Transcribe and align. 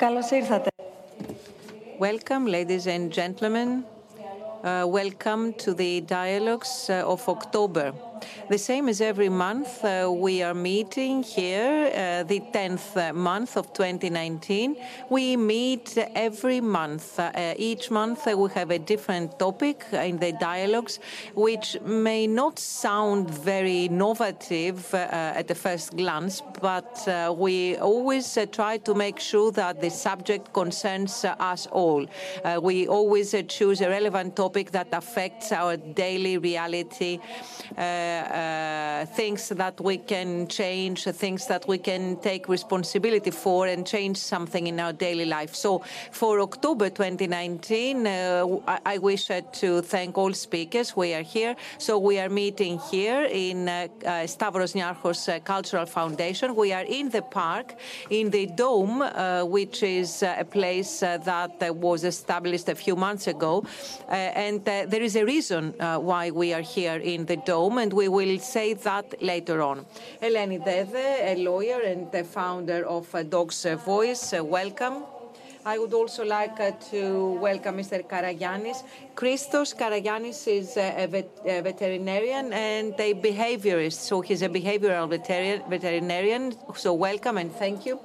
Καλώς 0.00 0.30
ήρθατε. 0.30 0.70
Welcome, 2.00 2.46
ladies 2.46 2.86
and 2.86 3.10
gentlemen. 3.18 3.84
Uh, 4.62 4.84
welcome 4.98 5.52
to 5.64 5.74
the 5.74 6.00
dialogues 6.00 6.90
uh, 6.90 7.12
of 7.14 7.28
October. 7.28 7.92
The 8.49 8.57
same 8.57 8.89
as 8.89 8.99
every 8.99 9.29
month, 9.29 9.83
uh, 9.85 10.11
we 10.13 10.43
are 10.43 10.53
meeting 10.53 11.23
here, 11.23 11.91
uh, 11.93 12.23
the 12.23 12.41
10th 12.53 13.13
month 13.13 13.55
of 13.55 13.71
2019. 13.73 14.75
We 15.09 15.37
meet 15.37 15.97
every 16.15 16.59
month. 16.59 17.17
Uh, 17.17 17.53
each 17.57 17.89
month, 17.89 18.27
uh, 18.27 18.37
we 18.37 18.49
have 18.49 18.71
a 18.71 18.79
different 18.79 19.39
topic 19.39 19.85
in 19.93 20.17
the 20.17 20.33
dialogues, 20.33 20.99
which 21.33 21.77
may 21.81 22.27
not 22.27 22.59
sound 22.59 23.29
very 23.29 23.85
innovative 23.85 24.93
uh, 24.93 25.37
at 25.39 25.47
the 25.47 25.55
first 25.55 25.95
glance, 25.95 26.41
but 26.61 27.07
uh, 27.07 27.33
we 27.35 27.77
always 27.77 28.37
try 28.51 28.77
to 28.79 28.93
make 28.93 29.19
sure 29.19 29.51
that 29.51 29.79
the 29.79 29.89
subject 29.89 30.51
concerns 30.51 31.23
us 31.23 31.67
all. 31.71 32.05
we 32.61 32.87
always 32.87 33.33
choose 33.47 33.79
a 33.81 33.89
relevant 33.89 34.35
topic 34.35 34.71
that 34.71 34.87
affects 34.91 35.51
our 35.51 35.77
daily 35.77 36.37
reality. 36.37 37.19
Uh, 37.77 38.10
Uh, 39.01 39.05
things 39.05 39.49
that 39.49 39.79
we 39.81 39.97
can 39.97 40.47
change, 40.47 41.05
things 41.05 41.47
that 41.47 41.67
we 41.67 41.77
can 41.77 42.15
take 42.17 42.47
responsibility 42.47 43.31
for 43.31 43.65
and 43.65 43.87
change 43.87 44.17
something 44.17 44.67
in 44.67 44.79
our 44.79 44.93
daily 44.93 45.25
life. 45.25 45.55
So 45.55 45.83
for 46.11 46.39
October 46.39 46.89
2019, 46.89 48.05
uh, 48.05 48.45
I, 48.85 48.97
wish 48.99 49.31
to 49.53 49.81
thank 49.81 50.17
all 50.17 50.33
speakers. 50.33 50.95
We 50.95 51.15
are 51.15 51.23
here. 51.23 51.55
So 51.79 51.97
we 51.97 52.19
are 52.19 52.29
meeting 52.29 52.79
here 52.91 53.23
in 53.23 53.67
uh, 53.67 53.87
uh 54.05 54.27
Stavros 54.27 54.73
Niarchos 54.73 55.27
uh, 55.27 55.39
Cultural 55.39 55.87
Foundation. 55.87 56.55
We 56.55 56.71
are 56.73 56.85
in 56.85 57.09
the 57.09 57.23
park, 57.23 57.75
in 58.09 58.29
the 58.29 58.45
dome, 58.45 58.99
which 59.49 59.81
is 59.81 60.21
a 60.23 60.45
place 60.45 60.99
that 60.99 61.75
was 61.75 62.03
established 62.03 62.69
a 62.69 62.75
few 62.75 62.95
months 62.95 63.27
ago. 63.27 63.63
and 64.09 64.63
there 64.65 65.03
is 65.03 65.15
a 65.15 65.25
reason 65.25 65.73
why 66.09 66.29
we 66.31 66.53
are 66.53 66.65
here 66.75 66.97
in 66.97 67.25
the 67.25 67.37
dome, 67.37 67.79
and 67.79 67.91
we 67.93 68.00
will 68.07 68.39
say 68.39 68.73
that 68.73 69.21
later 69.21 69.61
on. 69.61 69.85
Eleni 70.21 70.63
Dede, 70.63 71.05
a 71.31 71.35
lawyer 71.43 71.81
and 71.81 72.11
the 72.11 72.23
founder 72.23 72.85
of 72.85 73.13
uh, 73.13 73.23
Dog's 73.23 73.65
uh, 73.65 73.75
Voice, 73.75 74.33
uh, 74.33 74.43
welcome. 74.43 75.03
I 75.63 75.77
would 75.77 75.93
also 75.93 76.25
like 76.25 76.59
uh, 76.59 76.71
to 76.89 77.33
welcome 77.33 77.77
Mr. 77.77 78.03
Karagiannis. 78.07 78.83
Christos 79.13 79.75
Karagiannis 79.75 80.47
is 80.47 80.75
a, 80.75 81.05
vet 81.05 81.29
a, 81.45 81.61
veterinarian 81.61 82.51
and 82.51 82.95
a 82.99 83.13
behaviorist, 83.13 83.99
so 83.99 84.21
he's 84.21 84.41
a 84.41 84.49
behavioral 84.49 85.07
veterinarian. 85.07 86.55
So 86.75 86.93
welcome 86.93 87.37
and 87.37 87.53
thank 87.53 87.85
you. 87.85 87.99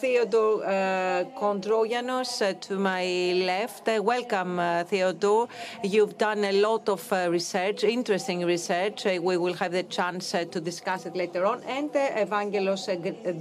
Theodore 0.00 0.62
uh, 0.62 1.24
Hondrogiannos 1.40 2.42
uh, 2.42 2.52
to 2.60 2.78
my 2.78 3.32
left. 3.46 3.88
Uh, 3.88 4.02
welcome, 4.02 4.58
uh, 4.58 4.84
Theodore. 4.84 5.48
You've 5.82 6.18
done 6.18 6.44
a 6.44 6.52
lot 6.52 6.86
of 6.90 7.10
uh, 7.10 7.28
research, 7.30 7.82
interesting 7.82 8.44
research. 8.44 9.06
Uh, 9.06 9.18
we 9.22 9.38
will 9.38 9.54
have 9.54 9.72
the 9.72 9.84
chance 9.84 10.32
to 10.32 10.60
discuss 10.60 11.06
it 11.06 11.16
later 11.16 11.46
on. 11.46 11.62
And 11.62 11.90
Evangelos 11.92 12.84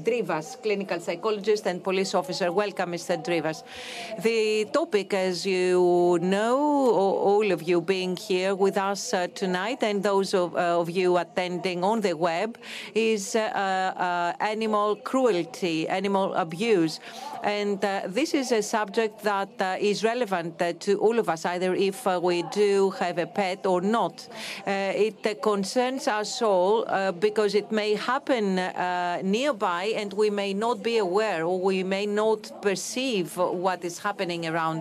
Drivas, 0.06 0.62
clinical 0.62 1.02
psychologist 1.02 1.66
and 1.68 1.84
police 1.84 2.16
officer. 2.16 2.54
Welcome, 2.54 2.94
Mr. 2.94 3.22
Drivas. 3.22 3.64
The 4.24 4.66
topic, 4.72 5.14
as 5.14 5.46
you 5.46 6.20
know, 6.22 6.58
all 6.58 7.52
of 7.52 7.64
you 7.64 7.82
being 7.82 8.16
here 8.16 8.56
with 8.56 8.78
us 8.78 9.14
tonight 9.34 9.84
and 9.84 10.02
those 10.02 10.34
of, 10.34 10.56
of, 10.56 10.90
you 10.90 11.18
attending 11.18 11.84
on 11.84 12.00
the 12.00 12.14
web, 12.14 12.58
is 12.94 13.36
animal 13.36 14.96
cruelty, 14.98 15.88
animal 15.90 16.45
abuse. 16.46 17.00
And 17.46 17.80
uh, 17.86 17.90
this 18.20 18.34
is 18.42 18.52
a 18.52 18.64
subject 18.78 19.16
that 19.32 19.54
uh, 19.60 19.90
is 19.92 19.98
relevant 20.04 20.54
uh, 20.62 20.74
to 20.86 20.92
all 21.06 21.18
of 21.20 21.28
us, 21.30 21.42
either 21.46 21.72
if 21.90 21.98
we 22.30 22.38
do 22.64 22.72
have 23.02 23.18
a 23.20 23.28
pet 23.40 23.66
or 23.66 23.82
not. 23.98 24.16
It 24.66 25.42
concerns 25.42 26.08
us 26.08 26.42
all 26.42 26.76
because 27.28 27.52
it 27.62 27.70
may 27.72 27.92
happen 28.12 28.46
nearby 29.38 29.84
and 30.00 30.10
we 30.14 30.30
may 30.42 30.52
not 30.66 30.78
be 30.90 30.98
aware 30.98 31.42
or 31.50 31.58
we 31.72 31.84
may 31.84 32.06
not 32.06 32.42
perceive 32.62 33.28
what 33.38 33.80
is 33.90 33.96
happening 34.08 34.42
around. 34.52 34.80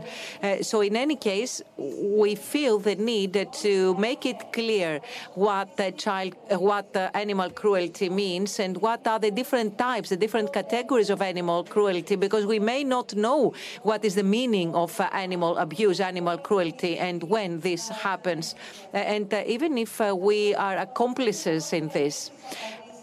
so, 0.70 0.76
in 0.80 0.96
any 1.06 1.16
case, 1.30 1.54
we 1.76 2.34
feel 2.52 2.74
the 2.78 2.96
need 2.96 3.34
to 3.64 3.74
make 4.08 4.22
it 4.32 4.40
clear 4.58 5.00
what 5.34 5.70
child, 6.06 6.32
what 6.70 6.88
animal 7.24 7.50
cruelty 7.50 8.08
means 8.08 8.50
and 8.64 8.72
what 8.86 9.06
are 9.06 9.20
the 9.26 9.30
different 9.30 9.76
types, 9.78 10.08
the 10.08 10.20
different 10.24 10.52
categories 10.52 11.10
of 11.10 11.20
animal 11.22 11.53
animal 11.54 11.72
cruelty 11.72 12.16
because 12.16 12.46
we 12.46 12.58
may 12.58 12.82
not 12.82 13.14
know 13.14 13.52
what 13.82 14.04
is 14.04 14.14
the 14.14 14.22
meaning 14.22 14.74
of 14.74 15.00
uh, 15.00 15.08
animal 15.12 15.56
abuse, 15.58 16.00
animal 16.00 16.36
cruelty, 16.38 16.98
and 16.98 17.22
when 17.22 17.60
this 17.60 17.88
happens. 17.88 18.54
And 18.92 19.32
uh, 19.32 19.44
even 19.46 19.78
if 19.78 20.00
uh, 20.00 20.14
we 20.16 20.54
are 20.54 20.78
accomplices 20.78 21.72
in 21.72 21.88
this, 21.88 22.30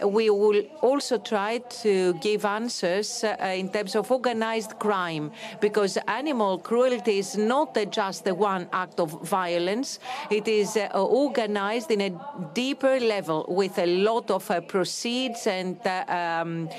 we 0.04 0.30
will 0.30 0.64
also 0.82 1.18
try 1.18 1.60
to 1.84 2.14
give 2.16 2.46
answers 2.46 3.24
uh, 3.24 3.36
in 3.56 3.70
terms 3.70 3.96
of 3.96 4.12
organized 4.12 4.80
crime, 4.80 5.32
because 5.60 5.98
animal 6.08 6.58
cruelty 6.58 7.20
is 7.20 7.38
not 7.38 7.78
just 7.92 8.24
the 8.24 8.34
one 8.34 8.68
act 8.74 9.00
of 9.00 9.22
violence. 9.22 10.00
It 10.30 10.48
is 10.48 10.78
uh, 10.78 10.90
organized 10.94 11.92
in 11.92 12.02
a 12.02 12.12
deeper 12.54 13.00
level 13.00 13.46
with 13.48 13.78
a 13.78 13.86
lot 13.86 14.32
of 14.32 14.50
uh, 14.50 14.62
proceeds 14.62 15.48
and 15.48 15.78
um, 16.08 16.70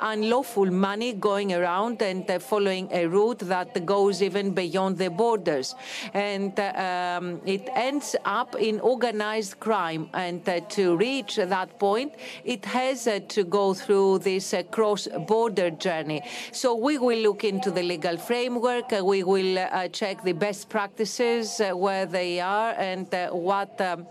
unlawful 0.00 0.66
money 0.66 1.12
going 1.12 1.52
around 1.52 2.02
and 2.02 2.26
following 2.42 2.88
a 2.92 3.06
route 3.06 3.40
that 3.40 3.84
goes 3.86 4.22
even 4.22 4.52
beyond 4.52 4.98
the 4.98 5.10
borders. 5.10 5.74
And 6.14 6.58
um, 6.60 7.40
it 7.44 7.68
ends 7.74 8.16
up 8.24 8.54
in 8.56 8.80
organized 8.80 9.60
crime. 9.60 10.10
And 10.12 10.44
to 10.70 10.96
reach 10.96 11.36
that 11.36 11.78
point, 11.78 12.14
it 12.44 12.57
it 12.58 12.64
has 12.64 13.06
uh, 13.06 13.20
to 13.28 13.44
go 13.44 13.72
through 13.72 14.18
this 14.18 14.52
uh, 14.52 14.64
cross-border 14.64 15.70
journey. 15.70 16.20
So 16.50 16.74
we 16.74 16.98
will 16.98 17.18
look 17.18 17.44
into 17.44 17.70
the 17.70 17.84
legal 17.84 18.16
framework. 18.16 18.92
Uh, 18.92 19.04
we 19.04 19.22
will 19.22 19.54
check 19.92 20.24
the 20.24 20.32
best 20.32 20.68
practices, 20.68 21.60
where 21.84 22.06
they 22.06 22.40
are, 22.40 22.72
and 22.72 23.06
what 23.30 23.80
um, 23.80 24.06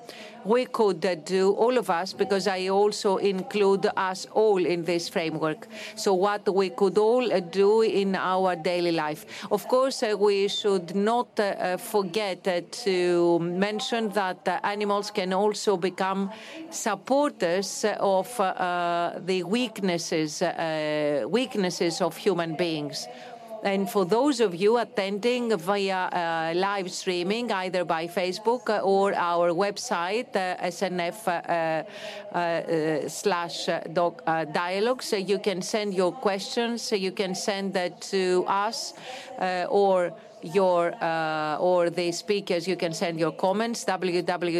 we 0.47 0.65
could 0.65 1.05
uh, 1.05 1.15
do, 1.15 1.51
all 1.51 1.77
of 1.77 1.89
us, 1.89 2.13
because 2.13 2.47
I 2.47 2.69
also 2.69 3.17
include 3.17 3.87
us 3.97 4.25
all 4.33 4.65
in 4.65 4.83
this 4.85 5.09
framework. 5.09 5.67
So 5.95 6.13
what 6.13 6.47
we 6.53 6.69
could 6.69 6.97
all 6.97 7.33
uh, 7.33 7.39
do 7.41 7.81
in 7.81 8.15
our 8.15 8.55
daily 8.55 8.93
life. 8.93 9.25
Of 9.51 9.67
course, 9.67 10.03
uh, 10.03 10.15
we 10.17 10.47
should 10.47 10.95
not 10.95 11.39
uh, 11.39 11.43
uh 11.43 11.77
forget 11.77 12.47
uh, 12.47 12.61
to 12.85 13.39
mention 13.39 14.09
that 14.09 14.47
animals 14.63 15.11
can 15.11 15.33
also 15.33 15.77
become 15.77 16.31
supporters 16.69 17.85
of 17.99 18.27
the 19.25 19.43
weaknesses, 19.43 20.41
weaknesses 21.29 22.01
of 22.01 22.17
human 22.17 22.55
beings. 22.55 23.07
And 23.67 23.89
for 23.89 24.05
those 24.05 24.39
of 24.39 24.55
you 24.55 24.77
attending 24.77 25.55
via 25.57 26.07
uh, 26.07 26.53
live 26.55 26.89
streaming, 26.89 27.51
either 27.51 27.83
by 27.83 28.07
Facebook 28.07 28.69
or 28.81 29.13
our 29.13 29.49
website, 29.51 30.33
uh, 30.37 30.55
SNF 30.71 31.27
uh, 31.27 33.09
slash 33.09 33.65
dialogues, 34.53 35.11
you 35.11 35.39
can 35.39 35.61
send 35.61 35.93
your 35.93 36.13
questions, 36.13 36.93
you 36.93 37.11
can 37.11 37.35
send 37.35 37.73
that 37.73 37.99
to 38.13 38.45
us 38.47 38.93
or 39.69 40.13
your 40.53 40.93
uh, 41.03 41.57
or 41.59 41.89
the 41.89 42.11
speakers, 42.11 42.67
you 42.67 42.75
can 42.75 42.93
send 42.93 43.19
your 43.19 43.31
comments 43.31 43.85
www.snf.org 43.85 44.57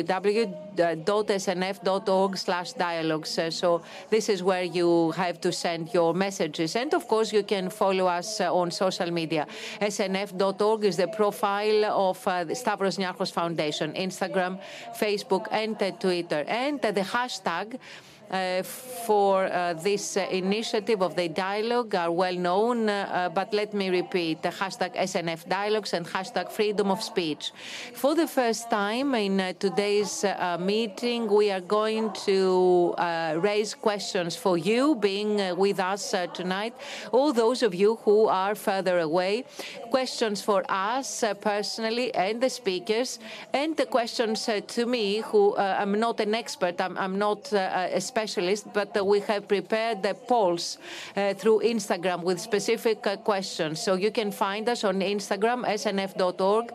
slash 2.38 2.74
dialogues. 2.74 3.38
Uh, 3.38 3.52
so 3.52 3.82
this 4.10 4.30
is 4.30 4.44
where 4.44 4.64
you 4.64 5.12
have 5.12 5.40
to 5.42 5.52
send 5.52 5.94
your 5.94 6.14
messages, 6.14 6.76
and 6.76 6.94
of 6.94 7.08
course 7.08 7.34
you 7.34 7.44
can 7.44 7.70
follow 7.70 8.08
us 8.08 8.42
uh, 8.42 8.54
on 8.54 8.72
social 8.72 9.12
media. 9.12 9.48
snf.org 9.82 10.84
is 10.84 10.98
the 10.98 11.08
profile 11.08 11.86
of 11.86 12.28
uh, 12.28 12.44
the 12.44 12.56
Stavros 12.56 12.98
Niarchos 12.98 13.32
Foundation, 13.32 13.94
Instagram, 13.94 14.60
Facebook, 15.00 15.48
and 15.52 15.78
Twitter, 16.00 16.44
and 16.48 16.82
the 16.82 17.02
hashtag. 17.02 17.80
Uh, 18.30 18.62
for 18.62 19.46
uh, 19.46 19.74
this 19.74 20.18
uh, 20.18 20.28
initiative 20.30 21.02
of 21.02 21.16
the 21.16 21.30
dialogue 21.30 21.96
are 21.96 22.12
well 22.12 22.36
known, 22.36 22.90
uh, 22.90 23.30
but 23.34 23.54
let 23.54 23.74
me 23.74 23.90
repeat 23.90 24.42
the 24.42 24.50
hashtag 24.50 24.94
SNF 24.98 25.48
dialogues 25.48 25.94
and 25.94 26.06
hashtag 26.06 26.52
freedom 26.52 26.92
of 26.92 27.02
speech. 27.02 27.52
For 27.94 28.16
the 28.16 28.28
first 28.28 28.70
time 28.70 29.16
in 29.16 29.40
uh, 29.40 29.54
today's 29.54 30.26
uh, 30.26 30.58
meeting, 30.60 31.32
we 31.32 31.52
are 31.52 31.62
going 31.62 32.12
to 32.26 32.94
raise 33.38 33.74
questions 33.74 34.36
for 34.36 34.58
you 34.58 34.96
being 34.96 35.56
with 35.56 35.80
us 35.80 36.14
tonight, 36.34 36.74
all 37.14 37.32
those 37.32 37.64
of 37.64 37.74
you 37.74 37.96
who 38.04 38.28
are 38.28 38.56
further 38.56 39.00
away, 39.00 39.46
questions 39.90 40.42
for 40.42 40.66
us 40.70 41.24
personally 41.40 42.14
and 42.14 42.42
the 42.42 42.50
speakers, 42.50 43.20
and 43.54 43.78
the 43.78 43.86
questions 43.86 44.50
to 44.68 44.86
me 44.86 45.22
who 45.22 45.56
I'm 45.58 45.98
not 45.98 46.20
an 46.20 46.36
expert, 46.36 46.82
I'm, 46.82 46.98
I'm 46.98 47.18
not 47.18 47.54
a 47.54 48.02
specialist, 48.18 48.66
but 48.74 48.90
we 49.06 49.20
have 49.32 49.48
prepared 49.48 50.02
the 50.02 50.16
polls 50.32 50.80
uh, 51.16 51.36
through 51.40 51.60
Instagram 51.74 52.24
with 52.24 52.40
specific 52.40 53.06
uh, 53.06 53.16
questions. 53.32 53.80
So 53.80 53.92
you 53.94 54.12
can 54.20 54.32
find 54.32 54.68
us 54.74 54.84
on 54.84 54.96
Instagram, 55.02 55.60
snf.org. 55.84 56.66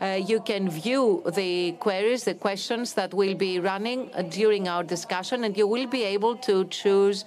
Uh, 0.00 0.20
you 0.32 0.38
can 0.50 0.70
view 0.70 1.04
the 1.34 1.72
queries, 1.86 2.22
the 2.22 2.34
questions 2.34 2.94
that 2.94 3.12
will 3.20 3.34
be 3.34 3.58
running 3.58 4.10
during 4.30 4.68
our 4.68 4.84
discussion, 4.84 5.42
and 5.44 5.56
you 5.56 5.66
will 5.66 5.88
be 5.88 6.04
able 6.04 6.36
to 6.48 6.54
choose 6.66 7.24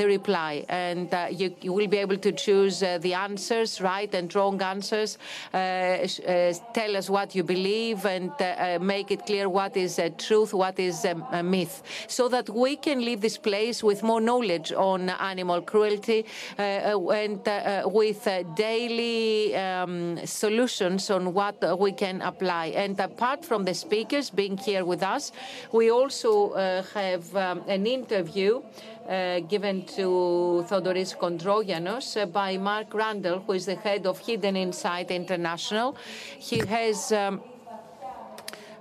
the 0.00 0.06
reply. 0.16 0.64
And 0.68 1.08
you, 1.40 1.54
you 1.60 1.72
will 1.74 1.90
be 1.96 1.98
able 1.98 2.18
to 2.26 2.32
choose 2.32 2.80
the 3.06 3.14
answers, 3.28 3.80
right 3.80 4.12
and 4.14 4.34
wrong 4.34 4.62
answers. 4.62 5.18
tell 5.52 6.92
us 7.00 7.06
what 7.16 7.34
you 7.36 7.42
believe 7.42 8.06
and 8.06 8.32
make 8.80 9.10
it 9.10 9.26
clear 9.26 9.48
what 9.48 9.76
is 9.76 10.00
truth, 10.26 10.54
what 10.54 10.78
is 10.78 11.04
um, 11.04 11.24
a 11.32 11.42
myth, 11.42 11.82
so 12.08 12.28
that 12.28 12.48
we 12.48 12.76
can 12.76 12.93
leave 13.00 13.20
this 13.20 13.38
place 13.38 13.82
with 13.82 14.02
more 14.02 14.20
knowledge 14.20 14.72
on 14.72 15.10
animal 15.10 15.62
cruelty 15.62 16.24
and 16.58 17.40
with 17.84 18.28
daily 18.56 19.56
um, 19.56 20.18
solutions 20.24 21.10
on 21.10 21.34
what 21.34 21.78
we 21.78 21.92
can 21.92 22.22
apply. 22.22 22.66
And 22.66 22.98
apart 23.00 23.44
from 23.44 23.64
the 23.64 23.74
speakers 23.74 24.30
being 24.30 24.56
here 24.56 24.84
with 24.84 25.02
us, 25.02 25.32
we 25.72 25.90
also 25.90 26.50
uh, 26.50 26.82
have 26.94 27.34
um, 27.36 27.62
an 27.68 27.86
interview 27.86 28.62
uh, 29.08 29.40
given 29.40 29.84
to 29.84 30.64
Theodoris 30.68 31.14
Hondrogiannos 31.16 32.20
uh, 32.20 32.26
by 32.26 32.56
Mark 32.56 32.94
Randell, 32.94 33.40
who 33.40 33.52
is 33.52 33.66
the 33.66 33.74
head 33.74 34.06
of 34.06 34.18
Hidden-In-Sight 34.18 35.10
International. 35.10 35.96
He 36.38 36.58
has 36.58 37.12
um, 37.12 37.40
uh, 37.40 37.53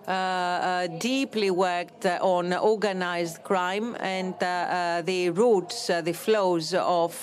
Uh, 0.08 0.12
uh, 0.12 0.88
deeply 1.00 1.50
worked 1.50 2.06
on 2.06 2.54
organized 2.54 3.42
crime 3.42 3.96
and 4.02 4.36
uh, 4.42 4.46
uh 4.46 5.02
the 5.02 5.30
roots, 5.30 5.90
uh, 5.90 6.02
the 6.02 6.12
flows 6.12 6.74
of 6.74 7.14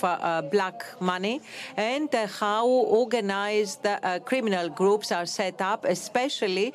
black 0.51 0.85
money, 0.99 1.43
and 1.77 2.09
how 2.41 2.67
organized 2.67 3.87
criminal 4.25 4.71
groups 4.71 5.13
are 5.13 5.27
set 5.27 5.61
up, 5.61 5.85
especially 5.85 6.73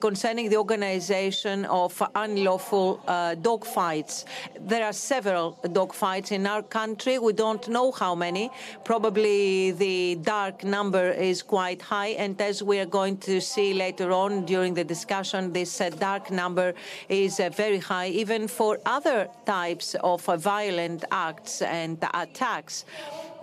concerning 0.00 0.48
the 0.48 0.56
organization 0.56 1.66
of 1.66 2.02
unlawful 2.14 3.00
dog 3.42 3.66
fights. 3.66 4.24
There 4.58 4.84
are 4.84 4.92
several 4.94 5.58
dog 5.72 5.92
fights 5.92 6.32
in 6.32 6.46
our 6.46 6.62
country. 6.62 7.18
We 7.18 7.34
don't 7.34 7.68
know 7.68 7.92
how 7.92 8.14
many. 8.14 8.50
Probably 8.84 9.72
the 9.72 10.14
dark 10.22 10.64
number 10.64 11.10
is 11.10 11.42
quite 11.42 11.82
high, 11.82 12.14
and 12.18 12.40
as 12.40 12.62
we 12.62 12.78
are 12.78 12.86
going 13.00 13.18
to 13.18 13.40
see 13.40 13.74
later 13.74 14.12
on 14.12 14.46
during 14.46 14.74
the 14.74 14.84
discussion, 14.84 15.41
this 15.50 15.80
uh, 15.80 15.90
dark 15.90 16.30
number 16.30 16.74
is 17.08 17.40
uh, 17.40 17.48
very 17.48 17.78
high, 17.78 18.08
even 18.08 18.46
for 18.46 18.78
other 18.86 19.28
types 19.46 19.96
of 19.96 20.28
uh, 20.28 20.36
violent 20.36 21.04
acts 21.10 21.62
and 21.62 21.98
attacks. 22.14 22.84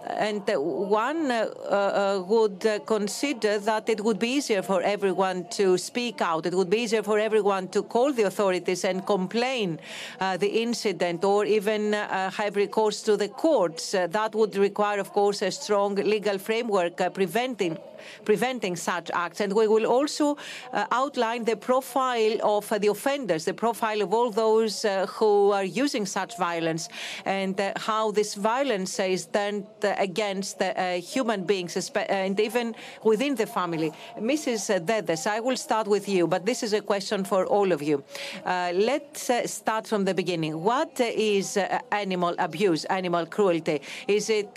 And 0.07 0.41
one 0.55 1.29
uh, 1.29 2.23
would 2.25 2.65
consider 2.85 3.59
that 3.59 3.89
it 3.89 4.01
would 4.01 4.17
be 4.17 4.29
easier 4.29 4.61
for 4.61 4.81
everyone 4.81 5.47
to 5.51 5.77
speak 5.77 6.21
out. 6.21 6.45
It 6.45 6.53
would 6.53 6.69
be 6.69 6.77
easier 6.77 7.03
for 7.03 7.19
everyone 7.19 7.67
to 7.69 7.83
call 7.83 8.13
the 8.13 8.23
authorities 8.23 8.85
and 8.85 9.05
complain 9.05 9.77
uh, 10.21 10.37
the 10.37 10.47
incident 10.47 11.25
or 11.25 11.43
even 11.43 11.93
uh, 11.93 12.31
have 12.31 12.55
recourse 12.55 13.01
to 13.03 13.17
the 13.17 13.27
courts. 13.27 13.91
that 13.91 14.33
would 14.33 14.55
require, 14.55 14.99
of 14.99 15.11
course, 15.11 15.41
a 15.41 15.51
strong 15.51 15.95
legal 15.95 16.37
framework 16.37 16.95
preventing 17.13 17.77
preventing 18.25 18.75
such 18.75 19.11
acts. 19.13 19.39
And 19.41 19.53
we 19.53 19.67
will 19.67 19.85
also 19.85 20.37
uh, 20.73 20.85
outline 20.91 21.45
the 21.45 21.55
profile 21.55 22.37
of 22.43 22.71
uh, 22.71 22.77
the 22.77 22.87
offenders, 22.87 23.45
the 23.45 23.53
profile 23.53 24.01
of 24.01 24.13
all 24.13 24.31
those 24.31 24.85
uh, 24.85 25.05
who 25.07 25.51
are 25.51 25.63
using 25.63 26.05
such 26.05 26.37
violence, 26.37 26.89
and 27.25 27.59
uh, 27.59 27.73
how 27.75 28.11
this 28.11 28.35
violence 28.35 28.99
is 28.99 29.25
turned 29.25 29.65
uh, 29.83 29.93
against 29.97 30.61
uh, 30.61 30.93
human 30.93 31.43
beings, 31.43 31.91
and 32.09 32.39
even 32.39 32.75
within 33.03 33.35
the 33.35 33.45
family. 33.45 33.91
Mrs. 34.17 34.85
Dedes, 34.85 35.25
I 35.27 35.39
will 35.39 35.57
start 35.57 35.87
with 35.87 36.07
you, 36.07 36.27
but 36.27 36.45
this 36.45 36.63
is 36.63 36.73
a 36.73 36.81
question 36.81 37.23
for 37.23 37.45
all 37.45 37.71
of 37.71 37.81
you. 37.81 38.03
let's 38.45 39.31
start 39.45 39.87
from 39.87 40.05
the 40.05 40.13
beginning. 40.13 40.53
What 40.63 40.99
is 40.99 41.57
animal 41.91 42.35
abuse, 42.37 42.85
animal 42.85 43.25
cruelty? 43.25 43.81
Is 44.07 44.29
it 44.29 44.53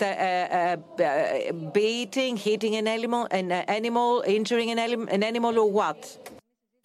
beating, 1.73 2.37
hitting 2.37 2.75
an 2.75 2.87
animal, 2.87 3.27
an 3.33 3.51
animal, 3.51 4.23
injuring 4.25 4.69
an, 4.71 4.79
an 5.09 5.23
animal, 5.23 5.59
or 5.59 5.69
what? 5.69 6.17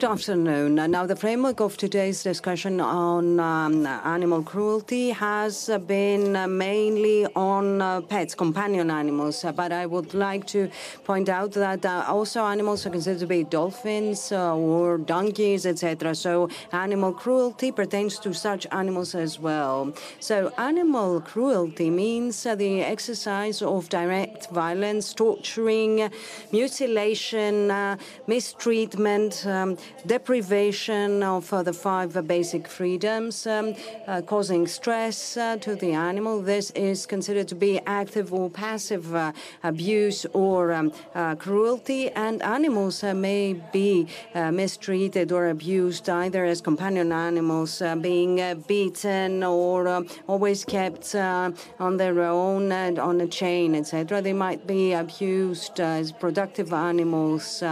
Good 0.01 0.11
afternoon. 0.11 0.77
Now, 0.77 1.07
the 1.07 1.17
framework 1.17 1.59
of 1.59 1.77
today's 1.77 2.23
discussion 2.23 2.81
on 2.81 3.41
um, 3.41 3.85
animal 3.85 4.45
cruelty 4.45 5.11
has 5.11 5.69
been 5.89 6.35
mainly 6.57 7.27
on 7.35 7.83
uh, 7.83 8.03
pets, 8.03 8.33
companion 8.37 8.93
animals. 8.93 9.45
But 9.57 9.73
I 9.73 9.87
would 9.87 10.15
like 10.15 10.47
to 10.55 10.71
point 11.03 11.29
out 11.29 11.51
that 11.55 11.85
uh, 11.85 12.05
also 12.07 12.45
animals 12.45 12.87
are 12.87 12.91
considered 12.91 13.19
to 13.19 13.27
be 13.27 13.43
dolphins 13.43 14.31
uh, 14.31 14.55
or 14.55 14.99
donkeys, 14.99 15.67
etc. 15.67 16.15
So, 16.15 16.49
animal 16.71 17.13
cruelty 17.13 17.73
pertains 17.73 18.21
to 18.21 18.33
such 18.33 18.69
animals 18.71 19.17
as 19.17 19.41
well. 19.41 19.93
So, 20.21 20.53
animal 20.59 21.23
cruelty 21.23 21.91
means 21.91 22.45
the 22.45 22.83
exercise 22.83 23.63
of 23.63 23.89
direct 23.89 24.49
violence, 24.51 25.13
torturing, 25.13 26.09
mutilation, 26.53 27.73
uh, 27.73 27.97
mistreatment. 28.29 29.45
Um, 29.45 29.77
deprivation 30.07 31.23
of 31.23 31.53
uh, 31.53 31.63
the 31.63 31.73
five 31.73 32.27
basic 32.27 32.69
freedoms, 32.69 33.47
um, 33.47 33.75
uh, 34.07 34.23
causing 34.23 34.67
stress 34.67 35.37
uh, 35.37 35.57
to 35.57 35.75
the 35.75 35.93
animal. 35.93 36.41
This 36.41 36.71
is 36.73 37.07
considered 37.07 37.49
to 37.49 37.55
be 37.55 37.81
active 37.87 38.33
or 38.33 38.51
passive 38.51 39.15
uh, 39.15 39.33
abuse 39.63 40.27
or 40.33 40.73
um, 40.73 40.93
uh, 41.15 41.35
cruelty, 41.35 42.11
and 42.11 42.43
animals 42.43 43.03
uh, 43.03 43.15
may 43.15 43.55
be 43.73 44.07
mistreated 44.35 45.33
or 45.33 45.49
abused 45.49 46.09
either 46.09 46.45
as 46.45 46.61
companion 46.61 47.13
animals, 47.13 47.83
being 48.01 48.37
beaten 48.67 49.43
or 49.43 49.89
um, 49.89 50.07
always 50.27 50.65
kept 50.65 51.15
on 51.15 51.97
their 51.97 52.21
own 52.21 52.73
and 52.73 52.99
on 52.99 53.21
a 53.21 53.27
chain, 53.27 53.75
etc. 53.75 54.23
They 54.23 54.33
might 54.33 54.67
be 54.67 54.93
abused 54.93 55.81
as 55.81 56.13
productive 56.13 56.73
animals. 56.73 57.63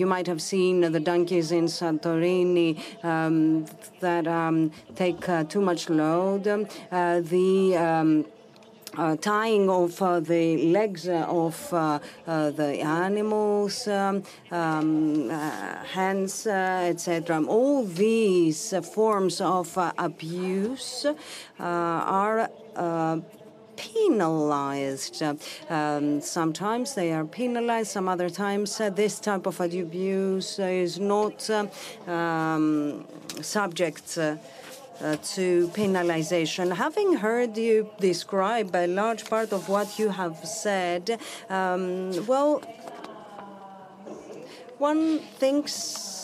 you 0.00 0.06
might 0.06 0.26
have 0.26 0.42
seen 0.42 0.80
the 0.80 1.00
donkeys 1.24 1.52
in 1.52 1.64
Santorini 1.64 2.78
um, 3.02 3.64
that 4.00 4.26
um, 4.26 4.70
take 4.94 5.26
uh, 5.28 5.44
too 5.44 5.60
much 5.60 5.88
load. 5.88 6.46
Uh, 6.46 7.20
the 7.20 7.76
um, 7.76 8.26
uh, 8.96 9.16
tying 9.16 9.68
of 9.70 10.00
uh, 10.02 10.20
the 10.20 10.70
legs 10.70 11.08
uh, 11.08 11.26
of 11.28 11.72
uh, 11.72 11.98
the 12.26 12.78
animals, 12.80 13.88
um, 13.88 14.22
um, 14.52 15.30
hands, 15.30 16.46
etc. 16.46 17.42
All 17.44 17.84
these 17.84 18.74
forms 18.94 19.40
of 19.40 19.76
abuse 19.98 21.06
are 21.58 22.48
penalized. 23.76 25.22
Um, 25.68 26.20
sometimes 26.20 26.94
they 26.94 27.12
are 27.12 27.24
penalized, 27.24 27.90
some 27.90 28.08
other 28.08 28.30
times 28.30 28.80
uh, 28.80 28.90
this 28.90 29.20
type 29.20 29.46
of 29.46 29.60
abuse 29.60 30.58
is 30.58 30.98
not 30.98 31.48
uh, 31.50 31.66
um, 32.10 33.04
subject. 33.40 34.18
Uh, 34.18 34.36
uh, 35.00 35.16
to 35.16 35.68
penalization. 35.74 36.72
Having 36.72 37.14
heard 37.14 37.56
you 37.56 37.90
describe 37.98 38.74
a 38.76 38.86
large 38.86 39.24
part 39.28 39.52
of 39.52 39.68
what 39.68 39.98
you 39.98 40.08
have 40.08 40.36
said, 40.46 41.18
um, 41.50 42.24
well, 42.28 42.62
one 44.78 45.18
thinks 45.18 46.23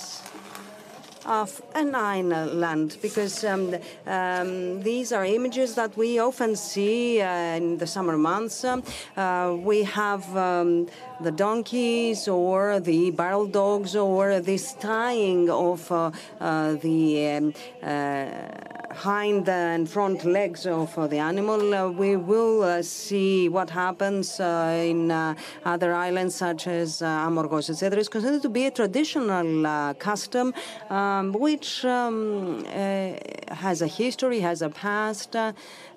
of 1.27 1.62
an 1.75 1.95
island 1.95 2.97
because 3.03 3.45
um, 3.45 3.75
um, 4.07 4.83
these 4.83 5.12
are 5.12 5.25
images 5.25 5.75
that 5.75 5.97
we 5.97 6.19
often 6.19 6.57
see 6.57 7.21
uh, 7.21 7.57
in 7.57 7.79
the 7.79 7.87
summer 7.87 8.17
months. 8.17 8.65
Uh, 8.65 9.57
we 9.59 9.83
have 9.83 10.25
um, 10.37 10.89
the 11.21 11.31
donkeys 11.31 12.29
or 12.29 12.81
the 12.81 13.11
barrel 13.11 13.47
dogs 13.47 13.95
or 13.95 14.41
this 14.41 14.73
tying 14.75 15.50
of 15.50 15.91
uh, 15.93 16.11
uh 16.41 16.75
the 16.75 17.29
um, 17.29 17.55
uh, 17.83 18.70
hind 18.92 19.49
and 19.49 19.88
front 19.88 20.25
legs 20.25 20.66
of 20.66 20.97
uh, 20.99 21.06
the 21.06 21.18
animal. 21.18 21.75
Uh, 21.75 21.88
we 21.88 22.16
will 22.16 22.62
uh, 22.62 22.82
see 22.82 23.49
what 23.49 23.70
happens 23.70 24.40
uh, 24.40 24.85
in 24.85 25.11
other 25.64 25.94
islands 25.94 26.35
such 26.35 26.66
as 26.66 27.00
Amorgos, 27.02 27.70
etc. 27.70 27.99
It's 27.99 28.09
considered 28.09 28.42
to 28.42 28.49
be 28.49 28.66
a 28.66 28.70
traditional 28.70 29.94
custom 29.94 30.54
um, 30.88 31.32
which 31.32 31.85
um, 31.85 32.64
has 32.64 33.82
a 33.82 33.87
history, 33.87 34.40
has 34.40 34.62
a 34.62 34.70
past, 34.70 35.37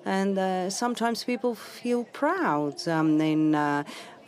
and 0.04 0.72
sometimes 0.72 1.24
people 1.24 1.54
feel 1.54 2.04
proud 2.04 2.86
um, 2.88 3.20
in 3.20 3.54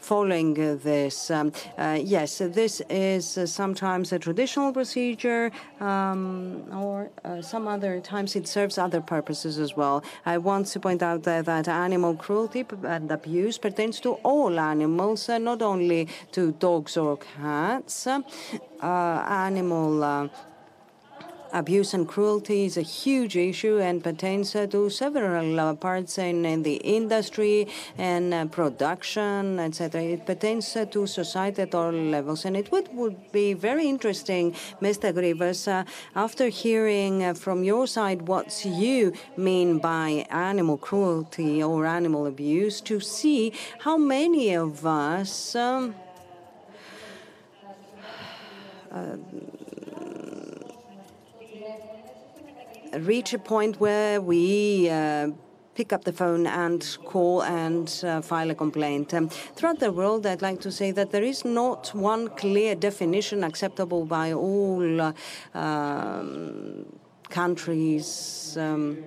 following 0.07 0.55
this. 0.55 1.31
Um, 1.31 1.51
uh, 1.77 1.99
yes, 2.01 2.39
this 2.39 2.81
is 2.89 3.25
sometimes 3.47 4.13
a 4.13 4.19
traditional 4.19 4.73
procedure, 4.73 5.51
um, 5.81 6.63
or 6.73 7.11
uh, 7.25 7.43
some 7.43 7.67
other 7.67 8.01
times 8.01 8.37
it 8.37 8.47
serves 8.47 8.79
other 8.79 9.01
purposes 9.01 9.59
as 9.59 9.77
well. 9.77 10.05
I 10.25 10.39
want 10.39 10.69
to 10.69 10.79
point 10.81 11.03
out 11.03 11.25
that, 11.25 11.47
that 11.47 11.67
animal 11.67 12.15
cruelty 12.15 12.65
and 12.85 13.11
abuse 13.11 13.59
pertains 13.59 13.99
to 14.01 14.11
all 14.23 14.61
animals, 14.61 15.29
uh, 15.29 15.39
not 15.39 15.61
only 15.61 16.09
to 16.33 16.53
dogs 16.53 16.97
or 16.97 17.19
cats. 17.19 18.07
Animal 18.83 20.31
abuse 21.57 21.95
and 21.95 22.07
cruelty 22.07 22.67
is 22.67 22.77
a 22.77 22.83
huge 22.83 23.35
issue 23.35 23.79
and 23.79 24.05
pertains 24.05 24.55
uh, 24.55 24.67
to 24.67 24.91
several 24.91 25.59
uh, 25.59 25.75
parts 25.75 26.19
in, 26.19 26.45
in, 26.45 26.63
the 26.63 26.77
industry 26.77 27.67
and 27.97 28.35
uh, 28.35 28.45
production, 28.47 29.59
etc. 29.59 30.03
It 30.03 30.27
pertains 30.27 30.77
to 30.91 31.07
society 31.07 31.63
at 31.63 31.75
all 31.75 31.93
levels. 31.93 32.45
And 32.45 32.57
it 32.57 32.71
would, 32.71 32.95
would 32.95 33.33
be 33.33 33.55
very 33.55 33.89
interesting, 33.89 34.53
Mr. 34.83 35.13
Drivas, 35.13 35.87
after 36.15 36.49
hearing 36.49 37.35
from 37.35 37.65
your 37.65 37.87
side 37.87 38.29
what 38.29 38.65
you 38.65 39.15
mean 39.37 39.79
by 39.79 40.27
animal 40.31 40.77
cruelty 40.77 41.63
or 41.63 41.87
animal 41.87 42.27
abuse, 42.27 42.83
to 42.83 43.01
see 43.01 43.53
how 43.81 43.97
many 43.97 44.55
of 44.55 44.85
us. 44.85 45.55
Um, 45.57 45.95
uh, 48.93 49.17
reach 53.01 53.33
a 53.33 53.39
point 53.39 53.81
where 53.81 54.21
we 54.21 54.89
uh, 54.91 55.29
pick 55.75 55.93
up 55.93 56.05
the 56.05 56.13
phone 56.13 56.47
and 56.47 56.99
call 57.05 57.43
and 57.43 58.03
uh, 58.05 58.23
file 58.23 58.51
a 58.51 58.55
complaint. 58.55 59.13
Um, 59.13 59.29
throughout 59.29 59.79
the 59.79 59.93
world, 59.93 60.27
I'd 60.27 60.43
like 60.43 60.61
to 60.63 60.73
say 60.73 60.91
that 60.93 61.11
there 61.11 61.23
is 61.23 61.45
not 61.45 61.95
one 61.95 62.29
clear 62.29 62.75
definition 62.75 63.45
acceptable 63.45 64.07
by 64.07 64.33
all 64.33 65.01
uh, 65.01 65.13
um, 65.55 66.87
countries. 67.29 68.57
Um, 68.59 69.05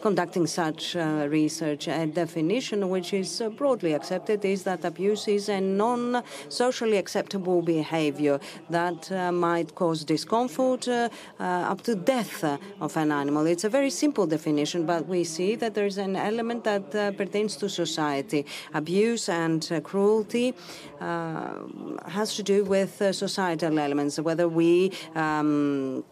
conducting 0.00 0.46
such 0.46 0.96
uh, 0.96 1.26
research. 1.28 1.88
A 1.88 2.06
definition 2.06 2.88
which 2.88 3.12
is 3.12 3.40
uh, 3.40 3.48
broadly 3.50 3.92
accepted 3.92 4.44
is 4.44 4.64
that 4.64 4.84
abuse 4.84 5.28
is 5.28 5.48
a 5.48 5.60
non 5.60 6.22
socially 6.48 6.96
acceptable 6.96 7.62
behavior 7.62 8.40
that 8.68 9.10
uh, 9.12 9.32
might 9.32 9.74
cause 9.74 10.04
discomfort 10.04 10.88
uh, 10.88 11.08
uh, 11.38 11.42
up 11.72 11.82
to 11.82 11.94
death 11.94 12.44
of 12.80 12.96
an 12.96 13.12
animal. 13.12 13.46
It's 13.46 13.64
a 13.64 13.68
very 13.68 13.90
simple 13.90 14.26
definition, 14.26 14.86
but 14.86 15.06
we 15.06 15.24
see 15.24 15.54
that 15.56 15.74
there's 15.74 15.98
an 15.98 16.16
element 16.16 16.64
that 16.64 16.94
uh, 16.94 17.12
pertains 17.12 17.56
to 17.56 17.68
society. 17.68 18.46
Abuse 18.74 19.28
and 19.28 19.60
cruelty 19.84 20.54
has 21.00 22.34
to 22.36 22.42
do 22.42 22.64
with 22.64 22.92
societal 23.14 23.78
elements, 23.78 24.18
whether 24.18 24.48
we 24.48 24.92
um, 25.14 26.04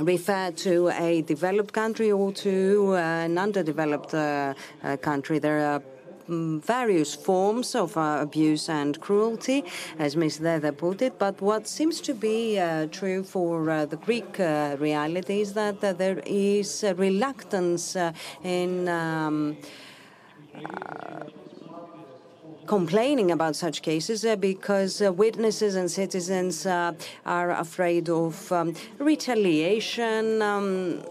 refer 0.00 0.50
to 0.52 0.88
a 0.88 1.22
developed 1.22 1.72
country 1.72 2.10
or 2.12 2.32
to 2.32 2.94
an 2.96 3.38
underdeveloped 3.38 4.14
uh, 4.14 4.54
uh, 4.82 4.96
country. 4.96 5.38
There 5.38 5.60
are 5.60 5.82
mm, 6.28 6.62
various 6.62 7.14
forms 7.14 7.74
of 7.74 7.96
uh, 7.96 8.18
abuse 8.20 8.68
and 8.68 9.00
cruelty, 9.00 9.64
as 9.98 10.16
Ms. 10.16 10.38
Dede 10.38 10.76
put 10.76 11.02
it. 11.02 11.18
But 11.18 11.40
what 11.40 11.66
seems 11.66 12.00
to 12.02 12.14
be 12.14 12.58
uh, 12.58 12.86
true 12.86 13.24
for 13.24 13.70
uh, 13.70 13.86
the 13.86 13.96
Greek 13.96 14.38
uh, 14.40 14.76
reality 14.78 15.40
is 15.40 15.54
that 15.54 15.80
there 15.80 16.22
is 16.26 16.84
reluctance 16.96 17.96
in. 18.42 18.88
Um, 18.88 19.56
complaining 22.68 23.30
about 23.30 23.56
such 23.56 23.82
cases 23.82 24.24
uh, 24.24 24.36
because 24.36 25.02
uh, 25.02 25.10
witnesses 25.12 25.74
and 25.74 25.90
citizens 25.90 26.66
uh, 26.66 26.92
are 27.24 27.50
afraid 27.50 28.08
of 28.08 28.52
um, 28.52 28.74
retaliation. 28.98 30.42
Um, 30.42 31.02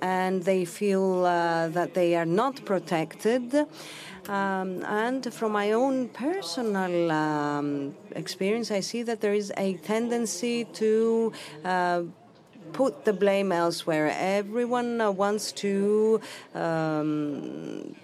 and 0.00 0.42
they 0.44 0.64
feel 0.64 1.24
uh, 1.24 1.68
that 1.68 1.94
they 1.94 2.14
are 2.14 2.26
not 2.26 2.64
protected. 2.64 3.54
Um, 4.28 4.84
and 4.84 5.32
from 5.32 5.52
my 5.52 5.72
own 5.72 6.08
personal 6.08 7.10
um, 7.10 7.94
experience, 8.12 8.70
I 8.70 8.80
see 8.80 9.02
that 9.04 9.20
there 9.20 9.34
is 9.34 9.52
a 9.56 9.74
tendency 9.78 10.64
to 10.64 11.32
uh, 11.64 12.02
put 12.72 13.04
the 13.04 13.12
blame 13.12 13.52
elsewhere. 13.52 14.12
Everyone 14.14 15.00
uh, 15.00 15.10
wants 15.10 15.52
to 15.52 16.20
um, 16.54 17.94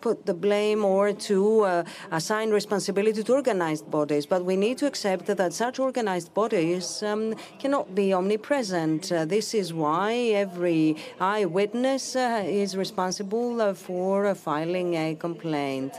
put 0.00 0.26
the 0.26 0.34
blame 0.34 0.84
or 0.84 1.12
to 1.12 1.60
uh, 1.62 1.84
assign 2.10 2.50
responsibility 2.50 3.22
to 3.22 3.32
organized 3.32 3.90
bodies. 3.90 4.26
But 4.26 4.44
we 4.44 4.56
need 4.56 4.78
to 4.78 4.86
accept 4.86 5.26
that 5.26 5.52
such 5.52 5.78
organized 5.78 6.34
bodies 6.34 7.02
um, 7.02 7.34
cannot 7.58 7.94
be 7.94 8.12
omnipresent. 8.12 9.12
Uh, 9.12 9.24
this 9.24 9.54
is 9.54 9.72
why 9.72 10.12
every 10.44 10.96
eyewitness 11.20 12.16
uh, 12.16 12.42
is 12.44 12.76
responsible 12.76 13.60
uh, 13.60 13.74
for 13.74 14.26
uh, 14.26 14.34
filing 14.34 14.94
a 14.94 15.14
complaint. 15.14 15.92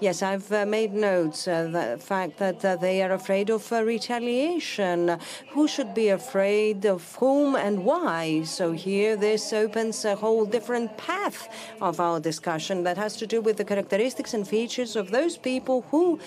yes, 0.00 0.22
I've 0.22 0.50
uh, 0.52 0.66
made 0.66 0.92
notes 0.92 1.44
the 1.44 1.98
fact 2.00 2.38
that 2.38 2.60
they 2.80 3.02
are 3.02 3.12
afraid 3.12 3.50
of 3.50 3.70
retaliation. 3.70 5.18
Who 5.50 5.68
should 5.68 5.94
be 5.94 6.08
afraid 6.08 6.84
of 6.84 7.14
whom 7.16 7.56
and 7.56 7.84
why? 7.84 8.42
So 8.44 8.72
here, 8.72 9.16
this 9.16 9.52
opens 9.52 10.04
a 10.04 10.16
whole 10.16 10.44
different 10.44 10.96
path 10.96 11.48
of 11.80 12.00
our 12.00 12.20
discussion 12.20 12.82
that 12.84 12.96
has 12.96 13.16
to 13.16 13.26
do 13.26 13.37
with 13.40 13.56
the 13.56 13.64
characteristics 13.64 14.34
and 14.34 14.46
features 14.46 14.96
of 14.96 15.10
those 15.10 15.36
people 15.36 15.82
who 15.90 16.18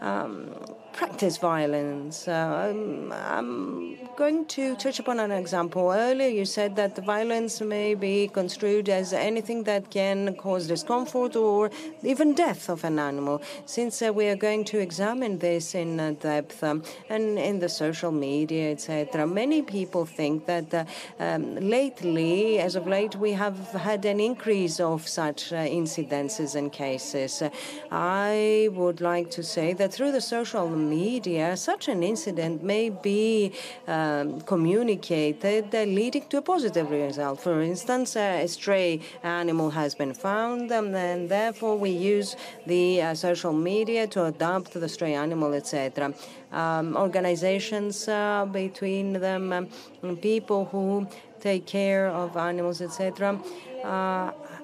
um, 0.00 0.54
practice 0.98 1.36
violence. 1.36 2.26
Uh, 2.26 2.70
I'm, 2.70 3.12
I'm, 3.12 3.98
going 4.16 4.44
to 4.46 4.74
touch 4.74 4.98
upon 4.98 5.20
an 5.20 5.30
example. 5.30 5.92
Earlier, 5.92 6.26
you 6.26 6.44
said 6.44 6.74
that 6.74 6.96
the 6.96 7.02
violence 7.02 7.60
may 7.60 7.94
be 7.94 8.26
construed 8.26 8.88
as 8.88 9.12
anything 9.12 9.62
that 9.62 9.92
can 9.92 10.34
cause 10.34 10.66
discomfort 10.66 11.36
or 11.36 11.70
even 12.02 12.34
death 12.34 12.68
of 12.68 12.82
an 12.82 12.98
animal. 12.98 13.40
Since 13.64 14.02
uh, 14.02 14.12
we 14.12 14.26
are 14.26 14.34
going 14.34 14.64
to 14.72 14.80
examine 14.80 15.38
this 15.38 15.76
in 15.76 16.00
uh, 16.00 16.14
depth 16.18 16.64
um, 16.64 16.82
and 17.08 17.38
in 17.38 17.60
the 17.60 17.68
social 17.68 18.10
media, 18.10 18.72
etc., 18.72 19.24
many 19.24 19.62
people 19.62 20.04
think 20.04 20.46
that 20.46 20.74
uh, 20.74 20.84
um, 21.20 21.54
lately, 21.54 22.58
as 22.58 22.74
of 22.74 22.88
late, 22.88 23.14
we 23.14 23.32
have 23.34 23.56
had 23.70 24.04
an 24.04 24.18
increase 24.18 24.80
of 24.80 25.06
such 25.06 25.52
uh, 25.52 25.58
incidences 25.58 26.56
and 26.56 26.72
cases. 26.72 27.40
I 27.92 28.68
would 28.72 29.00
like 29.00 29.30
to 29.30 29.44
say 29.44 29.74
that 29.74 29.92
through 29.92 30.10
the 30.10 30.20
social 30.20 30.66
media, 30.88 31.56
such 31.56 31.88
an 31.88 32.02
incident 32.02 32.62
may 32.62 32.90
be 32.90 33.52
um, 33.86 34.40
communicated, 34.42 35.74
uh, 35.74 35.82
leading 35.82 36.24
to 36.30 36.38
a 36.38 36.42
positive 36.42 36.90
result. 36.90 37.40
For 37.40 37.60
instance, 37.62 38.16
uh, 38.16 38.44
a 38.44 38.48
stray 38.48 39.00
animal 39.22 39.70
has 39.70 39.94
been 39.94 40.14
found, 40.14 40.72
um, 40.72 40.94
and 40.94 41.28
therefore 41.28 41.76
we 41.76 41.90
use 41.90 42.36
the 42.66 43.02
uh, 43.02 43.14
social 43.14 43.52
media 43.52 44.06
to 44.08 44.24
adopt 44.24 44.72
the 44.72 44.88
stray 44.88 45.14
animal, 45.14 45.54
etc. 45.54 46.14
Um, 46.52 46.96
organizations 46.96 48.08
uh, 48.08 48.46
between 48.50 49.12
them, 49.14 49.52
um, 49.52 50.16
people 50.16 50.64
who 50.72 51.06
take 51.40 51.66
care 51.66 52.08
of 52.08 52.36
animals, 52.36 52.80
etc. 52.80 53.38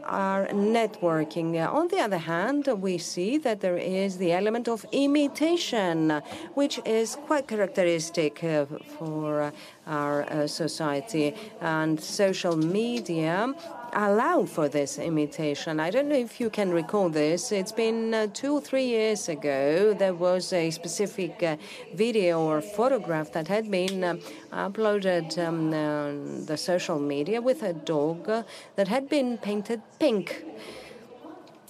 Are 0.07 0.47
networking. 0.49 1.57
On 1.73 1.89
the 1.89 1.99
other 1.99 2.19
hand, 2.19 2.67
we 2.67 2.99
see 2.99 3.39
that 3.39 3.61
there 3.61 3.79
is 3.79 4.19
the 4.19 4.33
element 4.33 4.69
of 4.69 4.85
imitation, 4.93 6.23
which 6.55 6.79
is 6.85 7.17
quite 7.27 7.49
characteristic 7.49 8.45
uh, 8.45 8.67
for 8.99 9.53
our 9.87 10.23
uh, 10.25 10.47
society. 10.47 11.35
And 11.61 11.99
social 11.99 12.57
media 12.57 13.55
allow 13.95 14.45
for 14.45 14.69
this 14.69 14.99
imitation. 14.99 15.81
I 15.81 15.91
don't 15.91 16.09
know 16.09 16.17
if 16.17 16.41
you 16.41 16.51
can 16.51 16.71
recall 16.71 17.09
this. 17.09 17.53
It's 17.53 17.73
been 17.73 18.13
uh, 18.13 18.27
two 18.33 18.55
or 18.55 18.61
three 18.61 18.87
years 18.87 19.29
ago. 19.29 19.95
There 19.95 20.15
was 20.15 20.53
a 20.53 20.71
specific 20.71 21.43
uh, 21.43 21.57
video 21.95 22.41
or 22.41 22.61
photograph 22.61 23.33
that 23.33 23.49
had 23.49 23.71
been 23.71 24.03
uh, 24.05 24.17
uploaded 24.53 25.39
um, 25.39 25.73
on 25.73 26.47
the 26.47 26.57
social 26.57 26.99
media 26.99 27.41
with 27.41 27.63
a 27.63 27.73
dog 27.73 28.29
uh, 28.29 28.43
that 28.77 28.89
had 28.89 29.09
been 29.09 29.39
painted 29.39 29.81
pink. 29.99 30.45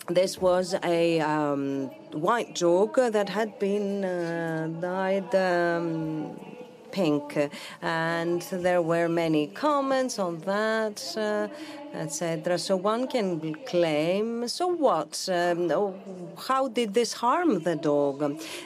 This 0.08 0.38
was 0.38 0.74
a 0.84 1.20
um, 1.20 1.86
white 2.12 2.54
dog 2.54 2.96
that 2.96 3.28
had 3.28 3.58
been 3.58 4.04
uh, 4.04 4.68
dyed. 4.80 5.34
Um, 5.34 6.53
pink. 6.94 7.50
And 7.82 8.40
there 8.66 8.80
were 8.80 9.08
many 9.08 9.48
comments 9.48 10.18
on 10.18 10.34
that, 10.52 10.98
uh, 11.16 11.48
etc. 12.02 12.58
So 12.58 12.76
one 12.76 13.08
can 13.08 13.54
claim, 13.72 14.48
so 14.48 14.66
what? 14.86 15.12
Um, 15.30 15.70
oh, 15.72 15.94
how 16.48 16.68
did 16.68 16.94
this 16.94 17.12
harm 17.12 17.62
the 17.68 17.76
dog? 17.76 18.16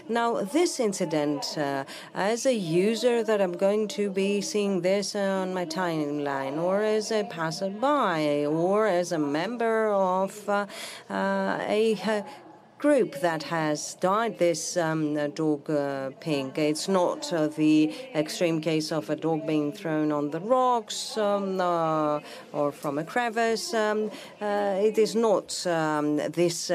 Now, 0.08 0.28
this 0.56 0.78
incident, 0.78 1.42
uh, 1.56 1.84
as 2.14 2.46
a 2.46 2.54
user 2.54 3.16
that 3.28 3.40
I'm 3.40 3.56
going 3.66 3.88
to 3.98 4.10
be 4.10 4.40
seeing 4.40 4.82
this 4.82 5.16
on 5.16 5.54
my 5.54 5.66
timeline, 5.66 6.56
or 6.66 6.82
as 6.82 7.10
a 7.10 7.24
passerby, 7.24 8.46
or 8.46 8.86
as 8.86 9.12
a 9.12 9.18
member 9.18 9.78
of 9.92 10.32
uh, 10.48 10.66
uh 11.10 11.58
a 11.80 11.84
group 12.78 13.20
that 13.20 13.42
has 13.42 13.94
dyed 13.94 14.38
this 14.38 14.76
um, 14.76 15.14
dog 15.32 15.68
uh, 15.68 16.10
pink. 16.20 16.58
It's 16.58 16.88
not 16.88 17.32
uh, 17.32 17.48
the 17.48 17.92
extreme 18.14 18.60
case 18.60 18.92
of 18.92 19.10
a 19.10 19.16
dog 19.16 19.46
being 19.46 19.72
thrown 19.72 20.12
on 20.12 20.30
the 20.30 20.40
rocks 20.40 21.18
um, 21.18 21.60
uh, 21.60 22.20
or 22.52 22.70
from 22.72 22.98
a 22.98 23.04
crevice. 23.04 23.74
Um, 23.74 24.10
uh, 24.40 24.78
it 24.80 24.96
is 24.98 25.14
not 25.14 25.66
um, 25.66 26.16
this. 26.16 26.70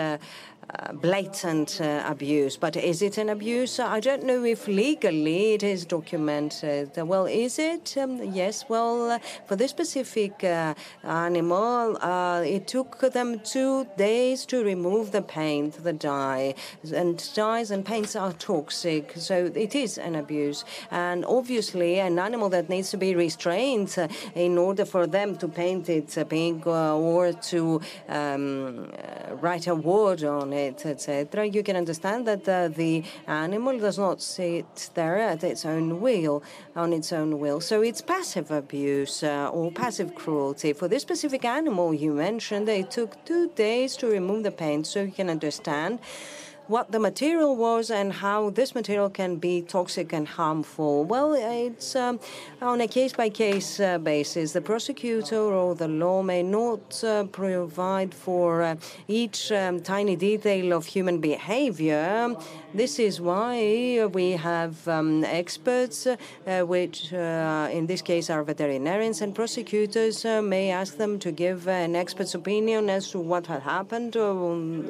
Uh, 0.73 0.91
blatant 0.91 1.79
uh, 1.81 2.03
abuse. 2.07 2.57
But 2.57 2.75
is 2.75 3.03
it 3.03 3.19
an 3.19 3.29
abuse? 3.29 3.79
I 3.79 3.99
don't 3.99 4.23
know 4.23 4.43
if 4.43 4.67
legally 4.67 5.53
it 5.53 5.61
is 5.61 5.85
documented. 5.85 6.89
Well, 6.97 7.27
is 7.27 7.59
it? 7.59 7.95
Um, 7.95 8.33
yes. 8.33 8.65
Well, 8.67 9.11
uh, 9.11 9.19
for 9.45 9.55
this 9.55 9.69
specific 9.69 10.43
uh, 10.43 10.73
animal, 11.03 11.97
it 12.43 12.65
took 12.65 12.99
them 13.13 13.39
two 13.41 13.85
days 13.97 14.47
to 14.47 14.63
remove 14.63 15.11
the 15.11 15.21
paint, 15.21 15.83
the 15.83 15.93
dye. 15.93 16.55
And 16.91 17.23
dyes 17.35 17.69
and 17.69 17.85
paints 17.85 18.15
are 18.15 18.33
toxic, 18.33 19.13
so 19.15 19.51
it 19.53 19.75
is 19.75 19.99
an 19.99 20.15
abuse. 20.15 20.65
And 20.89 21.23
obviously, 21.25 21.99
an 21.99 22.17
animal 22.17 22.49
that 22.49 22.69
needs 22.69 22.89
to 22.91 22.97
be 22.97 23.13
restrained 23.13 23.95
in 24.33 24.57
order 24.57 24.85
for 24.85 25.05
them 25.05 25.35
to 25.37 25.47
paint 25.47 25.89
it 25.89 26.17
pink 26.29 26.65
or 26.65 27.33
to 27.33 27.81
um, 28.09 28.91
write 29.39 29.67
a 29.67 29.75
word 29.75 30.23
on 30.23 30.53
it, 30.53 30.62
etc., 30.67 31.45
you 31.45 31.63
can 31.63 31.75
understand 31.75 32.27
that 32.27 32.47
uh, 32.47 32.67
the 32.67 33.03
animal 33.27 33.77
does 33.79 33.97
not 33.97 34.21
sit 34.21 34.89
there 34.93 35.17
at 35.17 35.43
its 35.43 35.65
own 35.65 36.01
will, 36.01 36.43
on 36.75 36.93
its 36.93 37.11
own 37.11 37.39
will. 37.39 37.59
So 37.59 37.81
it's 37.81 38.01
passive 38.01 38.51
abuse 38.51 39.23
uh, 39.23 39.49
or 39.49 39.71
passive 39.71 40.15
cruelty. 40.15 40.73
For 40.73 40.87
this 40.87 41.01
specific 41.01 41.45
animal 41.45 41.93
you 41.93 42.13
mentioned, 42.13 42.69
it 42.69 42.91
took 42.91 43.23
two 43.25 43.49
days 43.49 43.95
to 43.97 44.07
remove 44.07 44.43
the 44.43 44.51
paint, 44.51 44.87
so 44.87 45.03
you 45.03 45.11
can 45.11 45.29
understand 45.29 45.99
what 46.67 46.91
the 46.91 46.99
material 46.99 47.55
was 47.55 47.91
and 47.91 48.13
how 48.13 48.49
this 48.49 48.73
material 48.73 49.09
can 49.09 49.35
be 49.35 49.61
toxic 49.61 50.13
and 50.13 50.27
harmful. 50.27 51.03
Well, 51.03 51.33
it's 51.33 51.95
um, 51.95 52.19
on 52.61 52.79
a 52.81 52.87
case 52.87 53.13
by 53.13 53.29
case 53.29 53.79
basis. 54.03 54.53
The 54.53 54.61
prosecutor 54.61 55.35
or 55.35 55.75
the 55.75 55.87
law 55.87 56.21
may 56.21 56.41
not 56.41 57.03
uh, 57.03 57.25
provide 57.25 58.13
for 58.13 58.61
uh, 58.61 58.75
each 59.07 59.51
um, 59.51 59.81
tiny 59.81 60.15
detail 60.15 60.73
of 60.73 60.85
human 60.85 61.19
behavior. 61.19 62.35
This 62.73 62.97
is 62.97 63.19
why 63.19 64.05
we 64.11 64.31
have 64.31 64.87
um, 64.87 65.23
experts, 65.25 66.07
uh, 66.07 66.61
which 66.61 67.13
uh, 67.13 67.69
in 67.71 67.85
this 67.85 68.01
case 68.01 68.29
are 68.29 68.43
veterinarians, 68.43 69.21
and 69.21 69.35
prosecutors 69.35 70.25
may 70.25 70.71
ask 70.71 70.97
them 70.97 71.19
to 71.19 71.31
give 71.31 71.67
an 71.67 71.95
expert's 71.95 72.33
opinion 72.33 72.89
as 72.89 73.11
to 73.11 73.19
what 73.19 73.45
had 73.47 73.61
happened 73.61 74.15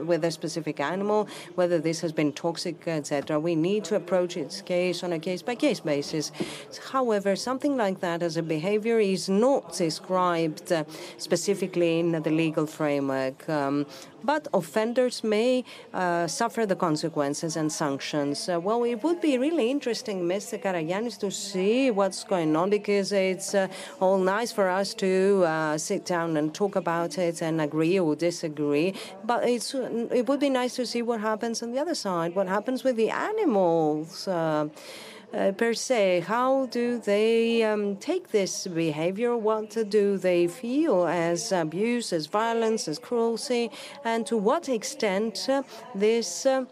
with 0.07 0.23
a 0.23 0.31
specific 0.31 0.79
animal 0.79 1.27
whether 1.63 1.79
this 1.79 2.01
has 2.01 2.11
been 2.11 2.33
toxic, 2.33 2.85
etc. 2.89 3.39
We 3.39 3.55
need 3.55 3.85
to 3.85 3.95
approach 3.95 4.35
its 4.35 4.61
case 4.61 5.01
on 5.01 5.13
a 5.13 5.19
case 5.27 5.41
by 5.41 5.55
case 5.55 5.79
basis. 5.79 6.29
However, 6.91 7.37
something 7.37 7.77
like 7.77 8.01
that 8.01 8.21
as 8.21 8.35
a 8.35 8.43
behavior 8.43 8.99
is 8.99 9.29
not 9.29 9.71
described 9.77 10.73
uh, 10.73 10.83
specifically 11.17 11.99
in 12.01 12.11
the 12.11 12.29
legal 12.29 12.67
framework. 12.67 13.47
Um, 13.47 13.85
but 14.23 14.47
offenders 14.53 15.23
may 15.23 15.63
uh, 15.93 16.27
suffer 16.27 16.65
the 16.65 16.75
consequences 16.75 17.55
and 17.55 17.71
sanctions. 17.71 18.49
Uh, 18.49 18.59
well, 18.59 18.83
it 18.83 19.03
would 19.03 19.21
be 19.21 19.37
really 19.37 19.69
interesting, 19.69 20.23
Mr. 20.23 20.61
Karagiannis, 20.61 21.17
to 21.19 21.31
see 21.31 21.91
what's 21.91 22.23
going 22.23 22.55
on 22.55 22.69
because 22.69 23.11
it's 23.11 23.53
uh, 23.53 23.67
all 23.99 24.17
nice 24.17 24.51
for 24.51 24.69
us 24.69 24.93
to 24.95 25.43
uh, 25.45 25.77
sit 25.77 26.05
down 26.05 26.37
and 26.37 26.53
talk 26.53 26.75
about 26.75 27.17
it 27.17 27.41
and 27.41 27.61
agree 27.61 27.99
or 27.99 28.15
disagree. 28.15 28.93
But 29.23 29.47
it's 29.47 29.73
it 29.73 30.27
would 30.27 30.39
be 30.39 30.49
nice 30.49 30.75
to 30.75 30.85
see 30.85 31.01
what 31.01 31.19
happens 31.19 31.61
on 31.63 31.71
the 31.71 31.79
other 31.79 31.95
side, 31.95 32.35
what 32.35 32.47
happens 32.47 32.83
with 32.83 32.95
the 32.95 33.09
animals. 33.09 34.27
Uh, 35.33 35.51
per 35.51 35.73
se, 35.73 36.19
how 36.19 36.67
do 36.67 36.99
they 36.99 37.63
um, 37.63 37.95
take 37.95 38.29
this 38.29 38.67
behavior? 38.67 39.35
What 39.35 39.75
do 39.89 40.15
they 40.15 40.45
feel 40.45 41.07
as 41.07 41.51
abuse, 41.51 42.13
as 42.13 42.27
violence, 42.27 42.87
as 42.87 42.99
cruelty, 42.99 43.71
and 44.05 44.27
to 44.27 44.37
what 44.37 44.69
extent 44.69 45.49
uh, 45.49 45.63
this 45.95 46.45
uh, 46.45 46.65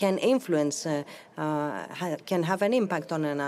can 0.00 0.16
influence, 0.16 0.86
uh, 0.86 1.04
uh, 1.36 2.16
can 2.24 2.42
have 2.42 2.62
an 2.62 2.72
impact 2.72 3.12
on 3.12 3.22
an, 3.26 3.40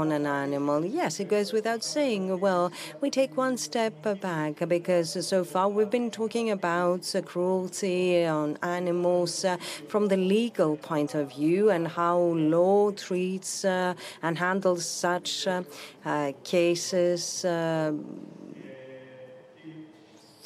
on 0.00 0.12
an 0.12 0.24
animal. 0.24 0.84
Yes, 0.84 1.18
it 1.18 1.28
goes 1.28 1.52
without 1.52 1.82
saying. 1.82 2.38
Well, 2.38 2.70
we 3.00 3.10
take 3.10 3.36
one 3.36 3.56
step 3.56 3.94
back 4.20 4.54
because 4.68 5.26
so 5.26 5.42
far 5.42 5.68
we've 5.68 5.90
been 5.90 6.12
talking 6.12 6.50
about 6.50 7.12
cruelty 7.24 8.24
on 8.24 8.56
animals 8.62 9.44
uh, 9.44 9.56
from 9.88 10.06
the 10.06 10.16
legal 10.16 10.76
point 10.76 11.14
of 11.16 11.34
view 11.34 11.70
and 11.70 11.88
how 11.88 12.18
law 12.56 12.92
treats 12.92 13.64
uh, 13.64 13.94
and 14.22 14.38
handles 14.38 14.86
such 14.86 15.48
uh, 15.48 16.32
cases 16.44 17.44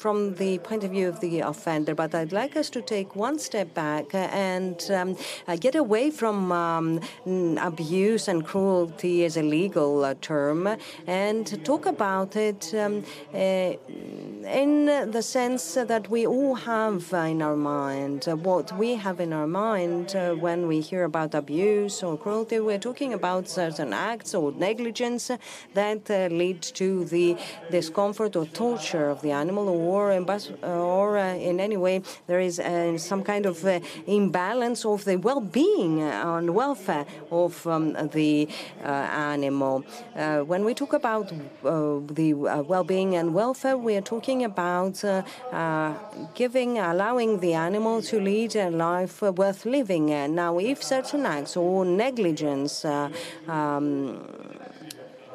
from 0.01 0.33
the 0.33 0.57
point 0.57 0.83
of 0.83 0.89
view 0.89 1.07
of 1.07 1.19
the 1.19 1.41
offender, 1.41 1.93
but 1.93 2.15
I'd 2.15 2.31
like 2.31 2.55
us 2.55 2.71
to 2.71 2.81
take 2.81 3.15
one 3.15 3.37
step 3.37 3.71
back 3.75 4.05
and 4.15 4.79
um, 4.89 5.15
uh, 5.47 5.55
get 5.57 5.75
away 5.75 6.09
from 6.09 6.51
um, 6.51 6.99
abuse 7.61 8.27
and 8.27 8.43
cruelty 8.43 9.25
as 9.25 9.37
a 9.37 9.43
legal 9.43 10.03
uh, 10.03 10.15
term 10.19 10.67
and 11.05 11.63
talk 11.63 11.85
about 11.85 12.35
it 12.35 12.73
um, 12.73 13.05
uh, 13.35 13.73
in 14.63 14.87
the 15.11 15.21
sense 15.21 15.75
that 15.75 16.09
we 16.09 16.25
all 16.25 16.55
have 16.55 17.13
in 17.13 17.43
our 17.43 17.55
mind. 17.55 18.25
what 18.49 18.75
we 18.75 18.95
have 18.95 19.19
in 19.19 19.31
our 19.31 19.45
mind 19.45 20.15
uh, 20.15 20.33
when 20.33 20.67
we 20.67 20.79
hear 20.81 21.03
about 21.03 21.35
abuse 21.35 22.01
or 22.01 22.17
cruelty, 22.17 22.59
we're 22.59 22.85
talking 22.89 23.13
about 23.13 23.47
certain 23.47 23.93
acts 23.93 24.33
or 24.33 24.51
negligence 24.53 25.29
that 25.75 26.09
uh, 26.09 26.15
lead 26.41 26.59
to 26.81 27.05
the 27.05 27.37
discomfort 27.69 28.35
or 28.35 28.47
torture 28.47 29.07
of 29.11 29.21
the 29.21 29.31
animal 29.31 29.69
or 29.69 29.90
or, 29.91 30.11
or 30.63 31.17
uh, 31.17 31.33
in 31.35 31.59
any 31.59 31.77
way 31.77 32.01
there 32.27 32.39
is 32.39 32.59
uh, 32.59 32.97
some 32.97 33.23
kind 33.23 33.45
of 33.45 33.65
uh, 33.65 33.79
imbalance 34.07 34.85
of 34.85 35.03
the 35.05 35.17
well-being 35.17 36.01
and 36.01 36.55
welfare 36.55 37.05
of 37.31 37.65
um, 37.67 37.93
the 38.17 38.47
animal. 38.83 39.83
when 40.51 40.63
we 40.65 40.73
talk 40.73 40.93
about 40.93 41.31
the 42.19 42.33
well-being 42.33 43.15
and 43.15 43.33
welfare, 43.33 43.77
we 43.77 43.95
are 43.95 44.07
talking 44.15 44.43
about 44.43 45.03
giving, 46.33 46.77
allowing 46.77 47.39
the 47.39 47.53
animal 47.53 48.01
to 48.01 48.19
lead 48.19 48.55
a 48.55 48.69
life 48.69 49.21
worth 49.21 49.65
living. 49.65 50.05
Now, 50.35 50.57
if 50.59 50.83
certain 50.83 51.25
acts 51.25 51.57
or 51.57 51.85
negligence 51.85 52.85
um, 53.47 54.19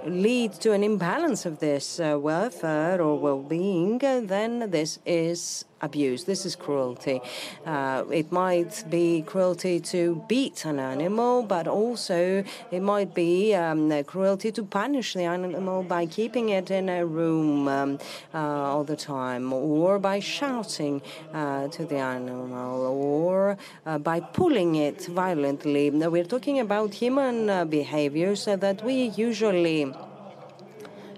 lead 0.07 0.53
to 0.53 0.73
an 0.73 0.85
imbalance 0.85 1.45
of 1.45 1.59
this 1.59 1.99
uh, 1.99 2.17
welfare 2.19 3.03
or 3.03 3.19
well-being, 3.19 4.03
uh, 4.05 4.21
then 4.23 4.71
this 4.71 4.99
is 5.05 5.65
abuse. 5.83 6.25
This 6.25 6.47
is 6.47 6.57
cruelty. 6.57 7.21
Uh, 7.65 8.05
it 8.11 8.33
might 8.33 8.85
be 8.89 9.23
cruelty 9.23 9.81
to 9.81 10.25
beat 10.29 10.65
an 10.65 10.79
animal, 10.79 11.43
but 11.43 11.69
also 11.69 12.45
it 12.71 12.81
might 12.81 13.15
be 13.15 13.55
um, 13.55 13.93
cruelty 14.05 14.51
to 14.53 14.63
punish 14.63 15.15
the 15.15 15.25
animal 15.25 15.83
by 15.83 16.07
keeping 16.07 16.49
it 16.51 16.71
in 16.71 16.89
a 16.89 17.05
room 17.05 17.69
um, 17.69 17.99
uh, 18.35 18.39
all 18.39 18.85
the 18.85 18.97
time, 18.97 19.53
or 19.53 19.99
by 19.99 20.19
shouting 20.21 21.03
uh, 21.35 21.69
to 21.69 21.85
the 21.85 21.99
animal, 21.99 22.87
or 22.87 23.59
uh, 23.85 23.99
by 23.99 24.21
pulling 24.21 24.77
it 24.77 25.07
violently. 25.07 25.91
Now, 25.91 26.11
We're 26.11 26.25
talking 26.25 26.61
about 26.61 26.95
human 26.95 27.69
behaviors 27.69 28.47
that 28.47 28.83
we 28.85 29.13
usually 29.17 29.93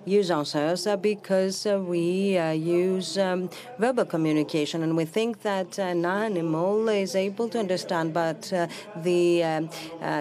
use 0.09 0.31
ourselves 0.31 0.87
uh, 0.87 0.97
because 0.97 1.67
uh, 1.67 1.79
we 1.79 2.39
uh, 2.39 2.51
use 2.51 3.19
um, 3.19 3.51
verbal 3.79 4.05
communication 4.05 4.83
and 4.83 4.97
we 4.97 5.05
think 5.05 5.43
that 5.43 5.79
an 5.79 6.05
animal 6.05 6.89
is 6.89 7.15
able 7.15 7.49
to 7.49 7.59
understand, 7.59 8.15
but 8.15 8.53
the 8.97 9.45
um, 9.45 9.69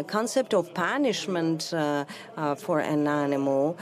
concept 0.07 0.53
of 0.53 0.73
punishment 0.73 1.73
for 2.57 2.79
an 2.79 3.07
animal 3.07 3.77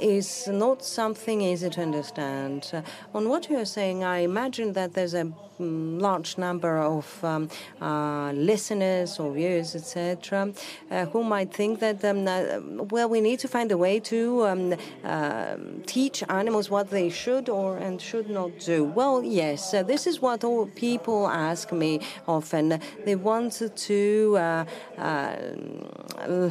is 0.00 0.48
not 0.48 0.84
something 0.84 1.40
easy 1.40 1.70
to 1.70 1.80
understand. 1.80 2.72
on 3.14 3.28
what 3.28 3.48
you're 3.48 3.64
saying, 3.64 4.04
I 4.04 4.18
imagine 4.18 4.72
that 4.74 4.94
there's 4.94 5.14
a 5.14 5.32
large 5.58 6.38
number 6.38 6.78
of 6.78 7.24
um, 7.24 7.48
uh, 7.80 8.32
listeners 8.32 9.18
or 9.18 9.32
viewers, 9.32 9.74
etc., 9.74 10.52
uh, 10.90 11.06
who 11.06 11.22
might 11.22 11.52
think 11.52 11.80
that, 11.80 12.04
um, 12.04 12.26
uh, 12.26 12.84
well, 12.90 13.08
we 13.08 13.20
need 13.20 13.38
to 13.40 13.48
find 13.48 13.70
a 13.72 13.76
way 13.76 14.00
to 14.00 14.46
um, 14.46 14.74
um, 15.04 15.82
teach 15.86 16.22
animals 16.28 16.70
what 16.70 16.90
they 16.90 17.08
should 17.08 17.48
or 17.48 17.76
and 17.78 18.00
should 18.00 18.28
not 18.28 18.58
do? 18.58 18.84
Well, 18.84 19.22
yes, 19.22 19.74
uh, 19.74 19.82
this 19.82 20.06
is 20.06 20.20
what 20.20 20.44
all 20.44 20.66
people 20.66 21.28
ask 21.28 21.72
me 21.72 22.00
often. 22.26 22.80
They 23.04 23.16
want 23.16 23.62
to 23.76 24.36
uh, 24.36 24.64
uh, 24.98 25.36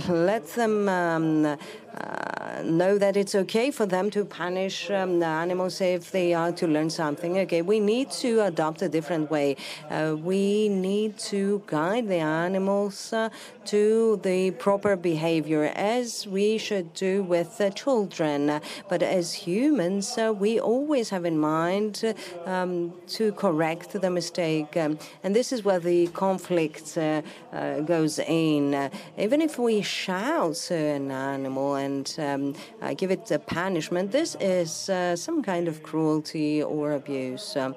let 0.08 0.48
them 0.54 0.90
um, 0.90 1.58
uh, 2.00 2.62
know 2.64 2.98
that 2.98 3.18
it's 3.18 3.36
okay 3.36 3.72
for 3.72 3.86
them 3.86 4.10
to 4.12 4.26
punish 4.26 4.90
um, 4.90 5.20
the 5.20 5.26
animals 5.26 5.82
if 5.82 6.12
they 6.12 6.34
are 6.34 6.52
to 6.52 6.68
learn 6.68 6.90
something. 6.90 7.38
Okay, 7.40 7.62
we 7.62 7.80
need 7.80 8.12
to 8.12 8.42
adopt 8.42 8.82
a 8.82 8.90
different 8.90 9.30
way. 9.30 9.56
Uh, 9.90 10.16
we 10.20 10.70
need 10.70 11.18
to 11.18 11.62
guide 11.68 12.08
the 12.08 12.20
animals 12.20 13.14
uh, 13.14 13.30
to 13.66 14.20
the 14.24 14.52
proper 14.52 14.96
behavior, 14.96 15.72
as 15.76 16.28
we 16.28 16.58
should 16.58 16.94
do 16.94 17.24
with 17.24 17.62
children. 17.76 18.62
But 18.90 19.04
as 19.04 19.34
humans, 19.34 20.18
uh, 20.18 20.34
we 20.34 20.60
always 20.60 21.10
have 21.10 21.26
in 21.26 21.38
mind 21.38 22.16
um, 22.46 22.94
to 23.10 23.32
correct 23.34 23.92
the 23.94 24.10
mistake, 24.10 24.76
um, 24.78 24.98
and 25.24 25.36
this 25.36 25.52
is 25.52 25.64
where 25.64 25.80
the 25.80 26.08
conflict 26.08 26.98
uh, 26.98 27.22
uh, 27.52 27.80
goes 27.82 28.20
in. 28.20 28.90
even 29.18 29.42
if 29.42 29.58
we 29.60 29.82
shout 29.82 30.56
to 30.56 30.76
an 30.76 31.12
animal 31.12 31.76
and 31.86 32.16
um, 32.20 32.56
uh, 32.82 32.94
give 32.94 33.12
it 33.12 33.30
a 33.32 33.40
punishment, 33.40 34.12
this 34.12 34.36
is 34.40 34.90
uh, 34.90 35.16
some 35.16 35.44
kind 35.44 35.68
of 35.68 35.84
cruelty 35.84 36.64
or 36.64 36.94
abuse. 36.94 37.58
Um, 37.58 37.76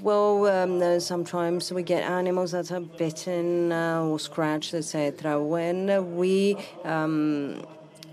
well, 0.00 0.46
um, 0.46 1.00
sometimes 1.00 1.72
we 1.72 1.82
get 1.82 2.04
animals 2.04 2.52
that 2.52 2.70
are 2.70 2.80
bitten 2.80 3.72
uh, 3.72 4.02
or 4.02 4.18
scratched, 4.20 4.74
etc. 4.74 5.42
When 5.42 6.16
we 6.16 6.56
um, 6.84 7.64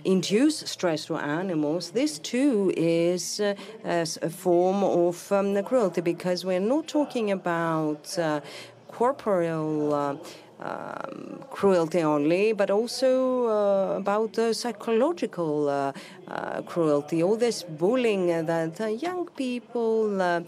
induce 0.04 0.60
stress 0.60 1.06
to 1.06 1.18
animals, 1.18 1.92
this 1.92 2.18
too 2.18 2.74
is 2.76 3.40
uh, 3.40 3.56
a 3.84 4.30
form 4.30 4.84
of 4.84 5.32
um, 5.32 5.64
cruelty 5.64 6.02
because 6.02 6.44
we're 6.44 6.60
not 6.60 6.88
talking 6.88 7.32
about 7.32 8.18
uh, 8.18 8.42
corporeal 8.88 10.20
um, 10.66 11.44
cruelty 11.52 12.02
only, 12.02 12.54
but 12.54 12.70
also 12.70 13.48
uh, 13.48 13.98
about 13.98 14.38
uh, 14.38 14.54
psychological 14.54 15.70
uh, 15.70 15.92
uh 16.28 16.62
cruelty. 16.64 17.24
All 17.24 17.38
this 17.38 17.64
bullying 17.64 18.28
that 18.46 18.82
uh, 18.82 18.88
young 18.88 19.28
people 19.36 20.22
uh, 20.22 20.42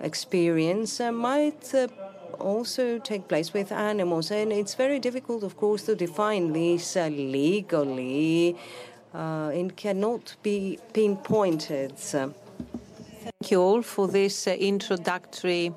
experience 0.00 1.00
might 1.00 1.74
also 2.38 2.98
take 2.98 3.28
place 3.28 3.52
with 3.52 3.72
animals, 3.72 4.30
and 4.30 4.52
it's 4.52 4.74
very 4.74 4.98
difficult, 4.98 5.42
of 5.42 5.56
course, 5.56 5.82
to 5.86 5.94
define 5.94 6.52
this 6.52 6.96
legally. 6.96 8.56
it 9.14 9.76
cannot 9.76 10.36
be 10.42 10.78
pinpointed. 10.92 11.98
Thank 11.98 13.50
you 13.50 13.60
all 13.60 13.82
for 13.82 14.08
this 14.08 14.46
introductory. 14.46 15.72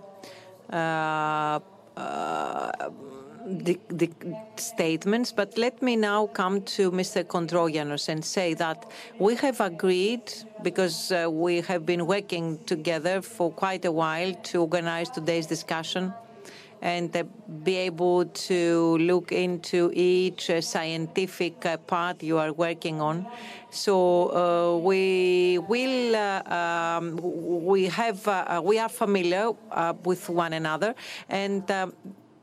The, 3.45 3.79
the, 3.89 4.09
statements, 4.55 5.31
but 5.31 5.55
let 5.55 5.81
me 5.83 5.95
now 5.95 6.25
come 6.25 6.61
to 6.61 6.89
Mr. 6.89 7.23
Hondrogiannos 7.23 8.09
and 8.09 8.25
say 8.25 8.55
that 8.55 8.89
we 9.19 9.35
have 9.35 9.61
agreed, 9.61 10.33
because 10.63 11.11
uh, 11.11 11.29
we 11.29 11.61
have 11.61 11.85
been 11.85 12.07
working 12.07 12.57
together 12.65 13.21
for 13.21 13.51
quite 13.51 13.85
a 13.85 13.91
while 13.91 14.33
to 14.33 14.61
organize 14.61 15.11
today's 15.11 15.45
discussion 15.45 16.11
and 16.81 17.15
uh, 17.15 17.23
be 17.63 17.75
able 17.75 18.25
to 18.25 18.97
look 18.97 19.31
into 19.31 19.91
each 19.93 20.49
uh, 20.49 20.61
scientific 20.61 21.65
uh, 21.65 21.77
part 21.77 22.21
you 22.23 22.37
are 22.37 22.53
working 22.53 23.01
on. 23.01 23.25
So 23.69 23.95
uh, 24.31 24.77
we 24.77 25.59
will, 25.67 26.15
uh, 26.15 26.43
um, 26.51 27.19
we 27.65 27.85
have, 27.85 28.27
uh, 28.27 28.61
we 28.63 28.79
are 28.79 28.89
familiar 28.89 29.51
with 30.03 30.29
one 30.29 30.53
another, 30.53 30.95
and 31.29 31.69
um, 31.71 31.93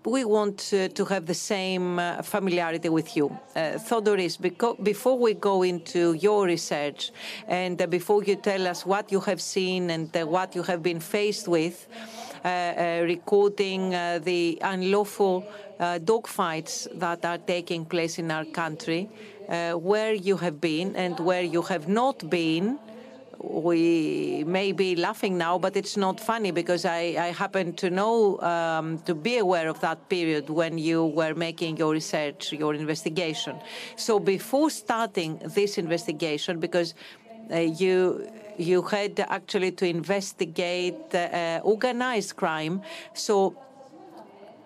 we 0.05 0.25
want 0.25 0.73
uh, 0.73 0.88
to 0.88 1.05
have 1.05 1.27
the 1.27 1.35
same 1.35 1.99
uh, 1.99 2.23
familiarity 2.23 2.88
with 2.88 3.17
you. 3.17 3.29
Uh, 3.55 3.79
Theodoris, 3.79 4.37
before 4.83 5.19
we 5.19 5.35
go 5.35 5.62
into 5.62 6.15
your 6.15 6.47
research 6.47 7.12
and 7.47 7.81
uh, 7.81 7.87
before 7.87 8.25
you 8.25 8.37
tell 8.37 8.67
us 8.67 8.85
what 8.85 9.12
you 9.12 9.21
have 9.21 9.41
seen 9.41 9.91
and 9.91 10.15
uh, 10.17 10.27
what 10.27 10.57
you 10.57 10.62
have 10.65 10.83
been 10.83 10.99
faced 10.99 11.47
with, 11.47 11.87
uh, 12.45 13.03
recording 13.05 13.91
the 14.25 14.59
unlawful 14.62 15.47
dogfights 15.79 16.88
that 16.99 17.25
are 17.25 17.38
taking 17.38 17.85
place 17.85 18.19
in 18.19 18.31
our 18.31 18.45
country, 18.45 19.09
where 19.49 20.12
you 20.12 20.37
have 20.37 20.61
been 20.61 20.97
and 20.97 21.19
where 21.21 21.43
you 21.43 21.62
have 21.62 21.87
not 21.88 22.29
been, 22.29 22.79
we 23.42 24.44
may 24.46 24.72
be 24.72 24.94
laughing 24.94 25.37
now, 25.37 25.59
but 25.59 25.76
it's 25.76 25.96
not 25.96 26.20
funny 26.20 26.50
because 26.50 26.85
I, 26.85 27.16
I 27.18 27.33
happen 27.33 27.74
to 27.74 27.90
know, 27.90 28.38
um, 28.40 28.98
to 29.00 29.14
be 29.14 29.38
aware 29.38 29.68
of 29.68 29.81
that 29.81 30.09
period 30.09 30.48
when 30.48 30.78
you 30.78 31.07
were 31.07 31.35
making 31.35 31.76
your 31.76 31.92
research, 31.92 32.52
your 32.52 32.74
investigation. 32.74 33.61
So 33.96 34.18
before 34.20 34.70
starting 34.70 35.38
this 35.44 35.76
investigation, 35.78 36.61
because 36.61 36.94
uh, 37.50 37.59
you 37.59 38.31
you 38.59 38.83
had 38.83 39.18
actually 39.28 39.72
to 39.72 39.87
investigate 39.87 41.14
uh, 41.14 41.61
organized 41.64 42.37
crime, 42.37 42.83
so 43.14 43.57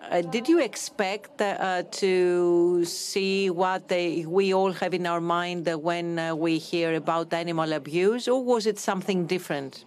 uh, 0.09 0.21
did 0.21 0.47
you 0.47 0.59
expect 0.61 1.41
uh, 1.41 1.83
to 1.91 2.85
see 2.85 3.49
what 3.49 3.87
they, 3.87 4.25
we 4.25 4.53
all 4.53 4.71
have 4.71 4.93
in 4.93 5.05
our 5.05 5.21
mind 5.21 5.67
when 5.67 6.19
uh, 6.19 6.35
we 6.35 6.57
hear 6.57 6.95
about 6.95 7.33
animal 7.33 7.73
abuse, 7.73 8.27
or 8.27 8.43
was 8.43 8.65
it 8.65 8.79
something 8.79 9.25
different? 9.25 9.85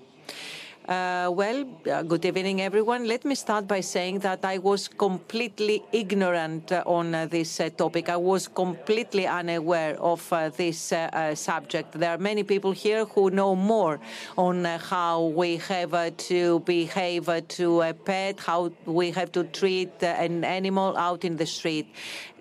Uh, 0.89 1.31
well, 1.33 1.67
uh, 1.93 2.03
good 2.03 2.25
evening, 2.25 2.63
everyone. 2.63 3.07
Let 3.07 3.27
me 3.27 3.35
start 3.35 3.69
by 3.69 3.81
saying 3.81 4.21
that 4.21 4.45
I 4.45 4.59
was 4.59 4.89
completely 4.89 5.85
ignorant 5.93 6.73
uh, 6.73 6.83
on 6.87 7.15
uh, 7.15 7.27
this 7.27 7.61
uh, 7.61 7.69
topic. 7.69 8.09
I 8.09 8.17
was 8.17 8.49
completely 8.49 9.27
unaware 9.27 10.01
of 10.01 10.33
uh, 10.33 10.49
this 10.49 10.93
subject. 11.35 11.93
There 11.93 12.11
are 12.11 12.19
many 12.19 12.45
people 12.45 12.73
here 12.73 13.05
who 13.05 13.31
know 13.31 13.55
more 13.55 14.01
on 14.39 14.65
how 14.65 15.27
we 15.27 15.59
have 15.59 16.17
to 16.17 16.61
behave 16.61 17.29
to 17.49 17.83
a 17.83 17.93
pet, 17.93 18.41
how 18.41 18.73
we 18.87 19.11
have 19.11 19.31
to 19.33 19.45
treat 19.45 20.03
an 20.03 20.45
animal 20.45 20.97
out 20.97 21.25
in 21.25 21.37
the 21.37 21.47
street. 21.47 21.95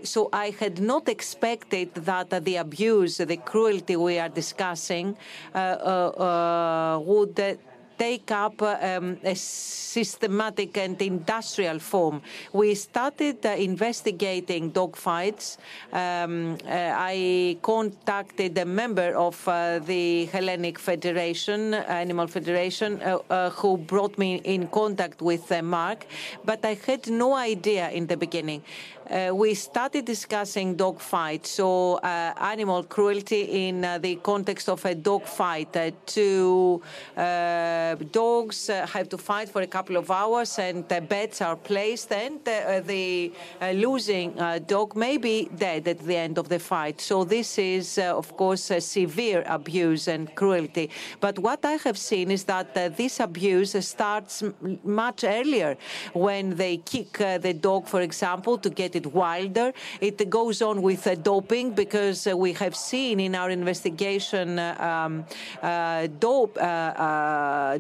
So 0.04 0.30
I 0.32 0.52
had 0.52 0.80
not 0.80 1.10
expected 1.10 1.94
that 1.94 2.30
the 2.46 2.56
abuse, 2.56 3.18
the 3.18 3.36
cruelty 3.36 3.98
we 3.98 4.18
are 4.18 4.30
discussing, 4.30 5.18
would 5.54 7.60
take 8.00 8.32
up 8.32 8.62
um, 8.62 9.18
a 9.24 9.36
systematic 9.36 10.78
and 10.78 11.00
industrial 11.02 11.80
form. 11.80 12.22
We 12.54 12.74
started 12.76 13.46
uh, 13.46 13.50
investigating 13.50 14.72
dogfights. 14.72 15.58
Um, 15.92 16.58
uh, 16.66 16.94
I 17.14 17.58
contacted 17.62 18.58
a 18.58 18.66
member 18.66 19.14
of 19.16 19.36
uh, 19.48 19.80
the 19.80 20.26
Hellenic 20.26 20.80
Federation, 20.80 21.74
Animal 21.74 22.28
Federation, 22.28 23.02
who 23.60 23.78
brought 23.78 24.18
me 24.18 24.42
in 24.44 24.68
contact 24.68 25.22
with 25.22 25.52
Mark, 25.62 26.06
but 26.46 26.64
I 26.64 26.78
had 26.88 27.10
no 27.10 27.34
idea 27.34 27.90
in 27.90 28.08
the 28.08 28.16
beginning. 28.16 28.64
Uh, 29.10 29.34
we 29.34 29.56
started 29.56 30.06
discussing 30.06 30.76
dog 30.76 31.00
fights, 31.00 31.50
so 31.50 31.96
uh, 31.96 32.32
animal 32.42 32.84
cruelty 32.84 33.68
in 33.68 33.84
uh, 33.84 33.98
the 33.98 34.16
context 34.18 34.70
of 34.70 34.86
a 34.86 34.94
dog 34.94 35.26
fight. 35.26 35.76
Uh, 35.76 35.90
two 36.06 36.80
dogs 38.12 38.68
have 38.68 39.10
to 39.10 39.18
fight 39.18 39.50
for 39.50 39.64
a 39.64 39.68
couple 39.68 39.98
of 39.98 40.12
hours, 40.12 40.60
and 40.60 40.88
bets 40.88 41.42
are 41.42 41.56
placed, 41.56 42.12
and 42.12 42.40
the 42.46 43.32
losing 43.74 44.32
dog 44.68 44.96
may 44.96 45.18
be 45.18 45.50
dead 45.58 45.88
at 45.88 45.98
the 46.00 46.16
end 46.16 46.38
of 46.38 46.48
the 46.48 46.60
fight. 46.60 47.02
So 47.02 47.24
this 47.24 47.58
is, 47.58 47.98
of 47.98 48.38
course, 48.38 48.72
severe 48.80 49.44
abuse 49.48 50.08
and 50.08 50.34
cruelty. 50.36 50.92
But 51.20 51.40
what 51.40 51.66
I 51.66 51.78
have 51.84 51.98
seen 51.98 52.30
is 52.30 52.44
that 52.44 52.76
this 52.96 53.20
abuse 53.20 53.76
starts 53.88 54.44
much 54.84 55.24
earlier 55.24 55.78
when 56.14 56.56
they 56.56 56.78
kick 56.78 57.14
the 57.18 57.56
dog, 57.60 57.88
for 57.88 58.02
example, 58.02 58.60
to 58.60 58.70
get 58.70 58.99
it 59.00 59.06
wilder. 59.14 59.68
It 60.02 60.30
goes 60.30 60.62
on 60.62 60.82
with 60.82 61.04
uh, 61.08 61.16
doping 61.16 61.68
because 61.84 62.20
uh, 62.28 62.36
we 62.46 62.52
have 62.64 62.76
seen 62.76 63.16
in 63.20 63.34
our 63.36 63.50
investigation 63.50 64.48
uh, 64.60 64.76
um, 64.90 65.26
uh, 65.62 66.08
dope, 66.28 66.58
uh, 66.58 66.62
uh, 66.62 67.80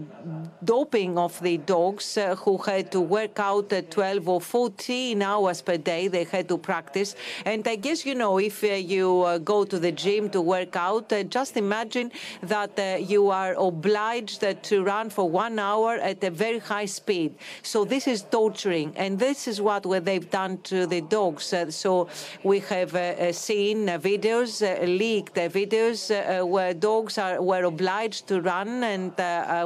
doping 0.64 1.18
of 1.18 1.34
the 1.42 1.58
dogs 1.58 2.18
who 2.44 2.58
had 2.58 2.92
to 2.96 3.02
work 3.02 3.40
out 3.40 3.70
12 3.70 4.30
or 4.30 4.42
14 4.42 5.22
hours 5.22 5.62
per 5.62 5.78
day. 5.78 6.08
They 6.08 6.24
had 6.24 6.48
to 6.50 6.58
practice. 6.58 7.16
And 7.46 7.68
I 7.68 7.76
guess, 7.76 8.06
you 8.06 8.16
know, 8.16 8.40
if 8.40 8.64
you 8.64 9.40
go 9.44 9.64
to 9.66 9.78
the 9.80 9.92
gym 9.92 10.30
to 10.36 10.42
work 10.42 10.76
out, 10.76 11.12
just 11.30 11.58
imagine 11.58 12.12
that 12.44 12.74
you 13.14 13.30
are 13.30 13.54
obliged 13.54 14.44
to 14.70 14.84
run 14.84 15.10
for 15.10 15.30
one 15.30 15.60
hour 15.60 15.92
at 15.96 16.24
a 16.24 16.32
very 16.32 16.60
high 16.60 16.90
speed. 17.00 17.36
So 17.64 17.86
this 17.86 18.08
is 18.08 18.24
torturing. 18.24 18.94
And 18.96 19.20
this 19.20 19.48
is 19.48 19.62
what 19.62 19.84
they've 20.06 20.30
done 20.30 20.54
to 20.72 20.86
the 20.86 21.02
dogs. 21.10 21.54
Uh, 21.54 21.72
so 21.72 22.08
we 22.44 22.60
have 22.60 22.96
uh, 22.96 23.00
uh, 23.00 23.32
seen 23.32 23.88
videos, 23.88 24.62
leaked 24.98 25.36
videos 25.36 26.10
where 26.48 26.74
dogs 26.74 27.18
are, 27.18 27.42
were 27.42 27.64
obliged 27.64 28.28
to 28.28 28.42
run 28.42 28.84
and 28.84 29.14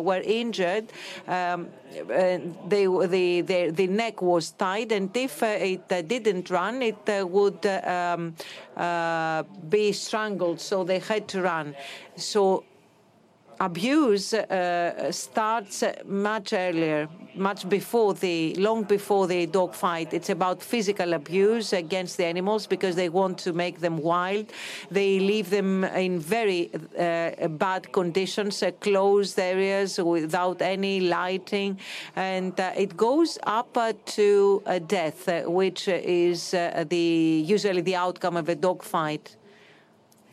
were 0.03 0.21
injured, 0.23 0.91
um, 1.27 1.69
they, 2.67 2.85
the, 2.87 3.41
the, 3.41 3.69
the 3.69 3.87
neck 3.87 4.21
was 4.21 4.51
tied, 4.51 4.91
and 4.91 5.15
if 5.15 5.43
it 5.43 5.87
didn't 6.07 6.49
run, 6.49 6.81
it 6.81 6.97
would 7.07 7.65
um, 7.65 8.33
be 9.69 9.91
strangled. 9.91 10.59
So 10.59 10.83
they 10.83 10.99
had 10.99 11.27
to 11.29 11.41
run. 11.41 11.75
So 12.15 12.63
abuse 13.65 14.33
uh, 14.33 15.11
starts 15.11 15.83
much 16.05 16.51
earlier, 16.53 17.07
much 17.35 17.67
before 17.69 18.13
the, 18.13 18.53
long 18.55 18.83
before 18.83 19.25
the 19.25 19.45
dog 19.45 19.73
fight. 19.73 20.13
It's 20.13 20.29
about 20.29 20.61
physical 20.61 21.13
abuse 21.13 21.71
against 21.71 22.17
the 22.17 22.25
animals 22.25 22.67
because 22.67 22.95
they 22.95 23.09
want 23.09 23.37
to 23.39 23.53
make 23.53 23.79
them 23.79 23.97
wild. 23.97 24.47
They 24.91 25.19
leave 25.19 25.49
them 25.49 25.83
in 25.85 26.19
very 26.19 26.71
uh, 26.73 27.47
bad 27.47 27.91
conditions, 27.91 28.61
uh, 28.61 28.71
closed 28.71 29.39
areas 29.39 29.97
without 29.97 30.61
any 30.61 30.99
lighting, 30.99 31.79
and 32.15 32.59
uh, 32.59 32.71
it 32.75 32.97
goes 32.97 33.37
up 33.43 33.77
uh, 33.77 33.93
to 34.17 34.61
death, 34.87 35.29
uh, 35.29 35.43
which 35.43 35.87
is 35.87 36.51
the 36.51 37.43
usually 37.45 37.81
the 37.81 37.95
outcome 37.95 38.35
of 38.37 38.49
a 38.49 38.55
dog 38.55 38.83
fight. 38.83 39.37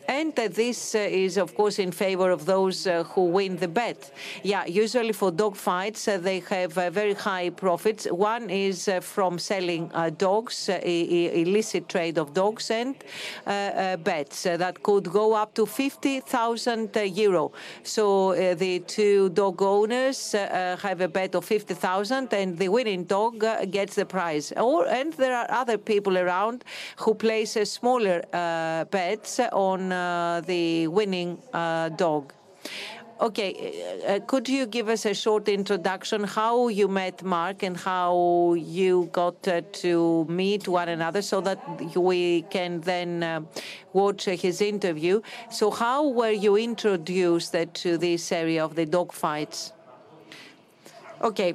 And 0.07 0.35
this 0.35 0.95
uh, 0.95 0.99
is, 0.99 1.37
of 1.37 1.55
course, 1.55 1.79
in 1.79 1.91
favor 1.91 2.31
of 2.31 2.45
those 2.45 2.87
uh, 2.87 3.03
who 3.03 3.25
win 3.25 3.57
the 3.57 3.67
bet. 3.67 4.11
Yeah, 4.43 4.65
usually 4.65 5.13
for 5.13 5.31
dog 5.31 5.55
fights, 5.55 6.07
uh, 6.07 6.17
they 6.17 6.39
have 6.49 6.73
very 6.73 7.13
high 7.13 7.49
profits. 7.49 8.05
One 8.05 8.49
is 8.49 8.89
from 9.01 9.39
selling 9.39 9.91
dogs, 10.17 10.69
illicit 10.69 11.87
trade 11.87 12.17
of 12.17 12.33
dogs, 12.33 12.71
and 12.71 12.95
bets 14.03 14.43
that 14.43 14.83
could 14.83 15.09
go 15.11 15.33
up 15.33 15.53
to 15.55 15.65
50,000 15.65 16.95
euro. 17.15 17.51
So 17.83 18.33
the 18.55 18.79
two 18.79 19.29
dog 19.29 19.61
owners 19.61 20.31
have 20.33 21.01
a 21.01 21.07
bet 21.07 21.35
of 21.35 21.45
50,000, 21.45 22.33
and 22.33 22.57
the 22.57 22.69
winning 22.69 23.03
dog 23.05 23.45
gets 23.71 23.95
the 23.95 24.05
prize. 24.05 24.51
Or 24.57 24.87
and 24.87 25.13
there 25.13 25.35
are 25.35 25.49
other 25.49 25.77
people 25.77 26.17
around 26.17 26.63
who 26.97 27.13
place 27.13 27.57
smaller 27.63 28.23
bets 28.91 29.39
on 29.51 29.90
uh, 29.90 29.90
the 29.91 30.87
winning 30.87 31.37
uh, 31.53 31.89
dog. 31.89 32.33
Okay, 33.21 34.01
uh, 34.07 34.19
could 34.25 34.49
you 34.49 34.65
give 34.65 34.89
us 34.89 35.05
a 35.05 35.13
short 35.13 35.47
introduction 35.47 36.23
how 36.23 36.69
you 36.69 36.87
met 36.87 37.21
Mark 37.21 37.61
and 37.61 37.77
how 37.77 38.55
you 38.55 39.09
got 39.11 39.47
uh, 39.47 39.61
to 39.73 40.25
meet 40.27 40.67
one 40.67 40.89
another 40.89 41.21
so 41.21 41.39
that 41.41 41.59
we 41.95 42.41
can 42.49 42.81
then 42.81 43.21
uh, 43.21 43.41
watch 43.93 44.25
his 44.25 44.59
interview? 44.59 45.21
So, 45.51 45.69
how 45.69 46.07
were 46.07 46.31
you 46.31 46.57
introduced 46.57 47.53
to 47.53 47.97
this 47.99 48.31
area 48.31 48.65
of 48.65 48.73
the 48.73 48.87
dog 48.87 49.13
fights? 49.13 49.71
Okay, 51.21 51.53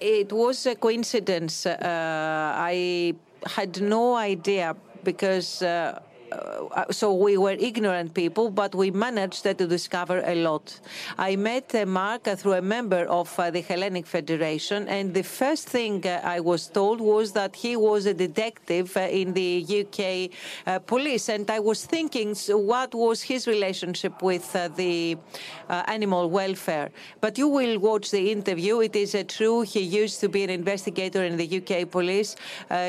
it 0.00 0.32
was 0.32 0.64
a 0.64 0.74
coincidence. 0.74 1.66
I 1.66 3.14
had 3.44 3.82
no 3.82 4.14
idea 4.14 4.74
because 5.04 5.62
Uh, 6.32 6.66
uh, 6.76 6.92
so 6.92 7.12
we 7.12 7.36
were 7.36 7.56
ignorant 7.58 8.12
people, 8.14 8.50
but 8.50 8.74
we 8.74 8.90
managed 8.90 9.42
to 9.44 9.54
discover 9.54 10.22
a 10.26 10.34
lot. 10.34 10.78
I 11.18 11.36
met 11.36 11.74
uh, 11.74 11.86
Mark 11.86 12.28
uh, 12.28 12.36
through 12.36 12.54
a 12.54 12.62
member 12.62 13.04
of 13.06 13.38
uh, 13.38 13.50
the 13.50 13.60
Hellenic 13.60 14.06
Federation, 14.06 14.88
and 14.88 15.14
the 15.14 15.22
first 15.22 15.68
thing 15.68 16.06
uh, 16.06 16.20
I 16.24 16.40
was 16.40 16.66
told 16.66 17.00
was 17.00 17.32
that 17.32 17.56
he 17.56 17.76
was 17.76 18.06
a 18.06 18.14
detective 18.14 18.96
in 18.96 19.32
the 19.32 19.50
UK 19.82 20.84
police, 20.86 21.28
and 21.28 21.50
I 21.50 21.60
was 21.60 21.84
thinking, 21.84 22.34
so 22.34 22.58
what 22.58 22.94
was 22.94 23.22
his 23.22 23.46
relationship 23.46 24.22
with 24.22 24.52
the 24.76 25.16
animal 25.68 26.30
welfare? 26.30 26.90
But 27.20 27.38
you 27.38 27.48
will 27.48 27.78
watch 27.78 28.10
the 28.10 28.30
interview. 28.30 28.80
It 28.80 28.96
is 28.96 29.16
true. 29.28 29.62
He 29.62 29.80
used 29.80 30.20
to 30.20 30.28
be 30.28 30.44
an 30.44 30.50
investigator 30.50 31.24
in 31.24 31.36
the 31.36 31.48
UK 31.58 31.90
police. 31.90 32.36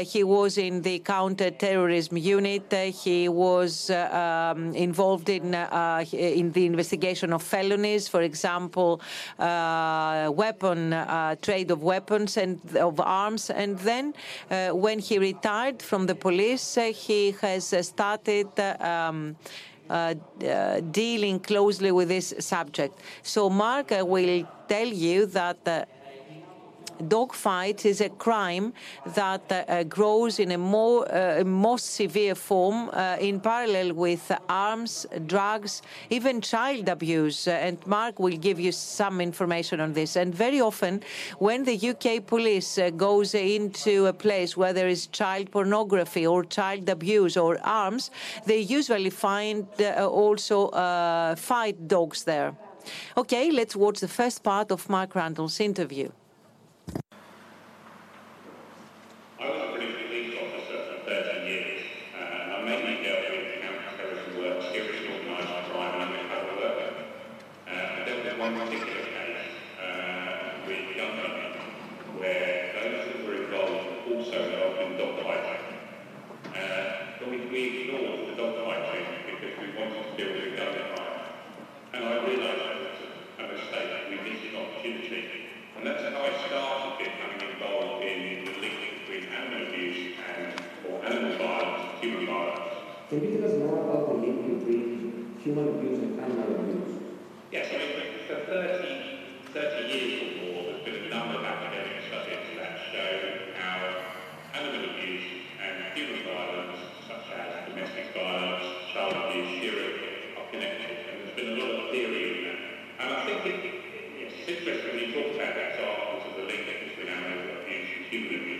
he 0.01 0.23
was 0.23 0.57
in 0.57 0.81
the 0.81 0.99
counter-terrorism 0.99 2.17
unit. 2.17 2.73
he 2.73 3.26
was 3.27 3.89
uh, 3.89 4.53
um, 4.55 4.73
involved 4.75 5.29
in 5.29 5.55
uh, 5.55 6.03
in 6.11 6.51
the 6.51 6.65
investigation 6.65 7.33
of 7.33 7.43
felonies, 7.43 8.07
for 8.07 8.21
example, 8.21 9.01
uh, 9.39 10.31
weapon 10.33 10.91
trade 11.41 11.71
of 11.71 11.83
weapons 11.83 12.37
and 12.37 12.59
of 12.75 12.99
arms. 12.99 13.49
And 13.49 13.77
then, 13.79 14.13
when 14.71 14.99
he 14.99 15.19
retired 15.19 15.81
from 15.81 16.05
the 16.05 16.15
police, 16.15 16.75
he 16.75 17.35
has 17.41 17.73
started. 17.81 18.47
Um, 18.59 19.35
uh, 19.89 20.15
uh, 20.43 20.81
dealing 20.91 21.39
closely 21.39 21.93
with 21.93 22.09
this 22.09 22.33
subject. 22.39 22.99
So, 23.23 23.49
Mark 23.49 23.93
uh, 23.93 24.05
will 24.05 24.45
tell 24.67 24.87
you 24.87 25.25
that 25.27 25.87
dog 27.07 27.33
fight 27.33 27.85
is 27.85 28.01
a 28.01 28.09
crime 28.09 28.73
that 29.15 29.43
uh, 29.51 29.83
grows 29.83 30.39
in 30.39 30.51
a 30.51 30.57
more 30.57 31.11
uh, 31.11 31.77
severe 31.77 32.35
form 32.35 32.89
uh, 32.93 33.17
in 33.19 33.39
parallel 33.39 33.93
with 33.93 34.31
arms, 34.49 35.05
drugs, 35.25 35.81
even 36.09 36.41
child 36.41 36.89
abuse. 36.89 37.47
and 37.47 37.77
Mark 37.85 38.19
will 38.19 38.37
give 38.37 38.59
you 38.59 38.71
some 38.71 39.21
information 39.21 39.79
on 39.79 39.93
this. 39.93 40.15
And 40.15 40.33
very 40.33 40.61
often, 40.61 41.03
when 41.39 41.63
the 41.63 41.89
UK 41.89 42.25
police 42.25 42.79
goes 42.95 43.35
into 43.35 44.07
a 44.07 44.13
place 44.13 44.57
where 44.57 44.73
there 44.73 44.87
is 44.87 45.07
child 45.07 45.51
pornography 45.51 46.25
or 46.25 46.43
child 46.43 46.89
abuse 46.89 47.37
or 47.37 47.59
arms, 47.63 48.11
they 48.45 48.59
usually 48.59 49.09
find 49.09 49.67
also 49.99 50.69
fight 51.35 51.87
dogs 51.87 52.23
there. 52.23 52.55
Okay, 53.17 53.51
let's 53.51 53.75
watch 53.75 53.99
the 53.99 54.07
first 54.07 54.43
part 54.43 54.71
of 54.71 54.89
Mark 54.89 55.13
Randell's 55.15 55.59
interview. 55.59 56.09
Okay. 59.49 59.76
Human 95.47 95.79
abuse 95.79 95.99
and 96.03 96.19
animal 96.19 96.59
abuse? 96.59 96.99
Yes, 97.55 97.71
I 97.71 97.79
mean, 97.79 98.19
for 98.27 98.35
30, 98.51 99.55
30 99.55 99.87
years 99.87 100.11
or 100.19 100.31
more, 100.43 100.63
there's 100.83 100.83
been 100.83 101.07
a 101.07 101.15
number 101.15 101.39
of 101.39 101.45
academic 101.47 102.03
studies 102.11 102.51
that 102.59 102.75
show 102.91 103.55
how 103.55 103.79
animal 104.59 104.91
abuse 104.91 105.47
and 105.63 105.95
human 105.95 106.27
violence, 106.27 106.83
such 107.07 107.31
as 107.31 107.63
domestic 107.63 108.11
violence, 108.11 108.91
child 108.91 109.15
abuse, 109.15 109.63
sharing, 109.63 110.35
are 110.35 110.51
connected. 110.51 110.91
And 111.07 111.15
there's 111.23 111.35
been 111.39 111.55
a 111.55 111.63
lot 111.63 111.71
of 111.79 111.91
theory 111.95 112.27
in 112.27 112.37
that. 112.43 112.59
And 112.99 113.07
I 113.15 113.23
think 113.23 113.39
it, 113.47 113.71
it's 114.19 114.35
interesting 114.51 114.83
when 114.83 114.99
you 114.99 115.09
talk 115.15 115.31
about 115.31 115.55
examples 115.55 116.27
of 116.27 116.33
the 116.35 116.43
link 116.43 116.67
between 116.91 117.07
animal 117.07 117.63
abuse 117.63 117.87
and 117.95 118.03
human 118.11 118.35
abuse, 118.35 118.56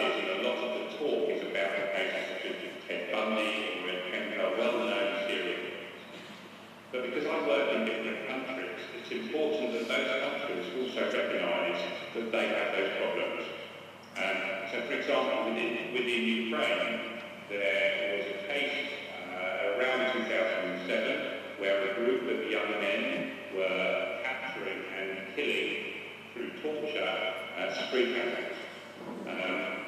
and 0.00 0.40
a 0.40 0.48
lot 0.48 0.56
of 0.56 0.72
the 0.78 0.96
talk 0.96 1.28
is 1.28 1.42
about 1.42 1.76
the 1.76 1.84
such 2.32 2.44
as 2.48 2.56
Ted 2.88 3.12
Bundy 3.12 3.84
or 3.84 3.90
Ed 3.90 4.02
Kemper, 4.08 4.56
well-known 4.56 5.28
serial 5.28 5.72
But 6.92 7.02
because 7.04 7.26
I 7.26 7.46
work 7.46 7.72
in 7.74 7.84
different 7.84 8.28
countries, 8.28 8.80
it's 8.96 9.10
important 9.10 9.72
that 9.72 9.88
those 9.88 10.12
countries 10.24 10.66
also 10.80 11.12
recognise 11.12 11.82
that 12.14 12.32
they 12.32 12.46
have 12.48 12.72
those 12.72 12.92
problems. 12.96 13.44
Um, 14.16 14.40
so, 14.72 14.80
for 14.88 14.94
example, 14.94 15.52
within, 15.52 15.92
within 15.92 16.22
Ukraine, 16.48 17.20
there 17.50 18.16
was 18.16 18.26
a 18.32 18.38
case 18.48 18.88
uh, 19.28 19.76
around 19.76 20.12
2007 20.12 21.60
where 21.60 21.92
a 21.92 21.94
group 21.94 22.22
of 22.32 22.50
young 22.50 22.70
men 22.80 23.32
were 23.54 24.18
capturing 24.24 24.84
and 24.96 25.36
killing 25.36 26.00
through 26.32 26.50
torture 26.62 27.34
and 27.58 27.88
street 27.88 28.16
hazards. 28.16 28.56
Um, 29.28 29.81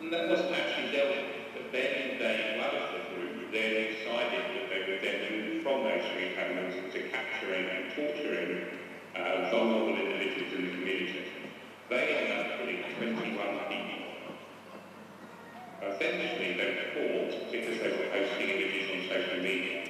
and 0.00 0.12
that 0.12 0.28
wasn't 0.28 0.52
actually 0.52 0.96
dealt 0.96 1.10
with. 1.10 1.28
But 1.52 1.72
then 1.72 2.16
they, 2.18 2.56
one 2.56 2.72
of 2.72 2.88
the 2.96 3.02
group, 3.12 3.52
then 3.52 3.92
decided 3.92 4.44
that 4.56 4.66
they 4.72 4.80
would 4.88 5.00
then 5.04 5.18
move 5.28 5.62
from 5.62 5.84
those 5.84 6.04
street 6.08 6.36
animals 6.40 6.74
to 6.92 6.98
capturing 7.12 7.68
and 7.68 7.84
torturing 7.92 8.64
uh, 9.14 9.50
vulnerable 9.52 9.92
individuals 9.92 10.52
in 10.56 10.64
the 10.64 10.72
community. 10.72 11.24
They 11.90 12.16
ended 12.16 12.32
up 12.32 12.58
killing 12.58 12.80
21 12.96 13.36
people. 13.68 14.00
Essentially 15.84 16.56
they 16.56 16.70
were 16.76 16.88
caught 16.96 17.52
because 17.52 17.76
they 17.80 17.90
were 17.92 18.08
posting 18.08 18.48
images 18.48 18.88
on 18.88 19.00
social 19.08 19.42
media. 19.42 19.84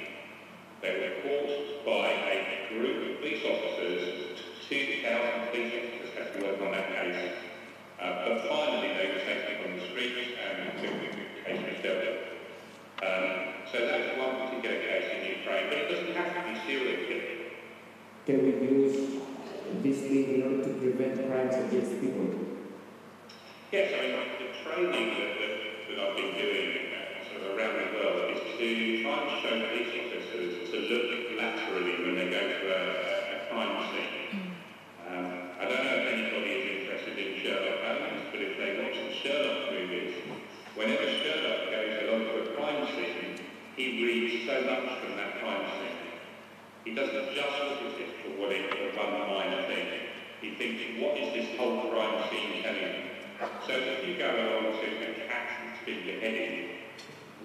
They 0.83 0.95
were 0.99 1.15
caught 1.23 1.87
by 1.87 2.09
a 2.11 2.69
group 2.75 3.15
of 3.15 3.19
police 3.21 3.45
officers, 3.47 4.41
2,000 4.69 5.51
police 5.51 5.73
officers 5.77 6.11
had 6.17 6.33
to 6.35 6.47
work 6.47 6.63
on 6.63 6.73
that 6.73 6.89
case. 6.89 7.50
Uh, 8.01 8.25
but 8.25 8.49
finally 8.49 8.89
they 8.97 9.13
were 9.13 9.21
taken 9.21 9.63
from 9.63 9.77
the 9.77 9.85
streets 9.93 10.33
and 10.41 10.73
until 10.73 10.93
the 11.05 11.13
case 11.45 11.61
was 11.69 11.83
dealt 11.85 12.01
with. 12.01 12.19
Um, 13.05 13.61
so 13.71 13.77
that's 13.87 14.17
one 14.17 14.49
particular 14.49 14.81
case 14.81 15.05
in 15.21 15.41
Ukraine, 15.41 15.69
but 15.69 15.79
it 15.79 15.89
doesn't 15.93 16.17
have 16.17 16.33
to 16.33 16.41
be 16.49 16.57
killing. 16.65 17.01
Can 18.25 18.43
we 18.45 18.53
use 18.57 19.21
this 19.83 20.01
thing 20.01 20.35
in 20.35 20.43
order 20.43 20.65
to 20.65 20.73
prevent 20.81 21.29
crimes 21.29 21.55
against 21.57 22.01
people? 22.01 22.41
Yes, 23.73 23.93
I 23.93 24.01
mean, 24.01 24.17
the 24.39 24.49
training 24.65 25.09
that, 25.19 25.33
that, 25.41 25.53
that 25.89 25.97
I've 26.01 26.17
been 26.17 26.33
doing 26.41 26.71
uh, 26.91 27.21
sort 27.29 27.53
of 27.53 27.59
around 27.59 27.77
the 27.81 27.87
world 28.01 28.33
is 28.33 28.41
to 28.57 29.03
try 29.03 29.17
and 29.19 29.31
show 29.45 29.55
police 29.61 29.93
officers 29.93 30.71
to 30.73 30.77
look 30.89 31.07
laterally 31.37 31.95
when 32.05 32.15
they 32.17 32.29
go 32.31 32.41
to 32.49 32.61
a, 32.71 33.10
so 44.51 44.67
much 44.67 44.99
from 44.99 45.15
that 45.15 45.39
crime 45.39 45.63
scene. 45.79 46.11
He 46.83 46.91
doesn't 46.91 47.39
just 47.39 47.55
look 47.63 47.87
at 47.87 48.03
it 48.03 48.11
for 48.19 48.35
what 48.35 48.51
it 48.51 48.67
one 48.99 49.31
minor 49.31 49.63
thing. 49.71 49.87
He 50.43 50.59
thinks, 50.59 50.83
what 50.99 51.15
is 51.15 51.31
this 51.31 51.55
whole 51.55 51.87
crime 51.95 52.19
scene 52.27 52.63
telling 52.63 52.83
me? 52.83 53.11
So 53.63 53.79
if 53.79 54.03
you 54.09 54.19
go 54.19 54.27
along 54.27 54.75
to 54.75 54.87
a 54.91 55.15
cat 55.31 55.47
that's 55.71 55.87
been 55.87 56.03
beheaded, 56.03 56.83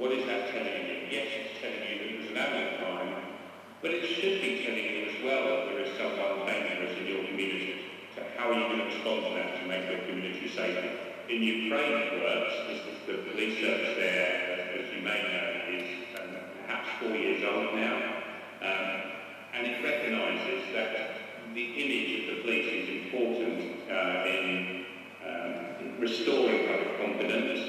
what 0.01 0.11
is 0.17 0.25
that 0.25 0.49
telling 0.49 0.81
you? 0.89 1.05
Yes, 1.13 1.29
it's 1.29 1.61
telling 1.61 1.85
you 1.85 1.95
that 2.01 2.17
was 2.17 2.29
an 2.33 2.37
animal 2.41 2.73
crime, 2.81 3.37
but 3.85 3.91
it 3.93 4.01
should 4.01 4.41
be 4.41 4.65
telling 4.65 4.89
you 4.89 5.13
as 5.13 5.17
well 5.21 5.45
that 5.45 5.61
there 5.69 5.85
is 5.85 5.93
someone 6.01 6.49
dangerous 6.49 6.97
in 6.97 7.05
your 7.05 7.23
community. 7.29 7.85
So 8.17 8.25
how 8.35 8.49
are 8.49 8.57
you 8.57 8.65
going 8.65 8.81
to 8.81 8.89
respond 8.89 9.29
to 9.29 9.31
that 9.37 9.61
to 9.61 9.63
make 9.69 9.85
your 9.93 10.01
community 10.09 10.49
safer? 10.49 10.89
In 11.29 11.43
Ukraine, 11.43 11.93
it 12.01 12.17
works. 12.17 12.55
This 12.65 12.81
is 12.81 12.97
the 13.05 13.15
police 13.29 13.61
service 13.61 13.93
there, 13.93 14.73
as, 14.73 14.89
you 14.89 15.05
may 15.05 15.21
know, 15.21 15.64
four 16.99 17.15
years 17.15 17.43
old 17.43 17.75
now. 17.75 17.97
Um, 18.61 19.01
and 19.53 19.67
it 19.67 19.83
recognises 19.83 20.73
that 20.73 21.15
the 21.53 21.63
image 21.63 22.29
of 22.29 22.35
the 22.35 22.41
police 22.43 22.67
is 22.67 22.89
important 23.05 23.89
uh, 23.89 24.25
in 24.27 24.85
um, 25.23 25.99
restoring 25.99 26.67
public 26.67 26.99
confidence, 26.99 27.59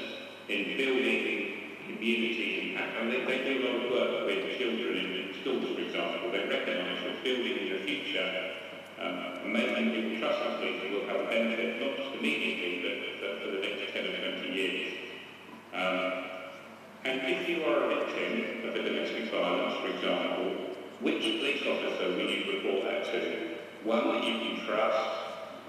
in 0.49 0.77
building 0.77 1.57
community 1.87 2.71
impact. 2.71 2.97
And 2.99 3.11
they, 3.11 3.23
they 3.23 3.43
do 3.43 3.53
a 3.57 3.63
lot 3.63 3.85
of 3.85 3.91
work 3.91 4.25
with 4.27 4.57
children 4.57 4.97
in, 4.97 5.33
schools, 5.41 5.75
for 5.75 5.81
example. 5.81 6.31
They 6.31 6.43
recognise 6.49 7.03
that 7.03 7.23
building 7.23 7.57
in 7.57 7.69
the 7.73 7.79
future 7.85 8.51
um, 8.99 9.45
and 9.45 9.53
making 9.53 9.91
people 9.91 10.19
trust 10.19 10.59
police 10.59 10.81
will 10.91 11.07
have 11.07 11.21
a 11.21 11.29
benefit, 11.29 11.79
not 11.79 11.95
just 11.95 12.19
immediately, 12.19 12.83
but, 12.83 12.95
but 13.21 13.31
for 13.39 13.51
the 13.55 13.61
next 13.61 13.93
10 13.93 14.03
or 14.03 14.41
20 14.41 14.51
years. 14.51 14.93
Um, 15.73 16.36
and 17.07 17.21
if 17.23 17.47
you 17.47 17.63
are 17.63 17.87
a 17.87 18.03
victim 18.03 18.67
of 18.67 18.75
a 18.75 18.83
domestic 18.83 19.31
violence, 19.31 19.79
for 19.79 19.87
example, 19.95 20.75
which 20.99 21.23
police 21.23 21.63
officer 21.63 22.11
will 22.19 22.27
you 22.27 22.59
report 22.59 22.83
that 22.83 23.05
to? 23.05 23.55
One 23.87 24.11
that 24.11 24.27
you 24.27 24.35
can 24.43 24.67
trust, 24.67 25.07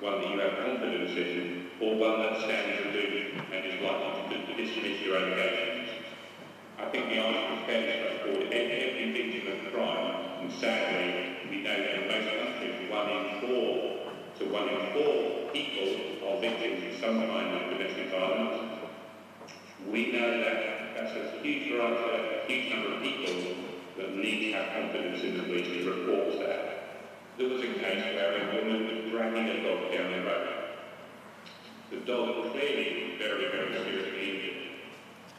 one 0.00 0.18
that 0.18 0.30
you 0.30 0.40
have 0.40 0.58
confidence 0.58 1.14
in, 1.14 1.70
or 1.80 1.94
one 1.94 2.18
that 2.26 2.42
stands 2.42 2.90
aloof 2.90 3.38
and 3.54 3.64
is 3.70 3.78
likely 3.78 4.42
to 4.50 4.52
dismiss 4.58 5.00
your 5.06 5.16
allegations? 5.16 6.10
I 6.76 6.90
think 6.90 7.06
the 7.06 7.22
answer 7.22 7.54
is 7.54 7.66
fairly 7.70 7.94
straightforward. 7.94 8.52
Every 8.52 9.12
victim 9.14 9.46
of 9.54 9.72
crime, 9.72 10.42
and 10.42 10.52
sadly, 10.52 11.38
we 11.50 11.62
know 11.62 11.70
that 11.70 12.02
in 12.02 12.08
most 12.10 12.34
countries, 12.34 12.90
one 12.90 13.10
in 13.14 13.24
four 13.46 14.10
to 14.38 14.44
one 14.50 14.68
in 14.68 14.82
four 14.90 15.52
people 15.54 16.34
are 16.34 16.40
victims 16.40 16.94
of 16.94 17.00
some 17.00 17.22
kind 17.30 17.54
of 17.54 17.70
domestic 17.70 18.10
violence. 18.10 18.77
We 19.86 20.12
know 20.12 20.40
that 20.40 20.94
that's 20.96 21.14
a 21.14 21.42
huge 21.42 21.70
variety, 21.70 22.42
a 22.42 22.46
huge 22.46 22.74
number 22.74 22.96
of 22.96 23.02
people 23.02 23.54
that 23.96 24.16
need 24.16 24.50
to 24.50 24.58
have 24.58 24.72
confidence 24.74 25.22
in 25.22 25.38
the 25.38 25.44
police 25.44 25.68
to 25.68 25.90
report 25.90 26.38
that. 26.40 26.78
There 27.38 27.48
was 27.48 27.62
a 27.62 27.72
case 27.74 28.04
where 28.14 28.42
a 28.42 28.56
woman 28.56 28.86
was 28.86 29.10
dragging 29.12 29.48
a 29.48 29.62
dog 29.62 29.92
down 29.92 30.12
the 30.12 30.22
road. 30.26 30.48
The 31.90 31.96
dog 32.00 32.52
clearly 32.52 33.14
very, 33.18 33.46
very 33.50 33.72
seriously 33.72 34.30
injured. 34.30 34.68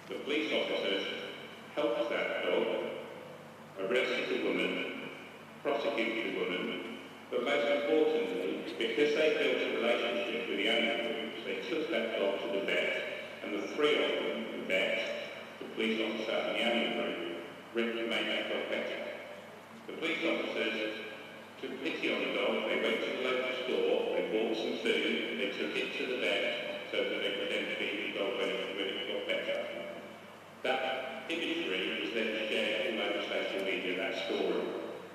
The 0.08 0.16
police 0.24 0.52
officers 0.52 1.06
helped 1.76 2.10
that 2.10 2.46
dog, 2.46 2.68
arrested 3.80 4.30
the 4.30 4.48
woman, 4.48 5.10
prosecuted 5.62 6.34
the 6.34 6.40
woman, 6.40 6.98
but 7.30 7.44
most 7.44 7.68
importantly, 7.68 8.64
because 8.78 9.16
they 9.16 9.36
built 9.38 9.62
a 9.62 9.76
relationship 9.78 10.50
with 10.50 10.58
the 10.58 10.70
animal 10.70 11.10
they 11.46 11.62
took 11.70 11.90
that 11.90 12.20
dog 12.20 12.40
to 12.42 12.60
the 12.60 12.66
vet, 12.66 13.09
and 13.50 13.64
the 13.64 13.68
three 13.74 13.98
of 13.98 14.12
them, 14.22 14.46
the 14.62 14.66
vet, 14.68 15.02
the 15.58 15.66
police 15.74 15.98
officer 15.98 16.38
and 16.38 16.56
the 16.56 16.62
animal 16.62 17.02
group, 17.74 18.10
that 18.10 18.50
dog 18.50 18.70
better. 18.70 19.02
The 19.88 19.94
police 19.98 20.22
officers 20.22 21.02
took 21.58 21.74
pity 21.82 22.14
on 22.14 22.30
the 22.30 22.32
dog, 22.38 22.70
they 22.70 22.78
went 22.78 23.02
to 23.02 23.10
the 23.10 23.22
local 23.26 23.54
store, 23.66 24.14
they 24.14 24.30
bought 24.30 24.54
some 24.54 24.78
food, 24.86 25.42
they 25.42 25.50
took 25.58 25.74
it 25.74 25.98
to 25.98 26.04
the 26.14 26.18
vet 26.22 26.86
so 26.94 26.98
that 27.10 27.20
they 27.26 27.34
could 27.42 27.50
then 27.50 27.74
feed 27.82 28.14
the 28.14 28.20
dog 28.22 28.38
when 28.38 28.50
it, 28.54 29.10
got 29.10 29.26
better. 29.26 29.58
That 30.62 31.26
imagery 31.30 32.06
was 32.06 32.14
then 32.14 32.30
shared 32.54 32.94
all 32.94 33.02
over 33.02 33.22
social 33.26 33.66
media, 33.66 33.98
that 33.98 34.30
story. 34.30 34.62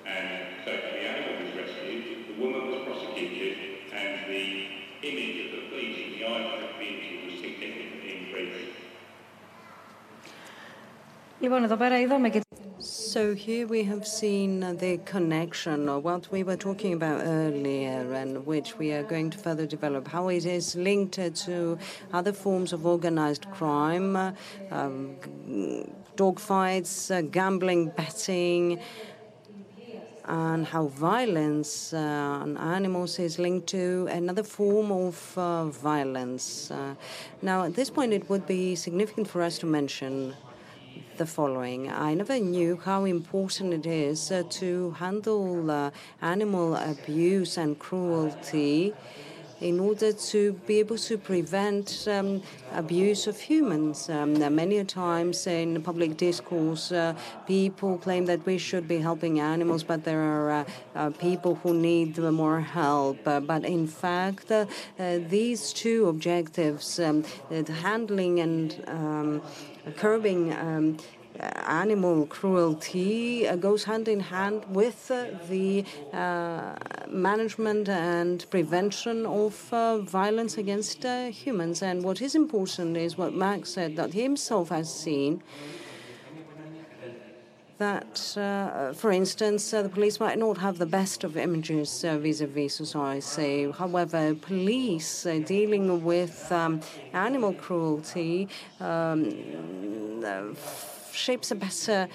And 0.03 0.59
so 0.67 0.71
the 0.75 1.07
animal 1.07 1.39
was 1.39 1.55
rescued, 1.55 2.35
the 2.35 2.41
woman 2.43 2.67
was 2.67 2.83
prosecuted, 2.83 3.95
and 3.95 4.27
the 4.27 4.75
image 5.07 5.47
of 5.47 5.51
the 5.55 5.61
police 5.71 5.97
in 6.03 6.19
the 6.19 6.27
eyes 6.27 6.51
of 6.51 6.59
the 6.61 6.67
community 6.75 7.25
was 7.25 7.39
significantly 7.39 7.94
so 12.79 13.33
here 13.33 13.67
we 13.67 13.83
have 13.83 14.05
seen 14.05 14.59
the 14.59 14.99
connection 15.05 15.87
of 15.89 16.03
what 16.03 16.31
we 16.31 16.43
were 16.43 16.57
talking 16.57 16.93
about 16.93 17.21
earlier 17.23 18.13
and 18.13 18.45
which 18.45 18.77
we 18.77 18.91
are 18.91 19.03
going 19.03 19.29
to 19.29 19.37
further 19.37 19.65
develop, 19.65 20.07
how 20.07 20.27
it 20.29 20.45
is 20.45 20.75
linked 20.75 21.13
to 21.13 21.77
other 22.13 22.33
forms 22.33 22.73
of 22.73 22.85
organized 22.85 23.49
crime, 23.51 24.15
um, 24.71 25.15
dogfights, 26.15 27.15
uh, 27.15 27.21
gambling, 27.21 27.89
betting, 27.89 28.79
and 30.27 30.65
how 30.65 30.87
violence 30.87 31.93
uh, 31.93 31.97
on 31.97 32.57
animals 32.57 33.19
is 33.19 33.37
linked 33.37 33.67
to 33.67 34.07
another 34.11 34.43
form 34.43 34.91
of 34.91 35.37
uh, 35.37 35.65
violence. 35.65 36.71
Uh, 36.71 36.95
now, 37.41 37.63
at 37.63 37.75
this 37.75 37.89
point, 37.89 38.13
it 38.13 38.29
would 38.29 38.45
be 38.47 38.75
significant 38.75 39.27
for 39.27 39.41
us 39.41 39.57
to 39.59 39.65
mention 39.65 40.35
the 41.17 41.25
following. 41.25 41.89
I 41.91 42.13
never 42.13 42.39
knew 42.39 42.77
how 42.83 43.05
important 43.05 43.73
it 43.73 43.85
is 43.85 44.31
uh, 44.31 44.43
to 44.61 44.91
handle 44.91 45.71
uh, 45.71 45.91
animal 46.21 46.75
abuse 46.75 47.57
and 47.57 47.77
cruelty 47.77 48.93
in 49.61 49.79
order 49.79 50.11
to 50.11 50.53
be 50.67 50.79
able 50.79 50.97
to 50.97 51.17
prevent 51.17 52.07
um, 52.07 52.41
abuse 52.73 53.27
of 53.27 53.39
humans. 53.39 54.09
Um, 54.09 54.33
many 54.55 54.83
times 54.83 55.47
in 55.47 55.81
public 55.81 56.17
discourse, 56.17 56.91
uh, 56.91 57.13
people 57.47 57.97
claim 57.97 58.25
that 58.25 58.45
we 58.45 58.57
should 58.57 58.87
be 58.87 58.97
helping 58.97 59.39
animals, 59.39 59.83
but 59.83 60.03
there 60.03 60.21
are 60.21 60.51
uh, 60.51 60.65
uh, 60.95 61.09
people 61.11 61.55
who 61.55 61.73
need 61.73 62.17
more 62.17 62.59
help. 62.59 63.25
Uh, 63.27 63.39
but 63.39 63.63
in 63.63 63.87
fact, 63.87 64.51
uh, 64.51 64.65
uh, 64.99 65.19
these 65.29 65.71
two 65.73 66.07
objectives, 66.07 66.99
um, 66.99 67.23
the 67.49 67.71
handling 67.71 68.39
and 68.39 68.83
um, 68.87 69.41
curbing 69.95 70.53
um, 70.53 70.97
animal 71.67 72.25
cruelty 72.27 73.47
uh, 73.47 73.55
goes 73.55 73.83
hand 73.83 74.07
in 74.07 74.19
hand 74.19 74.63
with 74.69 75.11
uh, 75.11 75.25
the 75.49 75.83
uh, 76.13 76.75
management 77.09 77.89
and 77.89 78.45
prevention 78.49 79.25
of 79.25 79.53
violence 80.07 80.57
against 80.57 81.03
humans. 81.03 81.81
And 81.81 82.03
what 82.03 82.21
is 82.21 82.35
important 82.35 82.97
is 82.97 83.17
what 83.17 83.33
Mark 83.33 83.65
said 83.65 83.95
that 83.95 84.13
he 84.13 84.21
himself 84.23 84.69
has 84.69 84.93
seen 84.93 85.41
that, 87.77 88.37
uh, 88.37 88.93
for 88.93 89.11
instance, 89.11 89.73
uh, 89.73 89.81
the 89.81 89.89
police 89.89 90.19
might 90.19 90.37
not 90.37 90.57
have 90.57 90.77
the 90.77 90.85
best 90.85 91.23
of 91.23 91.35
images 91.35 92.03
vis 92.03 92.41
a 92.41 92.47
vis 92.47 92.73
society. 92.73 93.69
However, 93.71 94.33
police 94.35 95.25
uh, 95.25 95.39
dealing 95.45 96.03
with 96.03 96.51
um, 96.51 96.81
animal 97.13 97.53
cruelty 97.53 98.47
um, 98.79 99.25
shapes 101.15 101.51
a 101.51 101.55
better 101.55 102.07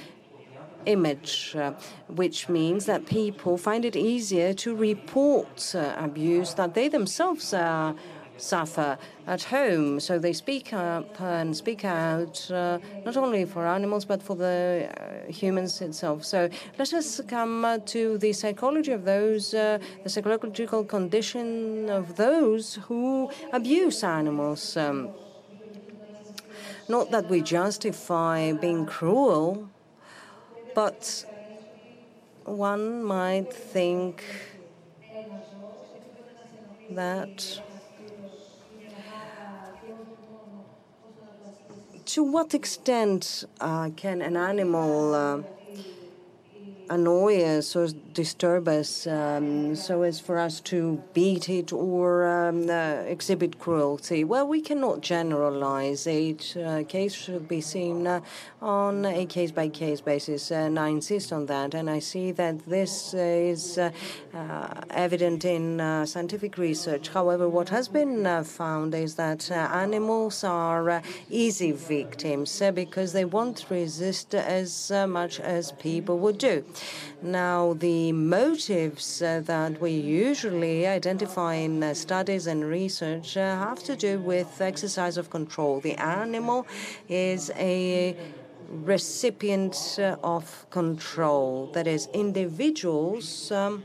image, 0.86 1.54
uh, 1.56 1.72
which 2.08 2.48
means 2.48 2.86
that 2.86 3.06
people 3.06 3.56
find 3.56 3.84
it 3.84 3.96
easier 3.96 4.54
to 4.54 4.74
report 4.74 5.74
uh, 5.74 5.94
abuse 5.98 6.54
that 6.54 6.74
they 6.74 6.88
themselves 6.88 7.52
are 7.52 7.94
suffer 8.40 8.98
at 9.26 9.42
home. 9.42 10.00
So 10.00 10.18
they 10.18 10.32
speak 10.32 10.72
up 10.72 11.20
and 11.20 11.56
speak 11.56 11.84
out, 11.84 12.50
uh, 12.50 12.78
not 13.04 13.16
only 13.16 13.44
for 13.44 13.66
animals, 13.66 14.04
but 14.04 14.22
for 14.22 14.34
the 14.34 14.88
uh, 14.88 15.30
humans 15.30 15.80
itself. 15.80 16.24
So 16.24 16.48
let 16.78 16.92
us 16.92 17.20
come 17.28 17.64
uh, 17.64 17.78
to 17.86 18.18
the 18.18 18.32
psychology 18.32 18.92
of 18.92 19.04
those, 19.04 19.54
uh, 19.54 19.78
the 20.02 20.08
psychological 20.08 20.84
condition 20.84 21.90
of 21.90 22.16
those 22.16 22.76
who 22.86 23.30
abuse 23.52 24.02
animals. 24.02 24.76
Um, 24.76 25.10
not 26.90 27.10
that 27.12 27.26
we 27.28 27.40
justify 27.40 28.52
being 28.52 28.84
cruel, 28.84 29.70
but 30.74 31.24
one 32.44 33.02
might 33.04 33.52
think 33.52 34.24
that 36.90 37.60
to 42.06 42.24
what 42.24 42.54
extent 42.54 43.44
uh, 43.60 43.90
can 43.90 44.20
an 44.20 44.36
animal 44.36 45.14
uh, 45.14 45.42
annoy 46.90 47.42
us 47.42 47.76
or 47.76 47.88
disturb 48.12 48.66
us 48.66 49.06
um, 49.06 49.76
so 49.76 50.02
as 50.02 50.18
for 50.18 50.38
us 50.38 50.60
to 50.60 51.02
beat 51.14 51.48
it 51.48 51.72
or 51.72 52.26
um, 52.26 52.68
uh, 52.68 53.02
exhibit 53.06 53.58
cruelty? 53.58 54.24
Well, 54.24 54.46
we 54.46 54.60
cannot 54.60 55.00
generalize. 55.00 56.06
Each 56.06 56.56
uh, 56.56 56.82
case 56.82 57.14
should 57.14 57.48
be 57.48 57.60
seen 57.60 58.06
uh, 58.06 58.20
on 58.60 59.06
a 59.06 59.24
case 59.24 59.52
by 59.52 59.68
case 59.68 60.00
basis, 60.00 60.50
and 60.50 60.78
I 60.78 60.88
insist 60.88 61.32
on 61.32 61.46
that. 61.46 61.74
And 61.74 61.88
I 61.88 62.00
see 62.00 62.32
that 62.32 62.66
this 62.66 63.14
is 63.14 63.78
uh, 63.78 63.92
uh, 64.34 64.80
evident 64.90 65.44
in 65.44 65.80
uh, 65.80 66.04
scientific 66.06 66.58
research. 66.58 67.08
However, 67.08 67.48
what 67.48 67.68
has 67.68 67.86
been 67.86 68.44
found 68.44 68.94
is 68.94 69.14
that 69.14 69.50
animals 69.50 70.42
are 70.42 71.02
easy 71.30 71.72
victims 71.72 72.60
because 72.74 73.12
they 73.12 73.24
won't 73.24 73.64
resist 73.70 74.34
as 74.34 74.90
much 75.08 75.38
as 75.38 75.72
people 75.72 76.18
would 76.18 76.38
do. 76.38 76.64
Now, 77.22 77.74
the 77.74 78.12
motives 78.12 79.20
uh, 79.20 79.42
that 79.44 79.80
we 79.80 79.90
usually 79.90 80.86
identify 80.86 81.54
in 81.54 81.82
uh, 81.82 81.92
studies 81.92 82.46
and 82.46 82.64
research 82.64 83.36
uh, 83.36 83.58
have 83.58 83.82
to 83.84 83.96
do 83.96 84.18
with 84.18 84.60
exercise 84.60 85.16
of 85.16 85.28
control. 85.28 85.80
The 85.80 85.96
animal 85.96 86.66
is 87.08 87.50
a 87.56 88.16
recipient 88.70 89.98
uh, 89.98 90.16
of 90.22 90.64
control, 90.70 91.70
that 91.74 91.86
is, 91.86 92.08
individuals. 92.14 93.52
Um, 93.52 93.84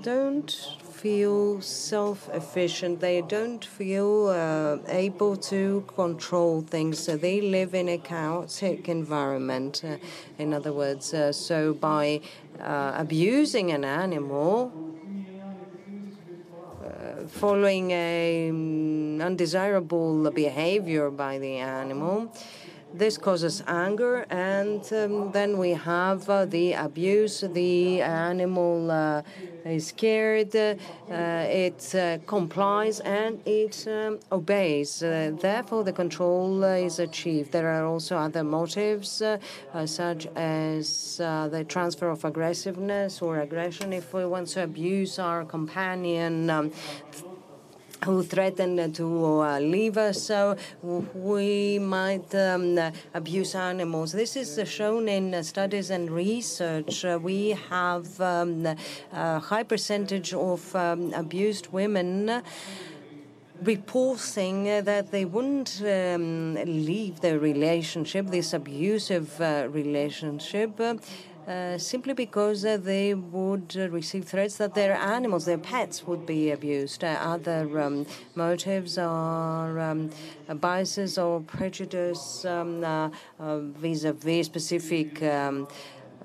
don't 0.00 0.78
feel 0.98 1.60
self-efficient. 1.60 2.98
They 3.00 3.20
don't 3.22 3.64
feel 3.64 4.28
uh, 4.28 4.78
able 4.88 5.36
to 5.52 5.84
control 5.86 6.62
things. 6.62 6.98
So 6.98 7.16
they 7.16 7.40
live 7.40 7.72
in 7.74 7.88
a 7.88 7.98
chaotic 7.98 8.88
environment. 8.88 9.82
Uh, 9.84 9.96
in 10.38 10.52
other 10.52 10.72
words, 10.72 11.14
uh, 11.14 11.32
so 11.32 11.72
by 11.74 12.20
uh, 12.60 12.94
abusing 12.96 13.70
an 13.70 13.84
animal, 13.84 14.72
uh, 16.84 17.26
following 17.28 17.92
a 17.92 18.50
um, 18.50 19.20
undesirable 19.20 20.30
behavior 20.32 21.10
by 21.10 21.38
the 21.38 21.58
animal, 21.58 22.32
this 22.92 23.18
causes 23.18 23.62
anger, 23.66 24.24
and 24.30 24.80
um, 24.94 25.30
then 25.32 25.58
we 25.58 25.70
have 25.70 26.28
uh, 26.30 26.46
the 26.46 26.72
abuse. 26.72 27.44
The 27.46 28.00
animal 28.00 28.90
uh, 28.90 29.22
scared, 29.78 30.54
uh, 30.56 30.74
it 31.10 31.94
uh, 31.94 32.18
complies, 32.26 33.00
and 33.00 33.40
it 33.46 33.86
um, 33.86 34.18
obeys. 34.32 35.02
Uh, 35.02 35.32
therefore, 35.40 35.84
the 35.84 35.92
control 35.92 36.64
is 36.64 36.98
achieved. 36.98 37.52
There 37.52 37.68
are 37.68 37.86
also 37.86 38.16
other 38.16 38.44
motives, 38.44 39.22
such 39.84 40.26
as 40.36 41.18
the 41.18 41.64
transfer 41.68 42.08
of 42.08 42.24
aggressiveness 42.24 43.20
or 43.20 43.40
aggression. 43.40 43.92
If 43.92 44.14
we 44.14 44.24
want 44.24 44.48
to 44.48 44.62
abuse 44.62 45.18
our 45.18 45.44
companion, 45.44 46.50
um, 46.50 46.72
who 48.04 48.22
threaten 48.22 48.92
to 48.92 49.42
uh, 49.42 49.58
leave 49.58 49.96
us, 49.96 50.22
so 50.22 50.56
we 51.14 51.78
might 51.78 52.34
um, 52.34 52.78
abuse 53.14 53.54
animals. 53.54 54.12
This 54.12 54.36
is 54.36 54.68
shown 54.68 55.08
in 55.08 55.42
studies 55.42 55.90
and 55.90 56.10
research. 56.10 57.04
Uh, 57.04 57.18
we 57.20 57.50
have 57.70 58.20
um, 58.20 58.66
a 59.12 59.40
high 59.40 59.64
percentage 59.64 60.32
of 60.32 60.74
um, 60.76 61.12
abused 61.14 61.72
women 61.72 62.42
reporting 63.62 64.64
that 64.64 65.10
they 65.10 65.24
wouldn't 65.24 65.82
um, 65.82 66.54
leave 66.54 67.20
their 67.20 67.38
relationship, 67.38 68.26
this 68.28 68.52
abusive 68.52 69.40
uh, 69.40 69.66
relationship, 69.70 70.78
uh, 70.80 70.94
simply 71.78 72.12
because 72.12 72.64
uh, 72.64 72.76
they 72.76 73.14
would 73.14 73.74
uh, 73.78 73.88
receive 73.88 74.24
threats 74.24 74.56
that 74.56 74.74
their 74.74 74.94
animals, 74.94 75.46
their 75.46 75.58
pets, 75.58 76.06
would 76.06 76.26
be 76.26 76.50
abused. 76.50 77.02
Uh, 77.02 77.16
other 77.20 77.80
um, 77.80 78.06
motives 78.34 78.98
are 78.98 79.78
um, 79.78 80.10
biases 80.60 81.16
or 81.16 81.40
prejudice 81.40 82.44
um, 82.44 83.12
vis-a-vis 83.38 84.46
specific. 84.46 85.22
Um, 85.22 85.68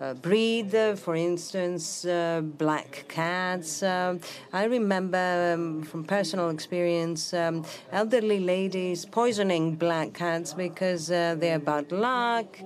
uh, 0.01 0.13
breed, 0.15 0.73
uh, 0.73 0.95
for 0.95 1.15
instance, 1.15 2.03
uh, 2.03 2.41
black 2.43 3.05
cats. 3.07 3.83
I 3.83 4.63
remember 4.65 5.53
um, 5.53 5.83
from 5.83 6.03
personal 6.03 6.49
experience 6.49 7.33
um, 7.33 7.63
elderly 7.91 8.39
ladies 8.39 9.05
poisoning 9.05 9.75
black 9.75 10.13
cats 10.13 10.53
because 10.53 11.07
they're 11.07 11.59
bad 11.59 11.91
luck 11.91 12.57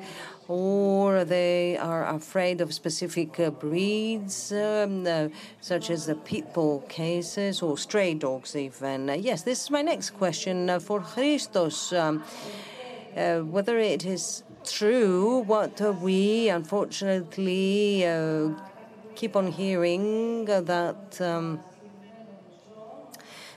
or 0.48 1.26
they 1.26 1.78
are 1.78 2.08
afraid 2.08 2.62
of 2.62 2.74
specific 2.74 3.40
uh, 3.40 3.50
breeds, 3.50 4.52
um, 4.54 5.06
uh, 5.06 5.28
such 5.60 5.90
as 5.90 6.06
the 6.06 6.16
pit 6.16 6.54
bull 6.54 6.82
cases 6.88 7.62
or 7.62 7.78
stray 7.78 8.14
dogs, 8.14 8.56
even. 8.56 9.10
Uh, 9.10 9.14
yes, 9.14 9.44
this 9.44 9.64
is 9.64 9.70
my 9.70 9.82
next 9.82 10.12
question 10.12 10.70
uh, 10.70 10.80
for 10.80 11.02
Christos. 11.02 11.92
Um, 11.92 12.24
uh, 13.16 13.40
whether 13.40 13.78
it 13.78 14.06
is 14.06 14.44
true 14.64 15.40
what 15.40 15.80
we 16.02 16.50
unfortunately 16.50 18.06
uh, 18.06 18.50
keep 19.16 19.36
on 19.36 19.52
hearing 19.52 20.46
that. 20.46 21.20
Um, 21.20 21.60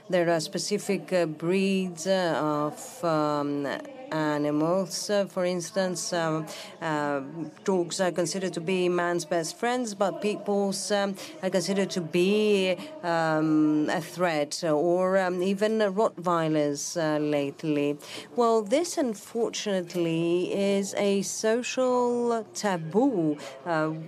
there 0.09 0.28
are 0.28 0.41
specific 0.41 1.14
breeds 1.38 2.09
of 2.09 3.05
um, 3.05 3.64
animals. 4.13 5.11
Uh, 5.11 5.25
for 5.27 5.45
instance, 5.45 6.13
um, 6.13 6.47
uh, 6.81 7.21
dogs 7.65 8.01
are 8.01 8.11
considered 8.11 8.53
to 8.53 8.61
be 8.61 8.89
man's 8.89 9.25
best 9.25 9.57
friends, 9.57 9.95
but 9.95 10.21
pit 10.21 10.45
bulls 10.45 10.91
um, 10.91 11.15
are 11.43 11.51
considered 11.51 11.91
to 11.91 12.01
be 12.01 12.77
um, 13.03 13.89
a 13.91 14.01
threat, 14.01 14.63
or 14.65 15.19
um, 15.19 15.43
even 15.43 15.79
Rottweilers 15.79 16.97
uh, 16.97 17.19
lately. 17.19 17.97
Well, 18.37 18.63
this 18.63 18.99
unfortunately 18.99 20.53
is 20.53 20.95
a 20.95 21.23
social 21.23 22.45
taboo 22.55 23.37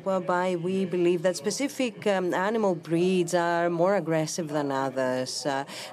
whereby 0.04 0.56
we 0.56 0.84
believe 0.84 1.22
that 1.22 1.36
specific 1.36 2.06
um, 2.06 2.34
animal 2.34 2.74
breeds 2.74 3.34
are 3.34 3.70
more 3.70 3.96
aggressive 3.96 4.48
than 4.48 4.72
others. 4.72 5.46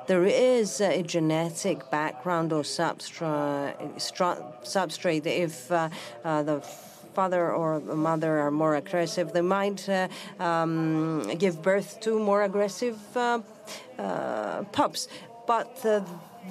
There 0.07 0.25
is 0.25 0.81
a 0.81 1.03
genetic 1.03 1.89
background 1.91 2.53
or 2.53 2.63
substrate 2.63 3.98
substrate. 3.99 5.25
If 5.25 5.71
uh, 5.71 5.89
uh, 6.23 6.43
the 6.43 6.61
father 7.13 7.51
or 7.51 7.79
the 7.79 7.95
mother 7.95 8.39
are 8.39 8.51
more 8.51 8.75
aggressive, 8.75 9.33
they 9.33 9.41
might 9.41 9.87
uh, 9.89 10.07
um, 10.39 11.27
give 11.37 11.61
birth 11.61 11.99
to 12.01 12.19
more 12.19 12.43
aggressive 12.43 12.97
pups. 14.71 15.07
But 15.47 16.05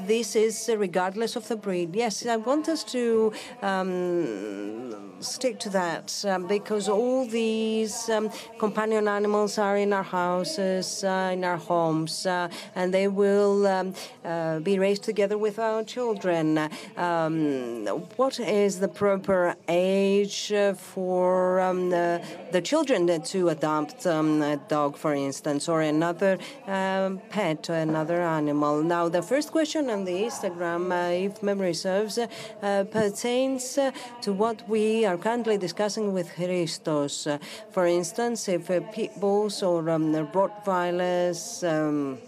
this 0.06 0.36
is 0.36 0.70
regardless 0.76 1.36
of 1.36 1.48
the 1.48 1.56
breed. 1.56 1.94
Yes, 1.94 2.24
I 2.26 2.36
want 2.36 2.68
us 2.68 2.84
to 2.84 3.32
um, 3.62 5.08
stick 5.20 5.58
to 5.60 5.70
that 5.70 6.24
um, 6.28 6.46
because 6.46 6.88
all 6.88 7.26
these 7.26 8.08
um, 8.08 8.30
companion 8.58 9.08
animals 9.08 9.58
are 9.58 9.76
in 9.76 9.92
our 9.92 10.02
houses, 10.02 11.04
uh, 11.04 11.30
in 11.32 11.44
our 11.44 11.56
homes, 11.56 12.26
uh, 12.26 12.48
and 12.74 12.92
they 12.92 13.08
will 13.08 13.66
um, 13.66 13.94
uh, 14.24 14.58
be 14.60 14.78
raised 14.78 15.02
together 15.02 15.38
with 15.38 15.58
our 15.58 15.82
children. 15.84 16.58
Um, 16.96 17.86
what 18.16 18.38
is 18.40 18.80
the 18.80 18.88
proper 18.88 19.56
age 19.68 20.52
uh, 20.52 20.74
for 20.74 21.60
um, 21.60 21.90
the, 21.90 22.22
the, 22.52 22.60
children 22.60 23.22
to 23.22 23.48
adopt 23.48 24.04
a 24.06 24.60
dog, 24.68 24.96
for 24.96 25.14
instance, 25.14 25.68
or 25.68 25.80
another 25.80 26.38
pet, 26.66 27.68
another 27.68 28.20
animal? 28.20 28.82
Now, 28.82 29.08
the 29.08 29.22
first 29.22 29.52
question 29.52 29.87
on 29.90 30.04
the 30.04 30.12
Instagram, 30.12 30.92
uh, 30.92 31.26
if 31.26 31.42
memory 31.42 31.74
serves, 31.74 32.18
uh, 32.18 32.84
pertains 32.90 33.78
uh, 33.78 33.90
to 34.22 34.32
what 34.32 34.68
we 34.68 35.04
are 35.04 35.16
currently 35.16 35.58
discussing 35.58 36.12
with 36.12 36.34
Christos. 36.34 37.26
For 37.70 37.86
instance, 37.86 38.48
if 38.48 38.68
pit 38.92 39.12
bulls 39.20 39.62
or 39.62 39.88
um, 39.90 40.12
Rottweilers 40.12 41.62
um, 41.68 42.18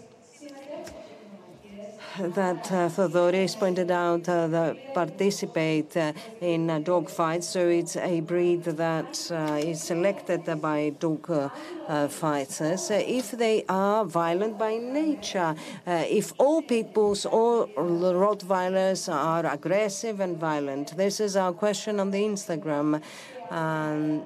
that 2.19 2.71
uh, 2.71 2.89
Thodoris 2.89 3.57
pointed 3.57 3.89
out 3.89 4.27
uh, 4.27 4.47
that 4.47 4.93
participate 4.93 5.95
uh, 5.95 6.13
in 6.41 6.69
uh, 6.69 6.79
dog 6.79 7.09
fights. 7.09 7.47
So 7.47 7.67
it's 7.67 7.95
a 7.95 8.19
breed 8.21 8.63
that 8.63 9.31
uh, 9.31 9.59
is 9.59 9.81
selected 9.81 10.43
by 10.61 10.93
dog 10.99 11.29
uh, 11.29 11.49
uh, 11.87 12.07
fighters. 12.07 12.91
If 12.91 13.31
they 13.31 13.63
are 13.69 14.05
violent 14.05 14.57
by 14.57 14.77
nature, 14.77 15.55
if 15.85 16.33
all 16.37 16.61
pit 16.61 16.93
bulls, 16.93 17.25
all 17.25 17.67
Rottweilers 17.67 19.11
are 19.11 19.45
aggressive 19.45 20.19
and 20.19 20.37
violent. 20.37 20.97
This 20.97 21.19
is 21.19 21.35
our 21.35 21.53
question 21.53 21.99
on 21.99 22.11
the 22.11 22.21
Instagram. 22.21 23.01
Um, 23.49 24.23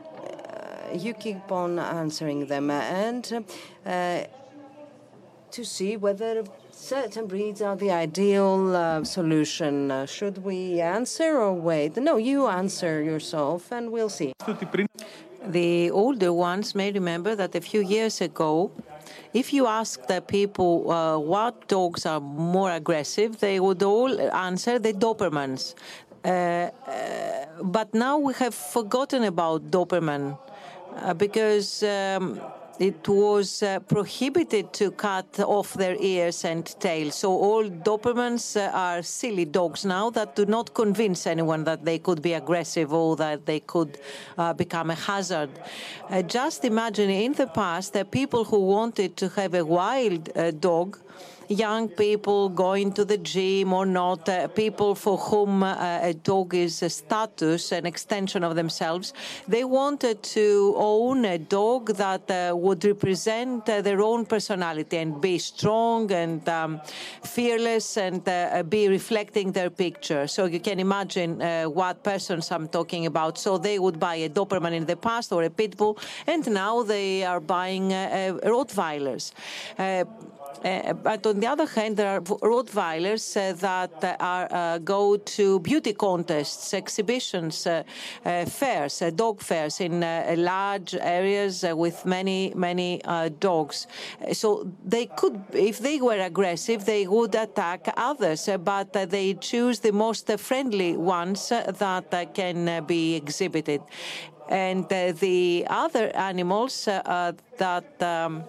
you 0.93 1.13
keep 1.13 1.51
on 1.51 1.79
answering 1.79 2.47
them 2.47 2.71
and 2.71 3.45
to 5.51 5.63
see 5.63 5.97
whether 5.97 6.43
certain 6.85 7.25
breeds 7.25 7.61
are 7.63 7.75
the 7.75 7.89
ideal 7.89 8.75
uh, 8.75 9.03
solution. 9.03 9.89
Uh, 9.89 10.05
should 10.05 10.37
we 10.43 10.79
answer 10.79 11.39
or 11.39 11.53
wait? 11.53 11.97
No, 11.97 12.17
you 12.17 12.47
answer 12.47 13.01
yourself 13.01 13.71
and 13.71 13.91
we'll 13.91 14.09
see. 14.09 14.33
The 15.47 15.89
older 15.91 16.31
ones 16.31 16.75
may 16.75 16.91
remember 16.91 17.35
that 17.35 17.55
a 17.55 17.61
few 17.61 17.81
years 17.81 18.21
ago, 18.21 18.71
if 19.33 19.51
you 19.51 19.65
ask 19.65 20.05
the 20.07 20.21
people 20.21 20.91
uh, 20.91 21.17
what 21.17 21.67
dogs 21.67 22.05
are 22.05 22.19
more 22.19 22.71
aggressive, 22.71 23.39
they 23.39 23.59
would 23.59 23.81
all 23.81 24.11
answer 24.31 24.77
the 24.77 24.93
Dobermans. 24.93 25.73
Uh, 26.23 26.27
uh, 26.27 26.71
but 27.63 27.93
now 27.93 28.17
we 28.17 28.33
have 28.33 28.53
forgotten 28.53 29.23
about 29.23 29.71
Doberman 29.71 30.37
uh, 30.95 31.13
because 31.13 31.83
um, 31.83 32.39
it 32.79 33.07
was 33.07 33.63
uh, 33.63 33.79
prohibited 33.79 34.73
to 34.73 34.91
cut 34.91 35.39
off 35.39 35.73
their 35.73 35.95
ears 35.99 36.43
and 36.43 36.65
tails. 36.79 37.15
So 37.15 37.31
all 37.31 37.63
Dobermans 37.69 38.57
uh, 38.57 38.71
are 38.73 39.01
silly 39.01 39.45
dogs 39.45 39.85
now 39.85 40.09
that 40.11 40.35
do 40.35 40.45
not 40.45 40.73
convince 40.73 41.25
anyone 41.27 41.63
that 41.63 41.85
they 41.85 41.99
could 41.99 42.21
be 42.21 42.33
aggressive 42.33 42.93
or 42.93 43.15
that 43.15 43.45
they 43.45 43.61
could 43.61 43.97
uh, 44.37 44.53
become 44.53 44.89
a 44.89 44.95
hazard. 44.95 45.49
Uh, 46.09 46.21
just 46.21 46.65
imagine 46.65 47.09
in 47.09 47.33
the 47.33 47.47
past, 47.47 47.93
the 47.93 48.05
people 48.05 48.43
who 48.43 48.59
wanted 48.59 49.15
to 49.17 49.29
have 49.29 49.53
a 49.53 49.63
wild 49.63 50.29
uh, 50.35 50.51
dog 50.51 50.99
young 51.49 51.89
people 51.89 52.49
going 52.49 52.91
to 52.93 53.05
the 53.05 53.17
gym 53.17 53.73
or 53.73 53.85
not, 53.85 54.27
uh, 54.29 54.47
people 54.49 54.95
for 54.95 55.17
whom 55.17 55.63
uh, 55.63 55.99
a 56.01 56.13
dog 56.13 56.53
is 56.53 56.81
a 56.83 56.89
status, 56.89 57.71
an 57.71 57.85
extension 57.85 58.43
of 58.43 58.55
themselves. 58.55 59.13
They 59.47 59.63
wanted 59.63 60.23
to 60.23 60.73
own 60.77 61.25
a 61.25 61.37
dog 61.37 61.95
that 61.95 62.29
uh, 62.29 62.55
would 62.55 62.83
represent 62.83 63.69
uh, 63.69 63.81
their 63.81 64.01
own 64.01 64.25
personality 64.25 64.97
and 64.97 65.21
be 65.21 65.37
strong 65.37 66.11
and 66.11 66.47
um, 66.49 66.81
fearless 67.23 67.97
and 67.97 68.27
uh, 68.27 68.63
be 68.63 68.87
reflecting 68.87 69.51
their 69.51 69.69
picture. 69.69 70.27
So 70.27 70.45
you 70.45 70.59
can 70.59 70.79
imagine 70.79 71.41
uh, 71.41 71.65
what 71.65 72.03
persons 72.03 72.51
I'm 72.51 72.67
talking 72.67 73.05
about. 73.05 73.37
So 73.37 73.57
they 73.57 73.79
would 73.79 73.99
buy 73.99 74.15
a 74.15 74.29
Doberman 74.29 74.73
in 74.73 74.85
the 74.85 74.95
past 74.95 75.31
or 75.31 75.43
a 75.43 75.49
Pitbull, 75.49 75.97
and 76.27 76.45
now 76.51 76.83
they 76.83 77.23
are 77.23 77.39
buying 77.39 77.89
Rottweilers. 77.89 79.31
Uh, 80.63 80.93
but 80.93 81.25
on 81.25 81.39
the 81.39 81.47
other 81.47 81.65
hand, 81.65 81.97
there 81.97 82.09
are 82.09 82.21
Rottweilers 82.21 83.35
uh, 83.35 83.53
that 83.53 84.03
uh, 84.03 84.15
are, 84.19 84.47
uh, 84.51 84.77
go 84.79 85.17
to 85.17 85.59
beauty 85.59 85.93
contests, 85.93 86.73
exhibitions, 86.73 87.67
uh, 87.67 87.83
uh, 88.25 88.45
fairs, 88.45 89.03
dog 89.15 89.41
fairs 89.41 89.79
in 89.81 90.01
large 90.43 90.95
areas 90.95 91.63
with 91.73 92.05
many, 92.05 92.53
many 92.55 93.01
dogs. 93.39 93.87
So 94.33 94.67
they 94.83 95.05
could, 95.05 95.41
if 95.53 95.79
they 95.79 96.01
were 96.01 96.19
aggressive, 96.19 96.85
they 96.85 97.07
would 97.07 97.35
attack 97.35 97.93
others, 97.97 98.49
but 98.63 98.93
they 98.93 99.33
choose 99.35 99.79
the 99.79 99.91
most 99.91 100.31
friendly 100.39 100.97
ones 100.97 101.49
that 101.49 102.31
can 102.33 102.85
be 102.85 103.15
exhibited. 103.15 103.81
And 104.49 104.87
the 104.89 105.65
other 105.69 106.15
animals 106.15 106.85
that 106.85 108.01
um, 108.01 108.43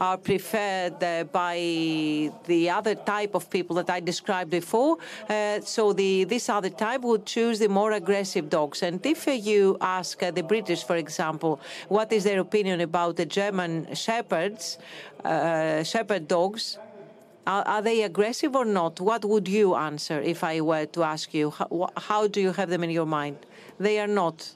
are 0.00 0.16
preferred 0.16 1.02
uh, 1.04 1.24
by 1.24 2.32
the 2.46 2.70
other 2.70 2.94
type 2.94 3.34
of 3.34 3.50
people 3.50 3.76
that 3.76 3.90
I 3.90 4.00
described 4.00 4.50
before. 4.50 4.96
Uh, 5.28 5.60
so 5.60 5.92
the, 5.92 6.24
this 6.24 6.48
other 6.48 6.70
type 6.70 7.02
would 7.02 7.26
choose 7.26 7.58
the 7.58 7.68
more 7.68 7.92
aggressive 7.92 8.48
dogs. 8.48 8.82
And 8.82 9.04
if 9.04 9.28
uh, 9.28 9.32
you 9.32 9.76
ask 9.80 10.18
the 10.18 10.42
British, 10.42 10.84
for 10.84 10.96
example, 10.96 11.60
what 11.88 12.12
is 12.12 12.24
their 12.24 12.40
opinion 12.40 12.80
about 12.80 13.16
the 13.16 13.26
German 13.26 13.94
shepherds, 13.94 14.78
shepherd 15.22 16.26
dogs, 16.26 16.78
are, 17.46 17.82
they 17.82 18.02
aggressive 18.02 18.54
or 18.54 18.64
not? 18.64 19.00
What 19.00 19.24
would 19.24 19.48
you 19.48 19.74
answer 19.74 20.20
if 20.20 20.44
I 20.44 20.60
were 20.60 20.86
to 20.86 21.02
ask 21.02 21.34
you? 21.34 21.52
How, 21.96 22.26
do 22.26 22.40
you 22.40 22.52
have 22.52 22.70
them 22.70 22.84
in 22.84 22.90
your 22.90 23.06
mind? 23.06 23.38
They 23.78 23.98
are 23.98 24.06
not. 24.06 24.54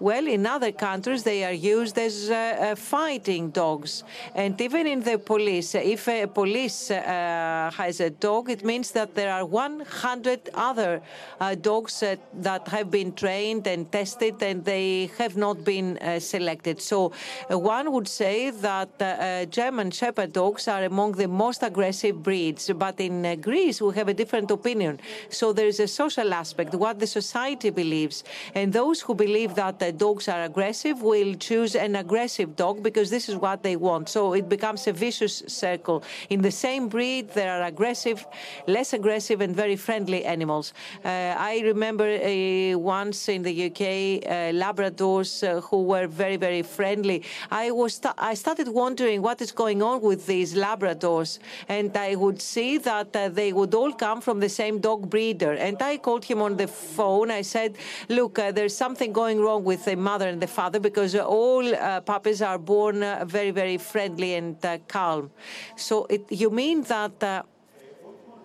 Well, 0.00 0.28
in 0.28 0.46
other 0.46 0.70
countries, 0.70 1.24
they 1.24 1.42
are 1.42 1.52
used 1.52 1.98
as 1.98 2.30
uh, 2.30 2.34
uh, 2.34 2.74
fighting 2.76 3.50
dogs. 3.50 4.04
And 4.32 4.60
even 4.60 4.86
in 4.86 5.00
the 5.00 5.18
police, 5.18 5.74
if 5.74 6.06
a 6.06 6.26
police 6.26 6.92
uh, 6.92 7.72
has 7.74 7.98
a 7.98 8.10
dog, 8.10 8.48
it 8.48 8.64
means 8.64 8.92
that 8.92 9.16
there 9.16 9.32
are 9.32 9.44
100 9.44 10.50
other 10.54 11.02
uh, 11.40 11.56
dogs 11.56 12.00
uh, 12.04 12.14
that 12.34 12.68
have 12.68 12.92
been 12.92 13.12
trained 13.12 13.66
and 13.66 13.90
tested 13.90 14.40
and 14.40 14.64
they 14.64 15.10
have 15.18 15.36
not 15.36 15.64
been 15.64 15.98
uh, 15.98 16.20
selected. 16.20 16.80
So 16.80 17.10
one 17.48 17.90
would 17.90 18.06
say 18.06 18.50
that 18.50 19.50
German 19.50 19.90
Shepherd 19.90 20.32
dogs 20.32 20.68
are 20.68 20.84
among 20.84 21.12
the 21.12 21.26
most 21.26 21.64
aggressive 21.64 22.22
breeds. 22.22 22.70
But 22.72 23.00
in 23.00 23.40
Greece, 23.40 23.82
we 23.82 23.94
have 23.94 24.06
a 24.06 24.14
different 24.14 24.50
opinion. 24.52 25.00
So 25.28 25.52
there 25.52 25.66
is 25.66 25.80
a 25.80 25.88
social 25.88 26.32
aspect, 26.32 26.72
what 26.76 27.00
the 27.00 27.06
society 27.06 27.70
believes. 27.70 28.22
And 28.54 28.72
those 28.72 29.00
who 29.00 29.14
believe 29.16 29.56
that 29.56 29.87
dogs 29.92 30.28
are 30.28 30.44
aggressive 30.44 31.02
will 31.02 31.34
choose 31.34 31.74
an 31.74 31.96
aggressive 31.96 32.56
dog 32.56 32.82
because 32.82 33.10
this 33.10 33.28
is 33.28 33.36
what 33.36 33.62
they 33.62 33.76
want. 33.76 34.08
So 34.08 34.32
it 34.34 34.48
becomes 34.48 34.86
a 34.86 34.92
vicious 34.92 35.42
circle. 35.46 36.02
In 36.28 36.42
the 36.42 36.50
same 36.50 36.88
breed, 36.88 37.30
there 37.30 37.50
are 37.56 37.64
aggressive, 37.66 38.24
less 38.66 38.92
aggressive, 38.92 39.40
and 39.40 39.54
very 39.54 39.76
friendly 39.76 40.24
animals. 40.24 40.72
Uh, 41.04 41.08
I 41.52 41.60
remember 41.64 42.06
uh, 42.06 42.78
once 42.78 43.28
in 43.28 43.42
the 43.42 43.66
UK, 43.66 43.80
uh, 43.80 44.52
Labradors 44.62 45.30
uh, 45.42 45.60
who 45.60 45.82
were 45.82 46.06
very, 46.06 46.36
very 46.36 46.62
friendly. 46.62 47.22
I 47.50 47.70
was 47.70 48.00
I 48.18 48.34
started 48.34 48.68
wondering 48.68 49.22
what 49.22 49.40
is 49.40 49.52
going 49.52 49.82
on 49.82 50.00
with 50.00 50.26
these 50.26 50.54
Labradors, 50.54 51.38
and 51.68 51.96
I 51.96 52.14
would 52.14 52.40
see 52.40 52.78
that 52.78 53.14
uh, 53.14 53.28
they 53.28 53.52
would 53.52 53.74
all 53.74 53.92
come 53.92 54.20
from 54.20 54.40
the 54.40 54.48
same 54.48 54.80
dog 54.80 55.10
breeder. 55.10 55.52
And 55.52 55.80
I 55.82 55.96
called 55.98 56.24
him 56.24 56.40
on 56.42 56.56
the 56.56 56.68
phone. 56.68 57.30
I 57.30 57.42
said, 57.42 57.76
"Look, 58.08 58.34
there's 58.56 58.76
something 58.76 59.12
going 59.12 59.40
wrong 59.40 59.64
with 59.64 59.77
the 59.84 59.96
mother 59.96 60.28
and 60.28 60.40
the 60.40 60.46
father 60.46 60.80
because 60.80 61.14
all 61.14 61.74
uh, 61.74 62.00
puppies 62.00 62.42
are 62.42 62.58
born 62.58 63.02
uh, 63.02 63.24
very, 63.26 63.50
very 63.50 63.78
friendly 63.78 64.34
and 64.34 64.64
uh, 64.64 64.78
calm. 64.88 65.30
So 65.76 66.06
it, 66.06 66.30
you 66.30 66.50
mean 66.50 66.82
that 66.84 67.46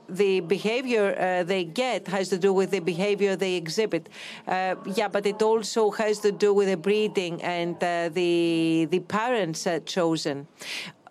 the 0.10 0.42
behavior 0.42 1.16
uh, 1.18 1.44
they 1.44 1.64
get 1.64 2.08
has 2.08 2.30
to 2.30 2.38
do 2.38 2.54
with 2.54 2.72
the 2.72 2.80
behavior 2.80 3.36
they 3.36 3.56
exhibit. 3.56 4.10
Uh, 4.48 4.76
yeah, 4.96 5.08
but 5.08 5.26
it 5.26 5.42
also 5.42 5.92
has 5.92 6.20
to 6.20 6.32
do 6.32 6.54
with 6.54 6.68
the 6.68 6.78
breeding 6.78 7.42
and 7.42 7.76
uh, 7.84 8.10
the 8.10 8.88
the 8.90 9.00
parents 9.00 9.68
chosen. 9.86 10.48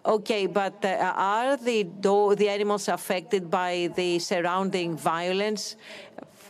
Okay, 0.05 0.47
but 0.47 0.85
are 0.85 1.57
the 1.57 1.85
the 2.37 2.49
animals 2.49 2.89
affected 2.89 3.49
by 3.51 3.89
the 3.95 4.19
surrounding 4.19 4.97
violence? 4.97 5.77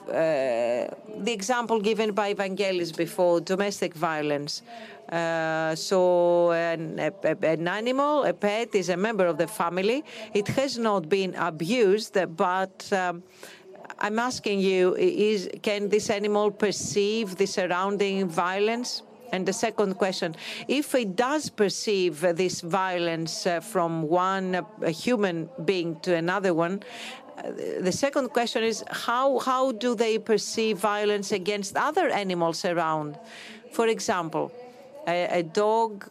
Uh, 0.09 0.89
the 1.19 1.33
example 1.33 1.81
given 1.81 2.13
by 2.13 2.35
Evangelos 2.35 2.97
before, 2.97 3.41
domestic 3.41 3.95
violence. 3.95 4.63
Uh, 5.09 5.75
so 5.75 6.51
an, 6.51 6.99
a, 6.99 7.13
an, 7.43 7.69
animal, 7.69 8.25
a 8.25 8.33
pet, 8.33 8.75
is 8.75 8.89
a 8.89 8.97
member 8.97 9.27
of 9.27 9.39
the 9.39 9.47
family. 9.47 10.05
It 10.35 10.49
has 10.49 10.77
not 10.79 11.09
been 11.09 11.35
abused, 11.37 12.17
but 12.37 12.93
um, 12.93 13.23
I'm 13.99 14.19
asking 14.19 14.61
you: 14.61 14.97
Is 14.97 15.49
can 15.63 15.89
this 15.89 16.11
animal 16.11 16.51
perceive 16.51 17.37
the 17.37 17.47
surrounding 17.47 18.29
violence? 18.29 19.03
And 19.33 19.47
the 19.47 19.53
second 19.55 19.95
question, 19.95 20.37
if 20.69 20.95
it 20.95 21.17
does 21.17 21.49
perceive 21.49 22.21
this 22.21 22.61
violence 22.61 23.47
uh, 23.47 23.61
from 23.61 24.03
one 24.03 24.67
human 24.89 25.49
being 25.65 25.99
to 26.01 26.15
another 26.15 26.53
one, 26.53 26.83
the 27.81 27.93
second 27.93 28.29
question 28.31 28.63
is 28.63 28.85
how, 28.91 29.39
how 29.39 29.73
do 29.73 29.95
they 29.95 30.19
perceive 30.19 30.79
violence 30.79 31.33
against 31.33 31.77
other 31.77 32.09
animals 32.09 32.65
around? 32.65 33.19
For 33.73 33.89
example, 33.89 34.53
a, 35.07 35.41
a 35.41 35.43
dog 35.43 36.09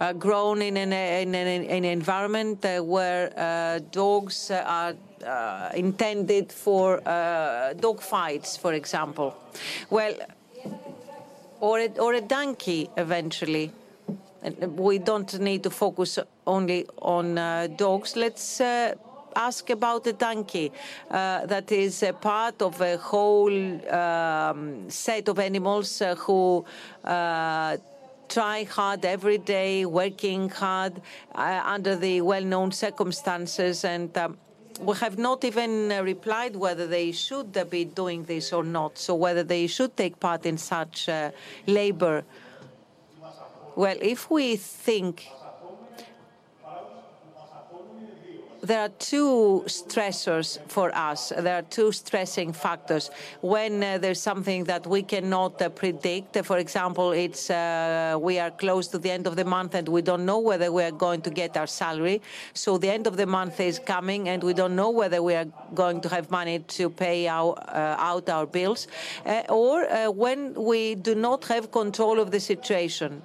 uh, 0.00 0.12
grown 0.12 0.62
in 0.62 0.76
an, 0.76 0.92
in 0.92 1.34
an, 1.34 1.46
in 1.64 1.70
an 1.70 1.84
environment 1.84 2.64
uh, 2.64 2.80
where 2.80 3.32
uh, 3.36 3.80
dogs 3.90 4.50
are 4.50 4.94
uh, 5.26 5.70
intended 5.74 6.52
for 6.52 7.06
uh, 7.08 7.72
dog 7.74 8.00
fights, 8.00 8.56
for 8.56 8.72
example. 8.74 9.34
Well, 9.90 10.14
or 11.60 11.80
a, 11.80 11.88
or 11.98 12.14
a 12.14 12.20
donkey 12.20 12.90
eventually. 12.96 13.72
We 14.46 14.98
don't 14.98 15.40
need 15.40 15.64
to 15.64 15.70
focus 15.70 16.20
only 16.46 16.86
on 17.02 17.36
uh, 17.36 17.66
dogs. 17.76 18.14
Let's 18.14 18.60
uh, 18.60 18.94
ask 19.34 19.70
about 19.70 20.04
the 20.04 20.12
donkey. 20.12 20.70
Uh, 21.10 21.46
that 21.46 21.72
is 21.72 22.02
a 22.04 22.12
part 22.12 22.62
of 22.62 22.80
a 22.80 22.96
whole 22.96 23.50
um, 23.92 24.88
set 24.88 25.28
of 25.28 25.40
animals 25.40 26.00
uh, 26.00 26.14
who 26.14 26.64
uh, 27.04 27.76
try 28.28 28.64
hard 28.64 29.04
every 29.04 29.38
day, 29.38 29.84
working 29.84 30.48
hard 30.48 31.02
uh, 31.34 31.62
under 31.64 31.96
the 31.96 32.20
well-known 32.20 32.70
circumstances, 32.70 33.84
and 33.84 34.16
um, 34.16 34.38
we 34.80 34.94
have 34.96 35.18
not 35.18 35.44
even 35.44 35.88
replied 36.04 36.54
whether 36.54 36.86
they 36.86 37.10
should 37.10 37.58
be 37.70 37.84
doing 37.84 38.24
this 38.24 38.52
or 38.52 38.62
not, 38.62 38.96
so 38.96 39.14
whether 39.14 39.42
they 39.42 39.66
should 39.66 39.96
take 39.96 40.20
part 40.20 40.46
in 40.46 40.56
such 40.58 41.08
labor. 41.66 42.24
Well, 43.76 43.98
if 44.00 44.30
we 44.30 44.56
think 44.56 45.28
there 48.62 48.80
are 48.80 48.88
two 48.88 49.62
stressors 49.66 50.58
for 50.66 50.92
us. 50.96 51.32
There 51.36 51.56
are 51.56 51.62
two 51.62 51.92
stressing 51.92 52.52
factors. 52.52 53.10
When 53.40 53.82
uh, 53.82 53.98
there's 53.98 54.20
something 54.20 54.64
that 54.64 54.86
we 54.86 55.02
cannot 55.02 55.62
uh, 55.62 55.68
predict, 55.68 56.44
for 56.44 56.58
example, 56.58 57.12
it's 57.12 57.48
uh, 57.48 58.18
we 58.20 58.40
are 58.40 58.50
close 58.50 58.88
to 58.88 58.98
the 58.98 59.10
end 59.10 59.26
of 59.26 59.36
the 59.36 59.44
month 59.44 59.74
and 59.74 59.88
we 59.88 60.02
don't 60.02 60.26
know 60.26 60.40
whether 60.40 60.72
we 60.72 60.82
are 60.82 60.90
going 60.90 61.22
to 61.22 61.30
get 61.30 61.56
our 61.56 61.68
salary. 61.68 62.20
So 62.54 62.76
the 62.78 62.90
end 62.90 63.06
of 63.06 63.16
the 63.16 63.26
month 63.26 63.60
is 63.60 63.78
coming 63.78 64.28
and 64.28 64.42
we 64.42 64.52
don't 64.52 64.74
know 64.74 64.90
whether 64.90 65.22
we 65.22 65.34
are 65.34 65.46
going 65.74 66.00
to 66.00 66.08
have 66.08 66.30
money 66.30 66.58
to 66.58 66.90
pay 66.90 67.28
our, 67.28 67.54
uh, 67.68 68.10
out 68.10 68.28
our 68.28 68.46
bills, 68.46 68.88
uh, 69.26 69.42
or 69.48 69.84
uh, 69.84 70.10
when 70.10 70.54
we 70.54 70.96
do 70.96 71.14
not 71.14 71.44
have 71.44 71.70
control 71.70 72.18
of 72.18 72.30
the 72.30 72.40
situation 72.40 73.22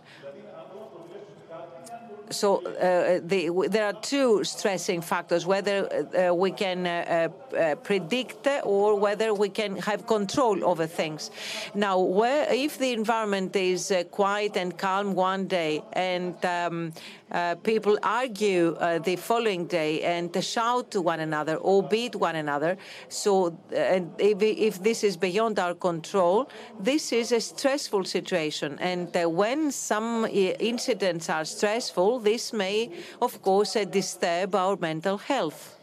so 2.32 2.66
uh, 2.66 3.20
the, 3.24 3.68
there 3.70 3.86
are 3.86 3.94
two 3.94 4.44
stressing 4.44 5.02
factors: 5.02 5.46
whether 5.46 5.78
uh, 5.88 6.34
we 6.34 6.52
can 6.52 6.88
uh, 6.88 7.30
uh 7.58 7.76
predict 7.76 8.48
or 8.64 9.00
whether 9.00 9.34
we 9.34 9.50
can 9.50 9.78
have 9.78 10.08
control 10.08 10.64
over 10.66 10.88
things. 10.88 11.32
Now, 11.76 12.00
where, 12.00 12.52
if 12.52 12.78
the 12.78 12.94
environment 12.94 13.56
is 13.56 13.92
uh, 13.92 14.04
quiet 14.12 14.58
and 14.58 14.78
calm 14.78 15.16
one 15.16 15.48
day, 15.48 15.84
and 15.94 16.34
um, 16.46 16.94
uh, 17.32 17.56
people 17.56 17.98
argue 18.04 18.76
the 19.04 19.16
following 19.16 19.66
day 19.66 20.02
and 20.02 20.32
shout 20.44 20.92
to 20.92 21.02
one 21.02 21.20
another 21.20 21.56
or 21.56 21.84
beat 21.84 22.16
one 22.16 22.36
another, 22.36 22.78
so 23.10 23.58
if, 23.72 24.42
if, 24.42 24.84
this 24.84 25.04
is 25.04 25.18
beyond 25.18 25.60
our 25.60 25.74
control, 25.74 26.50
this 26.80 27.12
is 27.14 27.32
a 27.32 27.40
stressful 27.40 28.04
situation. 28.04 28.78
And 28.80 29.10
when 29.36 29.72
some 29.72 30.26
incidents 30.26 31.30
are 31.30 31.46
stressful, 31.46 32.20
this 32.20 32.54
may, 32.54 32.92
of 33.22 33.42
course, 33.42 33.76
uh, 33.76 33.86
disturb 33.86 34.56
our 34.56 34.78
mental 34.78 35.18
health. 35.18 35.81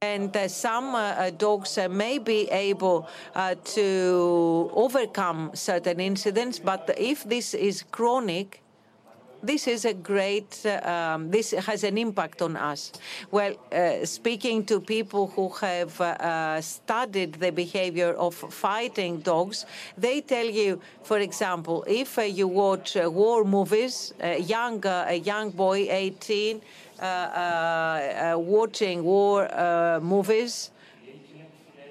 And 0.00 0.36
uh, 0.36 0.48
some 0.48 0.94
uh, 0.94 1.30
dogs 1.30 1.78
uh, 1.78 1.88
may 1.88 2.18
be 2.18 2.48
able 2.50 3.08
uh, 3.34 3.54
to 3.74 4.70
overcome 4.72 5.50
certain 5.54 6.00
incidents, 6.00 6.58
but 6.58 6.90
if 6.96 7.24
this 7.24 7.54
is 7.54 7.82
chronic, 7.90 8.63
this 9.44 9.68
is 9.68 9.84
a 9.84 9.94
great, 9.94 10.64
um, 10.66 11.30
this 11.30 11.50
has 11.52 11.84
an 11.84 11.98
impact 11.98 12.42
on 12.42 12.56
us. 12.56 12.92
Well, 13.30 13.54
uh, 13.72 14.04
speaking 14.04 14.64
to 14.66 14.80
people 14.80 15.28
who 15.28 15.48
have 15.60 16.00
uh, 16.00 16.60
studied 16.60 17.34
the 17.34 17.50
behavior 17.50 18.14
of 18.14 18.34
fighting 18.34 19.20
dogs, 19.20 19.66
they 19.96 20.20
tell 20.20 20.46
you, 20.46 20.80
for 21.02 21.18
example, 21.18 21.84
if 21.86 22.18
uh, 22.18 22.22
you 22.22 22.48
watch 22.48 22.96
uh, 22.96 23.10
war 23.10 23.44
movies, 23.44 24.14
a 24.20 24.40
young, 24.40 24.84
uh, 24.86 25.06
a 25.08 25.16
young 25.16 25.50
boy, 25.50 25.86
18, 25.90 26.60
uh, 27.00 28.34
watching 28.38 29.04
war 29.04 29.48
movies, 30.00 30.70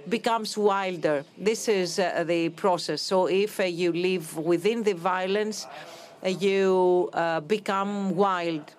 becomes 0.09 0.57
wilder. 0.57 1.23
This 1.37 1.69
is 1.69 1.95
the 1.95 2.51
process. 2.57 3.01
So 3.01 3.27
if 3.27 3.59
you 3.59 3.93
live 3.93 4.35
within 4.37 4.83
the 4.83 4.93
violence, 4.93 5.65
you 6.29 7.09
uh, 7.13 7.39
become 7.41 8.15
wild. 8.15 8.73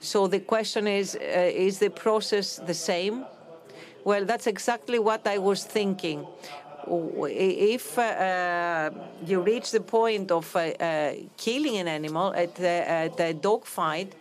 So 0.00 0.26
the 0.26 0.40
question 0.40 0.86
is, 0.86 1.14
uh, 1.14 1.18
is 1.20 1.78
the 1.78 1.90
process 1.90 2.56
the 2.56 2.74
same? 2.74 3.24
Well, 4.04 4.24
that's 4.24 4.46
exactly 4.46 4.98
what 4.98 5.26
I 5.26 5.38
was 5.38 5.64
thinking. 5.64 6.26
If 6.88 7.96
uh, 7.96 8.90
you 9.24 9.40
reach 9.40 9.70
the 9.70 9.80
point 9.80 10.32
of 10.32 10.56
uh, 10.56 10.58
uh, 10.58 11.12
killing 11.36 11.76
an 11.76 11.86
animal 11.86 12.34
at, 12.34 12.58
at 12.58 13.20
a 13.20 13.32
dog 13.32 13.64
fight, 13.64 14.12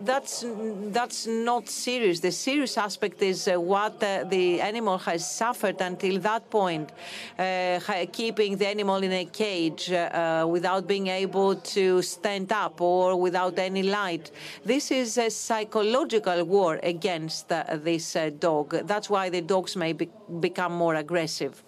that's 0.00 0.44
that's 0.88 1.26
not 1.26 1.68
serious. 1.68 2.20
The 2.20 2.32
serious 2.32 2.76
aspect 2.76 3.22
is 3.22 3.48
uh, 3.48 3.60
what 3.60 4.02
uh, 4.02 4.24
the 4.24 4.60
animal 4.60 4.98
has 4.98 5.28
suffered 5.28 5.80
until 5.80 6.18
that 6.20 6.50
point, 6.50 6.92
uh, 7.38 7.80
keeping 8.12 8.56
the 8.56 8.66
animal 8.66 8.96
in 9.02 9.12
a 9.12 9.24
cage 9.24 9.90
uh, 9.90 10.42
uh, 10.42 10.46
without 10.46 10.86
being 10.86 11.08
able 11.08 11.56
to 11.56 12.02
stand 12.02 12.52
up 12.52 12.80
or 12.80 13.20
without 13.20 13.58
any 13.58 13.82
light. 13.82 14.30
This 14.64 14.90
is 14.90 15.18
a 15.18 15.30
psychological 15.30 16.44
war 16.44 16.78
against 16.82 17.50
uh, 17.50 17.64
this 17.76 18.16
dog. 18.38 18.86
That's 18.86 19.08
why 19.08 19.30
the 19.30 19.40
dogs 19.40 19.76
may 19.76 19.92
be 19.92 20.08
become 20.40 20.72
more 20.72 20.96
aggressive. 20.96 21.62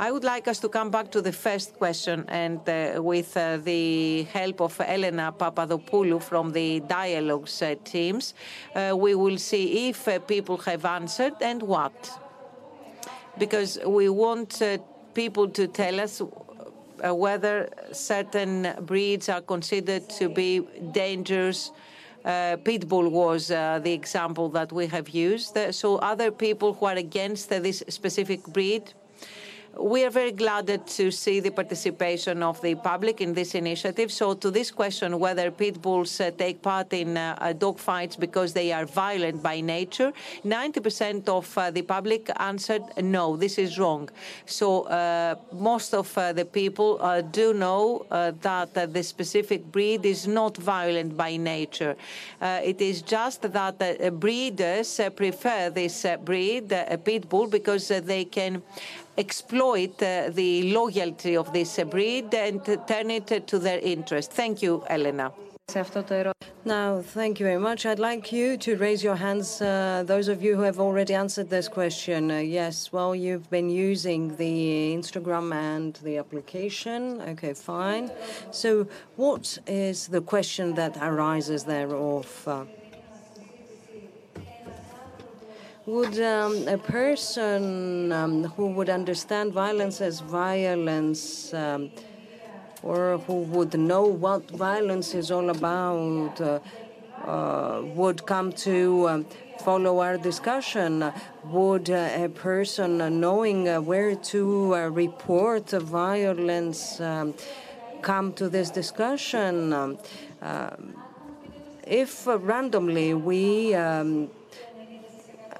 I 0.00 0.12
would 0.12 0.22
like 0.22 0.46
us 0.46 0.60
to 0.60 0.68
come 0.68 0.90
back 0.90 1.10
to 1.10 1.20
the 1.20 1.32
first 1.32 1.76
question, 1.76 2.24
and 2.28 2.60
uh, 2.68 3.02
with 3.02 3.36
uh, 3.36 3.56
the 3.56 4.22
help 4.32 4.60
of 4.60 4.80
Elena 4.80 5.34
Papadopoulou 5.36 6.22
from 6.22 6.52
the 6.52 6.78
dialogues 6.78 7.60
uh, 7.62 7.74
teams, 7.82 8.34
uh, 8.76 8.94
we 8.96 9.16
will 9.16 9.38
see 9.38 9.88
if 9.88 10.06
uh, 10.06 10.20
people 10.20 10.56
have 10.58 10.84
answered 10.84 11.32
and 11.40 11.64
what. 11.64 12.20
Because 13.38 13.80
we 13.84 14.08
want 14.08 14.62
uh, 14.62 14.78
people 15.14 15.48
to 15.48 15.66
tell 15.66 15.98
us 15.98 16.22
whether 17.02 17.68
certain 17.90 18.74
breeds 18.82 19.28
are 19.28 19.40
considered 19.40 20.08
to 20.10 20.28
be 20.28 20.60
dangerous. 20.92 21.72
Uh, 22.24 22.56
Pitbull 22.56 23.10
was 23.10 23.50
uh, 23.50 23.80
the 23.82 23.92
example 23.92 24.48
that 24.50 24.70
we 24.72 24.86
have 24.86 25.08
used. 25.08 25.56
Uh, 25.56 25.72
so 25.72 25.96
other 25.96 26.30
people 26.30 26.74
who 26.74 26.86
are 26.86 26.96
against 26.96 27.48
this 27.48 27.82
specific 27.88 28.44
breed 28.44 28.92
we 29.76 30.04
are 30.04 30.10
very 30.10 30.32
glad 30.32 30.86
to 30.86 31.10
see 31.10 31.40
the 31.40 31.50
participation 31.50 32.42
of 32.42 32.60
the 32.62 32.74
public 32.74 33.20
in 33.20 33.34
this 33.34 33.54
initiative. 33.54 34.10
So, 34.10 34.34
to 34.34 34.50
this 34.50 34.70
question 34.70 35.18
whether 35.18 35.50
pit 35.50 35.80
bulls 35.80 36.20
uh, 36.20 36.30
take 36.36 36.62
part 36.62 36.92
in 36.92 37.16
uh, 37.16 37.52
dog 37.56 37.78
fights 37.78 38.16
because 38.16 38.52
they 38.52 38.72
are 38.72 38.86
violent 38.86 39.42
by 39.42 39.60
nature, 39.60 40.12
90% 40.44 41.28
of 41.28 41.58
uh, 41.58 41.70
the 41.70 41.82
public 41.82 42.30
answered 42.36 42.82
no, 43.02 43.36
this 43.36 43.58
is 43.58 43.78
wrong. 43.78 44.08
So, 44.46 44.82
uh, 44.82 45.36
most 45.52 45.94
of 45.94 46.16
uh, 46.16 46.32
the 46.32 46.44
people 46.44 46.98
uh, 47.00 47.20
do 47.20 47.54
know 47.54 48.06
that 48.10 48.74
the 48.74 49.02
specific 49.02 49.70
breed 49.70 50.04
is 50.04 50.26
not 50.26 50.56
violent 50.56 51.16
by 51.16 51.36
nature. 51.36 51.96
it 52.40 52.80
is 52.80 53.02
just 53.02 53.42
that 53.42 53.78
breeders 54.20 55.00
prefer 55.14 55.70
this 55.70 56.06
breed, 56.24 56.68
pit 57.04 57.28
bull, 57.28 57.46
because 57.46 57.88
they 57.88 58.24
can 58.24 58.62
exploit 59.18 60.02
uh, 60.02 60.30
the 60.30 60.72
loyalty 60.72 61.36
of 61.36 61.52
this 61.52 61.78
breed 61.90 62.32
and 62.32 62.64
turn 62.86 63.10
it 63.10 63.46
to 63.46 63.58
their 63.58 63.80
interest. 63.80 64.32
Thank 64.32 64.62
you, 64.62 64.84
Elena. 64.88 65.32
Now, 66.64 67.02
thank 67.02 67.40
you 67.40 67.44
very 67.44 67.58
much. 67.58 67.84
I'd 67.84 67.98
like 67.98 68.32
you 68.32 68.56
to 68.58 68.76
raise 68.76 69.04
your 69.04 69.16
hands, 69.16 69.60
uh, 69.60 70.02
those 70.06 70.28
of 70.28 70.42
you 70.42 70.56
who 70.56 70.62
have 70.62 70.80
already 70.80 71.14
answered 71.14 71.50
this 71.50 71.68
question. 71.68 72.30
Uh, 72.30 72.38
yes, 72.38 72.90
well, 72.90 73.14
you've 73.14 73.50
been 73.50 73.68
using 73.68 74.34
the 74.36 74.94
Instagram 74.96 75.54
and 75.54 75.94
the 76.02 76.16
application. 76.16 77.20
Okay, 77.20 77.52
fine. 77.52 78.10
So, 78.50 78.86
what 79.16 79.58
is 79.66 80.08
the 80.08 80.22
question 80.22 80.74
that 80.74 80.96
arises 81.02 81.64
there 81.64 81.94
would 85.88 86.20
um, 86.20 86.68
a 86.68 86.76
person 86.76 88.12
um, 88.12 88.44
who 88.44 88.66
would 88.66 88.90
understand 88.90 89.54
violence 89.54 90.02
as 90.02 90.20
violence 90.20 91.54
um, 91.54 91.90
or 92.82 93.16
who 93.26 93.40
would 93.54 93.72
know 93.78 94.02
what 94.04 94.50
violence 94.50 95.14
is 95.14 95.30
all 95.30 95.48
about 95.48 96.38
uh, 96.42 96.58
uh, 97.24 97.80
would 97.94 98.26
come 98.26 98.52
to 98.52 99.08
um, 99.08 99.26
follow 99.60 100.00
our 100.00 100.18
discussion? 100.18 101.10
Would 101.46 101.88
uh, 101.88 102.10
a 102.26 102.28
person 102.28 103.00
uh, 103.00 103.08
knowing 103.08 103.66
uh, 103.66 103.80
where 103.80 104.14
to 104.14 104.74
uh, 104.74 104.88
report 104.88 105.70
violence 105.70 107.00
um, 107.00 107.32
come 108.02 108.34
to 108.34 108.50
this 108.50 108.68
discussion? 108.68 109.72
Um, 109.72 109.98
if 111.86 112.26
randomly 112.26 113.14
we 113.14 113.74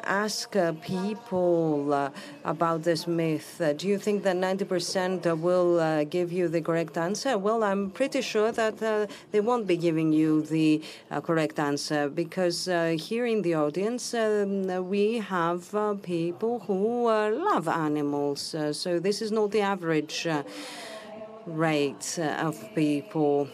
ask 0.08 0.56
uh, 0.56 0.72
people 0.82 1.92
uh, 1.92 2.10
about 2.44 2.82
this 2.82 3.06
myth, 3.06 3.60
uh, 3.60 3.74
do 3.74 3.86
you 3.86 3.98
think 3.98 4.22
that 4.22 4.36
90% 4.36 5.38
will 5.40 6.04
give 6.06 6.32
you 6.32 6.48
the 6.48 6.62
correct 6.62 6.96
answer? 6.96 7.36
Well, 7.36 7.62
I'm 7.62 7.90
pretty 7.90 8.22
sure 8.22 8.50
that 8.52 8.78
they 9.30 9.40
won't 9.40 9.66
be 9.66 9.76
giving 9.76 10.12
you 10.12 10.42
the 10.42 10.82
correct 11.22 11.58
answer 11.58 12.08
because 12.08 12.64
here 12.64 13.26
in 13.26 13.42
the 13.42 13.54
audience 13.54 14.14
um, 14.14 14.88
we 14.88 15.18
have 15.18 15.74
people 16.02 16.60
who 16.60 17.06
love 17.06 17.68
animals. 17.68 18.54
so 18.72 18.98
this 18.98 19.20
is 19.22 19.30
not 19.30 19.50
the 19.50 19.60
average 19.60 20.26
rate 21.46 22.18
of 22.18 22.74
people. 22.74 23.48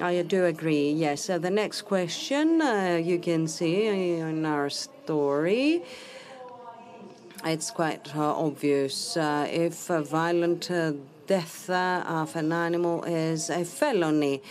I 0.00 0.22
do 0.22 0.46
agree, 0.46 0.90
yes. 0.90 1.28
Uh, 1.28 1.36
the 1.38 1.50
next 1.50 1.82
question 1.82 2.62
uh, 2.62 2.98
you 3.02 3.18
can 3.18 3.46
see 3.46 3.86
in 3.86 4.46
our 4.46 4.70
story. 5.04 5.82
It's 7.44 7.70
quite 7.70 8.14
uh, 8.14 8.46
obvious. 8.46 9.16
Uh, 9.16 9.48
if 9.50 9.90
a 9.90 10.02
violent 10.02 10.70
uh, 10.70 10.92
death 11.26 11.68
of 11.68 12.36
an 12.36 12.52
animal 12.52 13.02
is 13.04 13.50
a 13.50 13.64
felony, 13.64 14.42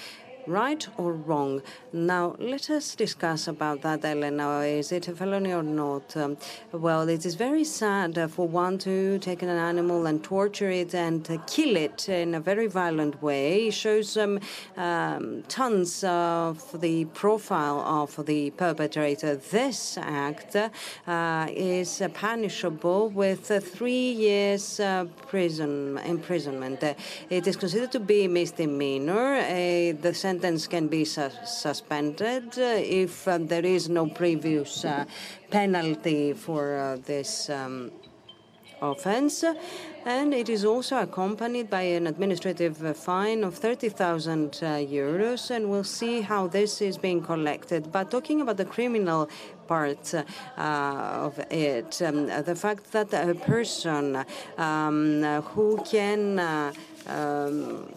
right 0.47 0.85
or 0.97 1.13
wrong? 1.13 1.61
Now, 1.93 2.37
let 2.39 2.69
us 2.69 2.95
discuss 2.95 3.49
about 3.49 3.81
that, 3.81 4.05
Elena. 4.05 4.61
Is 4.61 4.93
it 4.93 5.09
a 5.09 5.13
felony 5.13 5.51
or 5.51 5.61
not? 5.61 6.15
Um, 6.15 6.37
well, 6.71 7.09
it 7.09 7.25
is 7.25 7.35
very 7.35 7.65
sad 7.65 8.17
uh, 8.17 8.29
for 8.29 8.47
one 8.47 8.77
to 8.77 9.19
take 9.19 9.41
an 9.41 9.49
animal 9.49 10.05
and 10.05 10.23
torture 10.23 10.69
it 10.71 10.95
and 10.95 11.29
uh, 11.29 11.37
kill 11.47 11.75
it 11.75 12.07
in 12.07 12.35
a 12.35 12.39
very 12.39 12.67
violent 12.67 13.21
way. 13.21 13.67
It 13.67 13.73
shows 13.73 14.15
um, 14.15 14.39
um, 14.77 15.43
tons 15.49 16.05
of 16.05 16.79
the 16.79 17.03
profile 17.05 17.81
of 17.81 18.25
the 18.25 18.51
perpetrator. 18.51 19.35
This 19.35 19.97
act 19.97 20.55
uh, 20.55 21.47
is 21.49 22.01
punishable 22.13 23.09
with 23.09 23.47
three 23.75 24.11
years 24.11 24.79
prison 25.27 25.97
imprisonment. 26.05 26.83
it 27.29 27.47
is 27.47 27.57
considered 27.57 27.91
to 27.91 27.99
be 27.99 28.29
misdemeanor. 28.29 29.41
the 29.91 30.13
sentence 30.13 30.67
can 30.67 30.87
be 30.87 31.03
su- 31.03 31.29
suspended 31.81 32.57
uh, 32.57 32.79
if 32.79 33.27
um, 33.27 33.47
there 33.47 33.65
is 33.65 33.89
no 33.89 34.07
previous 34.07 34.85
uh, 34.85 35.05
penalty 35.49 36.33
for 36.33 36.77
uh, 36.77 36.97
this 37.05 37.49
um, 37.49 37.91
offense. 38.81 39.43
And 40.05 40.33
it 40.33 40.49
is 40.49 40.65
also 40.65 40.97
accompanied 40.97 41.69
by 41.69 41.81
an 41.81 42.07
administrative 42.07 42.97
fine 42.97 43.43
of 43.43 43.55
30,000 43.55 44.51
euros, 44.89 45.51
and 45.51 45.69
we'll 45.69 45.83
see 45.83 46.21
how 46.21 46.47
this 46.47 46.81
is 46.81 46.97
being 46.97 47.21
collected. 47.21 47.91
But 47.91 48.09
talking 48.09 48.41
about 48.41 48.57
the 48.57 48.65
criminal 48.65 49.29
part 49.67 50.13
uh, 50.15 50.23
of 50.57 51.37
it, 51.51 52.01
um, 52.01 52.25
the 52.25 52.55
fact 52.55 52.91
that 52.93 53.13
a 53.13 53.35
person 53.35 54.25
um, 54.57 55.21
who 55.53 55.77
can 55.85 56.39
uh, 56.39 56.73
um, 57.05 57.87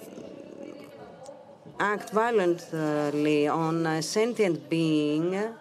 act 1.78 2.10
violently 2.10 3.48
on 3.48 3.86
a 3.86 4.02
sentient 4.02 4.68
being, 4.68 5.54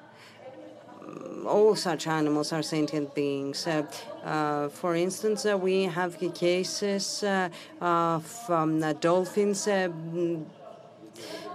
all 1.45 1.75
such 1.75 2.07
animals 2.07 2.53
are 2.53 2.63
sentient 2.63 3.13
beings. 3.13 3.67
Uh, 3.67 3.83
uh, 4.23 4.69
for 4.69 4.95
instance, 4.95 5.45
uh, 5.45 5.57
we 5.57 5.83
have 5.83 6.17
cases 6.33 7.23
uh, 7.23 7.49
of 7.81 8.49
um, 8.49 8.79
dolphins 8.99 9.67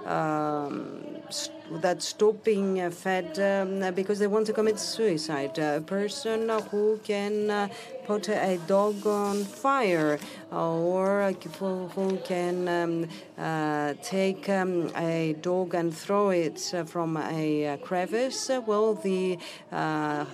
uh, 0.09 0.13
um, 0.69 1.05
that 1.83 2.03
stopping 2.03 2.91
fed 2.91 3.39
um, 3.39 3.95
because 3.95 4.19
they 4.19 4.27
want 4.27 4.47
to 4.47 4.53
commit 4.53 4.79
suicide. 4.79 5.59
A 5.59 5.83
person 5.83 6.49
who 6.71 6.99
can 7.05 7.71
put 8.07 8.29
a 8.29 8.59
dog 8.67 9.07
on 9.07 9.45
fire, 9.45 10.19
or 10.51 11.35
people 11.39 11.89
who 11.95 12.17
can 12.19 12.69
um, 12.69 13.09
uh, 13.37 13.95
take 14.03 14.49
um, 14.49 14.91
a 14.97 15.37
dog 15.43 15.75
and 15.75 15.95
throw 15.95 16.31
it 16.31 16.59
from 16.87 17.19
a 17.19 17.79
crevice. 17.83 18.51
Well, 18.67 18.95
the 18.95 19.39
uh, 19.71 20.25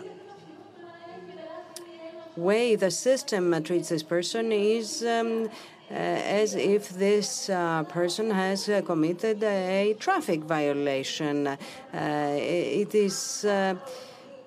way 2.37 2.77
the 2.77 2.91
system 2.91 3.63
treats 3.63 3.89
this 3.89 4.03
person 4.03 4.53
is 4.53 5.05
um, 5.05 5.47
uh, 5.47 5.49
as 5.91 6.55
if 6.55 6.89
this 6.91 7.51
uh, 7.51 7.85
person 7.85 8.31
has 8.31 8.69
uh, 8.69 8.83
committed 8.83 9.43
a 9.43 9.95
traffic 9.99 10.41
violation. 10.41 11.57
it 11.93 12.95
is 12.95 13.47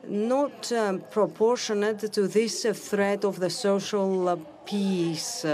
not 0.07 0.71
proportionate 1.11 2.11
to 2.11 2.27
this 2.27 2.65
threat 2.73 3.25
of 3.25 3.39
the 3.39 3.49
social 3.49 4.37
peace 4.65 5.45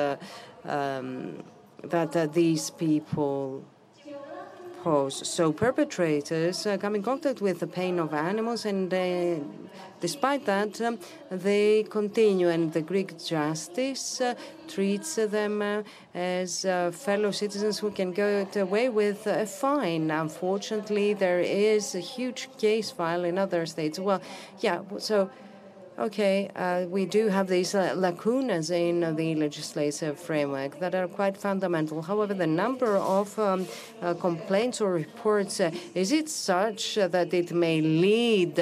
um, 0.66 1.44
that 1.84 2.34
these 2.34 2.70
people 2.70 3.64
pose. 4.84 5.28
So 5.28 5.52
perpetrators 5.52 6.66
uh, 6.68 6.78
come 6.78 6.96
in 6.96 7.04
contact 7.04 7.42
with 7.42 7.60
the 7.60 7.68
pain 7.68 8.00
of 8.00 8.14
animals, 8.14 8.66
and 8.66 8.94
despite 10.08 10.44
that, 10.54 10.72
um, 10.82 10.96
they 11.32 11.84
continue. 12.00 12.50
And 12.56 12.64
the 12.78 12.84
Greek 12.92 13.10
justice 13.34 14.08
uh, 14.22 14.36
treats 14.74 15.16
them 15.38 15.62
uh, 15.62 15.84
as 16.14 16.66
uh, 16.66 16.92
fellow 16.92 17.32
citizens 17.32 17.80
who 17.82 17.90
can 18.00 18.12
get 18.12 18.52
away 18.66 18.90
with 19.02 19.26
a 19.28 19.46
fine. 19.46 20.06
Unfortunately, 20.12 21.08
there 21.26 21.40
is 21.40 21.96
a 21.96 22.04
huge 22.16 22.42
case 22.66 22.90
file 23.00 23.24
in 23.24 23.36
other 23.38 23.66
states. 23.66 23.98
Well, 23.98 24.22
yeah, 24.60 24.80
so 24.98 25.30
Okay, 26.00 26.50
uh, 26.56 26.86
we 26.90 27.06
do 27.06 27.28
have 27.28 27.48
these 27.48 27.76
uh, 27.76 27.94
lacunas 27.96 28.72
in 28.72 29.04
uh, 29.04 29.12
the 29.12 29.36
legislative 29.36 30.20
framework 30.20 30.80
that 30.80 30.96
are 30.96 31.08
quite 31.08 31.38
fundamental. 31.38 32.02
However, 32.02 32.34
the 32.34 32.48
number 32.48 32.98
of 32.98 33.38
um, 33.38 33.68
uh, 34.02 34.16
complaints 34.16 34.82
or 34.82 34.92
reports 34.92 35.60
uh, 35.60 35.70
is 35.94 36.12
it 36.12 36.30
such 36.30 36.96
that 36.96 37.32
it 37.32 37.52
may 37.52 37.80
lead 37.80 38.56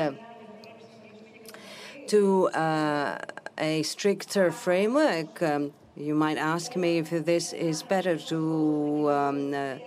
to 2.07 2.49
uh, 2.49 3.17
a 3.57 3.83
stricter 3.83 4.51
framework? 4.51 5.41
Um, 5.41 5.73
you 5.95 6.15
might 6.15 6.37
ask 6.37 6.75
me 6.75 6.99
if 6.99 7.09
this 7.09 7.53
is 7.53 7.83
better 7.83 8.17
to 8.17 9.09
um, 9.11 9.79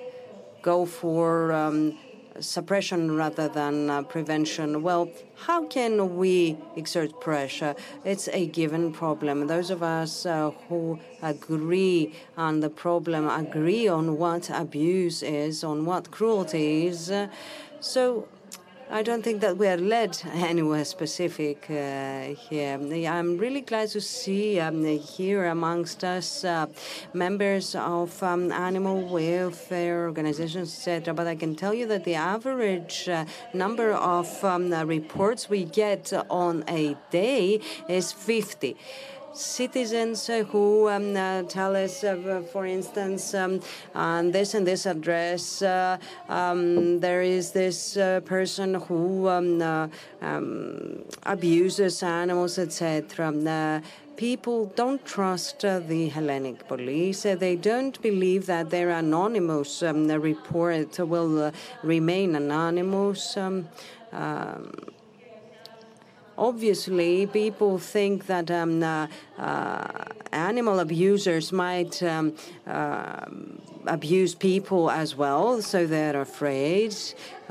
go 0.62 0.87
for 0.87 1.53
um, 1.53 1.97
suppression 2.41 3.17
rather 3.17 3.49
than 3.49 3.91
uh, 3.91 4.03
prevention. 4.03 4.83
Well, 4.83 5.09
how 5.47 5.67
can 5.67 6.17
we 6.17 6.57
exert 6.77 7.21
pressure? 7.21 7.75
It's 8.05 8.29
a 8.29 8.47
given 8.47 8.93
problem. 8.93 9.47
Those 9.47 9.71
of 9.71 9.83
us 9.83 10.27
uh, 10.27 10.51
who 10.69 10.99
agree 11.23 12.15
on 12.37 12.61
the 12.61 12.71
problem 12.71 13.29
agree 13.29 13.89
on 13.89 14.19
what 14.19 14.51
abuse 14.51 15.23
is, 15.23 15.62
on 15.62 15.85
what 15.85 16.11
cruelty 16.11 16.87
is. 16.87 17.12
so 17.81 18.29
I 18.91 19.03
don't 19.03 19.22
think 19.22 19.41
that 19.41 19.57
we 19.57 19.66
are 19.66 19.78
led 19.78 20.20
anywhere 20.35 20.85
specific 20.85 21.66
uh, 21.70 22.35
here. 22.49 22.78
I'm 23.09 23.39
really 23.39 23.62
glad 23.62 23.89
to 23.91 24.01
see 24.01 24.61
um, 24.61 24.85
here 24.85 25.47
amongst 25.47 26.05
us 26.05 26.45
uh, 26.45 26.66
members 27.14 27.74
of 27.74 28.22
um, 28.22 28.53
animal 28.53 29.01
welfare 29.09 30.05
organizations, 30.05 30.68
etc. 30.68 31.14
But 31.14 31.26
I 31.26 31.35
can 31.35 31.55
tell 31.55 31.72
you 31.72 31.87
that 31.87 32.05
the 32.05 32.16
average 32.16 33.09
uh, 33.09 33.24
number 33.55 33.93
of 33.93 34.45
um, 34.45 34.70
reports 34.70 35.49
we 35.49 35.64
get 35.64 36.12
on 36.28 36.62
a 36.68 36.95
day 37.11 37.61
is 37.89 38.12
50 38.12 38.76
citizens 39.35 40.26
who 40.51 40.89
um, 40.89 41.16
uh, 41.16 41.43
tell 41.43 41.76
us, 41.76 42.05
uh, 42.05 42.43
for 42.53 42.66
instance, 42.66 43.35
um, 43.35 43.61
on 43.95 44.30
this 44.30 44.55
and 44.55 44.66
this 44.66 44.87
address, 44.87 45.62
uh, 45.62 45.99
um, 46.28 47.01
there 47.01 47.22
is 47.22 47.53
this 47.53 47.97
uh, 47.97 48.20
person 48.24 48.74
who 48.74 49.28
um, 49.28 49.61
uh, 49.61 49.89
um, 50.22 51.05
abuses 51.24 52.03
animals, 52.03 52.59
etc. 52.59 53.82
People 54.16 54.66
don't 54.76 55.05
trust 55.05 55.64
uh, 55.64 55.80
the 55.80 56.09
Hellenic 56.09 56.68
police. 56.68 57.26
Uh, 57.26 57.35
they 57.35 57.57
don't 57.57 58.01
believe 58.01 58.47
that 58.47 58.70
their 58.70 58.91
anonymous 58.91 59.82
um, 59.82 60.07
report 60.07 60.97
will 61.01 61.47
uh, 61.47 61.51
remain 61.82 62.37
anonymous. 62.37 63.37
Um, 63.37 63.68
Obviously, 66.37 67.26
people 67.26 67.78
think 67.78 68.26
that 68.26 68.51
um, 68.51 68.82
uh, 68.82 69.07
uh, 69.39 69.87
animal 70.32 70.80
abusers 70.80 71.53
might 71.53 72.03
um, 72.03 72.35
uh, 72.66 73.24
abuse 73.87 74.35
people 74.35 74.91
as 74.91 75.14
well, 75.14 75.62
so 75.62 75.87
they're 75.87 76.20
afraid 76.20 76.97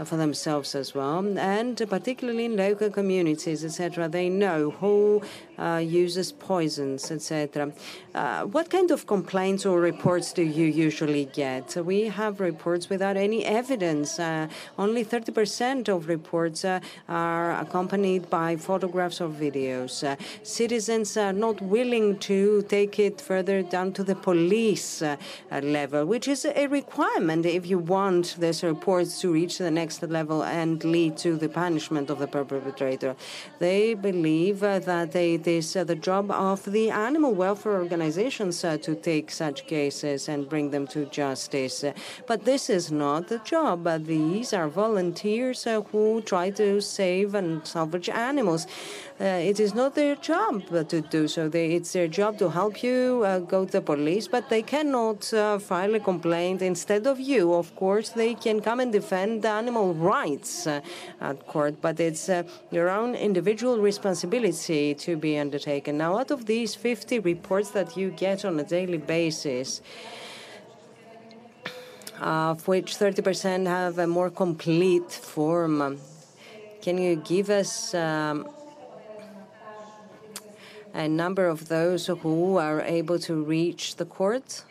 for 0.06 0.18
themselves 0.18 0.76
as 0.76 0.96
well, 0.96 1.38
and 1.38 1.78
particularly 1.90 2.46
in 2.46 2.58
local 2.58 2.90
communities, 2.90 3.64
etc. 3.64 4.10
They 4.10 4.30
know 4.30 4.72
who 4.72 5.22
uh, 5.58 5.82
uses 5.84 6.32
poisons, 6.32 7.12
etc. 7.12 7.72
Uh, 8.16 8.44
what 8.44 8.70
kind 8.70 8.90
of 8.92 9.06
complaints 9.06 9.66
or 9.66 9.80
reports 9.80 10.34
do 10.34 10.44
you 10.44 10.66
usually 10.66 11.26
get? 11.26 11.76
We 11.76 12.02
have 12.04 12.40
reports 12.40 12.90
without 12.90 13.18
any 13.18 13.46
evidence. 13.46 14.20
Uh, 14.20 14.48
only 14.78 15.06
30% 15.06 15.90
of 15.90 16.08
reports 16.08 16.66
uh, 16.66 16.80
are 17.08 17.52
accompanied 17.60 18.30
by 18.30 18.56
photographs 18.56 19.22
or 19.22 19.30
videos. 19.30 20.04
Uh, 20.04 20.16
citizens 20.44 21.18
are 21.18 21.34
not 21.34 21.62
willing 21.62 22.18
to 22.20 22.64
take 22.64 23.00
it 23.00 23.22
further 23.22 23.62
down 23.62 23.94
to 23.94 24.04
the 24.04 24.16
police 24.16 25.02
uh, 25.02 25.18
level, 25.62 26.06
which 26.06 26.28
is 26.28 26.46
a 26.46 26.68
requirement 26.68 27.46
if 27.46 27.68
you 27.68 27.78
want 27.78 28.36
these 28.40 28.64
reports 28.64 29.22
to 29.22 29.32
reach 29.32 29.58
the 29.58 29.72
next 29.72 29.83
next 29.84 30.02
level 30.20 30.40
and 30.62 30.72
lead 30.96 31.14
to 31.26 31.32
the 31.44 31.50
punishment 31.64 32.08
of 32.14 32.18
the 32.24 32.30
perpetrator. 32.38 33.12
They 33.60 33.84
believe 34.10 34.58
uh, 34.64 34.80
that 34.92 35.12
it 35.16 35.46
is 35.60 35.68
uh, 35.76 35.84
the 35.92 36.00
job 36.10 36.26
of 36.32 36.60
the 36.78 36.86
animal 37.08 37.34
welfare 37.44 37.76
organizations 37.84 38.56
uh, 38.64 38.78
to 38.86 38.92
take 39.10 39.28
such 39.44 39.58
cases 39.76 40.20
and 40.32 40.40
bring 40.54 40.68
them 40.76 40.86
to 40.96 41.00
justice. 41.22 41.78
But 42.30 42.40
this 42.50 42.64
is 42.78 42.86
not 43.06 43.22
the 43.32 43.40
job. 43.54 43.80
These 44.06 44.50
are 44.58 44.68
volunteers 44.86 45.60
who 45.92 46.04
try 46.32 46.48
to 46.62 46.68
save 46.98 47.30
and 47.40 47.50
salvage 47.74 48.10
animals. 48.30 48.62
Uh, 49.22 49.26
it 49.26 49.60
is 49.60 49.76
not 49.76 49.94
their 49.94 50.16
job 50.16 50.64
to 50.90 51.00
do 51.02 51.28
so. 51.28 51.48
They, 51.48 51.74
it's 51.76 51.94
their 51.94 52.08
job 52.08 52.40
to 52.40 52.50
help 52.50 52.82
you 52.82 53.22
uh, 53.24 53.40
go 53.40 53.64
to 53.64 53.72
the 53.72 53.82
police, 53.82 54.28
but 54.28 54.50
they 54.50 54.64
cannot 54.64 55.32
uh, 55.32 55.60
file 55.60 55.94
a 55.94 56.00
complaint 56.00 56.64
instead 56.64 57.06
of 57.06 57.20
you. 57.20 57.54
Of 57.54 57.76
course, 57.76 58.10
they 58.10 58.34
can 58.34 58.60
come 58.60 58.80
and 58.80 58.92
defend 58.92 59.44
the 59.44 59.50
animal 59.50 59.94
rights 59.94 60.66
at 60.66 61.46
court, 61.46 61.76
but 61.80 62.00
it's 62.00 62.28
your 62.72 62.90
own 62.90 63.14
individual 63.14 63.78
responsibility 63.78 64.96
to 64.96 65.16
be 65.16 65.38
undertaken. 65.38 66.00
Now, 66.00 66.18
out 66.18 66.32
of 66.32 66.48
these 66.48 66.74
50 66.74 67.20
reports 67.20 67.70
that 67.72 67.96
you 67.96 68.10
get 68.10 68.44
on 68.44 68.60
a 68.60 68.64
daily 68.64 68.98
basis, 68.98 69.82
of 72.20 72.68
which 72.68 72.98
30% 72.98 73.68
have 73.68 74.00
a 74.00 74.08
more 74.08 74.32
complete 74.32 75.12
form, 75.12 76.00
can 76.82 76.98
you 76.98 77.18
give 77.18 77.52
us 77.52 77.94
um, 77.94 78.48
a 80.94 81.08
number 81.08 81.48
of 81.48 81.68
those 81.68 82.08
who 82.08 82.58
are 82.58 82.82
able 82.82 83.20
to 83.20 83.44
reach 83.44 83.96
the 83.96 84.06
court? 84.06 84.64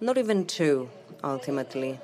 Not 0.00 0.18
even 0.18 0.46
two, 0.46 0.88
ultimately. 1.22 1.98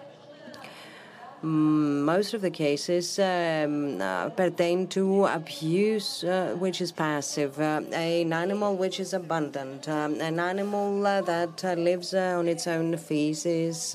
Most 1.41 2.35
of 2.35 2.41
the 2.41 2.51
cases 2.51 3.17
um, 3.21 4.01
uh, 4.01 4.29
pertain 4.31 4.89
to 4.89 5.27
abuse, 5.27 6.25
uh, 6.25 6.57
which 6.59 6.81
is 6.81 6.91
passive, 6.91 7.61
uh, 7.61 7.81
an 7.93 8.33
animal 8.33 8.75
which 8.75 8.99
is 8.99 9.13
abundant, 9.13 9.89
um, 9.89 10.21
an 10.21 10.41
animal 10.41 11.01
that 11.03 11.63
lives 11.79 12.13
on 12.13 12.49
its 12.49 12.67
own 12.67 12.97
feces, 12.97 13.95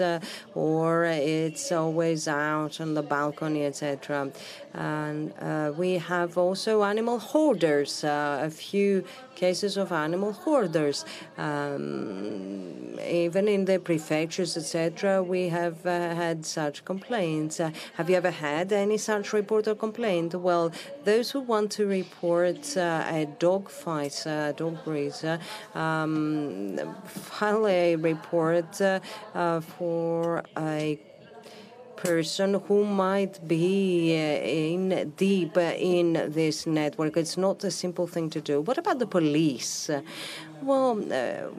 or 0.55 1.03
it's 1.03 1.69
always 1.73 2.29
out 2.29 2.79
on 2.79 2.93
the 2.93 3.03
balcony, 3.03 3.65
etc. 3.65 4.31
And 4.73 5.33
we 5.77 5.97
have 5.99 6.37
also 6.37 6.83
animal 6.83 7.19
hoarders, 7.19 8.03
a 8.03 8.49
few 8.51 9.03
cases 9.35 9.77
of 9.77 9.91
animal 9.91 10.33
hoarders. 10.33 11.05
Um, 11.37 12.99
even 13.05 13.47
in 13.47 13.65
the 13.65 13.79
prefectures, 13.79 14.57
etc., 14.57 15.21
we 15.23 15.49
have 15.49 15.85
uh, 15.85 16.15
had 16.15 16.45
such 16.45 16.85
complaints. 16.85 17.59
Uh, 17.59 17.71
have 17.95 18.09
you 18.09 18.15
ever 18.15 18.31
had 18.31 18.71
any 18.71 18.97
such 18.97 19.33
report 19.33 19.67
or 19.67 19.75
complaint? 19.75 20.35
Well, 20.35 20.71
those 21.03 21.31
who 21.31 21.41
want 21.41 21.71
to 21.71 21.85
report 21.85 22.77
uh, 22.77 23.05
a 23.07 23.25
dog 23.39 23.69
fight, 23.69 24.25
a 24.25 24.53
dog 24.55 24.83
breed, 24.83 25.13
um, 25.75 26.79
file 27.05 27.67
a 27.67 27.95
report 27.95 28.81
for 29.61 30.43
a 30.57 30.99
person 32.03 32.55
who 32.67 32.83
might 32.83 33.47
be 33.47 34.13
in 34.13 35.13
deep 35.15 35.55
in 35.57 36.13
this 36.33 36.67
network. 36.67 37.15
It's 37.15 37.37
not 37.37 37.63
a 37.63 37.71
simple 37.71 38.07
thing 38.07 38.29
to 38.31 38.41
do. 38.41 38.59
What 38.61 38.77
about 38.77 38.99
the 38.99 39.07
police? 39.07 39.89
Well, 40.61 40.91
uh, 41.11 41.49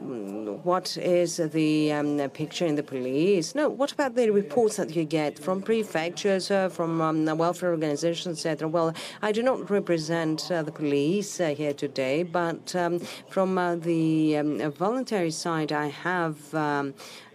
what 0.63 0.97
is 0.97 1.37
the 1.37 1.93
um, 1.93 2.29
picture 2.31 2.65
in 2.65 2.75
the 2.75 2.83
police? 2.83 3.53
No, 3.53 3.69
what 3.69 3.91
about 3.91 4.15
the 4.15 4.31
reports 4.31 4.77
that 4.77 4.95
you 4.95 5.03
get 5.03 5.37
from 5.37 5.61
prefectures, 5.61 6.49
uh, 6.49 6.69
from 6.69 7.01
um, 7.01 7.37
welfare 7.37 7.69
organizations, 7.69 8.37
etc.? 8.39 8.67
Well, 8.67 8.95
I 9.21 9.31
do 9.31 9.43
not 9.43 9.69
represent 9.69 10.49
uh, 10.51 10.63
the 10.63 10.71
police 10.71 11.37
here 11.37 11.73
today, 11.73 12.23
but 12.23 12.75
um, 12.75 12.99
from 13.29 13.55
the 13.81 14.71
voluntary 14.75 15.31
side, 15.31 15.71
I 15.71 15.87
have. 15.87 16.37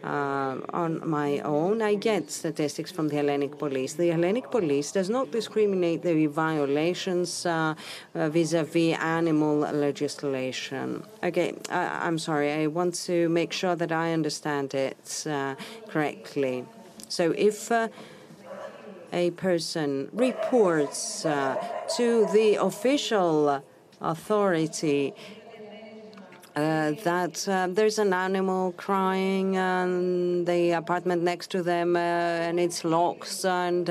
Uh, 0.03 0.57
on 0.72 1.07
my 1.07 1.40
own, 1.40 1.82
I 1.82 1.94
get 1.94 2.30
statistics 2.30 2.90
from 2.90 3.09
the 3.09 3.16
Hellenic 3.16 3.59
police. 3.59 3.92
The 3.94 4.09
Hellenic 4.09 4.51
police 4.51 4.92
does 4.92 5.11
not 5.11 5.30
discriminate 5.30 6.03
the 6.03 6.26
violations 6.26 7.42
vis 8.14 8.53
a 8.55 8.64
vis 8.64 8.98
animal 8.98 9.59
legislation. 9.59 11.03
Okay, 11.22 11.55
I, 11.68 12.09
am 12.09 12.18
sorry, 12.18 12.51
I 12.53 12.66
want 12.66 12.94
to 13.07 13.28
make 13.28 13.53
sure 13.53 13.76
that 13.76 13.92
I 13.92 14.12
understand 14.12 14.74
it 14.74 15.26
uh, 15.26 15.55
correctly. 15.88 16.64
So 17.09 17.32
if 17.36 17.70
uh, 17.70 17.88
a 19.12 19.32
person 19.32 20.09
reports 20.12 21.26
uh, 21.26 21.57
to 21.96 22.26
the 22.32 22.55
official 22.55 23.62
authority 24.01 25.14
uh, 26.57 26.92
that 27.05 27.48
uh, 27.48 27.68
there's 27.70 27.98
an 27.98 28.12
animal 28.12 28.72
crying 28.72 29.55
in 29.55 30.44
the 30.44 30.72
apartment 30.72 31.22
next 31.22 31.51
to 31.51 31.62
them 31.62 31.96
uh, 31.96 31.98
and 31.98 32.59
it's 32.59 32.84
locked 32.84 33.44
and 33.44 33.88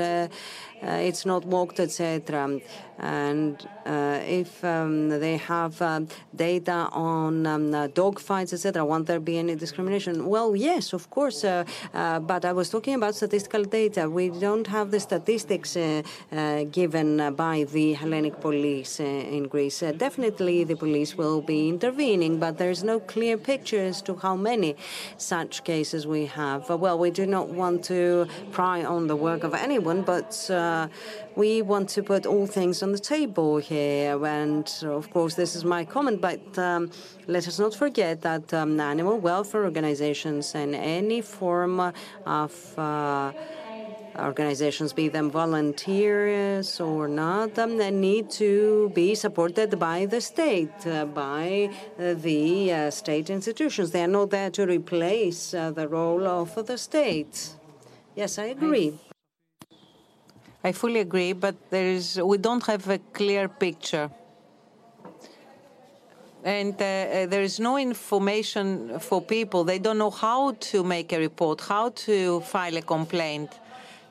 it's 0.82 1.26
not 1.26 1.44
walked, 1.44 1.80
etc. 1.80 2.60
And 3.00 3.66
uh, 3.86 4.20
if 4.26 4.62
um, 4.62 5.08
they 5.08 5.38
have 5.38 5.80
uh, 5.80 6.02
data 6.36 6.88
on 6.92 7.46
um, 7.46 7.74
uh, 7.74 7.86
dog 7.86 8.20
fights, 8.20 8.52
etc., 8.52 8.84
won't 8.84 9.06
there 9.06 9.20
be 9.20 9.38
any 9.38 9.56
discrimination? 9.56 10.26
Well, 10.26 10.54
yes, 10.54 10.92
of 10.92 11.08
course. 11.08 11.42
but 11.42 12.44
I 12.44 12.52
was 12.52 12.68
talking 12.68 12.94
about 12.94 13.14
statistical 13.14 13.64
data. 13.64 14.08
We 14.08 14.28
don't 14.28 14.66
have 14.66 14.90
the 14.90 15.00
statistics 15.00 15.76
given 16.72 17.34
by 17.34 17.64
the 17.72 17.94
Hellenic 17.94 18.40
police 18.40 19.00
in 19.00 19.48
Greece. 19.48 19.82
definitely, 19.96 20.64
the 20.64 20.76
police 20.76 21.16
will 21.16 21.40
be 21.40 21.68
intervening, 21.68 22.38
but 22.38 22.58
there's 22.58 22.84
no 22.84 23.00
clear 23.00 23.38
picture 23.38 23.80
as 23.80 24.02
to 24.02 24.14
how 24.16 24.36
many 24.36 24.76
such 25.16 25.64
cases 25.64 26.06
we 26.06 26.26
have. 26.26 26.68
well, 26.68 26.98
we 26.98 27.10
do 27.10 27.24
not 27.24 27.48
want 27.48 27.82
to 27.84 28.26
pry 28.52 28.84
on 28.84 29.06
the 29.06 29.16
work 29.16 29.42
of 29.42 29.54
anyone, 29.54 30.02
but 30.02 30.30
we 31.36 31.62
want 31.62 31.88
to 31.90 32.02
put 32.02 32.26
all 32.26 32.46
things 32.46 32.82
on 32.82 32.92
the 32.92 32.98
table 32.98 33.58
here. 33.58 34.24
And 34.24 34.66
of 34.84 35.10
course, 35.10 35.34
this 35.34 35.54
is 35.54 35.64
my 35.64 35.84
comment, 35.84 36.20
but 36.20 36.58
um, 36.58 36.90
let 37.26 37.46
us 37.48 37.58
not 37.58 37.74
forget 37.74 38.22
that 38.22 38.52
um, 38.54 38.80
animal 38.80 39.18
welfare 39.18 39.64
organizations 39.64 40.54
and 40.54 40.74
any 40.74 41.20
form 41.20 41.80
of 42.26 42.78
uh, 42.78 43.32
organizations, 44.18 44.92
be 44.92 45.08
them 45.08 45.30
volunteers 45.30 46.80
or 46.80 47.08
not, 47.08 47.58
um, 47.58 47.76
they 47.76 47.90
need 47.90 48.30
to 48.30 48.90
be 48.94 49.14
supported 49.14 49.78
by 49.78 50.06
the 50.06 50.20
state, 50.20 50.86
uh, 50.86 51.04
by 51.04 51.70
uh, 51.98 52.14
the 52.14 52.72
uh, 52.72 52.90
state 52.90 53.30
institutions. 53.30 53.90
They 53.90 54.02
are 54.02 54.08
not 54.08 54.30
there 54.30 54.50
to 54.50 54.66
replace 54.66 55.54
uh, 55.54 55.70
the 55.70 55.88
role 55.88 56.26
of 56.26 56.66
the 56.66 56.78
state. 56.78 57.54
Yes, 58.16 58.38
I 58.38 58.46
agree. 58.46 58.92
I 59.08 59.09
fully 60.72 61.00
agree, 61.00 61.32
but 61.32 61.54
there 61.70 61.86
is 61.86 62.20
we 62.22 62.36
don't 62.38 62.64
have 62.66 62.88
a 62.88 62.98
clear 62.98 63.48
picture. 63.48 64.10
And 66.44 66.74
uh, 66.74 67.26
there 67.26 67.42
is 67.42 67.60
no 67.60 67.76
information 67.76 68.98
for 68.98 69.20
people. 69.20 69.64
They 69.64 69.78
don't 69.78 69.98
know 69.98 70.10
how 70.10 70.52
to 70.52 70.82
make 70.82 71.12
a 71.12 71.18
report, 71.18 71.60
how 71.60 71.90
to 72.06 72.40
file 72.40 72.76
a 72.78 72.82
complaint. 72.82 73.50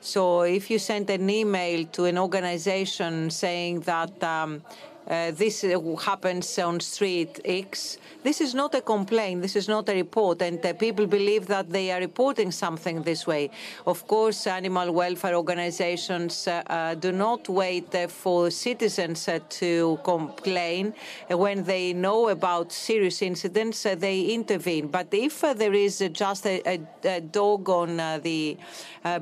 So 0.00 0.42
if 0.42 0.70
you 0.70 0.78
send 0.78 1.10
an 1.10 1.28
email 1.28 1.84
to 1.86 2.04
an 2.04 2.18
organization 2.18 3.30
saying 3.30 3.80
that 3.80 4.22
um, 4.22 4.62
uh, 5.10 5.32
this 5.32 5.64
uh, 5.64 5.96
happens 5.96 6.56
on 6.60 6.78
street 6.78 7.40
X. 7.44 7.98
This 8.22 8.40
is 8.40 8.54
not 8.54 8.76
a 8.76 8.80
complaint. 8.80 9.42
This 9.42 9.56
is 9.56 9.66
not 9.66 9.88
a 9.88 9.94
report. 9.94 10.40
And 10.40 10.64
uh, 10.64 10.72
people 10.74 11.06
believe 11.06 11.48
that 11.48 11.68
they 11.68 11.90
are 11.90 11.98
reporting 11.98 12.52
something 12.52 13.02
this 13.02 13.26
way. 13.26 13.50
Of 13.88 14.06
course, 14.06 14.46
animal 14.46 14.92
welfare 14.92 15.34
organizations 15.34 16.46
uh, 16.46 16.62
uh, 16.66 16.94
do 16.94 17.10
not 17.10 17.48
wait 17.48 17.92
uh, 17.92 18.06
for 18.06 18.50
citizens 18.52 19.28
to 19.48 19.98
complain. 20.04 20.94
when 21.28 21.64
they 21.64 21.92
know 21.92 22.28
about 22.28 22.72
serious 22.72 23.20
incidents, 23.22 23.82
they 23.82 24.20
intervene. 24.26 24.86
But 24.86 25.08
if 25.12 25.40
there 25.40 25.74
is 25.74 25.98
just 26.12 26.46
a, 26.46 26.62
a, 26.64 26.80
a, 27.16 27.20
dog 27.20 27.68
on 27.68 27.96
the 28.22 28.56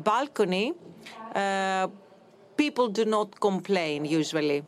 balcony, 0.03 0.75
people 2.57 2.89
do 2.89 3.05
not 3.05 3.41
complain 3.41 4.05
usually. 4.05 4.63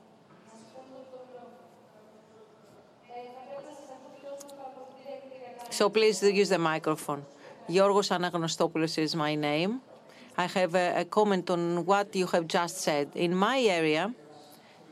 So 5.71 5.89
please 5.89 6.21
use 6.23 6.49
the 6.49 6.59
microphone. 6.59 7.25
Yorgos 7.69 8.11
Anagnostopoulos 8.11 8.99
is 8.99 9.15
my 9.15 9.37
name. 9.37 9.81
I 10.37 10.47
have 10.47 10.75
a, 10.75 11.01
a 11.01 11.05
comment 11.05 11.49
on 11.49 11.87
what 11.87 12.15
you 12.17 12.27
have 12.27 12.49
just 12.49 12.79
said. 12.79 13.11
In 13.15 13.37
my 13.37 13.61
area, 13.61 14.13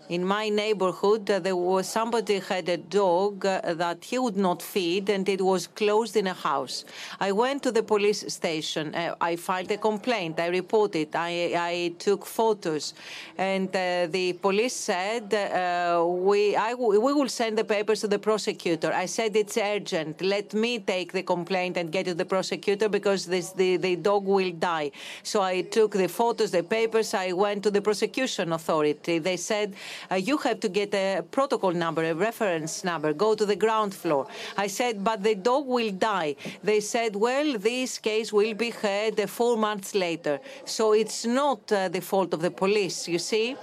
in 0.09 0.24
my 0.24 0.48
neighborhood, 0.48 1.30
uh, 1.30 1.38
there 1.38 1.56
was 1.56 1.86
somebody 1.86 2.38
had 2.38 2.68
a 2.68 2.76
dog 2.76 3.44
uh, 3.44 3.74
that 3.74 4.04
he 4.04 4.18
would 4.18 4.36
not 4.36 4.62
feed, 4.62 5.11
and 5.11 5.28
it 5.28 5.40
was 5.40 5.66
closed 5.66 6.16
in 6.16 6.26
a 6.26 6.32
house. 6.32 6.84
I 7.20 7.32
went 7.32 7.62
to 7.64 7.72
the 7.72 7.82
police 7.82 8.24
station. 8.32 8.94
Uh, 8.94 9.14
I 9.20 9.36
filed 9.36 9.70
a 9.70 9.76
complaint. 9.76 10.40
I 10.40 10.46
reported. 10.46 11.14
I, 11.14 11.52
I 11.56 11.94
took 11.98 12.24
photos, 12.24 12.94
and 13.36 13.68
uh, 13.68 14.06
the 14.06 14.32
police 14.34 14.74
said 14.74 15.32
uh, 15.34 16.04
we 16.06 16.56
I, 16.56 16.74
we 16.74 17.12
will 17.12 17.28
send 17.28 17.59
the 17.59 17.64
papers 17.64 18.00
to 18.00 18.09
the 18.09 18.18
prosecutor. 18.18 18.92
I 18.92 19.06
said 19.06 19.36
it's 19.36 19.59
urgent. 19.59 20.22
Let 20.22 20.54
me 20.54 20.78
take 20.78 21.12
the 21.12 21.22
complaint 21.22 21.76
and 21.76 21.92
get 21.92 22.06
to 22.06 22.14
the 22.14 22.24
prosecutor 22.24 22.88
because 22.88 23.26
this, 23.26 23.52
the 23.52 23.76
the 23.76 23.96
dog 23.96 24.24
will 24.24 24.52
die. 24.52 24.90
So 25.22 25.42
I 25.42 25.62
took 25.62 25.92
the 25.92 26.09
photos, 26.09 26.50
the 26.50 26.62
papers. 26.62 27.12
I 27.12 27.32
went 27.32 27.62
to 27.64 27.70
the 27.70 27.82
prosecution 27.82 28.52
authority. 28.52 29.18
They 29.18 29.36
said 29.36 29.74
you 30.16 30.38
have 30.38 30.61
to 30.61 30.68
get 30.68 30.94
a 30.94 31.22
protocol 31.30 31.72
number, 31.72 32.05
a 32.05 32.14
reference 32.14 32.84
number, 32.84 33.12
go 33.12 33.34
to 33.34 33.46
the 33.46 33.57
ground 33.57 33.94
floor. 33.94 34.26
I 34.57 34.66
said, 34.66 35.03
but 35.05 35.22
the 35.22 35.34
dog 35.34 35.66
will 35.66 35.90
die. 35.90 36.36
They 36.62 36.80
said, 36.80 37.16
well, 37.16 37.59
this 37.59 37.99
case 37.99 38.32
will 38.32 38.55
be 38.55 38.70
heard 38.70 39.28
four 39.28 39.57
months 39.57 39.94
later. 39.94 40.40
So 40.64 40.92
it's 40.92 41.24
not 41.24 41.70
uh, 41.72 41.88
the 41.88 42.01
fault 42.01 42.34
of 42.34 42.40
the 42.40 42.51
police, 42.51 43.09
you 43.09 43.18
see? 43.18 43.57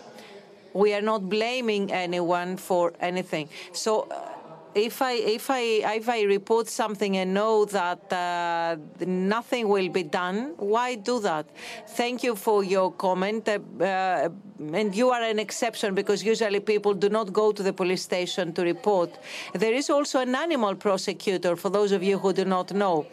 We 0.74 0.94
are 0.94 1.02
not 1.02 1.30
blaming 1.30 1.92
anyone 1.94 2.58
for 2.58 2.94
anything. 3.00 3.50
So 3.72 4.08
uh, 4.12 4.35
if 4.76 5.02
I 5.02 5.14
if 5.14 5.50
I 5.50 5.62
if 5.96 6.10
I 6.10 6.24
report 6.24 6.68
something 6.68 7.16
and 7.16 7.34
know 7.34 7.64
that 7.66 8.12
uh, 8.12 8.76
nothing 9.06 9.70
will 9.70 9.88
be 9.88 10.04
done, 10.04 10.54
why 10.58 10.96
do 10.96 11.20
that? 11.22 11.46
Thank 11.88 12.24
you 12.24 12.36
for 12.36 12.62
your 12.64 12.92
comment, 12.92 13.48
uh, 13.48 13.60
uh, 13.82 14.30
and 14.74 14.94
you 14.94 15.12
are 15.12 15.22
an 15.22 15.40
exception 15.40 15.96
because 15.96 16.26
usually 16.26 16.60
people 16.60 16.94
do 16.94 17.08
not 17.08 17.32
go 17.32 17.54
to 17.54 17.64
the 17.64 17.72
police 17.72 18.02
station 18.02 18.52
to 18.54 18.64
report. 18.64 19.18
There 19.54 19.74
is 19.74 19.90
also 19.90 20.20
an 20.20 20.36
animal 20.36 20.76
prosecutor. 20.76 21.56
For 21.56 21.70
those 21.70 21.94
of 21.94 22.04
you 22.04 22.20
who 22.20 22.34
do 22.34 22.44
not 22.44 22.74
know, 22.74 23.08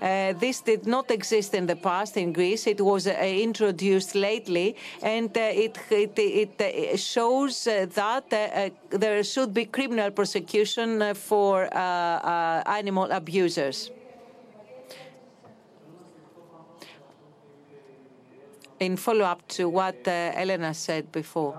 uh, 0.00 0.34
this 0.34 0.60
did 0.60 0.86
not 0.86 1.10
exist 1.10 1.52
in 1.52 1.66
the 1.66 1.76
past 1.76 2.16
in 2.16 2.32
Greece. 2.32 2.68
It 2.68 2.80
was 2.80 3.08
uh, 3.08 3.10
introduced 3.20 4.14
lately, 4.14 4.76
and 5.02 5.36
uh, 5.36 5.40
it 5.40 5.76
it, 5.90 6.60
it 6.60 7.00
shows 7.00 7.64
that 7.64 8.72
there 8.90 9.24
should 9.24 9.52
be 9.52 9.64
criminal 9.64 10.12
prosecution 10.12 11.07
for 11.14 11.64
uh, 11.74 11.78
uh, 11.78 12.62
animal 12.66 13.10
abusers. 13.10 13.90
In 18.80 18.96
follow-up 18.96 19.46
to 19.48 19.68
what 19.68 19.96
uh, 20.06 20.10
Elena 20.34 20.72
said 20.72 21.10
before, 21.10 21.56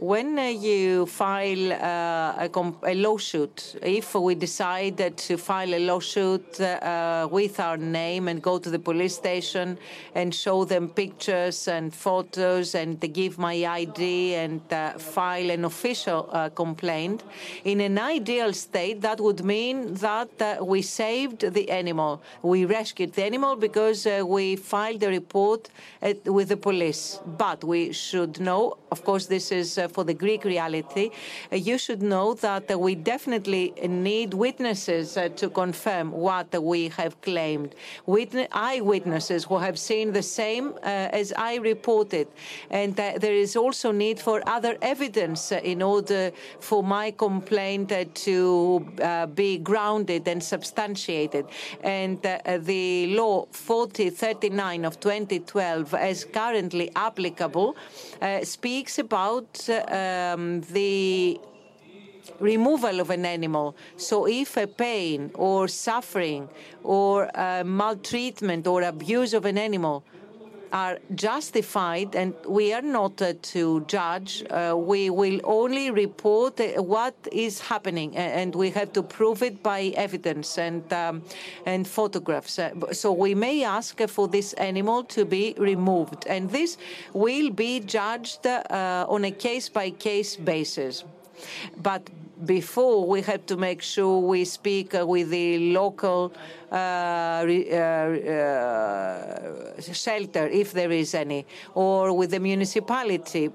when 0.00 0.38
uh, 0.38 0.44
you 0.44 1.04
file 1.04 1.72
uh, 1.74 2.48
a, 2.48 2.72
a, 2.84 2.94
lawsuit, 2.94 3.76
if 3.82 4.14
we 4.14 4.34
decide 4.34 5.14
to 5.14 5.36
file 5.36 5.74
a 5.74 5.78
lawsuit 5.78 6.58
uh, 6.58 7.28
with 7.30 7.60
our 7.60 7.76
name 7.76 8.26
and 8.28 8.40
go 8.40 8.58
to 8.58 8.70
the 8.70 8.78
police 8.78 9.14
station 9.14 9.76
and 10.14 10.34
show 10.34 10.64
them 10.64 10.88
pictures 10.88 11.68
and 11.68 11.94
photos 11.94 12.74
and 12.74 12.98
give 13.12 13.36
my 13.38 13.52
ID 13.52 14.36
and 14.36 14.62
file 14.96 15.50
an 15.50 15.66
official 15.66 16.22
complaint, 16.54 17.22
in 17.64 17.82
an 17.82 17.98
ideal 17.98 18.54
state, 18.54 19.02
that 19.02 19.20
would 19.20 19.44
mean 19.44 19.92
that 19.94 20.64
we 20.66 20.80
saved 20.80 21.40
the 21.52 21.70
animal. 21.70 22.22
We 22.40 22.64
rescued 22.64 23.12
the 23.12 23.24
animal 23.24 23.54
because 23.54 24.06
we 24.24 24.56
filed 24.56 25.02
a 25.02 25.08
report 25.08 25.68
at, 26.00 26.24
with 26.24 26.48
the 26.48 26.56
police. 26.56 27.20
But 27.26 27.62
we 27.62 27.92
should 27.92 28.40
know, 28.40 28.78
of 28.90 29.04
course, 29.04 29.26
this 29.26 29.52
is 29.52 29.78
for 29.90 30.04
the 30.04 30.14
Greek 30.14 30.44
reality, 30.44 31.10
uh, 31.52 31.56
you 31.56 31.76
should 31.78 32.02
know 32.02 32.34
that 32.34 32.70
uh, 32.70 32.78
we 32.78 32.94
definitely 32.94 33.72
need 33.88 34.34
witnesses 34.34 35.16
uh, 35.16 35.28
to 35.36 35.48
confirm 35.50 36.12
what 36.12 36.48
we 36.62 36.88
have 36.88 37.20
claimed. 37.20 37.74
Witness, 38.06 38.48
eyewitnesses 38.52 39.44
who 39.44 39.58
have 39.58 39.78
seen 39.78 40.12
the 40.12 40.22
same 40.22 40.74
uh, 40.82 41.20
as 41.20 41.32
I 41.36 41.56
reported. 41.56 42.28
And 42.70 42.98
uh, 42.98 43.18
there 43.18 43.34
is 43.34 43.56
also 43.56 43.92
need 43.92 44.18
for 44.20 44.42
other 44.46 44.76
evidence 44.82 45.52
uh, 45.52 45.60
in 45.62 45.82
order 45.82 46.32
for 46.60 46.82
my 46.82 47.10
complaint 47.10 47.92
to 48.14 48.86
be 49.34 49.58
grounded 49.58 50.28
and 50.28 50.42
substantiated. 50.42 51.46
And 51.82 52.20
the 52.22 53.14
law 53.16 53.46
4039 53.50 54.84
of 54.84 55.00
2012, 55.00 55.94
as 55.94 56.24
currently 56.24 56.90
applicable, 56.94 57.76
speaks 58.42 58.98
about 58.98 59.68
um, 59.88 60.60
the 60.72 61.40
removal 62.38 63.00
of 63.00 63.10
an 63.10 63.24
animal. 63.24 63.76
So 63.96 64.26
if 64.26 64.56
a 64.56 64.66
pain 64.66 65.30
or 65.34 65.68
suffering 65.68 66.48
or 66.82 67.30
uh, 67.38 67.64
maltreatment 67.64 68.66
or 68.66 68.82
abuse 68.82 69.34
of 69.34 69.44
an 69.44 69.58
animal 69.58 70.04
are 70.72 70.98
justified, 71.14 72.14
and 72.14 72.34
we 72.46 72.72
are 72.72 72.82
not 72.82 73.20
uh, 73.22 73.32
to 73.42 73.80
judge. 73.86 74.44
Uh, 74.50 74.74
we 74.76 75.10
will 75.10 75.40
only 75.44 75.90
report 75.90 76.60
uh, 76.60 76.82
what 76.82 77.14
is 77.32 77.60
happening, 77.60 78.16
and 78.16 78.54
we 78.54 78.70
have 78.70 78.92
to 78.92 79.02
prove 79.02 79.42
it 79.42 79.62
by 79.62 79.92
evidence 79.96 80.58
and 80.58 80.92
um, 80.92 81.22
and 81.66 81.86
photographs. 81.86 82.58
Uh, 82.58 82.70
so 82.92 83.12
we 83.12 83.34
may 83.34 83.64
ask 83.64 84.00
for 84.08 84.28
this 84.28 84.52
animal 84.54 85.04
to 85.04 85.24
be 85.24 85.54
removed, 85.58 86.26
and 86.26 86.50
this 86.50 86.78
will 87.12 87.50
be 87.50 87.80
judged 87.80 88.46
uh, 88.46 89.06
on 89.08 89.24
a 89.24 89.30
case-by-case 89.30 90.36
basis. 90.36 91.04
But 91.82 92.02
before 92.44 93.06
we 93.06 93.22
have 93.22 93.46
to 93.46 93.56
make 93.56 93.82
sure 93.82 94.18
we 94.20 94.44
speak 94.44 94.94
uh, 94.94 95.06
with 95.06 95.30
the 95.30 95.72
local 95.72 96.32
uh, 96.72 96.74
uh, 96.74 97.46
shelter, 99.80 100.46
if 100.46 100.72
there 100.72 100.92
is 100.92 101.14
any, 101.14 101.44
or 101.74 102.12
with 102.16 102.30
the 102.30 102.38
municipality, 102.38 103.50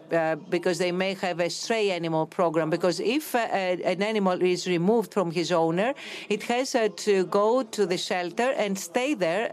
because 0.49 0.77
they 0.77 0.91
may 0.91 1.13
have 1.13 1.39
a 1.39 1.49
stray 1.49 1.91
animal 1.91 2.25
program. 2.25 2.69
Because 2.69 2.99
if 2.99 3.33
an 3.35 4.01
animal 4.03 4.41
is 4.41 4.67
removed 4.67 5.13
from 5.13 5.31
his 5.31 5.53
owner, 5.53 5.93
it 6.27 6.43
has 6.43 6.75
to 6.97 7.25
go 7.27 7.63
to 7.63 7.85
the 7.85 7.97
shelter 7.97 8.51
and 8.57 8.77
stay 8.77 9.13
there 9.13 9.49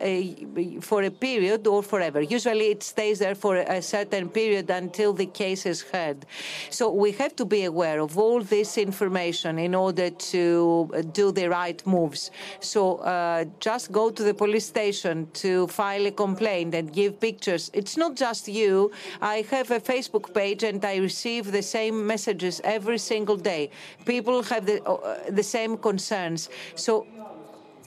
for 0.80 1.04
a 1.04 1.10
period 1.10 1.66
or 1.68 1.84
forever. 1.84 2.20
Usually 2.20 2.70
it 2.70 2.82
stays 2.82 3.20
there 3.20 3.36
for 3.36 3.56
a 3.56 3.80
certain 3.80 4.28
period 4.28 4.70
until 4.70 5.12
the 5.12 5.26
case 5.26 5.66
is 5.66 5.82
heard. 5.82 6.26
So 6.70 6.90
we 6.90 7.12
have 7.12 7.36
to 7.36 7.44
be 7.44 7.62
aware 7.64 8.00
of 8.00 8.18
all 8.18 8.40
this 8.42 8.76
information 8.76 9.21
in 9.58 9.74
order 9.74 10.10
to 10.10 10.90
do 11.12 11.32
the 11.32 11.48
right 11.48 11.80
moves. 11.86 12.30
So 12.60 12.96
uh, 12.96 13.44
just 13.60 13.92
go 13.92 14.10
to 14.10 14.22
the 14.22 14.34
police 14.34 14.66
station 14.66 15.28
to 15.34 15.66
file 15.68 16.06
a 16.06 16.10
complaint 16.10 16.74
and 16.74 16.92
give 16.92 17.20
pictures. 17.20 17.70
It's 17.72 17.96
not 17.96 18.16
just 18.16 18.48
you. 18.48 18.90
I 19.20 19.44
have 19.50 19.70
a 19.70 19.80
Facebook 19.80 20.34
page 20.34 20.62
and 20.62 20.84
I 20.84 20.96
receive 20.96 21.52
the 21.52 21.62
same 21.62 22.06
messages 22.06 22.60
every 22.64 22.98
single 22.98 23.36
day. 23.36 23.70
People 24.04 24.42
have 24.42 24.66
the, 24.66 24.82
uh, 24.84 25.30
the 25.30 25.42
same 25.42 25.76
concerns. 25.76 26.48
So 26.74 27.06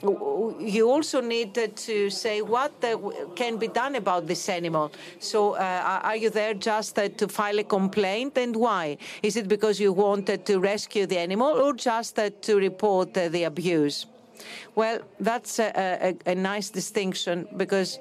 you 0.02 0.90
also 0.90 1.20
need 1.20 1.54
to 1.54 2.10
say 2.10 2.42
what 2.42 2.72
can 3.34 3.56
be 3.56 3.68
done 3.68 3.94
about 3.94 4.26
this 4.26 4.48
animal. 4.48 4.92
So, 5.20 5.54
uh, 5.54 6.00
are 6.02 6.16
you 6.16 6.30
there 6.30 6.54
just 6.54 6.98
uh, 6.98 7.08
to 7.08 7.28
file 7.28 7.58
a 7.58 7.64
complaint 7.64 8.36
and 8.36 8.54
why? 8.54 8.98
Is 9.22 9.36
it 9.36 9.48
because 9.48 9.80
you 9.80 9.92
wanted 9.92 10.44
to 10.46 10.58
rescue 10.58 11.06
the 11.06 11.18
animal 11.18 11.48
or 11.48 11.72
just 11.72 12.18
uh, 12.18 12.30
to 12.42 12.56
report 12.56 13.14
the 13.14 13.44
abuse? 13.44 14.06
Well, 14.74 15.00
that's 15.18 15.58
a, 15.58 16.14
a, 16.26 16.32
a 16.32 16.34
nice 16.34 16.68
distinction 16.68 17.48
because 17.56 17.98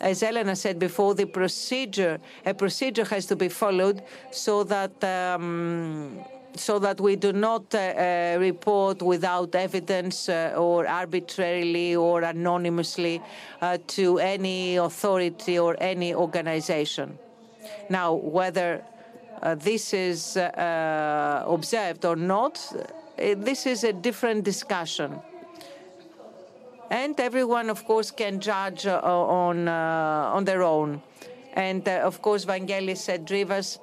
as 0.00 0.22
Elena 0.22 0.56
said 0.56 0.78
before, 0.78 1.14
the 1.14 1.26
procedure, 1.26 2.18
a 2.46 2.54
procedure 2.54 3.04
has 3.04 3.26
to 3.26 3.36
be 3.36 3.48
followed 3.48 4.02
so 4.30 4.64
that 4.64 5.04
um, 5.04 6.24
so 6.56 6.78
that 6.78 7.00
we 7.00 7.16
do 7.16 7.32
not 7.32 7.74
uh, 7.74 7.78
uh, 7.78 8.36
report 8.40 9.02
without 9.02 9.54
evidence 9.54 10.28
uh, 10.28 10.54
or 10.56 10.86
arbitrarily 10.86 11.94
or 11.96 12.22
anonymously 12.22 13.22
uh, 13.60 13.78
to 13.86 14.18
any 14.18 14.76
authority 14.76 15.58
or 15.58 15.76
any 15.80 16.14
organization. 16.14 17.18
Now, 17.88 18.14
whether 18.14 18.82
uh, 19.42 19.54
this 19.54 19.94
is 19.94 20.36
uh, 20.36 21.44
observed 21.46 22.04
or 22.04 22.16
not, 22.16 22.60
this 23.16 23.66
is 23.66 23.84
a 23.84 23.92
different 23.92 24.44
discussion. 24.44 25.20
And 26.90 27.18
everyone, 27.20 27.70
of 27.70 27.84
course, 27.84 28.10
can 28.10 28.40
judge 28.40 28.86
on, 28.86 29.68
on 29.68 30.44
their 30.44 30.62
own. 30.62 31.02
And 31.54 31.86
of 31.86 32.20
course, 32.20 32.44
Vangelis 32.44 32.96
said 32.96 33.26
Drivas 33.26 33.78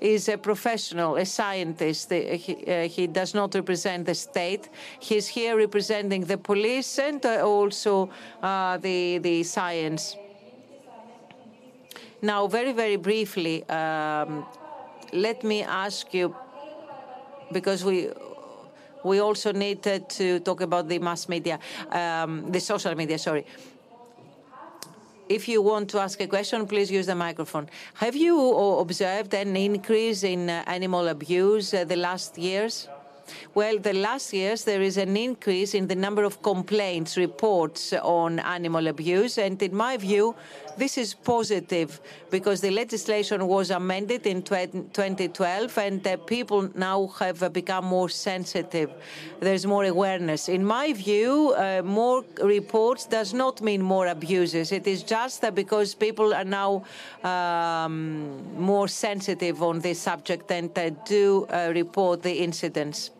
is 0.00 0.28
a 0.28 0.36
professional, 0.36 1.16
a 1.16 1.24
scientist. 1.24 2.12
He, 2.12 2.64
uh, 2.66 2.88
he 2.88 3.06
does 3.06 3.34
not 3.34 3.54
represent 3.54 4.06
the 4.06 4.14
state. 4.14 4.68
He's 5.00 5.26
here 5.26 5.56
representing 5.56 6.24
the 6.24 6.38
police 6.38 6.98
and 6.98 7.24
uh, 7.24 7.46
also 7.46 8.10
uh, 8.42 8.78
the, 8.78 9.18
the 9.18 9.42
science. 9.42 10.16
Now, 12.22 12.46
very, 12.46 12.72
very 12.72 12.96
briefly, 12.96 13.68
um, 13.68 14.46
let 15.12 15.44
me 15.44 15.62
ask 15.62 16.12
you, 16.14 16.34
because 17.52 17.84
we 17.84 18.10
we 19.04 19.20
also 19.20 19.52
need 19.52 19.82
to 20.08 20.40
talk 20.40 20.60
about 20.60 20.88
the 20.88 20.98
mass 20.98 21.28
media, 21.28 21.60
um, 21.92 22.50
the 22.50 22.58
social 22.58 22.92
media, 22.96 23.18
sorry. 23.18 23.46
If 25.28 25.48
you 25.48 25.60
want 25.60 25.90
to 25.90 25.98
ask 25.98 26.20
a 26.20 26.28
question, 26.28 26.66
please 26.68 26.88
use 26.88 27.06
the 27.06 27.16
microphone. 27.16 27.68
Have 27.94 28.14
you 28.14 28.38
observed 28.78 29.34
an 29.34 29.56
increase 29.56 30.22
in 30.22 30.48
uh, 30.48 30.62
animal 30.68 31.08
abuse 31.08 31.74
uh, 31.74 31.84
the 31.84 31.96
last 31.96 32.38
years? 32.38 32.88
Well, 33.52 33.78
the 33.80 33.92
last 33.92 34.32
years 34.32 34.62
there 34.62 34.82
is 34.82 34.96
an 34.96 35.16
increase 35.16 35.74
in 35.74 35.88
the 35.88 35.96
number 35.96 36.22
of 36.22 36.42
complaints, 36.42 37.16
reports 37.16 37.92
on 37.92 38.38
animal 38.38 38.86
abuse, 38.86 39.36
and 39.36 39.60
in 39.60 39.74
my 39.74 39.96
view, 39.96 40.36
this 40.76 40.98
is 40.98 41.14
positive 41.14 42.00
because 42.30 42.60
the 42.60 42.70
legislation 42.70 43.46
was 43.46 43.70
amended 43.70 44.26
in 44.26 44.42
2012 44.42 45.78
and 45.78 46.06
uh, 46.06 46.16
people 46.18 46.70
now 46.74 47.06
have 47.18 47.42
uh, 47.42 47.48
become 47.48 47.84
more 47.84 48.08
sensitive. 48.08 48.90
There's 49.40 49.66
more 49.66 49.84
awareness. 49.84 50.48
In 50.48 50.64
my 50.64 50.92
view, 50.92 51.54
uh, 51.56 51.82
more 51.84 52.24
reports 52.42 53.06
does 53.06 53.32
not 53.32 53.60
mean 53.62 53.82
more 53.82 54.06
abuses. 54.08 54.72
It 54.72 54.86
is 54.86 55.02
just 55.02 55.40
that 55.40 55.54
because 55.54 55.94
people 55.94 56.34
are 56.34 56.44
now 56.44 56.84
um, 57.24 58.58
more 58.58 58.88
sensitive 58.88 59.62
on 59.62 59.80
this 59.80 60.00
subject 60.00 60.50
and 60.50 60.76
uh, 60.78 60.90
do 61.04 61.46
uh, 61.50 61.72
report 61.74 62.22
the 62.22 62.32
incidents. 62.32 63.10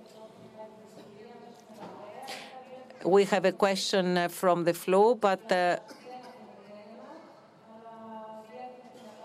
We 3.05 3.25
have 3.25 3.45
a 3.45 3.53
question 3.53 4.19
uh, 4.19 4.29
from 4.29 4.65
the 4.65 4.75
floor, 4.75 5.15
but 5.15 5.53
uh, 5.53 5.79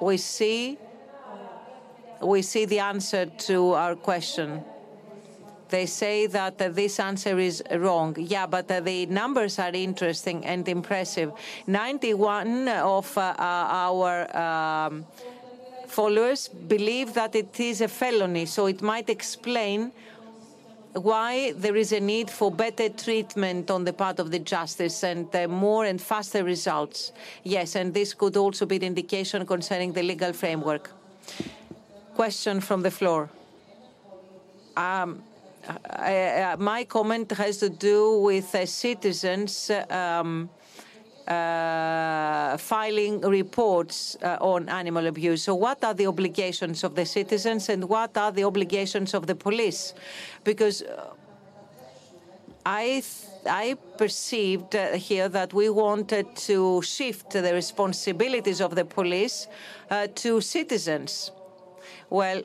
we 0.01 0.17
see 0.17 0.77
we 2.21 2.41
see 2.41 2.65
the 2.65 2.79
answer 2.79 3.25
to 3.25 3.73
our 3.73 3.95
question. 3.95 4.63
They 5.69 5.85
say 5.85 6.27
that 6.27 6.61
uh, 6.61 6.69
this 6.69 6.99
answer 6.99 7.39
is 7.39 7.63
wrong. 7.71 8.15
Yeah, 8.19 8.45
but 8.45 8.69
uh, 8.69 8.81
the 8.81 9.05
numbers 9.07 9.57
are 9.57 9.71
interesting 9.73 10.45
and 10.45 10.67
impressive. 10.67 11.31
91 11.65 12.67
of 12.67 13.17
uh, 13.17 13.33
our 13.39 14.37
um, 14.37 15.05
followers 15.87 16.47
believe 16.47 17.13
that 17.13 17.35
it 17.35 17.59
is 17.59 17.81
a 17.81 17.87
felony, 17.87 18.45
so 18.45 18.67
it 18.67 18.81
might 18.81 19.09
explain 19.09 19.91
why 20.93 21.53
there 21.53 21.75
is 21.75 21.91
a 21.91 21.99
need 21.99 22.29
for 22.29 22.51
better 22.51 22.89
treatment 22.89 23.71
on 23.71 23.85
the 23.85 23.93
part 23.93 24.19
of 24.19 24.31
the 24.31 24.39
justice 24.39 25.03
and 25.03 25.33
uh, 25.35 25.47
more 25.47 25.85
and 25.85 26.01
faster 26.01 26.43
results. 26.43 27.11
Yes, 27.43 27.75
and 27.75 27.93
this 27.93 28.13
could 28.13 28.37
also 28.37 28.65
be 28.65 28.75
an 28.77 28.83
indication 28.83 29.45
concerning 29.45 29.93
the 29.93 30.03
legal 30.03 30.33
framework. 30.33 30.91
Question 32.15 32.59
from 32.59 32.81
the 32.81 32.91
floor. 32.91 33.29
Um, 34.75 35.23
I, 35.89 36.55
my 36.57 36.83
comment 36.85 37.31
has 37.31 37.57
to 37.57 37.69
do 37.69 38.19
with 38.19 38.53
uh, 38.55 38.65
citizens 38.65 39.71
um, 39.89 40.49
uh, 41.27 42.57
filing 42.57 43.21
reports 43.21 44.17
uh, 44.21 44.37
on 44.41 44.69
animal 44.69 45.07
abuse. 45.07 45.43
So, 45.43 45.55
what 45.55 45.83
are 45.83 45.93
the 45.93 46.07
obligations 46.07 46.83
of 46.83 46.95
the 46.95 47.05
citizens 47.05 47.69
and 47.69 47.87
what 47.87 48.17
are 48.17 48.31
the 48.31 48.43
obligations 48.43 49.13
of 49.13 49.27
the 49.27 49.35
police? 49.35 49.93
Because 50.43 50.81
uh, 50.81 51.13
I 52.65 53.03
I 53.45 53.75
perceived 53.97 54.75
uh, 54.75 54.93
here 54.93 55.29
that 55.29 55.53
we 55.53 55.69
wanted 55.69 56.35
to 56.47 56.81
shift 56.81 57.31
the 57.31 57.53
responsibilities 57.53 58.61
of 58.61 58.75
the 58.75 58.85
police 58.85 59.47
uh, 59.89 60.07
to 60.15 60.41
citizens. 60.41 61.31
Well, 62.09 62.43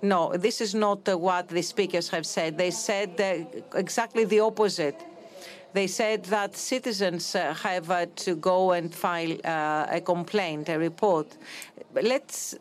no, 0.00 0.36
this 0.36 0.60
is 0.60 0.74
not 0.74 1.08
uh, 1.08 1.16
what 1.16 1.48
the 1.48 1.62
speakers 1.62 2.08
have 2.08 2.26
said. 2.26 2.58
They 2.58 2.72
said 2.72 3.46
exactly 3.74 4.24
the 4.24 4.40
opposite. 4.40 5.00
They 5.72 5.86
said 5.86 6.24
that 6.24 6.56
citizens 6.56 7.34
uh, 7.34 7.54
have 7.54 7.90
uh, 7.90 8.06
to 8.16 8.36
go 8.36 8.72
and 8.72 8.94
file 8.94 9.32
uh, 9.44 9.86
a 9.90 10.00
complaint, 10.00 10.68
a 10.68 10.78
report. 10.78 11.26
Let's 11.94 12.54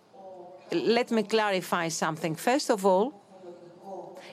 let 0.72 1.12
me 1.12 1.24
clarify 1.24 1.90
something. 1.90 2.36
First 2.36 2.70
of 2.70 2.86
all, 2.86 3.21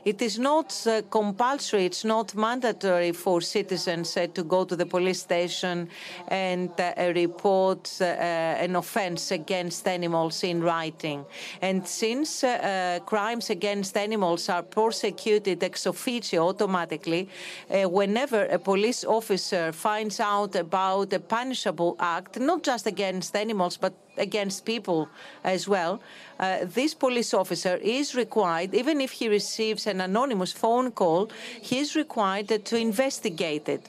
it 0.05 0.23
is 0.23 0.39
not 0.39 0.87
uh, 0.87 1.03
compulsory, 1.11 1.85
it's 1.87 2.05
not 2.05 2.35
mandatory 2.35 3.13
for 3.13 3.41
citizens 3.41 4.17
uh, 4.17 4.27
to 4.35 4.43
go 4.43 4.65
to 4.65 4.77
the 4.77 4.87
police 4.87 5.21
station 5.21 5.89
and 6.29 6.71
uh, 6.79 7.13
report 7.15 7.91
uh, 8.01 8.05
an 8.05 8.77
offense 8.77 9.31
against 9.31 9.87
animals 9.87 10.43
in 10.45 10.63
writing. 10.63 11.25
And 11.61 11.87
since 11.87 12.45
uh, 12.45 13.01
crimes 13.07 13.51
against 13.51 13.97
animals 13.97 14.49
are 14.49 14.63
prosecuted 14.63 15.63
ex 15.63 15.87
officio 15.87 16.49
automatically, 16.49 17.29
uh, 17.71 17.89
whenever 17.89 18.45
a 18.45 18.59
police 18.59 19.05
officer 19.05 19.73
finds 19.73 20.21
out 20.21 20.55
about 20.57 21.13
a 21.13 21.21
punishable 21.21 21.97
act, 21.99 22.39
not 22.39 22.63
just 22.63 22.87
against 22.87 23.35
animals, 23.37 23.77
but 23.77 23.93
against 24.19 24.65
people 24.65 25.09
as 25.45 25.69
well, 25.69 26.01
uh, 26.39 26.59
this 26.65 26.95
police 26.95 27.35
officer 27.35 27.77
is 27.77 28.15
required, 28.15 28.75
even 28.75 29.01
if 29.01 29.13
he 29.13 29.29
receives 29.29 29.87
an 29.87 30.01
anonymous 30.01 30.53
phone 30.53 30.91
call, 30.91 31.31
he 31.61 31.79
is 31.79 31.97
required 31.97 32.65
to 32.65 32.77
investigate 32.77 33.69
it. 33.69 33.89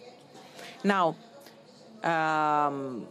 Now, 0.83 1.15
um, 2.03 3.05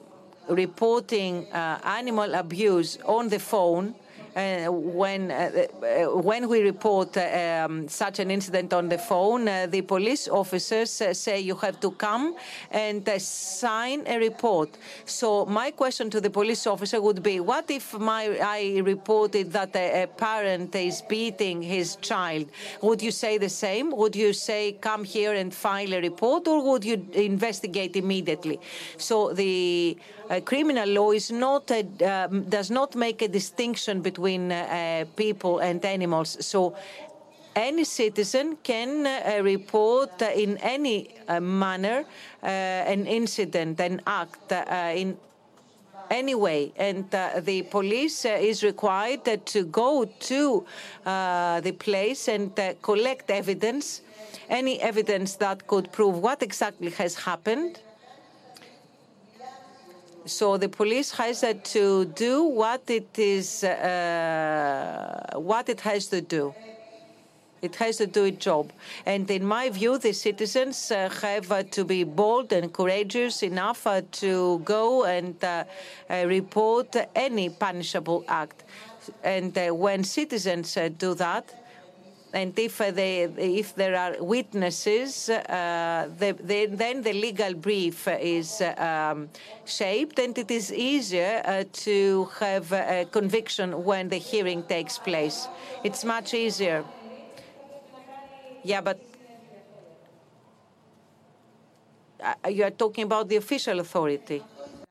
reporting 0.48 1.46
uh, 1.52 1.78
animal 1.84 2.34
abuse 2.34 2.98
on 3.04 3.28
the 3.28 3.38
phone 3.38 3.94
when 4.38 5.30
uh, 5.30 5.66
uh, 5.82 6.20
when 6.20 6.48
we 6.48 6.62
report 6.62 7.16
uh, 7.16 7.64
um, 7.64 7.88
such 7.88 8.20
an 8.20 8.30
incident 8.30 8.72
on 8.72 8.88
the 8.88 8.98
phone, 8.98 9.48
uh, 9.48 9.66
the 9.66 9.82
police 9.82 10.28
officers 10.28 11.00
uh, 11.00 11.12
say 11.12 11.40
you 11.40 11.56
have 11.56 11.80
to 11.80 11.90
come 11.90 12.36
and 12.70 13.08
uh, 13.08 13.18
sign 13.18 14.04
a 14.06 14.16
report. 14.18 14.70
So 15.06 15.44
my 15.46 15.72
question 15.72 16.08
to 16.10 16.20
the 16.20 16.30
police 16.30 16.66
officer 16.68 17.00
would 17.00 17.20
be: 17.22 17.40
What 17.40 17.68
if 17.70 17.98
my 17.98 18.38
I 18.40 18.80
reported 18.84 19.52
that 19.52 19.74
a, 19.74 20.04
a 20.04 20.06
parent 20.06 20.72
is 20.74 21.02
beating 21.02 21.60
his 21.60 21.96
child? 21.96 22.46
Would 22.82 23.02
you 23.02 23.10
say 23.10 23.38
the 23.38 23.48
same? 23.48 23.90
Would 23.96 24.14
you 24.14 24.32
say 24.32 24.72
come 24.80 25.02
here 25.02 25.34
and 25.34 25.52
file 25.52 25.94
a 25.94 26.00
report, 26.00 26.46
or 26.46 26.62
would 26.62 26.84
you 26.84 27.04
investigate 27.12 27.96
immediately? 27.96 28.60
So 28.98 29.32
the 29.32 29.98
uh, 30.30 30.40
criminal 30.44 30.88
law 30.88 31.10
is 31.10 31.30
not 31.30 31.70
a, 31.70 31.82
does 32.48 32.70
not 32.70 32.94
make 32.94 33.22
a 33.22 33.28
distinction 33.28 34.02
between 34.02 34.27
uh, 34.36 35.04
people 35.16 35.58
and 35.58 35.84
animals. 35.84 36.36
So 36.44 36.74
any 37.58 37.84
citizen 37.84 38.56
can 38.62 39.06
uh, 39.06 39.42
report 39.42 40.22
uh, 40.22 40.26
in 40.26 40.56
any 40.58 41.08
uh, 41.26 41.40
manner 41.40 42.04
uh, 42.42 42.46
an 42.46 43.06
incident, 43.06 43.80
an 43.80 44.00
act 44.06 44.52
in 44.94 45.16
any 46.10 46.34
way. 46.34 46.72
And 46.76 47.10
the 47.10 47.62
police 47.70 48.24
is 48.24 48.62
required 48.62 49.24
to 49.44 49.64
go 49.64 50.04
to 50.04 50.64
the 51.04 51.74
place 51.78 52.28
and 52.28 52.50
collect 52.80 53.30
evidence, 53.30 54.02
any 54.48 54.80
evidence 54.80 55.36
that 55.36 55.66
could 55.66 55.92
prove 55.92 56.18
what 56.18 56.42
exactly 56.42 56.90
has 56.90 57.14
happened. 57.14 57.80
So 60.28 60.58
the 60.58 60.68
police 60.68 61.10
has 61.12 61.42
to 61.72 62.04
do 62.04 62.44
what 62.44 62.82
it 62.90 63.18
is, 63.18 63.64
uh, 63.64 65.32
what 65.36 65.70
it 65.70 65.80
has 65.80 66.06
to 66.08 66.20
do. 66.20 66.54
It 67.62 67.74
has 67.76 67.96
to 67.96 68.06
do 68.06 68.24
its 68.24 68.44
job. 68.44 68.70
And 69.06 69.28
in 69.30 69.44
my 69.44 69.70
view, 69.70 69.98
the 69.98 70.12
citizens 70.12 70.92
uh, 70.92 71.08
have 71.22 71.50
uh, 71.50 71.62
to 71.64 71.84
be 71.84 72.04
bold 72.04 72.52
and 72.52 72.72
courageous 72.72 73.42
enough 73.42 73.86
uh, 73.86 74.02
to 74.12 74.60
go 74.60 75.04
and 75.06 75.42
uh, 75.42 75.64
uh, 76.08 76.24
report 76.26 76.94
any 77.16 77.48
punishable 77.48 78.22
act. 78.28 78.64
And 79.24 79.56
uh, 79.56 79.74
when 79.74 80.04
citizens 80.04 80.76
do 80.98 81.14
that, 81.14 81.67
and 82.33 82.57
if 82.57 82.81
uh, 82.81 82.89
they, 82.89 83.23
if 83.59 83.75
there 83.75 83.95
are 83.95 84.15
witnesses, 84.19 85.29
uh, 85.29 86.09
the, 86.17 86.31
the, 86.43 86.65
then 86.65 87.03
the 87.03 87.13
legal 87.13 87.53
brief 87.53 88.07
is 88.07 88.59
uh, 88.59 89.11
um, 89.13 89.29
shaped, 89.65 90.17
and 90.17 90.35
it 90.37 90.49
is 90.49 90.73
easier 90.73 91.43
uh, 91.45 91.63
to 91.71 92.27
have 92.39 92.71
a 92.71 93.05
conviction 93.11 93.83
when 93.83 94.09
the 94.09 94.17
hearing 94.17 94.63
takes 94.63 94.97
place. 94.97 95.47
It's 95.83 96.03
much 96.03 96.33
easier. 96.33 96.83
Yeah, 98.63 98.81
but 98.81 98.99
uh, 102.19 102.49
you 102.49 102.63
are 102.63 102.71
talking 102.71 103.03
about 103.03 103.29
the 103.29 103.35
official 103.35 103.79
authority. 103.79 104.41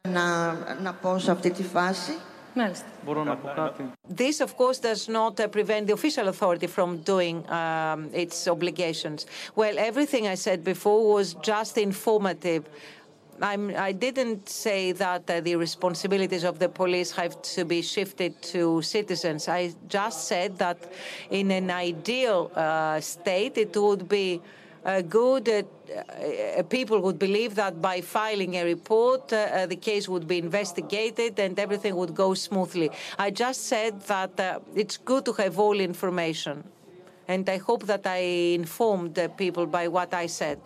Να, 0.08 0.52
να 0.82 0.94
πω 0.94 1.18
σε 1.18 1.30
αυτή 1.30 1.50
τη 1.50 1.62
φάση. 1.62 2.18
Μάλιστα. 2.56 2.86
Μπορώ 3.04 3.24
να 3.24 3.36
πω 3.36 3.52
κάτι. 3.54 3.90
This, 4.16 4.40
of 4.40 4.56
course, 4.56 4.78
does 4.78 5.08
not 5.08 5.40
uh, 5.40 5.48
prevent 5.48 5.86
the 5.86 5.92
official 5.92 6.28
authority 6.28 6.66
from 6.66 6.98
doing 7.12 7.36
um, 7.50 8.10
its 8.12 8.46
obligations. 8.46 9.26
Well, 9.54 9.74
everything 9.78 10.26
I 10.28 10.36
said 10.46 10.62
before 10.62 11.00
was 11.16 11.28
just 11.52 11.78
informative. 11.78 12.62
I'm, 13.40 13.64
I 13.90 13.92
didn't 13.92 14.48
say 14.48 14.92
that 14.92 15.22
uh, 15.28 15.40
the 15.40 15.56
responsibilities 15.56 16.44
of 16.44 16.58
the 16.58 16.68
police 16.68 17.10
have 17.22 17.34
to 17.56 17.64
be 17.64 17.80
shifted 17.82 18.32
to 18.52 18.82
citizens. 18.82 19.48
I 19.48 19.62
just 19.88 20.18
said 20.30 20.58
that 20.58 20.78
in 21.30 21.50
an 21.50 21.70
ideal 21.70 22.38
uh, 22.54 23.00
state, 23.00 23.54
it 23.64 23.74
would 23.76 24.08
be 24.08 24.28
uh, 24.40 24.40
good. 25.01 25.49
Uh, 25.49 25.63
uh, 26.59 26.63
people 26.63 26.99
would 27.01 27.19
believe 27.19 27.55
that 27.55 27.81
by 27.81 28.01
filing 28.01 28.55
a 28.55 28.63
report, 28.63 29.31
uh, 29.33 29.65
the 29.65 29.75
case 29.75 30.07
would 30.07 30.27
be 30.27 30.37
investigated 30.37 31.39
and 31.39 31.59
everything 31.59 31.95
would 31.95 32.15
go 32.15 32.33
smoothly. 32.33 32.89
I 33.17 33.31
just 33.31 33.67
said 33.67 34.01
that 34.03 34.61
it's 34.75 34.97
good 34.97 35.25
to 35.25 35.33
have 35.33 35.59
all 35.59 35.79
information. 35.79 36.63
And 37.27 37.49
I 37.49 37.57
hope 37.57 37.83
that 37.87 38.07
I 38.07 38.19
informed 38.61 39.19
people 39.35 39.65
by 39.65 39.89
what 39.89 40.13
I 40.13 40.27
said. 40.27 40.59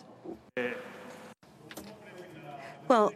Well, 2.88 3.14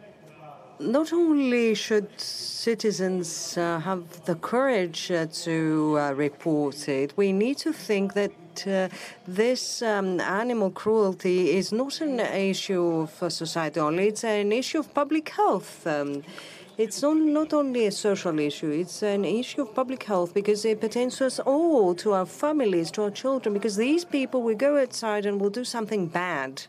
not 0.80 1.14
only 1.14 1.73
should 1.76 2.10
citizens 2.19 3.57
uh, 3.57 3.80
have 3.80 4.26
the 4.26 4.35
courage 4.35 5.11
uh, 5.11 5.26
to 5.27 5.97
uh, 5.99 6.14
report 6.14 6.89
it, 6.89 7.14
we 7.15 7.31
need 7.31 7.57
to 7.57 7.72
think 7.72 8.14
that 8.14 8.31
uh, 8.68 8.89
this 9.27 9.81
um, 9.81 10.19
animal 10.19 10.72
cruelty 10.72 11.52
is 11.52 11.72
not 11.72 12.02
an 12.02 12.19
issue 12.19 13.06
for 13.07 13.30
society 13.30 13.80
only, 13.80 14.07
it's 14.07 14.23
an 14.23 14.52
issue 14.52 14.80
of 14.80 14.93
public 14.93 15.30
health. 15.30 15.85
Um, 15.88 16.23
it's 16.77 17.02
not, 17.02 17.15
not 17.15 17.53
only 17.53 17.85
a 17.85 17.91
social 17.91 18.38
issue, 18.38 18.69
it's 18.69 19.02
an 19.02 19.23
issue 19.23 19.61
of 19.61 19.73
public 19.73 20.03
health 20.03 20.34
because 20.34 20.65
it 20.65 20.81
pertains 20.81 21.18
to 21.18 21.26
us 21.27 21.39
all, 21.39 21.95
to 21.95 22.11
our 22.11 22.26
families, 22.26 22.91
to 22.91 23.03
our 23.03 23.11
children, 23.11 23.53
because 23.53 23.77
these 23.77 24.03
people 24.03 24.41
will 24.41 24.57
go 24.57 24.77
outside 24.77 25.26
and 25.26 25.39
will 25.39 25.49
do 25.49 25.64
something 25.64 26.07
bad. 26.07 26.64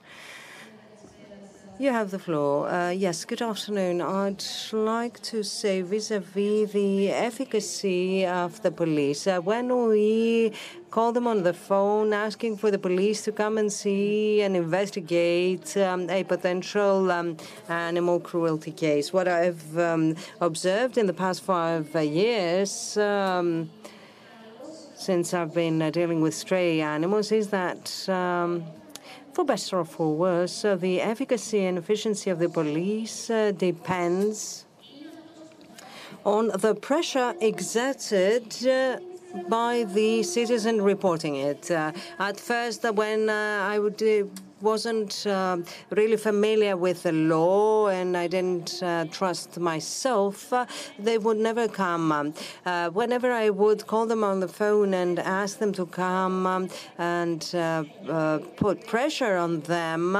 You 1.79 1.93
have 1.93 2.11
the 2.11 2.19
floor. 2.19 2.71
Uh, 2.71 2.89
yes, 2.89 3.27
good 3.27 3.43
afternoon. 3.43 4.01
I'd 4.01 4.43
like 4.73 5.21
to 5.25 5.43
say 5.43 5.83
vis-à-vis 5.83 6.73
the 6.73 7.11
efficacy 7.11 8.25
of 8.25 8.63
the 8.63 8.71
police. 8.71 9.27
Uh, 9.27 9.41
when 9.41 9.69
we 9.89 10.53
call 10.91 11.13
them 11.13 11.27
on 11.27 11.43
the 11.43 11.53
phone 11.53 12.15
asking 12.15 12.57
for 12.57 12.71
the 12.71 12.79
police 12.79 13.21
to 13.25 13.33
come 13.33 13.59
and 13.59 13.71
see 13.71 14.41
and 14.41 14.57
investigate 14.57 15.77
um, 15.77 16.09
a 16.09 16.25
potential 16.25 17.13
um, 17.13 17.37
animal 17.69 18.21
cruelty 18.21 18.73
case, 18.73 19.13
what 19.13 19.29
I've 19.29 19.79
um, 19.79 20.17
observed 20.41 20.97
in 20.97 21.07
the 21.07 21.13
past 21.13 21.43
five 21.43 21.95
uh, 21.95 21.99
years 21.99 22.97
um, 22.97 23.69
since 24.95 25.35
I've 25.35 25.53
been 25.53 25.83
uh, 25.83 25.91
dealing 25.91 26.23
with 26.23 26.35
stray 26.35 26.81
animals 26.81 27.33
is 27.33 27.49
that 27.49 28.09
um, 28.09 28.65
for 29.37 29.45
better 29.45 29.81
or 29.81 29.85
for 29.85 30.15
worse, 30.15 30.65
uh, 30.65 30.77
the 30.77 30.99
efficacy 30.99 31.67
and 31.67 31.77
efficiency 31.77 32.31
of 32.31 32.39
the 32.39 32.49
police 32.49 33.29
uh, 33.29 33.53
depends 33.53 34.65
on 36.25 36.49
the 36.65 36.75
pressure 36.75 37.35
exerted 37.43 38.47
uh, 38.67 38.99
by 39.47 39.85
the 39.93 40.23
citizen 40.23 40.81
reporting 40.81 41.37
it. 41.37 41.71
Uh, 41.71 41.93
at 42.19 42.41
first, 42.41 42.83
when 42.95 43.29
uh, 43.29 43.69
I 43.73 43.79
would 43.79 44.03
wasn't 44.61 45.27
uh, 45.27 45.59
really 45.91 46.17
familiar 46.17 46.77
with 46.77 47.03
the 47.03 47.13
law 47.13 47.89
and 47.89 48.17
I 48.17 48.27
didn't 48.27 48.83
uh, 48.83 49.05
trust 49.07 49.59
myself, 49.59 50.53
uh, 50.53 50.67
they 50.99 51.19
would 51.19 51.37
never 51.37 51.69
come. 51.69 52.11
Um, 52.13 52.35
uh, 52.65 52.89
whenever 52.91 53.33
I 53.33 53.51
would 53.51 53.87
call 53.87 54.07
them 54.07 54.25
on 54.25 54.41
the 54.41 54.49
phone 54.49 54.95
and 54.95 55.19
ask 55.19 55.59
them 55.59 55.73
to 55.75 55.87
come 55.87 56.47
um, 56.47 56.69
and 56.99 57.51
uh, 57.55 57.85
uh, 58.09 58.39
put 58.57 58.87
pressure 58.87 59.37
on 59.37 59.61
them, 59.61 60.17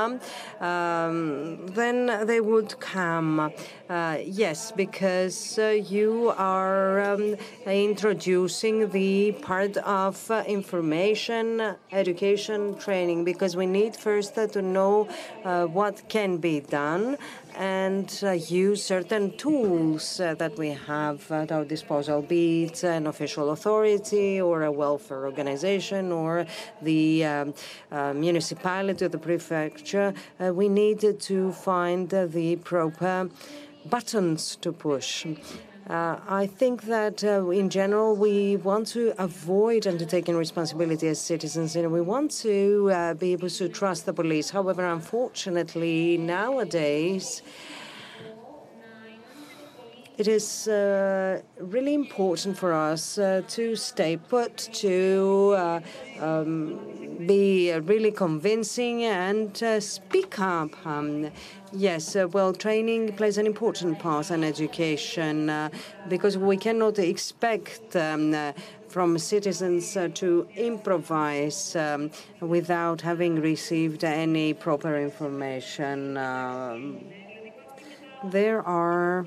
um, 0.61 1.67
then 1.69 2.27
they 2.27 2.41
would 2.41 2.79
come. 2.79 3.53
Uh, 3.89 4.19
yes, 4.25 4.73
because 4.73 5.61
uh, 5.61 5.69
you 5.69 6.35
are 6.37 7.01
um, 7.15 7.37
introducing 7.67 8.89
the 8.91 9.31
part 9.43 9.77
of 9.77 10.29
uh, 10.29 10.43
information, 10.49 11.77
education, 11.93 12.77
training, 12.79 13.23
because 13.23 13.55
we 13.55 13.65
need 13.65 13.95
first 13.95 14.37
uh, 14.37 14.49
to 14.49 14.61
know 14.61 15.09
uh, 15.45 15.67
what 15.67 16.03
can 16.09 16.39
be 16.39 16.59
done 16.59 17.17
and 17.57 18.21
uh, 18.23 18.33
use 18.33 18.85
certain 18.85 19.37
tools 19.37 20.21
uh, 20.21 20.35
that 20.35 20.57
we 20.59 20.69
have 20.71 21.31
at 21.33 21.51
our 21.51 21.65
disposal, 21.65 22.23
be 22.23 22.65
it 22.65 22.85
an 22.85 23.07
official 23.07 23.51
authority 23.51 24.41
or 24.41 24.65
a 24.65 24.73
welfare 24.73 25.25
organization 25.25 26.13
or 26.13 26.47
the 26.83 27.25
um, 27.25 27.55
uh, 27.91 28.13
municipality 28.13 29.05
or 29.05 29.09
the 29.09 29.19
prefecture. 29.19 30.13
Uh, 30.39 30.53
we 30.53 30.69
need 30.69 31.21
to 31.21 31.53
find 31.53 32.11
the 32.11 32.57
proper 32.63 33.29
buttons 33.89 34.57
to 34.57 34.73
push. 34.73 35.27
Uh, 35.89 36.19
I 36.27 36.49
think 36.49 36.83
that 36.83 37.23
uh, 37.23 37.49
in 37.51 37.71
general 37.71 38.17
we 38.17 38.57
want 38.57 38.89
to 38.89 39.15
avoid 39.19 39.87
undertaking 39.87 40.37
responsibility 40.37 41.07
as 41.07 41.21
citizens 41.21 41.77
and 41.77 41.93
we 41.93 42.01
want 42.01 42.33
to 42.43 42.91
uh, 42.91 43.15
be 43.15 43.33
able 43.33 43.51
to 43.51 43.69
trust 43.69 44.05
the 44.05 44.13
police. 44.13 44.51
However, 44.51 44.85
unfortunately, 44.85 46.19
nowadays, 46.19 47.43
it 50.19 50.27
is 50.27 50.67
uh, 50.67 51.41
really 51.61 51.95
important 51.95 52.59
for 52.59 52.73
us 52.73 53.19
uh, 53.19 53.43
to 53.49 53.77
stay 53.77 54.17
put, 54.17 54.57
to 54.57 55.55
uh, 55.57 55.81
um, 56.21 56.81
be 57.27 57.73
really 57.73 58.11
convincing 58.11 59.05
and 59.05 59.57
speak 59.81 60.41
up. 60.41 60.71
Um, 60.85 61.31
yes, 61.77 62.17
uh, 62.17 62.27
well, 62.29 62.53
training 62.53 63.13
plays 63.17 63.39
an 63.39 63.47
important 63.47 63.99
part 63.99 64.31
in 64.31 64.43
education 64.43 65.51
uh, 65.51 65.69
because 66.09 66.39
we 66.39 66.57
cannot 66.57 66.99
expect 66.99 67.95
um, 67.97 68.35
uh, 68.35 68.53
from 68.89 69.19
citizens 69.19 69.97
uh, 69.97 70.09
to 70.15 70.47
improvise 70.57 71.77
um, 71.77 72.11
without 72.41 73.01
having 73.03 73.41
received 73.41 74.05
any 74.05 74.55
proper 74.55 74.97
information. 74.99 76.17
Um, 76.17 77.01
there 78.25 78.67
are 78.67 79.27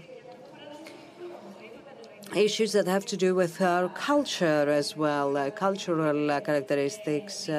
issues 2.35 2.73
that 2.73 2.87
have 2.87 3.05
to 3.07 3.17
do 3.17 3.33
with 3.35 3.57
culture 3.95 4.69
as 4.69 4.95
well, 4.95 5.35
uh, 5.37 5.49
cultural 5.51 6.29
uh, 6.31 6.39
characteristics. 6.39 7.49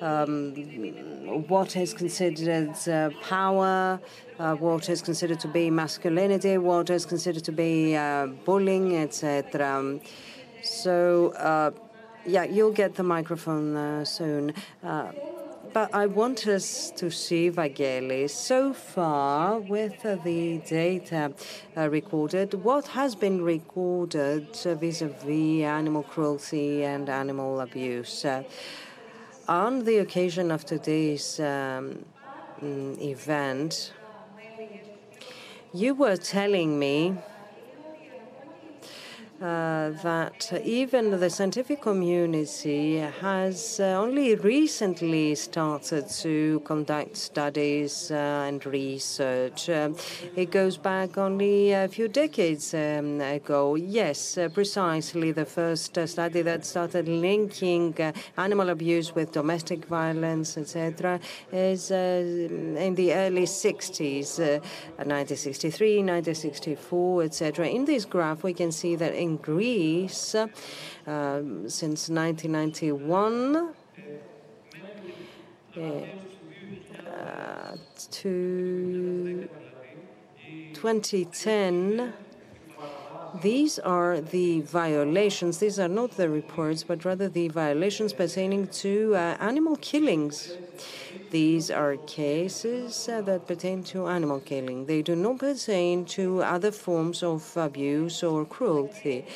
Um, 0.00 0.54
what 1.48 1.76
is 1.76 1.92
considered 1.92 2.76
uh, 2.88 3.10
power, 3.22 4.00
uh, 4.38 4.54
what 4.54 4.88
is 4.88 5.02
considered 5.02 5.40
to 5.40 5.48
be 5.48 5.70
masculinity, 5.70 6.56
what 6.58 6.90
is 6.90 7.04
considered 7.04 7.44
to 7.44 7.52
be 7.52 7.96
uh, 7.96 8.26
bullying, 8.44 8.96
etc. 8.96 9.98
So, 10.62 11.32
uh, 11.32 11.72
yeah, 12.24 12.44
you'll 12.44 12.72
get 12.72 12.94
the 12.94 13.02
microphone 13.02 13.76
uh, 13.76 14.04
soon. 14.04 14.54
Uh, 14.84 15.12
but 15.72 15.92
I 15.94 16.06
want 16.06 16.46
us 16.46 16.92
to 16.96 17.10
see, 17.10 17.50
Vangelis, 17.50 18.30
so 18.30 18.72
far 18.72 19.58
with 19.58 20.02
the 20.02 20.62
data 20.66 21.34
recorded, 21.76 22.54
what 22.54 22.86
has 22.88 23.14
been 23.14 23.42
recorded 23.42 24.48
uh, 24.64 24.74
vis-à-vis 24.74 25.64
animal 25.64 26.04
cruelty 26.04 26.84
and 26.84 27.08
animal 27.08 27.60
abuse. 27.60 28.24
On 29.48 29.84
the 29.84 29.96
occasion 29.96 30.50
of 30.50 30.66
today's 30.66 31.40
um, 31.40 32.04
mm, 32.62 33.00
event, 33.00 33.94
you 35.72 35.94
were 35.94 36.18
telling 36.18 36.78
me 36.78 37.16
uh, 39.40 39.90
that 40.02 40.52
even 40.64 41.10
the 41.20 41.30
scientific 41.30 41.80
community 41.80 42.96
has 42.96 43.78
uh, 43.78 43.84
only 43.84 44.34
recently 44.34 45.34
started 45.36 46.08
to 46.08 46.60
conduct 46.64 47.16
studies 47.16 48.10
uh, 48.10 48.46
and 48.48 48.66
research. 48.66 49.70
Um, 49.70 49.94
it 50.34 50.50
goes 50.50 50.76
back 50.76 51.16
only 51.18 51.72
a 51.72 51.86
few 51.86 52.08
decades 52.08 52.74
um, 52.74 53.20
ago. 53.20 53.76
Yes, 53.76 54.36
uh, 54.36 54.48
precisely 54.48 55.30
the 55.30 55.44
first 55.44 55.96
uh, 55.96 56.06
study 56.06 56.42
that 56.42 56.66
started 56.66 57.06
linking 57.06 57.94
uh, 58.00 58.12
animal 58.36 58.70
abuse 58.70 59.14
with 59.14 59.30
domestic 59.30 59.84
violence, 59.84 60.58
etc., 60.58 61.20
is 61.52 61.92
uh, 61.92 61.96
in 62.78 62.94
the 62.96 63.14
early 63.14 63.44
60s, 63.44 64.40
uh, 64.40 64.58
1963, 64.96 65.98
1964, 65.98 67.22
etc. 67.22 67.68
In 67.68 67.84
this 67.84 68.04
graph, 68.04 68.42
we 68.42 68.52
can 68.52 68.72
see 68.72 68.96
that 68.96 69.14
in 69.14 69.27
Greece, 69.36 70.34
um, 71.06 71.68
since 71.68 72.08
1991, 72.08 73.74
uh, 75.76 76.06
to 78.10 79.48
2010, 80.72 82.14
these 83.32 83.78
are 83.80 84.20
the 84.20 84.60
violations. 84.62 85.58
These 85.58 85.78
are 85.78 85.88
not 85.88 86.12
the 86.12 86.30
reports, 86.30 86.84
but 86.84 87.04
rather 87.04 87.28
the 87.28 87.48
violations 87.48 88.12
pertaining 88.12 88.68
to 88.82 89.14
uh, 89.14 89.36
animal 89.40 89.76
killings. 89.76 90.58
These 91.30 91.70
are 91.70 91.96
cases 92.06 93.06
uh, 93.06 93.20
that 93.22 93.46
pertain 93.46 93.82
to 93.84 94.06
animal 94.06 94.40
killing. 94.40 94.86
They 94.86 95.02
do 95.02 95.14
not 95.14 95.38
pertain 95.38 96.06
to 96.16 96.42
other 96.42 96.72
forms 96.72 97.22
of 97.22 97.54
abuse 97.54 98.22
or 98.22 98.46
cruelty. 98.46 99.26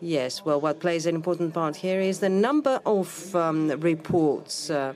Yes, 0.00 0.44
well, 0.44 0.60
what 0.60 0.78
plays 0.78 1.06
an 1.06 1.14
important 1.14 1.54
part 1.54 1.76
here 1.76 2.00
is 2.00 2.20
the 2.20 2.28
number 2.28 2.80
of 2.84 3.34
um, 3.34 3.68
reports. 3.80 4.68
Uh, 4.68 4.92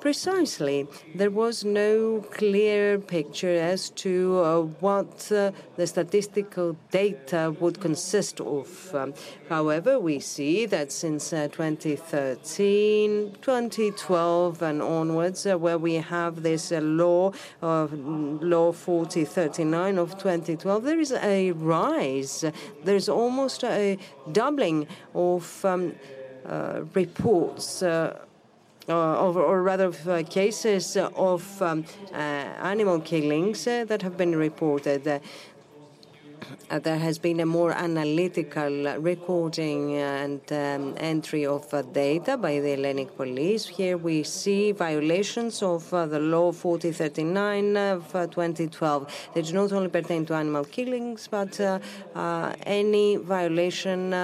Precisely. 0.00 0.86
There 1.12 1.30
was 1.30 1.64
no 1.64 2.20
clear 2.30 3.00
picture 3.00 3.54
as 3.54 3.90
to 3.90 4.38
uh, 4.38 4.60
what 4.78 5.32
uh, 5.32 5.50
the 5.76 5.88
statistical 5.88 6.76
data 6.92 7.54
would 7.58 7.80
consist 7.80 8.40
of. 8.40 8.94
Um, 8.94 9.12
however, 9.48 9.98
we 9.98 10.20
see 10.20 10.66
that 10.66 10.92
since 10.92 11.32
uh, 11.32 11.48
2013, 11.48 13.38
2012, 13.42 14.62
and 14.62 14.80
onwards, 14.82 15.44
uh, 15.46 15.58
where 15.58 15.78
we 15.78 15.94
have 15.94 16.44
this 16.44 16.70
uh, 16.70 16.78
law 16.80 17.32
of 17.60 17.92
Law 17.92 18.70
4039 18.70 19.98
of 19.98 20.12
2012, 20.12 20.84
there 20.84 21.00
is 21.00 21.10
a 21.10 21.50
rise. 21.52 22.44
There's 22.84 23.08
almost 23.08 23.64
a 23.64 23.98
doubling 24.30 24.86
of 25.12 25.64
um, 25.64 25.96
uh, 26.46 26.82
reports 26.94 27.82
or, 28.88 29.38
or 29.38 29.62
rather 29.62 29.92
uh, 30.08 30.22
cases 30.28 30.96
of 30.96 31.62
um, 31.62 31.84
uh, 32.12 32.16
animal 32.16 33.00
killings 33.00 33.64
that 33.64 34.02
have 34.02 34.16
been 34.16 34.34
reported. 34.34 35.06
Uh, 36.70 36.78
there 36.78 36.98
has 36.98 37.18
been 37.18 37.40
a 37.40 37.46
more 37.46 37.72
analytical 37.72 38.94
recording 38.98 39.96
and 39.96 40.40
um, 40.52 40.94
entry 40.98 41.44
of 41.44 41.72
uh, 41.74 41.82
data 41.82 42.36
by 42.36 42.60
the 42.60 42.70
Hellenic 42.70 43.16
police. 43.16 43.66
Here 43.66 43.96
we 43.96 44.22
see 44.22 44.72
violations 44.72 45.62
of 45.62 45.92
uh, 45.92 46.06
the 46.06 46.20
law 46.20 46.52
4039 46.52 47.76
of 47.76 48.12
2012. 48.12 49.30
They 49.34 49.42
do 49.42 49.52
not 49.52 49.72
only 49.72 49.88
pertain 49.88 50.24
to 50.26 50.34
animal 50.34 50.64
killings, 50.64 51.28
but 51.28 51.60
any 52.64 53.16
violation 53.16 54.14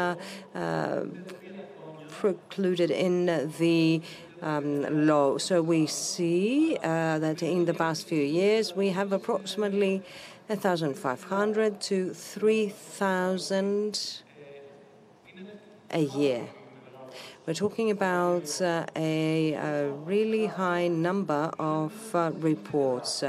precluded 2.09 2.91
in 2.91 3.27
the 3.59 4.01
um, 4.45 5.07
law. 5.07 5.39
So 5.39 5.63
we 5.63 5.87
see 5.87 6.77
uh, 6.77 7.19
that 7.19 7.43
in 7.43 7.65
the 7.65 7.75
past 7.75 8.07
few 8.07 8.23
years 8.23 8.77
we 8.77 8.91
have 8.91 9.13
approximately 9.13 10.03
1,500 10.47 11.81
to 11.81 12.13
3,000 12.13 14.23
a 15.91 16.01
year. 16.01 16.49
We're 17.47 17.53
talking 17.53 17.91
about 17.91 18.63
uh, 18.63 18.87
a, 18.97 19.53
a, 19.53 19.91
really 19.91 20.47
high 20.47 20.89
number 20.89 21.51
of 21.59 21.93
uh, 22.15 22.31
reports. 22.37 23.23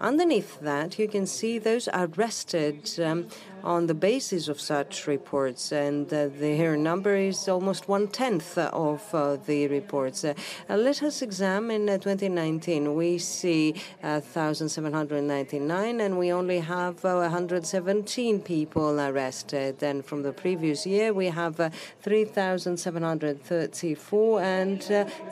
Underneath 0.00 0.60
that, 0.60 1.00
you 1.00 1.08
can 1.08 1.26
see 1.26 1.58
those 1.58 1.88
arrested 1.92 2.88
um, 3.00 3.26
on 3.66 3.86
the 3.88 3.94
basis 3.94 4.46
of 4.46 4.60
such 4.60 5.08
reports, 5.08 5.72
and 5.72 6.14
uh, 6.14 6.28
the 6.38 6.76
number 6.76 7.16
is 7.16 7.48
almost 7.48 7.88
one 7.88 8.06
tenth 8.06 8.56
of 8.56 9.02
uh, 9.12 9.34
the 9.44 9.66
reports. 9.66 10.24
Uh, 10.24 10.34
let 10.68 11.02
us 11.02 11.20
examine 11.20 11.88
uh, 11.88 11.98
2019. 11.98 12.94
We 12.94 13.18
see 13.18 13.74
uh, 14.04 14.20
1,799, 14.20 16.00
and 16.00 16.16
we 16.16 16.32
only 16.32 16.60
have 16.60 17.04
uh, 17.04 17.16
117 17.16 18.40
people 18.40 19.00
arrested. 19.00 19.82
And 19.82 20.04
from 20.04 20.22
the 20.22 20.32
previous 20.32 20.86
year, 20.86 21.12
we 21.12 21.26
have 21.26 21.56
3,734 22.02 24.42
and 24.42 24.80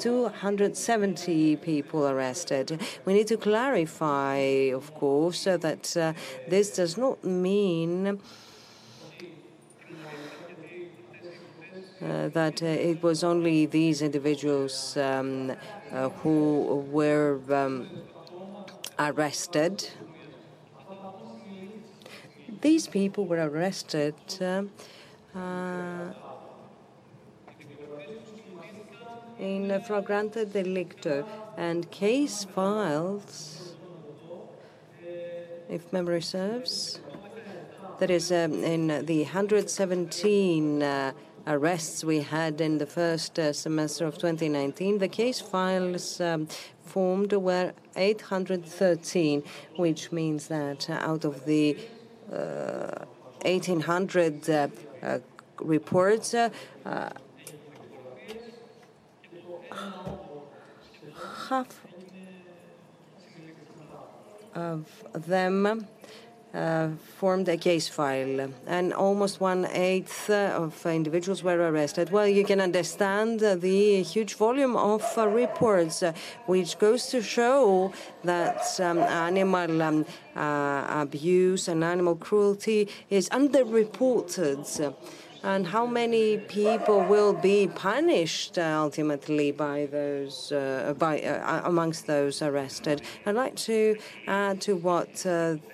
270 0.01 1.57
people 1.57 2.09
arrested. 2.09 2.81
We 3.05 3.15
need 3.15 3.29
to 3.29 3.37
clarify, 3.37 4.39
of 4.75 4.93
course, 4.95 5.45
that 5.45 6.15
this 6.49 6.75
does 6.75 6.99
not 6.99 7.23
mean 7.23 8.19
Uh, 12.05 12.29
that 12.29 12.63
uh, 12.63 12.67
it 12.67 13.03
was 13.03 13.25
only 13.25 13.65
these 13.65 14.03
individuals 14.03 14.95
um, 14.99 15.51
uh, 15.91 16.11
who 16.21 16.85
were 16.91 17.41
um, 17.51 17.89
arrested. 18.99 19.89
These 22.61 22.89
people 22.89 23.25
were 23.25 23.49
arrested 23.49 24.15
uh, 24.39 24.65
in 29.39 29.81
flagrante 29.87 30.45
delicto 30.45 31.25
and 31.57 31.91
case 31.91 32.45
files, 32.45 33.77
if 35.71 35.91
memory 35.91 36.21
serves, 36.21 37.01
that 37.99 38.11
is 38.11 38.31
um, 38.31 38.63
in 38.63 39.07
the 39.07 39.23
117 39.23 40.83
uh, 40.83 41.13
arrests 41.47 42.05
we 42.05 42.21
had 42.21 42.61
in 42.61 42.79
the 42.79 42.87
first 42.87 43.39
uh, 43.39 43.53
semester 43.53 44.07
of 44.07 44.15
2019, 44.15 44.99
the 44.99 45.09
case 45.09 45.41
files 45.41 46.21
um, 46.21 46.49
formed 46.85 47.33
were 47.33 47.73
813, 47.97 49.43
which 49.77 50.13
means 50.13 50.49
that 50.49 50.89
out 50.91 51.25
of 51.25 51.45
the 51.45 51.77
uh, 52.33 53.05
1,800 53.43 54.49
uh, 54.49 54.69
uh, 55.03 55.19
reports, 55.61 56.35
uh, 56.35 56.51
half 61.49 61.81
of 64.55 65.27
them 65.27 65.87
formed 67.19 67.49
a 67.49 67.57
case 67.57 67.89
file, 67.89 68.49
and 68.67 68.93
almost 68.93 69.41
one 69.41 69.67
eighth 69.73 70.31
of 70.31 70.87
individuals 70.87 71.43
were 71.43 71.59
arrested. 71.71 72.11
Well, 72.11 72.29
you 72.29 72.45
can 72.45 72.61
understand 72.61 73.41
the 73.41 74.03
huge 74.03 74.35
volume 74.35 74.77
of 74.77 75.03
uh, 75.19 75.27
reports, 75.29 76.03
uh, 76.03 76.13
which 76.47 76.79
goes 76.79 77.09
to 77.09 77.23
show 77.23 77.93
that 78.23 78.63
um, 78.81 78.99
animal 78.99 79.83
um, 79.83 80.07
uh, 80.37 80.87
abuse 80.89 81.67
and 81.69 81.83
animal 81.83 82.17
cruelty 82.17 82.89
is 83.11 83.29
underreported 83.31 84.95
and 85.45 85.67
how 85.67 85.85
many 85.85 86.39
people 86.39 87.01
will 87.05 87.35
be 87.35 87.69
punished 87.69 88.57
uh, 88.57 88.63
ultimately 88.63 89.53
by 89.53 89.87
those 89.93 90.51
uh, 90.53 90.95
by 90.99 91.21
uh, 91.21 91.61
amongst 91.65 92.07
those 92.07 92.41
arrested. 92.41 93.03
I'd 93.27 93.35
like 93.35 93.55
to 93.57 93.97
add 94.27 94.63
to 94.63 94.75
what 94.75 95.15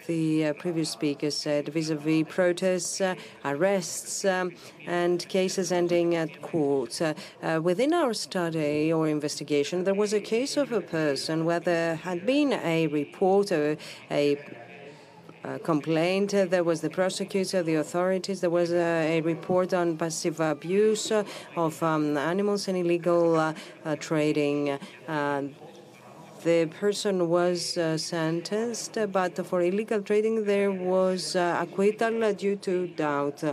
the 0.09 0.55
previous 0.59 0.91
speaker 0.91 1.31
said 1.31 1.69
vis-a-vis 1.69 2.25
protests, 2.29 3.01
arrests, 3.45 4.25
um, 4.25 4.53
and 4.87 5.27
cases 5.29 5.71
ending 5.71 6.17
at 6.17 6.43
court. 6.43 7.01
within 7.63 7.95
our 7.95 8.13
study 8.13 8.93
or 8.93 9.07
investigation, 9.07 9.85
there 9.85 9.95
was 9.95 10.13
a 10.13 10.21
case 10.21 10.57
of 10.57 10.73
a 10.73 10.81
person 10.81 11.45
where 11.45 11.61
there 11.61 11.95
had 11.95 12.27
been 12.27 12.53
a 12.53 12.89
report, 12.89 13.53
a 13.53 14.37
uh, 15.45 15.59
complaint. 15.59 16.35
Uh, 16.35 16.45
there 16.45 16.65
was 16.65 16.81
the 16.81 16.91
prosecutor, 16.91 17.63
the 17.63 17.77
authorities. 17.77 18.41
There 18.41 18.51
was 18.51 18.73
a, 18.73 19.19
a 19.19 19.21
report 19.21 19.73
on 19.73 19.97
passive 19.97 20.41
abuse 20.41 21.11
uh, 21.11 21.25
of 21.57 21.83
um, 21.83 22.17
animals 22.17 22.69
and 22.69 22.77
illegal 22.77 23.37
uh, 23.37 23.55
uh, 23.85 23.97
trading. 23.97 24.79
the 26.43 26.65
person 26.81 27.29
was 27.29 27.77
uh, 27.77 27.99
sentenced, 27.99 28.97
but 29.13 29.47
for 29.47 29.61
illegal 29.61 30.01
trading 30.01 30.45
there 30.47 30.73
was 30.73 31.37
uh, 31.37 31.59
acquittal 31.61 32.33
due 32.33 32.57
to 32.57 32.87
doubt. 32.89 33.45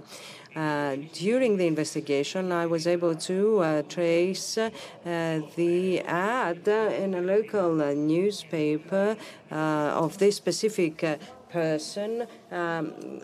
Uh, 0.58 0.96
during 1.14 1.58
the 1.58 1.68
investigation, 1.68 2.52
I 2.52 2.66
was 2.66 2.88
able 2.88 3.14
to 3.14 3.60
uh, 3.60 3.82
trace 3.84 4.58
uh, 4.58 4.72
the 5.06 6.00
ad 6.00 6.68
in 6.68 7.14
a 7.14 7.22
local 7.22 7.76
newspaper 7.94 9.16
of 9.52 10.18
this 10.18 10.36
specific 10.36 11.20
person. 11.50 12.28
Um, 12.52 13.22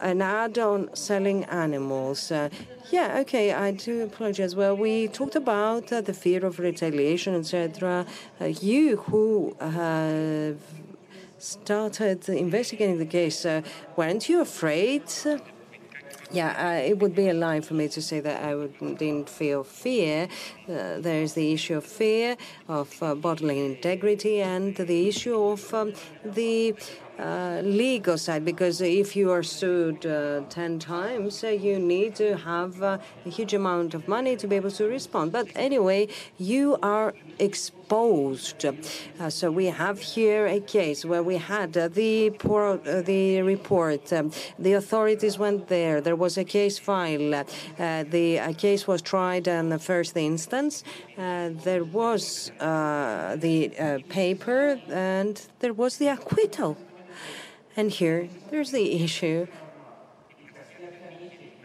an 0.00 0.22
ad 0.22 0.58
on 0.58 0.94
selling 0.94 1.44
animals. 1.44 2.30
Uh, 2.30 2.48
yeah, 2.90 3.18
okay, 3.18 3.52
I 3.52 3.72
do 3.72 4.04
apologize. 4.04 4.54
Well, 4.56 4.76
we 4.76 5.08
talked 5.08 5.36
about 5.36 5.92
uh, 5.92 6.00
the 6.00 6.14
fear 6.14 6.44
of 6.46 6.58
retaliation, 6.58 7.34
etc. 7.34 8.06
Uh, 8.40 8.44
you 8.46 8.96
who 8.96 9.56
have 9.60 10.58
started 11.38 12.28
investigating 12.28 12.98
the 12.98 13.06
case, 13.06 13.44
uh, 13.44 13.62
weren't 13.96 14.28
you 14.28 14.40
afraid? 14.40 15.02
Yeah, 16.30 16.50
uh, 16.50 16.86
it 16.86 16.98
would 16.98 17.14
be 17.14 17.28
a 17.28 17.34
lie 17.34 17.62
for 17.62 17.72
me 17.72 17.88
to 17.88 18.02
say 18.02 18.20
that 18.20 18.44
I 18.44 18.66
didn't 18.94 19.30
feel 19.30 19.64
fear. 19.64 20.28
Uh, 20.68 20.98
there's 20.98 21.32
the 21.32 21.52
issue 21.52 21.78
of 21.78 21.84
fear, 21.84 22.36
of 22.68 22.94
bodily 23.22 23.64
integrity, 23.64 24.42
and 24.42 24.76
the 24.76 25.08
issue 25.08 25.34
of 25.34 25.72
um, 25.72 25.94
the 26.24 26.74
uh, 27.18 27.60
legal 27.64 28.16
side 28.16 28.44
because 28.44 28.80
if 28.80 29.16
you 29.16 29.30
are 29.32 29.42
sued 29.42 30.06
uh, 30.06 30.40
10 30.50 30.78
times, 30.78 31.42
uh, 31.42 31.48
you 31.48 31.78
need 31.78 32.14
to 32.14 32.36
have 32.36 32.80
uh, 32.80 32.98
a 33.26 33.28
huge 33.28 33.54
amount 33.54 33.92
of 33.94 34.06
money 34.06 34.36
to 34.36 34.46
be 34.46 34.54
able 34.54 34.70
to 34.70 34.84
respond. 34.86 35.32
But 35.32 35.48
anyway, 35.56 36.06
you 36.38 36.78
are 36.80 37.14
exposed. 37.40 38.64
Uh, 38.64 39.30
so 39.30 39.50
we 39.50 39.66
have 39.66 39.98
here 39.98 40.46
a 40.46 40.60
case 40.60 41.04
where 41.04 41.22
we 41.22 41.38
had 41.38 41.76
uh, 41.76 41.88
the, 41.88 42.30
poor, 42.38 42.76
the 42.76 43.42
report, 43.42 44.12
um, 44.12 44.30
the 44.58 44.74
authorities 44.74 45.38
went 45.38 45.66
there, 45.66 46.00
there 46.00 46.16
was 46.16 46.38
a 46.38 46.44
case 46.44 46.78
file, 46.78 47.44
the 47.78 48.54
case 48.58 48.86
was 48.86 49.02
tried 49.02 49.48
in 49.48 49.70
the 49.70 49.78
first 49.78 50.16
instance, 50.16 50.84
there 51.16 51.84
was 51.84 52.52
the 52.58 54.04
paper, 54.08 54.80
and 54.88 55.48
there 55.60 55.72
was 55.72 55.96
the 55.96 56.08
acquittal. 56.08 56.76
And 57.78 57.92
here, 57.92 58.28
there's 58.50 58.72
the 58.72 59.04
issue 59.04 59.46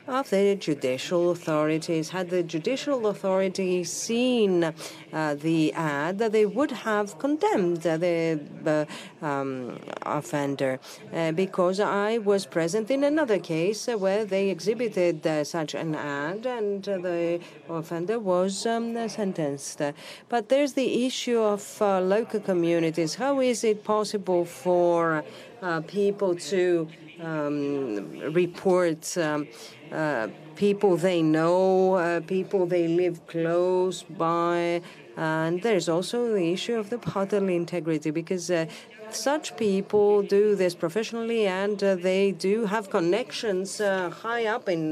of 0.08 0.30
the 0.30 0.56
judicial 0.56 1.32
authorities. 1.32 2.10
Had 2.10 2.30
the 2.30 2.44
judicial 2.44 3.08
authorities 3.08 3.92
seen 3.92 4.64
uh, 4.64 5.36
the 5.36 5.74
ad, 5.74 6.20
they 6.20 6.46
would 6.46 6.72
have 6.72 7.18
condemned 7.20 7.82
the 7.82 8.40
uh, 8.66 9.26
um, 9.26 9.80
offender. 10.02 10.80
Uh, 11.14 11.32
because 11.32 11.80
I 11.80 12.18
was 12.18 12.46
present 12.46 12.92
in 12.92 13.04
another 13.04 13.40
case 13.40 13.88
where 13.88 14.26
they 14.26 14.50
exhibited 14.50 15.26
uh, 15.26 15.44
such 15.44 15.74
an 15.74 15.96
ad 15.96 16.46
and 16.46 16.84
the 16.84 17.40
offender 17.70 18.20
was 18.20 18.66
um, 18.66 19.08
sentenced. 19.08 19.82
But 20.30 20.50
there's 20.50 20.74
the 20.74 21.06
issue 21.06 21.40
of 21.40 21.82
uh, 21.82 22.02
local 22.02 22.40
communities. 22.40 23.16
How 23.16 23.40
is 23.40 23.64
it 23.64 23.84
possible 23.84 24.46
for 24.46 25.24
uh, 25.62 25.82
people 25.82 26.36
to 26.36 26.88
um, 27.22 28.20
report 28.34 29.18
um, 29.18 29.48
uh, 29.94 30.28
people 30.56 30.98
they 30.98 31.22
know, 31.22 31.94
uh, 31.96 32.20
people 32.22 32.66
they 32.66 32.88
live 32.88 33.26
close 33.28 34.04
by. 34.04 34.82
And 35.16 35.62
there's 35.62 35.88
also 35.88 36.34
the 36.34 36.52
issue 36.52 36.76
of 36.76 36.90
the 36.90 36.98
bodily 36.98 37.56
integrity 37.56 38.10
because 38.10 38.50
uh, 38.50 38.66
such 39.12 39.56
people 39.56 40.24
do 40.24 40.56
this 40.56 40.74
professionally 40.74 41.46
and 41.46 41.84
uh, 41.84 41.94
they 41.94 42.32
do 42.32 42.66
have 42.66 42.90
connections 42.90 43.80
uh, 43.80 44.10
high 44.10 44.48
up 44.48 44.68
in 44.68 44.90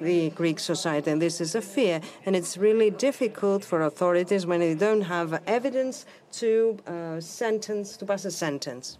the 0.00 0.30
Greek 0.30 0.58
society. 0.58 1.12
And 1.12 1.22
this 1.22 1.40
is 1.40 1.54
a 1.54 1.62
fear. 1.62 2.00
And 2.26 2.34
it's 2.34 2.56
really 2.56 2.90
difficult 2.90 3.64
for 3.64 3.82
authorities 3.82 4.44
when 4.46 4.58
they 4.58 4.74
don't 4.74 5.02
have 5.02 5.40
evidence 5.46 6.04
to 6.32 6.78
sentence, 7.20 7.96
to 7.98 8.04
pass 8.04 8.24
a 8.24 8.32
sentence. 8.32 8.98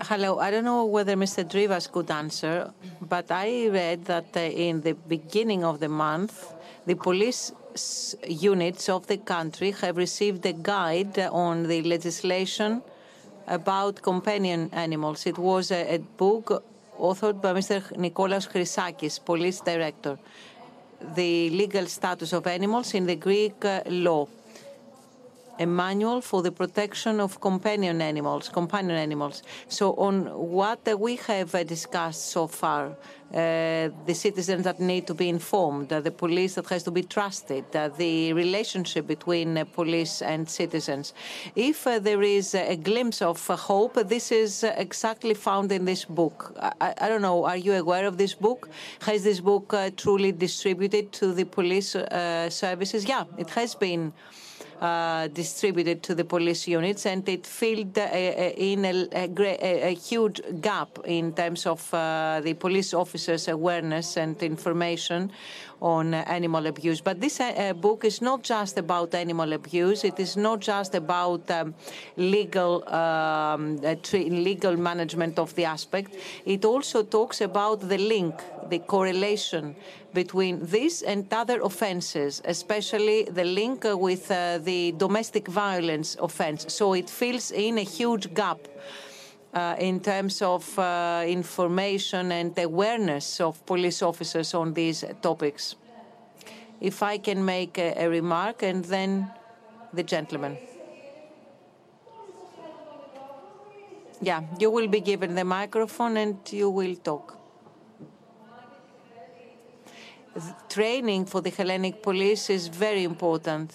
Hello. 0.00 0.40
I 0.40 0.50
don't 0.50 0.64
know 0.64 0.84
whether 0.84 1.14
Mr. 1.14 1.44
Drivas 1.44 1.90
could 1.90 2.10
answer, 2.10 2.72
but 3.00 3.30
I 3.30 3.68
read 3.68 4.04
that 4.06 4.36
uh, 4.36 4.40
in 4.40 4.80
the 4.80 4.94
beginning 4.94 5.64
of 5.64 5.78
the 5.78 5.88
month, 5.88 6.52
the 6.84 6.96
police 6.96 7.52
units 8.26 8.88
of 8.88 9.06
the 9.06 9.18
country 9.18 9.70
have 9.70 9.96
received 9.96 10.44
a 10.46 10.52
guide 10.52 11.16
on 11.30 11.68
the 11.68 11.82
legislation 11.82 12.82
about 13.46 14.02
companion 14.02 14.68
animals. 14.72 15.26
It 15.26 15.38
was 15.38 15.70
a, 15.70 15.94
a 15.94 15.98
book 15.98 16.64
authored 16.98 17.40
by 17.40 17.52
Mr. 17.52 17.80
Nikolaos 17.96 18.50
Chrysakis, 18.50 19.24
police 19.24 19.60
director, 19.60 20.18
the 21.14 21.50
legal 21.50 21.86
status 21.86 22.32
of 22.32 22.48
animals 22.48 22.94
in 22.94 23.06
the 23.06 23.16
Greek 23.16 23.64
uh, 23.64 23.82
law 23.86 24.26
a 25.58 25.66
manual 25.66 26.20
for 26.20 26.42
the 26.42 26.52
protection 26.52 27.20
of 27.20 27.40
companion 27.40 28.00
animals, 28.00 28.48
companion 28.48 28.98
animals. 28.98 29.42
So 29.68 29.94
on 29.94 30.26
what 30.26 30.86
we 30.98 31.16
have 31.16 31.54
uh, 31.54 31.64
discussed 31.64 32.26
so 32.30 32.46
far, 32.46 32.96
uh, 33.34 33.90
the 34.06 34.14
citizens 34.14 34.62
that 34.62 34.78
need 34.78 35.08
to 35.08 35.14
be 35.14 35.28
informed, 35.28 35.92
uh, 35.92 36.00
the 36.00 36.10
police 36.10 36.54
that 36.54 36.68
has 36.68 36.84
to 36.84 36.90
be 36.92 37.02
trusted, 37.02 37.64
uh, 37.74 37.88
the 37.88 38.32
relationship 38.32 39.08
between 39.08 39.58
uh, 39.58 39.64
police 39.64 40.22
and 40.22 40.48
citizens. 40.48 41.14
If 41.56 41.84
uh, 41.86 41.98
there 41.98 42.22
is 42.22 42.54
a 42.54 42.76
glimpse 42.76 43.22
of 43.22 43.44
hope, 43.44 43.94
this 44.08 44.30
is 44.30 44.62
exactly 44.62 45.34
found 45.34 45.72
in 45.72 45.84
this 45.84 46.04
book. 46.04 46.56
I, 46.80 46.94
I, 46.98 47.08
don't 47.08 47.22
know, 47.22 47.44
are 47.44 47.56
you 47.56 47.72
aware 47.72 48.06
of 48.06 48.18
this 48.18 48.34
book? 48.34 48.68
Has 49.00 49.24
this 49.24 49.40
book 49.40 49.74
truly 49.96 50.30
distributed 50.30 51.10
to 51.14 51.32
the 51.32 51.44
police 51.44 51.96
services? 52.50 53.04
Yeah, 53.04 53.24
it 53.36 53.50
has 53.50 53.74
been. 53.74 54.12
Uh, 54.80 55.28
distributed 55.28 56.02
to 56.02 56.16
the 56.16 56.24
police 56.24 56.66
units, 56.66 57.06
and 57.06 57.26
it 57.28 57.46
filled 57.46 57.96
uh, 57.96 58.02
in 58.02 58.84
a, 58.84 59.08
a, 59.12 59.90
a, 59.90 59.94
huge 59.94 60.40
gap 60.60 60.98
in 61.04 61.32
terms 61.32 61.64
of 61.64 61.94
uh, 61.94 62.40
the 62.42 62.54
police 62.54 62.92
officers' 62.92 63.46
awareness 63.46 64.16
and 64.16 64.42
information 64.42 65.30
on 65.84 66.14
animal 66.14 66.66
abuse. 66.66 67.02
But 67.02 67.20
this 67.20 67.38
book 67.76 68.04
is 68.04 68.22
not 68.22 68.42
just 68.42 68.78
about 68.78 69.14
animal 69.14 69.52
abuse. 69.52 70.02
It 70.02 70.18
is 70.18 70.34
not 70.34 70.60
just 70.60 70.94
about 70.94 71.50
um, 71.50 71.74
legal 72.16 72.88
um, 72.88 73.78
legal 74.14 74.76
management 74.78 75.38
of 75.38 75.54
the 75.54 75.66
aspect. 75.66 76.16
It 76.46 76.64
also 76.64 77.02
talks 77.02 77.42
about 77.42 77.86
the 77.86 77.98
link, 77.98 78.34
the 78.70 78.78
correlation 78.78 79.76
between 80.14 80.64
this 80.64 81.02
and 81.02 81.30
other 81.32 81.60
offenses, 81.60 82.40
especially 82.46 83.24
the 83.24 83.44
link 83.44 83.84
with 83.84 84.30
uh, 84.30 84.58
the 84.58 84.92
domestic 84.92 85.48
violence 85.48 86.16
offense. 86.18 86.72
So 86.72 86.94
it 86.94 87.10
fills 87.10 87.50
in 87.50 87.76
a 87.78 87.82
huge 87.82 88.32
gap. 88.32 88.60
Uh, 89.54 89.76
in 89.78 90.00
terms 90.00 90.42
of 90.42 90.76
uh, 90.80 91.22
information 91.24 92.32
and 92.32 92.58
awareness 92.58 93.40
of 93.40 93.64
police 93.64 94.02
officers 94.02 94.52
on 94.52 94.74
these 94.74 95.04
topics. 95.22 95.76
If 96.80 97.04
I 97.04 97.18
can 97.18 97.44
make 97.44 97.78
a, 97.78 97.94
a 97.96 98.08
remark, 98.08 98.64
and 98.64 98.84
then 98.84 99.30
the 99.92 100.02
gentleman. 100.02 100.58
Yeah, 104.20 104.42
you 104.58 104.72
will 104.72 104.88
be 104.88 105.00
given 105.00 105.36
the 105.36 105.44
microphone 105.44 106.16
and 106.16 106.36
you 106.50 106.68
will 106.68 106.96
talk 106.96 107.38
training 110.68 111.24
for 111.26 111.40
the 111.40 111.50
Hellenic 111.50 112.02
police 112.02 112.50
is 112.50 112.68
very 112.68 113.04
important. 113.04 113.72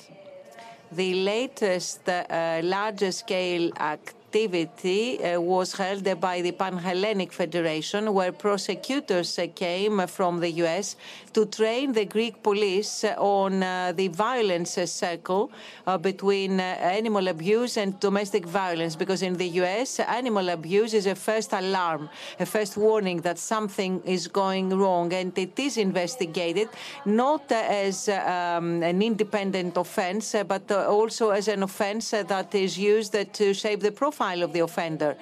The 0.92 1.14
latest 1.14 2.10
uh, 2.10 2.60
larger 2.64 3.12
scale 3.12 3.72
act 3.78 4.16
activity 4.30 5.24
uh, 5.24 5.42
was 5.42 5.74
held 5.74 6.06
by 6.22 6.40
the 6.42 6.52
Pan 6.52 6.78
Hellenic 6.78 7.34
Federation, 7.34 8.14
where 8.14 8.32
prosecutors 8.32 9.40
uh, 9.40 9.48
came 9.56 10.06
from 10.06 10.40
the 10.40 10.52
US 10.64 10.96
to 11.30 11.46
train 11.46 11.94
the 11.94 12.06
Greek 12.06 12.42
police 12.44 13.04
on 13.18 13.64
uh, 13.64 13.92
the 13.96 14.08
violence 14.10 14.72
circle 14.86 15.52
between 16.02 16.60
animal 16.60 17.28
abuse 17.28 17.78
and 17.78 18.00
domestic 18.00 18.46
violence. 18.46 18.96
Because 18.96 19.22
in 19.22 19.36
the 19.36 19.48
US, 19.62 20.00
animal 20.00 20.50
abuse 20.50 20.94
is 20.94 21.06
a 21.06 21.16
first 21.16 21.54
alarm, 21.54 22.10
a 22.40 22.46
first 22.46 22.78
warning 22.78 23.22
that 23.22 23.38
something 23.38 24.02
is 24.06 24.28
going 24.28 24.70
wrong, 24.70 25.14
and 25.14 25.38
it 25.38 25.58
is 25.60 25.78
investigated 25.78 26.70
not 27.06 27.52
as 27.52 28.10
um, 28.10 28.84
an 28.84 29.02
independent 29.02 29.78
offense, 29.78 30.36
but 30.48 30.72
also 30.72 31.32
as 31.32 31.48
an 31.48 31.64
offense 31.64 32.12
that 32.12 32.54
is 32.56 32.78
used 32.78 33.16
to 33.34 33.54
shape 33.54 33.82
the 33.82 33.92
profile 33.92 34.44
of 34.44 34.54
the 34.54 34.60
offender. 34.60 35.16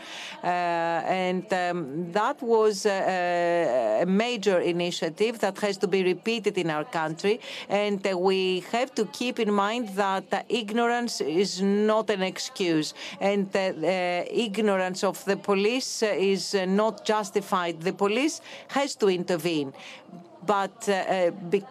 Uh, 0.43 0.47
and 0.47 1.51
um, 1.53 2.11
that 2.11 2.41
was 2.41 2.85
a, 2.85 4.03
major 4.07 4.59
initiative 4.59 5.39
that 5.39 5.57
has 5.59 5.77
to 5.77 5.87
be 5.87 6.03
repeated 6.13 6.55
in 6.63 6.69
our 6.75 6.85
country. 7.01 7.35
And 7.69 7.99
uh, 8.05 8.17
we 8.29 8.41
have 8.75 8.89
to 8.99 9.03
keep 9.19 9.35
in 9.45 9.51
mind 9.65 9.85
that 10.05 10.27
uh, 10.31 10.43
ignorance 10.61 11.15
is 11.21 11.61
not 11.61 12.05
an 12.09 12.23
excuse. 12.33 12.87
And 13.19 13.51
the 13.51 13.69
ignorance 14.47 15.03
of 15.03 15.17
the 15.25 15.37
police 15.51 15.91
is 16.03 16.43
not 16.83 16.93
justified. 17.13 17.75
The 17.89 17.93
police 18.05 18.35
has 18.77 18.89
to 19.01 19.07
intervene 19.19 19.73
but 20.47 20.87
uh, 20.87 20.93
uh, 20.93 21.31
be 21.31 21.61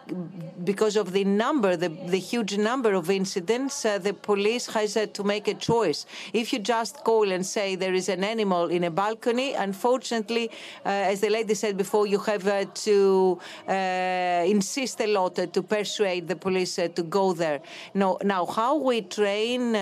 because 0.63 0.95
of 0.95 1.11
the 1.11 1.23
number, 1.23 1.75
the, 1.75 1.89
the, 1.89 2.19
huge 2.19 2.57
number 2.57 2.93
of 2.93 3.09
incidents, 3.09 3.85
uh, 3.85 3.97
the 3.97 4.13
police 4.13 4.67
has 4.67 4.95
uh, 4.95 5.05
to 5.07 5.23
make 5.23 5.47
a 5.47 5.53
choice. 5.53 6.05
If 6.33 6.53
you 6.53 6.59
just 6.59 7.03
call 7.03 7.31
and 7.31 7.45
say 7.45 7.75
there 7.75 7.93
is 7.93 8.09
an 8.09 8.23
animal 8.23 8.67
in 8.67 8.83
a 8.83 8.91
balcony, 8.91 9.53
unfortunately, 9.53 10.49
uh, 10.85 11.11
as 11.11 11.21
the 11.21 11.29
lady 11.29 11.53
said 11.53 11.77
before, 11.77 12.05
you 12.05 12.19
have 12.19 12.45
uh, 12.47 12.65
to 12.85 13.39
insist 13.67 15.01
a 15.01 15.07
lot 15.07 15.35
to 15.35 15.61
persuade 15.63 16.27
the 16.27 16.35
police 16.35 16.75
to 16.75 17.03
go 17.03 17.33
there. 17.33 17.61
No, 17.93 18.17
now, 18.23 18.45
how 18.45 18.77
we 18.77 19.01
train 19.01 19.73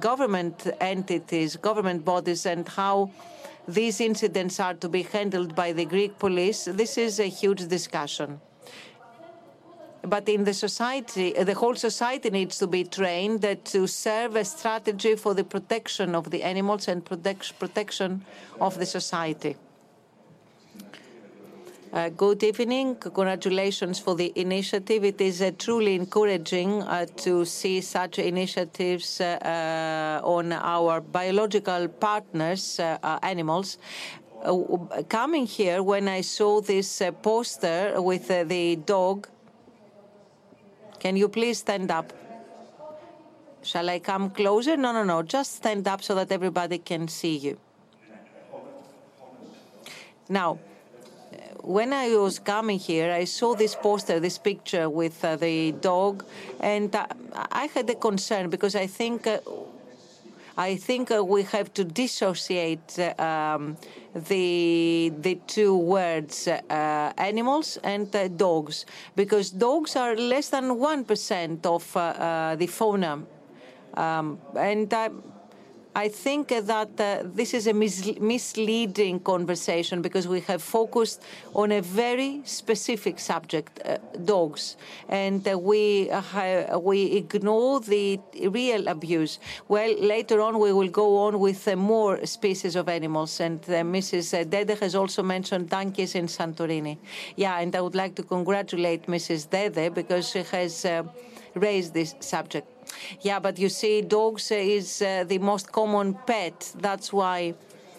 government 0.00 0.66
entities, 0.80 1.56
government 1.56 2.04
bodies, 2.04 2.46
and 2.46 2.66
how 2.66 3.10
these 3.74 4.00
incidents 4.00 4.60
are 4.60 4.74
to 4.74 4.88
be 4.88 5.02
handled 5.02 5.54
by 5.54 5.72
the 5.72 5.84
Greek 5.84 6.18
police, 6.18 6.64
this 6.64 6.98
is 6.98 7.20
a 7.20 7.26
huge 7.26 7.68
discussion. 7.68 8.40
But 10.02 10.28
in 10.28 10.44
the 10.44 10.54
society, 10.54 11.32
the 11.32 11.54
whole 11.54 11.74
society 11.74 12.30
needs 12.30 12.58
to 12.58 12.66
be 12.66 12.84
trained 12.84 13.42
to 13.64 13.86
serve 13.86 14.36
a 14.36 14.44
strategy 14.44 15.14
for 15.14 15.34
the 15.34 15.44
protection 15.44 16.14
of 16.14 16.30
the 16.30 16.42
animals 16.42 16.88
and 16.88 17.04
protection 17.04 18.24
of 18.60 18.78
the 18.78 18.86
society. 18.86 19.56
Uh, 21.92 22.08
good 22.08 22.40
evening. 22.44 22.94
Congratulations 22.94 23.98
for 23.98 24.14
the 24.14 24.32
initiative. 24.36 25.04
It 25.04 25.20
is 25.20 25.42
uh, 25.42 25.50
truly 25.58 25.96
encouraging 25.96 26.84
uh, 26.84 27.06
to 27.16 27.44
see 27.44 27.80
such 27.80 28.20
initiatives 28.20 29.20
uh, 29.20 30.20
uh, 30.22 30.24
on 30.24 30.52
our 30.52 31.00
biological 31.00 31.88
partners, 31.88 32.78
uh, 32.78 33.18
animals. 33.24 33.78
coming 35.08 35.46
here, 35.46 35.82
when 35.82 36.06
I 36.06 36.20
saw 36.20 36.60
this 36.60 37.02
poster 37.22 38.00
with 38.00 38.28
the 38.28 38.76
dog, 38.76 39.26
can 41.00 41.16
you 41.16 41.28
please 41.28 41.58
stand 41.58 41.90
up? 41.90 42.12
Shall 43.62 43.90
I 43.90 43.98
come 43.98 44.30
closer? 44.30 44.76
No, 44.76 44.92
no, 44.92 45.02
no. 45.02 45.22
Just 45.24 45.56
stand 45.56 45.88
up 45.88 46.04
so 46.04 46.14
that 46.14 46.30
everybody 46.30 46.78
can 46.78 47.08
see 47.08 47.36
you. 47.36 47.58
Now, 50.28 50.60
when 51.62 51.92
I 51.92 52.16
was 52.16 52.38
coming 52.38 52.78
here, 52.78 53.12
I 53.12 53.24
saw 53.24 53.54
this 53.54 53.74
poster, 53.74 54.20
this 54.20 54.38
picture 54.38 54.88
with 54.88 55.24
uh, 55.24 55.36
the 55.36 55.72
dog, 55.72 56.24
and 56.60 56.94
uh, 56.94 57.06
I 57.52 57.66
had 57.66 57.88
a 57.90 57.94
concern 57.94 58.50
because 58.50 58.74
I 58.74 58.86
think. 58.86 59.26
Uh, 59.26 59.38
I 60.56 60.76
think 60.76 61.08
we 61.08 61.44
have 61.44 61.72
to 61.74 61.84
dissociate 61.84 62.98
um, 63.18 63.78
the 64.28 65.10
the 65.18 65.38
two 65.46 65.74
words, 65.74 66.48
animals 66.68 67.78
and 67.82 68.10
dogs, 68.36 68.84
because 69.16 69.50
dogs 69.50 69.96
are 69.96 70.14
less 70.16 70.50
than 70.50 70.78
one 70.78 71.04
percent 71.04 71.64
of 71.64 71.90
the 71.94 72.66
fauna, 72.66 73.22
um, 73.94 74.38
and 74.54 74.92
I 75.94 76.08
think 76.08 76.48
that 76.48 77.00
uh, 77.00 77.22
this 77.24 77.52
is 77.52 77.66
a 77.66 77.72
mis- 77.72 78.16
misleading 78.20 79.18
conversation 79.20 80.02
because 80.02 80.28
we 80.28 80.40
have 80.42 80.62
focused 80.62 81.20
on 81.52 81.72
a 81.72 81.82
very 81.82 82.42
specific 82.44 83.18
subject, 83.18 83.80
uh, 83.84 83.98
dogs, 84.24 84.76
and 85.08 85.46
uh, 85.48 85.58
we 85.58 86.08
we 86.80 87.16
ignore 87.16 87.80
the 87.80 88.20
real 88.40 88.86
abuse. 88.86 89.40
Well, 89.66 89.92
later 90.00 90.40
on 90.40 90.60
we 90.60 90.72
will 90.72 90.88
go 90.88 91.18
on 91.26 91.40
with 91.40 91.66
more 91.76 92.24
species 92.24 92.76
of 92.76 92.88
animals, 92.88 93.40
and 93.40 93.60
Mrs. 93.62 94.48
Dede 94.48 94.78
has 94.78 94.94
also 94.94 95.24
mentioned 95.24 95.70
donkeys 95.70 96.14
in 96.14 96.26
Santorini. 96.26 96.98
Yeah, 97.34 97.58
and 97.58 97.74
I 97.74 97.80
would 97.80 97.96
like 97.96 98.14
to 98.14 98.22
congratulate 98.22 99.06
Mrs. 99.08 99.50
Dede 99.50 99.92
because 99.92 100.30
she 100.30 100.42
has 100.44 100.86
raised 101.54 101.94
this 101.94 102.14
subject. 102.20 102.79
Yeah, 103.20 103.38
but 103.38 103.58
you 103.58 103.68
see, 103.68 104.02
dogs 104.02 104.50
is 104.50 105.02
uh, 105.02 105.24
the 105.26 105.38
most 105.38 105.70
common 105.72 106.14
pet. 106.26 106.72
That's 106.78 107.12
why 107.12 107.54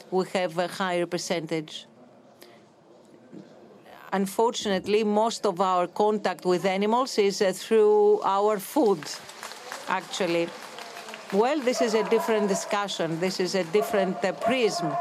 we 0.10 0.26
have 0.34 0.58
a 0.58 0.68
higher 0.68 1.06
percentage. 1.06 1.86
Unfortunately, 4.14 5.04
most 5.04 5.46
of 5.46 5.62
our 5.62 5.88
contact 5.88 6.46
with 6.46 6.66
animals 6.66 7.18
is 7.18 7.42
uh, 7.42 7.54
through 7.54 8.22
our 8.24 8.60
food, 8.60 9.00
actually. 9.88 10.50
Well, 11.32 11.62
this 11.62 11.82
is 11.82 11.94
a 11.94 12.04
different 12.10 12.50
discussion. 12.50 13.20
This 13.22 13.40
is 13.40 13.56
a 13.56 13.64
different 13.64 14.18
uh, 14.24 14.34
prism. 14.34 14.92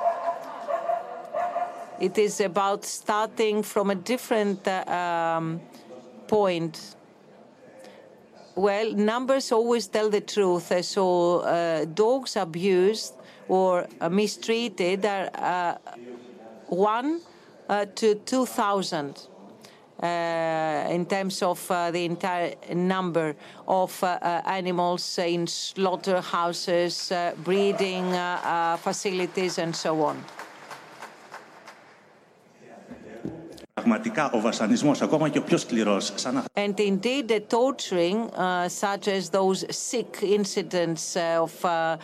It 1.99 2.17
is 2.17 2.41
about 2.41 2.85
starting 2.85 3.65
from 3.65 3.91
a 3.91 3.95
different 3.97 4.67
um, 4.69 5.61
point 6.29 6.95
well, 8.61 8.93
numbers 8.93 9.53
always 9.53 9.87
tell 9.87 10.11
the 10.11 10.21
truth. 10.21 10.71
Eh, 10.71 10.83
so 10.83 11.41
uh, 11.41 11.87
dogs 11.87 12.37
abused 12.37 13.15
or 13.49 13.87
uh, 14.01 14.09
mistreated 14.09 15.05
are 15.07 15.31
uh, 15.35 15.75
one 16.69 17.21
uh, 17.69 17.87
to 17.95 18.15
2,000. 18.15 19.27
Uh, 20.03 20.87
in 20.89 21.05
terms 21.05 21.43
of 21.43 21.71
uh, 21.71 21.91
the 21.91 22.07
entire 22.07 22.55
number 22.73 23.37
of 23.69 24.03
animals 24.03 25.19
in 25.19 25.47
slaughterhouses, 25.47 27.13
breeding 27.45 28.11
facilities, 28.79 29.59
and 29.59 29.77
so 29.77 30.03
on. 30.03 30.25
πραγματικά 33.80 34.32
ο 34.32 34.40
βασανισμός, 34.40 35.02
ακόμα 35.02 35.30
και 35.30 35.38
ο 35.38 35.42
πιο 35.42 35.58
σκληρός, 35.58 36.12
σαν 36.16 36.44
And 36.54 36.80
indeed 36.80 37.28
the 37.28 37.40
torturing, 37.40 38.20
uh, 38.30 38.70
such 38.70 39.08
as 39.08 39.30
those 39.30 39.60
sick 39.90 40.12
incidents 40.38 41.16
uh, 41.16 41.46
of 41.46 41.54
uh, 41.66 41.98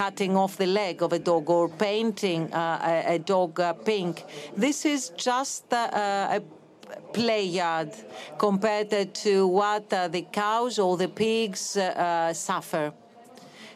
cutting 0.00 0.36
off 0.42 0.56
the 0.56 0.70
leg 0.80 1.02
of 1.06 1.12
a 1.12 1.18
dog 1.30 1.44
or 1.50 1.68
painting 1.88 2.42
a, 2.52 3.16
a 3.16 3.18
dog 3.34 3.52
pink, 3.84 4.14
this 4.64 4.78
is 4.84 5.00
just 5.28 5.64
a 5.72 6.40
play 7.12 7.44
yard 7.60 7.90
compared 8.46 8.90
to 9.24 9.32
what 9.58 9.88
the 10.16 10.24
cows 10.42 10.74
or 10.84 10.92
the 10.96 11.10
pigs 11.22 11.62
suffer. 12.48 12.92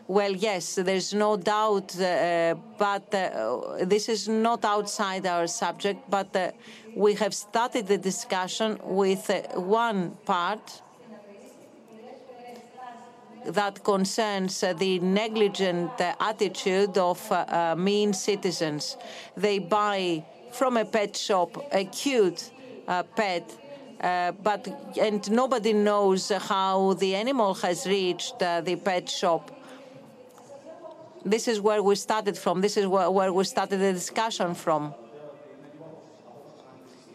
Well, 0.07 0.33
yes, 0.33 0.75
there's 0.75 1.15
no 1.15 1.35
doubt, 1.35 1.99
uh, 1.99 2.53
but 2.77 3.11
uh, 3.13 3.85
this 3.85 4.07
is 4.07 4.27
not 4.27 4.63
outside 4.63 5.25
our 5.25 5.47
subject, 5.47 6.07
but 6.11 6.35
uh, 6.35 6.51
we 6.95 7.15
have 7.15 7.33
started 7.33 7.87
the 7.87 7.97
discussion 7.97 8.79
with 8.83 9.31
one 9.55 10.11
part 10.25 10.81
that 13.45 13.83
concerns 13.83 14.63
the 14.77 14.99
negligent 14.99 15.91
attitude 15.99 16.97
of 16.97 17.19
mean 17.77 18.13
citizens. 18.13 18.97
They 19.35 19.57
buy 19.59 20.23
from 20.51 20.77
a 20.77 20.85
pet 20.85 21.17
shop 21.17 21.67
a 21.71 21.85
cute 21.85 22.51
pet 23.15 23.51
uh, 24.01 24.31
but 24.43 24.67
and 24.99 25.31
nobody 25.31 25.73
knows 25.73 26.29
how 26.29 26.93
the 26.93 27.15
animal 27.15 27.53
has 27.55 27.87
reached 27.87 28.41
uh, 28.41 28.61
the 28.61 28.75
pet 28.75 29.09
shop. 29.09 29.51
This 31.25 31.47
is 31.47 31.59
where 31.59 31.81
we 31.81 31.95
started 31.95 32.37
from. 32.37 32.61
This 32.61 32.77
is 32.77 32.85
where, 32.85 33.09
where 33.09 33.33
we 33.33 33.43
started 33.43 33.79
the 33.79 33.93
discussion 33.93 34.53
from. 34.53 34.93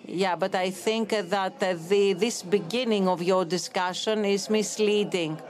Yeah, 0.04 0.34
but 0.34 0.56
I 0.56 0.70
think 0.70 1.10
that 1.10 1.60
the, 1.60 2.14
this 2.14 2.42
beginning 2.42 3.06
of 3.06 3.22
your 3.22 3.44
discussion 3.44 4.24
is 4.24 4.50
misleading. 4.50 5.40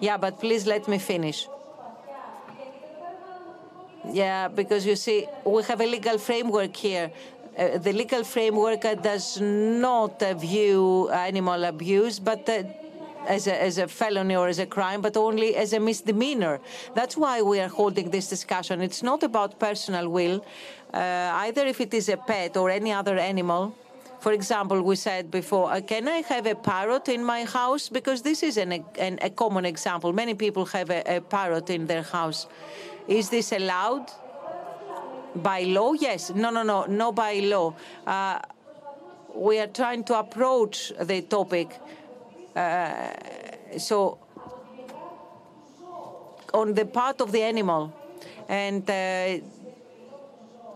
Yeah, 0.00 0.16
but 0.16 0.40
please 0.40 0.66
let 0.66 0.88
me 0.88 0.98
finish. 0.98 1.46
Yeah, 4.10 4.48
because 4.48 4.86
you 4.86 4.96
see, 4.96 5.26
we 5.44 5.62
have 5.64 5.80
a 5.82 5.86
legal 5.86 6.16
framework 6.16 6.74
here. 6.74 7.10
Uh, 7.58 7.76
the 7.76 7.92
legal 7.92 8.24
framework 8.24 8.86
uh, 8.86 8.94
does 8.94 9.38
not 9.40 10.22
uh, 10.22 10.32
view 10.32 11.10
animal 11.10 11.64
abuse, 11.64 12.18
but 12.18 12.48
as 13.28 13.46
a, 13.46 13.62
as 13.62 13.78
a 13.78 13.86
felony 13.86 14.34
or 14.34 14.48
as 14.48 14.58
a 14.58 14.66
crime, 14.66 15.00
but 15.00 15.16
only 15.16 15.54
as 15.54 15.72
a 15.72 15.80
misdemeanor. 15.80 16.60
That's 16.94 17.16
why 17.16 17.42
we 17.42 17.60
are 17.60 17.68
holding 17.68 18.10
this 18.10 18.28
discussion. 18.28 18.80
It's 18.80 19.02
not 19.02 19.22
about 19.22 19.60
personal 19.60 20.08
will, 20.08 20.44
uh, 20.92 20.98
either 21.46 21.66
if 21.66 21.80
it 21.80 21.92
is 21.94 22.08
a 22.08 22.16
pet 22.16 22.56
or 22.56 22.70
any 22.70 22.92
other 22.92 23.18
animal. 23.18 23.74
For 24.20 24.32
example, 24.32 24.82
we 24.82 24.96
said 24.96 25.30
before, 25.30 25.70
uh, 25.70 25.80
can 25.80 26.08
I 26.08 26.22
have 26.22 26.46
a 26.46 26.54
parrot 26.54 27.08
in 27.08 27.22
my 27.22 27.44
house? 27.44 27.88
Because 27.88 28.22
this 28.22 28.42
is 28.42 28.56
an, 28.56 28.84
an, 28.98 29.18
a 29.22 29.30
common 29.30 29.64
example. 29.64 30.12
Many 30.12 30.34
people 30.34 30.64
have 30.66 30.90
a, 30.90 31.16
a 31.16 31.20
parrot 31.20 31.70
in 31.70 31.86
their 31.86 32.02
house. 32.02 32.48
Is 33.06 33.28
this 33.28 33.52
allowed? 33.52 34.10
By 35.36 35.62
law, 35.64 35.92
yes. 35.92 36.30
No, 36.34 36.50
no, 36.50 36.62
no, 36.62 36.86
no 36.86 37.12
by 37.12 37.34
law. 37.40 37.74
Uh, 38.06 38.40
we 39.34 39.60
are 39.60 39.68
trying 39.68 40.02
to 40.04 40.18
approach 40.18 40.92
the 41.00 41.22
topic. 41.22 41.78
Uh, 42.58 43.78
so, 43.78 44.18
on 46.52 46.74
the 46.74 46.84
part 46.84 47.20
of 47.20 47.30
the 47.30 47.40
animal, 47.40 47.92
and 48.48 48.82
uh, 48.90 49.38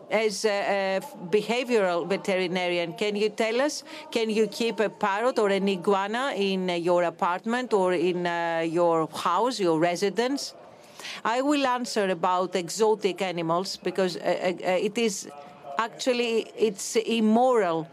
as 0.09 0.45
a, 0.45 1.01
behavioral 1.29 2.07
veterinarian, 2.07 2.93
can 2.93 3.17
you 3.17 3.31
tell 3.31 3.61
us, 3.61 3.83
can 4.13 4.31
you 4.31 4.47
keep 4.47 4.79
a 4.79 4.89
parrot 4.89 5.41
or 5.41 5.49
an 5.49 5.69
iguana 5.69 6.33
in 6.37 6.71
uh, 6.71 6.75
your 6.75 7.03
apartment 7.03 7.73
or 7.73 7.95
in 7.95 8.27
your 8.71 9.09
house, 9.09 9.59
your 9.59 9.81
residence? 9.81 10.55
I 11.25 11.43
will 11.43 11.67
answer 11.67 12.09
about 12.11 12.55
exotic 12.55 13.23
animals 13.23 13.77
because 13.77 14.17
it 14.23 14.97
is 14.97 15.29
actually 15.79 16.47
it's 16.57 16.95
immoral 16.97 17.89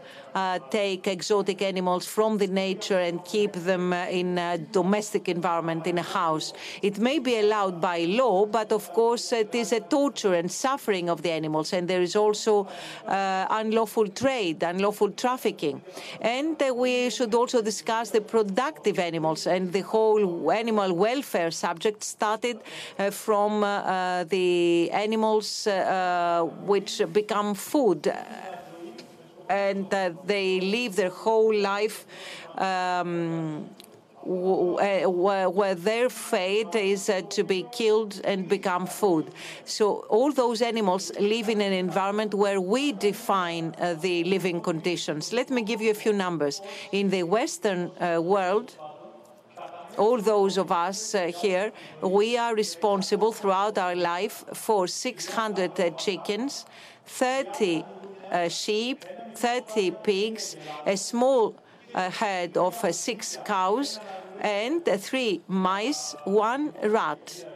take 0.70 1.06
exotic 1.06 1.62
animals 1.62 2.06
from 2.06 2.38
the 2.38 2.46
nature 2.46 2.98
and 2.98 3.24
keep 3.24 3.52
them 3.52 3.92
uh, 3.92 4.06
in 4.06 4.38
a 4.38 4.58
domestic 4.58 5.28
environment 5.28 5.86
in 5.86 5.98
a 5.98 6.02
house. 6.02 6.52
It 6.82 6.98
may 6.98 7.18
be 7.18 7.38
allowed 7.38 7.80
by 7.80 8.04
law, 8.04 8.46
but 8.46 8.72
of 8.72 8.92
course 8.92 9.32
it 9.32 9.54
is 9.54 9.72
a 9.72 9.80
torture 9.80 10.34
and 10.34 10.50
suffering 10.50 11.08
of 11.08 11.22
the 11.22 11.30
animals, 11.30 11.72
and 11.72 11.88
there 11.88 12.02
is 12.02 12.16
also 12.16 12.68
uh, 13.06 13.46
unlawful 13.50 14.08
trade, 14.08 14.62
unlawful 14.62 15.10
trafficking. 15.10 15.82
And 16.20 16.60
uh, 16.62 16.74
we 16.74 17.10
should 17.10 17.34
also 17.34 17.62
discuss 17.62 18.10
the 18.10 18.20
productive 18.20 18.98
animals 18.98 19.46
and 19.46 19.72
the 19.72 19.82
whole 19.82 20.50
animal 20.50 20.92
welfare 20.92 21.50
subject 21.50 22.02
started 22.04 22.60
uh, 22.98 23.10
from 23.10 23.64
uh, 23.64 24.24
the 24.24 24.90
animals 24.90 25.68
which 26.66 27.02
become 27.12 27.54
food 27.54 28.12
and 29.50 29.90
that 29.90 30.26
they 30.26 30.60
live 30.60 30.96
their 30.96 31.10
whole 31.10 31.54
life 31.54 32.06
um, 32.56 33.68
where 34.22 35.74
their 35.74 36.10
fate 36.10 36.74
is 36.74 37.08
uh, 37.08 37.22
to 37.30 37.42
be 37.42 37.66
killed 37.72 38.20
and 38.24 38.48
become 38.48 38.86
food. 38.86 39.30
So 39.64 40.04
all 40.08 40.30
those 40.30 40.62
animals 40.62 41.10
live 41.18 41.48
in 41.48 41.60
an 41.60 41.72
environment 41.72 42.34
where 42.34 42.60
we 42.60 42.92
define 42.92 43.74
uh, 43.78 43.94
the 43.94 44.24
living 44.24 44.60
conditions. 44.60 45.32
Let 45.32 45.50
me 45.50 45.62
give 45.62 45.80
you 45.80 45.90
a 45.90 45.94
few 45.94 46.12
numbers. 46.12 46.60
In 46.92 47.08
the 47.10 47.22
Western 47.22 47.90
uh, 47.98 48.20
world, 48.20 48.76
all 49.96 50.18
those 50.18 50.58
of 50.58 50.70
us 50.70 51.14
uh, 51.14 51.26
here, 51.26 51.72
we 52.02 52.36
are 52.36 52.54
responsible 52.54 53.32
throughout 53.32 53.78
our 53.78 53.96
life 53.96 54.44
for 54.52 54.86
600 54.86 55.80
uh, 55.80 55.90
chickens, 55.90 56.66
30 57.06 57.84
uh, 58.30 58.48
sheep, 58.48 59.04
30 59.34 59.90
pigs, 60.02 60.56
a 60.86 60.96
small 60.96 61.54
uh, 61.94 62.10
herd 62.10 62.56
of 62.56 62.84
uh, 62.84 62.92
six 62.92 63.38
cows, 63.44 63.98
and 64.40 64.88
uh, 64.88 64.96
three 64.96 65.40
mice, 65.48 66.14
one 66.24 66.72
rat. 66.84 67.46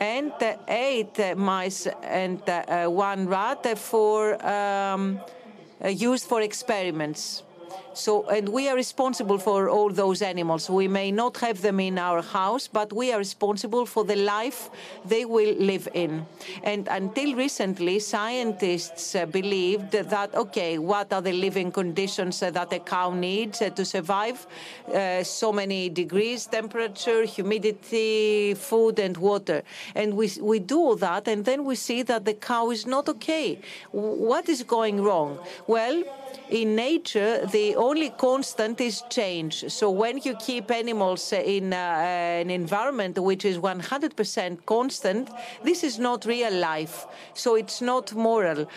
And 0.00 0.32
eight 0.66 1.36
mice 1.36 1.86
and 2.02 2.42
one 2.92 3.28
rat 3.28 3.78
for 3.78 4.44
um, 4.44 5.20
used 5.86 6.26
for 6.26 6.40
experiments. 6.40 7.44
So, 7.94 8.28
and 8.28 8.48
we 8.48 8.68
are 8.68 8.76
responsible 8.76 9.38
for 9.38 9.68
all 9.68 9.90
those 9.90 10.22
animals. 10.22 10.70
We 10.70 10.88
may 10.88 11.12
not 11.12 11.36
have 11.38 11.60
them 11.60 11.78
in 11.80 11.98
our 11.98 12.22
house, 12.22 12.68
but 12.68 12.92
we 12.92 13.12
are 13.12 13.18
responsible 13.18 13.86
for 13.86 14.04
the 14.04 14.16
life 14.16 14.70
they 15.04 15.24
will 15.24 15.54
live 15.56 15.88
in. 15.92 16.26
And 16.62 16.88
until 16.88 17.34
recently, 17.34 17.98
scientists 17.98 19.14
uh, 19.14 19.26
believed 19.26 19.92
that, 19.92 20.34
okay, 20.34 20.78
what 20.78 21.12
are 21.12 21.20
the 21.20 21.32
living 21.32 21.70
conditions 21.70 22.42
uh, 22.42 22.50
that 22.52 22.72
a 22.72 22.78
cow 22.78 23.12
needs 23.12 23.60
uh, 23.60 23.70
to 23.70 23.84
survive? 23.84 24.46
Uh, 24.92 25.22
so 25.22 25.52
many 25.52 25.88
degrees, 25.88 26.46
temperature, 26.46 27.24
humidity, 27.24 28.54
food, 28.54 28.98
and 28.98 29.16
water. 29.16 29.62
And 29.94 30.16
we, 30.16 30.30
we 30.40 30.58
do 30.58 30.78
all 30.78 30.96
that, 30.96 31.28
and 31.28 31.44
then 31.44 31.64
we 31.64 31.74
see 31.74 32.02
that 32.02 32.24
the 32.24 32.34
cow 32.34 32.70
is 32.70 32.86
not 32.86 33.08
okay. 33.08 33.58
What 33.90 34.48
is 34.48 34.62
going 34.62 35.02
wrong? 35.02 35.38
Well, 35.66 36.02
in 36.48 36.76
nature, 36.76 37.46
the 37.46 37.76
only 37.82 38.10
constant 38.10 38.80
is 38.80 39.02
change. 39.10 39.64
So 39.68 39.90
when 39.90 40.18
you 40.18 40.34
keep 40.36 40.70
animals 40.70 41.32
in 41.32 41.72
uh, 41.72 41.76
an 41.76 42.50
environment 42.50 43.18
which 43.18 43.44
is 43.44 43.58
100% 43.58 44.64
constant, 44.64 45.28
this 45.62 45.82
is 45.84 45.98
not 45.98 46.24
real 46.24 46.52
life. 46.52 47.06
So 47.34 47.56
it's 47.56 47.80
not 47.80 48.14
moral. 48.14 48.68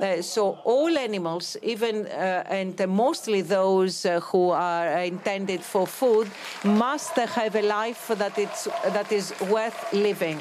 Uh, 0.00 0.22
so 0.22 0.58
all 0.64 0.96
animals, 0.96 1.56
even 1.62 2.06
uh, 2.06 2.44
and 2.48 2.74
mostly 2.88 3.42
those 3.42 4.06
uh, 4.06 4.20
who 4.20 4.50
are 4.50 5.02
intended 5.02 5.60
for 5.62 5.86
food, 5.86 6.30
must 6.64 7.14
have 7.16 7.54
a 7.56 7.62
life 7.62 8.08
that 8.16 8.38
it's 8.38 8.64
that 8.84 9.12
is 9.12 9.34
worth 9.50 9.92
living. 9.92 10.40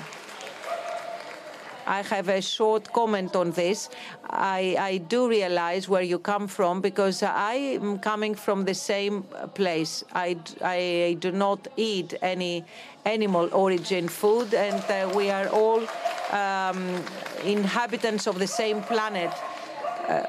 I 1.91 2.03
have 2.03 2.29
a 2.29 2.41
short 2.41 2.93
comment 2.93 3.35
on 3.35 3.51
this. 3.51 3.89
I, 4.29 4.77
I 4.79 4.97
do 4.97 5.27
realize 5.27 5.89
where 5.89 6.01
you 6.01 6.19
come 6.19 6.47
from 6.47 6.79
because 6.79 7.21
I 7.21 7.55
am 7.81 7.99
coming 7.99 8.33
from 8.33 8.63
the 8.63 8.73
same 8.73 9.23
place. 9.55 10.05
I, 10.13 10.37
I 10.63 11.17
do 11.19 11.33
not 11.33 11.67
eat 11.75 12.13
any 12.21 12.63
animal 13.03 13.49
origin 13.51 14.07
food, 14.07 14.53
and 14.53 14.81
uh, 14.89 15.11
we 15.13 15.29
are 15.31 15.49
all 15.49 15.81
um, 16.31 17.03
inhabitants 17.43 18.25
of 18.25 18.39
the 18.39 18.47
same 18.47 18.81
planet. 18.83 19.31
Uh, 20.07 20.23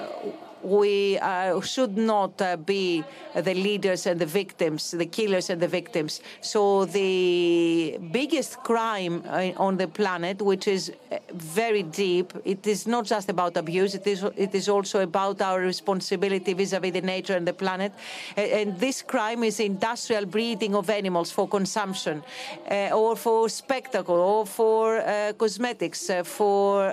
we 0.62 1.18
uh, 1.18 1.60
should 1.60 1.96
not 1.96 2.40
uh, 2.40 2.56
be 2.56 3.04
the 3.34 3.54
leaders 3.54 4.06
and 4.06 4.20
the 4.20 4.26
victims, 4.26 4.90
the 4.90 5.06
killers 5.06 5.50
and 5.50 5.60
the 5.60 5.68
victims. 5.68 6.20
So 6.40 6.84
the 6.84 7.98
biggest 8.12 8.58
crime 8.62 9.22
uh, 9.26 9.52
on 9.56 9.76
the 9.76 9.88
planet, 9.88 10.40
which 10.40 10.68
is 10.68 10.92
uh, 11.10 11.18
very 11.32 11.82
deep, 11.82 12.32
it 12.44 12.66
is 12.66 12.86
not 12.86 13.04
just 13.04 13.28
about 13.28 13.56
abuse. 13.56 13.94
It 13.94 14.06
is 14.06 14.24
it 14.36 14.54
is 14.54 14.68
also 14.68 15.00
about 15.00 15.40
our 15.40 15.60
responsibility 15.60 16.52
vis-à-vis 16.54 16.92
the 16.92 17.00
nature 17.00 17.36
and 17.36 17.46
the 17.46 17.52
planet. 17.52 17.92
And 18.36 18.78
this 18.78 19.02
crime 19.02 19.44
is 19.44 19.60
industrial 19.60 20.26
breeding 20.26 20.74
of 20.74 20.90
animals 20.90 21.30
for 21.30 21.48
consumption, 21.48 22.22
uh, 22.70 22.90
or 22.92 23.16
for 23.16 23.48
spectacle, 23.48 24.16
or 24.16 24.46
for 24.46 24.98
uh, 24.98 25.32
cosmetics, 25.32 26.10
for 26.24 26.92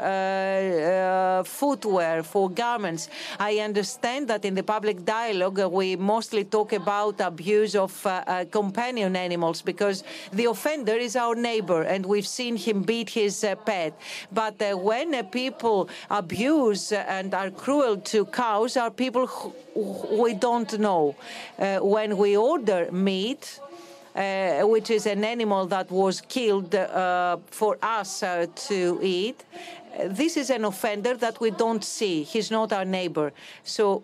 footwear, 1.46 2.24
for 2.24 2.50
garments. 2.50 3.10
I 3.40 3.59
understand 3.62 4.28
that 4.28 4.46
in 4.46 4.56
the 4.56 4.64
public 4.64 5.06
dialogue, 5.06 5.60
uh, 5.60 5.70
we 5.70 5.96
mostly 5.96 6.44
talk 6.44 6.74
about 6.74 7.20
abuse 7.22 7.76
of 7.76 8.06
uh, 8.06 8.24
uh, 8.28 8.46
companion 8.46 9.16
animals 9.16 9.62
because 9.62 10.04
the 10.34 10.46
offender 10.46 10.94
is 10.94 11.16
our 11.16 11.36
neighbor 11.36 11.84
and 11.84 12.06
we've 12.06 12.28
seen 12.28 12.56
him 12.56 12.84
beat 12.84 13.10
his 13.10 13.46
pet. 13.66 13.94
But 14.32 14.56
when 14.82 15.24
people 15.26 15.90
abuse 16.10 16.92
and 16.92 17.34
are 17.34 17.50
cruel 17.50 17.98
to 17.98 18.26
cows, 18.26 18.78
are 18.78 18.92
people 18.92 19.28
who 19.28 20.22
we 20.22 20.34
don't 20.34 20.80
know. 20.80 21.16
when 21.82 22.18
we 22.18 22.36
order 22.36 22.92
meat, 22.92 23.60
uh, 24.16 24.62
which 24.64 24.90
is 24.90 25.06
an 25.06 25.24
animal 25.24 25.66
that 25.68 25.90
was 25.92 26.22
killed 26.22 26.74
uh, 26.76 27.38
for 27.52 27.78
us 27.82 28.24
uh, 28.24 28.46
to 28.56 29.00
eat 29.02 29.44
this 30.06 30.38
is 30.38 30.50
an 30.50 30.66
offender 30.66 31.16
that 31.16 31.40
we 31.40 31.52
don't 31.52 31.84
see. 31.84 32.24
He's 32.24 32.52
not 32.52 32.72
our 32.74 32.86
neighbor. 32.86 33.34
So 33.64 34.04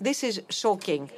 this 0.00 0.24
is 0.24 0.42
shocking. 0.50 1.10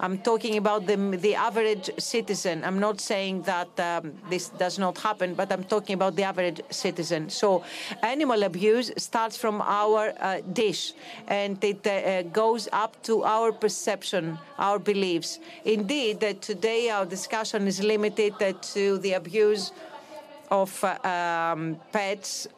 I'm 0.00 0.18
talking 0.18 0.56
about 0.56 0.86
the, 0.86 0.96
the 0.96 1.34
average 1.34 1.90
citizen. 1.98 2.62
I'm 2.62 2.78
not 2.78 3.00
saying 3.00 3.42
that 3.42 3.68
um, 3.80 4.12
this 4.30 4.48
does 4.50 4.78
not 4.78 4.96
happen, 4.96 5.34
but 5.34 5.50
I'm 5.50 5.64
talking 5.64 5.94
about 5.94 6.14
the 6.14 6.22
average 6.22 6.60
citizen. 6.70 7.28
So, 7.28 7.64
animal 8.02 8.44
abuse 8.44 8.92
starts 8.96 9.36
from 9.36 9.60
our 9.60 10.12
uh, 10.20 10.40
dish 10.52 10.92
and 11.26 11.62
it 11.64 11.84
uh, 11.84 12.22
goes 12.22 12.68
up 12.72 13.02
to 13.04 13.24
our 13.24 13.50
perception, 13.50 14.38
our 14.56 14.78
beliefs. 14.78 15.40
Indeed, 15.64 16.22
uh, 16.22 16.34
today 16.40 16.90
our 16.90 17.04
discussion 17.04 17.66
is 17.66 17.82
limited 17.82 18.34
uh, 18.40 18.52
to 18.74 18.98
the 18.98 19.14
abuse 19.14 19.72
of 20.50 20.84
um, 20.84 21.78
pets 21.92 22.48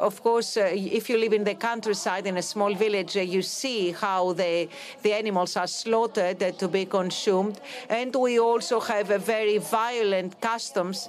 of 0.00 0.22
course, 0.22 0.56
uh, 0.56 0.70
if 0.72 1.08
you 1.10 1.18
live 1.18 1.32
in 1.32 1.44
the 1.44 1.54
countryside 1.54 2.26
in 2.26 2.36
a 2.36 2.42
small 2.42 2.74
village, 2.74 3.16
uh, 3.16 3.20
you 3.20 3.42
see 3.42 3.92
how 3.92 4.32
the, 4.32 4.68
the 5.02 5.12
animals 5.12 5.56
are 5.56 5.66
slaughtered 5.66 6.42
uh, 6.42 6.50
to 6.52 6.68
be 6.68 6.86
consumed. 6.86 7.60
And 7.88 8.14
we 8.14 8.40
also 8.40 8.80
have 8.80 9.08
very 9.08 9.58
violent 9.58 10.40
customs. 10.40 11.08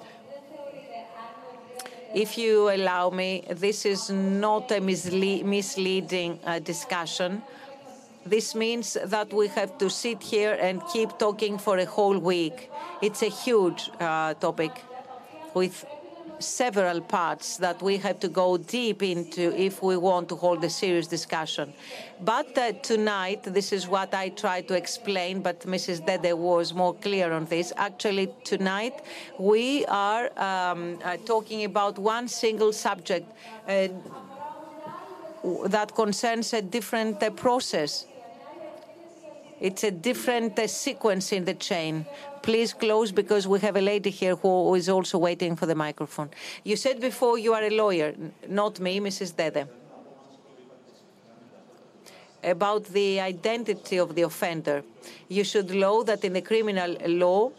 If 2.14 2.38
you 2.38 2.70
allow 2.70 3.10
me, 3.10 3.46
this 3.50 3.86
is 3.86 4.10
not 4.10 4.70
a 4.72 4.82
misle 4.82 5.44
misleading 5.44 6.40
uh, 6.46 6.60
discussion. 6.60 7.42
This 8.26 8.54
means 8.54 8.98
that 9.06 9.34
we 9.34 9.48
have 9.48 9.78
to 9.78 9.90
sit 9.90 10.22
here 10.22 10.58
and 10.60 10.82
keep 10.92 11.18
talking 11.18 11.58
for 11.58 11.78
a 11.78 11.86
whole 11.86 12.20
week. 12.20 12.70
It's 13.02 13.24
a 13.24 13.30
huge 13.30 13.90
uh, 14.00 14.34
topic 14.36 14.84
with 15.54 15.86
several 16.42 17.02
parts 17.02 17.58
that 17.58 17.82
we 17.82 17.98
have 17.98 18.20
to 18.20 18.28
go 18.28 18.58
deep 18.58 19.04
into 19.04 19.56
if 19.56 19.82
we 19.82 19.96
want 19.98 20.30
to 20.30 20.36
hold 20.36 20.64
a 20.64 20.70
serious 20.70 21.08
discussion. 21.08 21.74
But 22.20 22.58
uh, 22.58 22.74
tonight, 22.74 23.44
this 23.44 23.72
is 23.72 23.88
what 23.88 24.14
I 24.14 24.30
tried 24.30 24.68
to 24.70 24.76
explain, 24.76 25.42
but 25.42 25.62
Mrs. 25.62 26.06
Dede 26.06 26.34
was 26.34 26.74
more 26.74 26.94
clear 26.94 27.32
on 27.32 27.46
this. 27.46 27.72
Actually, 27.78 28.34
tonight, 28.44 29.02
we 29.38 29.86
are 29.86 30.26
um, 30.38 31.00
uh, 31.04 31.18
talking 31.26 31.64
about 31.64 31.98
one 31.98 32.28
single 32.28 32.74
subject 32.74 33.32
uh, 33.68 33.88
that 35.66 35.94
concerns 35.96 36.54
a 36.54 36.62
different 36.62 37.22
uh, 37.22 37.30
process. 37.32 38.06
It's 39.62 39.84
a 39.84 39.92
different 39.92 40.58
uh, 40.58 40.66
sequence 40.66 41.32
in 41.32 41.46
the 41.46 41.54
chain. 41.54 42.08
Please 42.42 42.74
close 42.74 43.12
because 43.12 43.48
we 43.48 43.60
have 43.60 43.76
a 43.76 43.82
lady 43.82 44.10
here 44.10 44.36
who 44.36 44.74
is 44.74 44.90
also 44.90 45.20
waiting 45.20 45.56
for 45.56 45.68
the 45.68 45.76
microphone. 45.76 46.32
You 46.64 46.76
said 46.76 47.00
before 47.00 47.38
you 47.38 47.54
are 47.54 47.62
a 47.62 47.70
lawyer, 47.70 48.16
not 48.50 48.80
me, 48.80 49.00
Mrs. 49.00 49.36
Dede. 49.36 49.68
About 52.44 52.86
the 52.86 53.20
identity 53.20 53.98
of 53.98 54.16
the 54.16 54.24
offender. 54.24 54.84
You 55.28 55.44
should 55.44 55.70
know 55.70 56.02
that 56.02 56.24
in 56.24 56.34
the 56.34 56.42
criminal 56.42 56.98
law, 57.06 57.52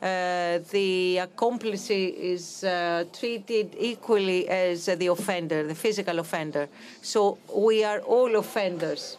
uh, 0.00 0.60
the 0.70 1.18
accomplice 1.18 1.90
is 1.90 2.64
uh, 2.64 3.04
treated 3.12 3.76
equally 3.78 4.48
as 4.48 4.86
the 4.86 5.08
offender, 5.08 5.66
the 5.66 5.74
physical 5.74 6.20
offender. 6.20 6.70
So 7.02 7.36
we 7.54 7.84
are 7.84 8.00
all 8.00 8.36
offenders 8.36 9.18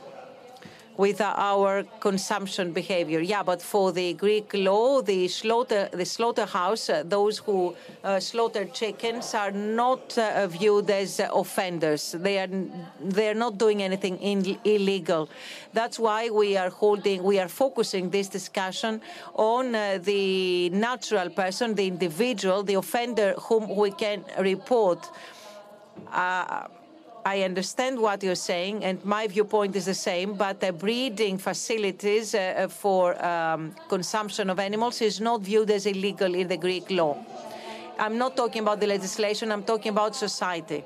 with 1.02 1.20
our 1.20 1.82
consumption 2.00 2.72
behavior. 2.72 3.22
Yeah, 3.22 3.42
but 3.42 3.60
for 3.60 3.92
the 3.92 4.14
Greek 4.14 4.54
law, 4.54 5.02
the 5.02 5.28
slaughter, 5.28 5.90
the 5.92 6.06
slaughterhouse, 6.06 6.92
uh, 6.92 7.02
those 7.04 7.40
who 7.40 7.76
uh, 8.04 8.20
slaughter 8.20 8.66
chickens 8.66 9.34
are 9.34 9.50
not 9.50 10.16
uh, 10.20 10.46
viewed 10.46 10.88
as 10.92 11.20
offenders. 11.44 12.04
They 12.26 12.38
are 12.44 12.52
they 13.18 13.28
are 13.32 13.40
not 13.46 13.58
doing 13.58 13.82
anything 13.82 14.16
in, 14.20 14.60
illegal. 14.64 15.28
That's 15.74 15.98
why 15.98 16.30
we 16.30 16.56
are 16.56 16.70
holding, 16.70 17.24
we 17.24 17.40
are 17.40 17.50
focusing 17.64 18.12
this 18.12 18.28
discussion 18.28 19.02
on 19.34 19.72
the 20.12 20.70
natural 20.70 21.30
person, 21.32 21.74
the 21.74 21.88
individual, 21.88 22.62
the 22.62 22.76
offender 22.76 23.34
whom 23.48 23.76
we 23.76 23.90
can 23.90 24.24
report. 24.38 25.10
I 27.26 27.44
understand 27.44 28.00
what 28.00 28.24
you're 28.24 28.36
saying, 28.36 28.84
and 28.84 29.04
my 29.06 29.28
viewpoint 29.28 29.76
is 29.76 29.86
the 29.86 29.94
same, 29.94 30.34
but 30.34 30.60
the 30.60 30.74
breeding 30.74 31.38
facilities 31.38 32.34
uh, 32.34 32.40
uh, 32.40 32.68
for 32.68 33.24
um, 33.24 33.76
consumption 33.90 34.50
of 34.50 34.60
animals 34.60 35.02
is 35.02 35.22
not 35.22 35.42
viewed 35.42 35.70
as 35.70 35.86
illegal 35.86 36.34
in 36.34 36.48
the 36.48 36.58
Greek 36.58 36.90
law. 36.90 37.18
I'm 38.00 38.18
not 38.18 38.36
talking 38.36 38.64
about 38.64 38.80
the 38.80 38.88
legislation, 38.88 39.52
I'm 39.52 39.64
talking 39.64 39.92
about 39.92 40.16
society. 40.16 40.84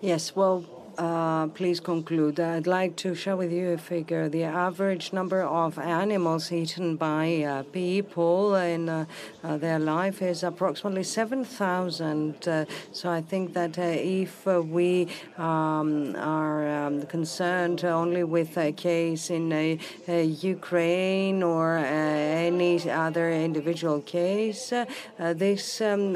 Yes, 0.00 0.34
well, 0.34 0.64
uh, 0.98 1.46
please 1.48 1.78
conclude. 1.78 2.40
I'd 2.40 2.66
like 2.66 2.96
to 2.96 3.14
share 3.14 3.36
with 3.36 3.52
you 3.52 3.72
a 3.72 3.78
figure. 3.78 4.30
The 4.30 4.44
average 4.44 5.12
number 5.12 5.42
of 5.42 5.78
animals 5.78 6.50
eaten 6.50 6.96
by 6.96 7.42
uh, 7.42 7.64
people 7.64 8.54
in 8.54 8.88
uh, 8.88 9.04
uh 9.44 9.58
their 9.58 9.78
life 9.78 10.22
is 10.22 10.42
approximately 10.42 11.02
7,000. 11.02 12.48
Uh, 12.48 12.64
so 12.92 13.10
I 13.10 13.20
think 13.20 13.52
that 13.52 13.76
if 13.76 14.46
we 14.46 15.08
um, 15.36 16.16
are 16.16 16.66
um, 16.66 17.02
concerned 17.02 17.84
only 17.84 18.24
with 18.24 18.56
a 18.56 18.72
case 18.72 19.28
in 19.28 19.78
Ukraine 20.08 21.42
or 21.42 21.76
any 21.76 22.90
other 22.90 23.32
individual 23.32 24.00
case, 24.00 24.72
this 25.18 25.80
um, 25.82 26.14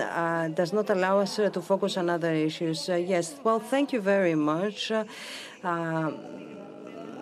does 0.55 0.73
not 0.73 0.89
allow 0.89 1.19
us 1.19 1.37
to 1.37 1.61
focus 1.61 1.99
on 1.99 2.09
other 2.09 2.33
issues. 2.33 2.89
yes, 2.89 3.37
well, 3.45 3.61
thank 3.61 3.93
you 3.93 4.01
very 4.01 4.35
much 4.35 4.70
much. 4.71 4.93
Uh, 5.65 6.13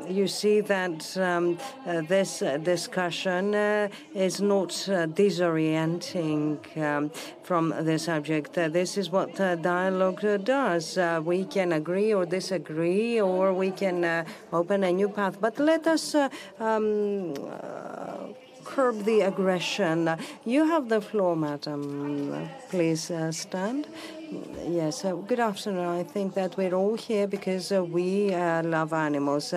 you 0.09 0.27
see 0.27 0.61
that 0.63 1.17
um, 1.19 1.59
uh, 1.87 2.01
this 2.03 2.43
discussion 2.63 3.55
uh, 3.55 3.89
is 4.15 4.41
not 4.41 4.71
disorienting 5.21 6.59
um, 6.79 7.11
from 7.43 7.75
the 7.85 7.99
subject. 7.99 8.55
this 8.55 8.97
is 8.97 9.11
what 9.11 9.35
dialogue 9.37 10.25
does. 10.45 10.99
we 11.25 11.45
can 11.45 11.73
agree 11.73 12.15
or 12.15 12.25
disagree, 12.25 13.21
or 13.21 13.53
we 13.53 13.71
can 13.71 14.25
open 14.53 14.85
a 14.85 14.93
new 14.93 15.11
path. 15.11 15.37
But 15.41 15.59
let 15.59 15.87
us 15.87 16.15
um, 16.59 17.35
curb 18.65 19.05
the 19.05 19.21
aggression. 19.23 20.17
You 20.45 20.67
have 20.67 20.89
the 20.89 21.03
floor, 21.03 21.37
madam. 21.37 22.49
Please 22.71 23.11
uh, 23.11 23.33
stand. 23.33 23.89
Yes, 24.31 25.07
uh, 25.07 25.15
good 25.15 25.41
afternoon. 25.41 25.87
I 25.87 26.03
think 26.03 26.35
that 26.35 26.57
we're 26.59 26.75
all 26.75 26.97
here 26.97 27.27
because 27.27 27.73
uh, 27.73 27.83
we 27.83 28.31
love 28.31 28.93
animals. 28.93 29.55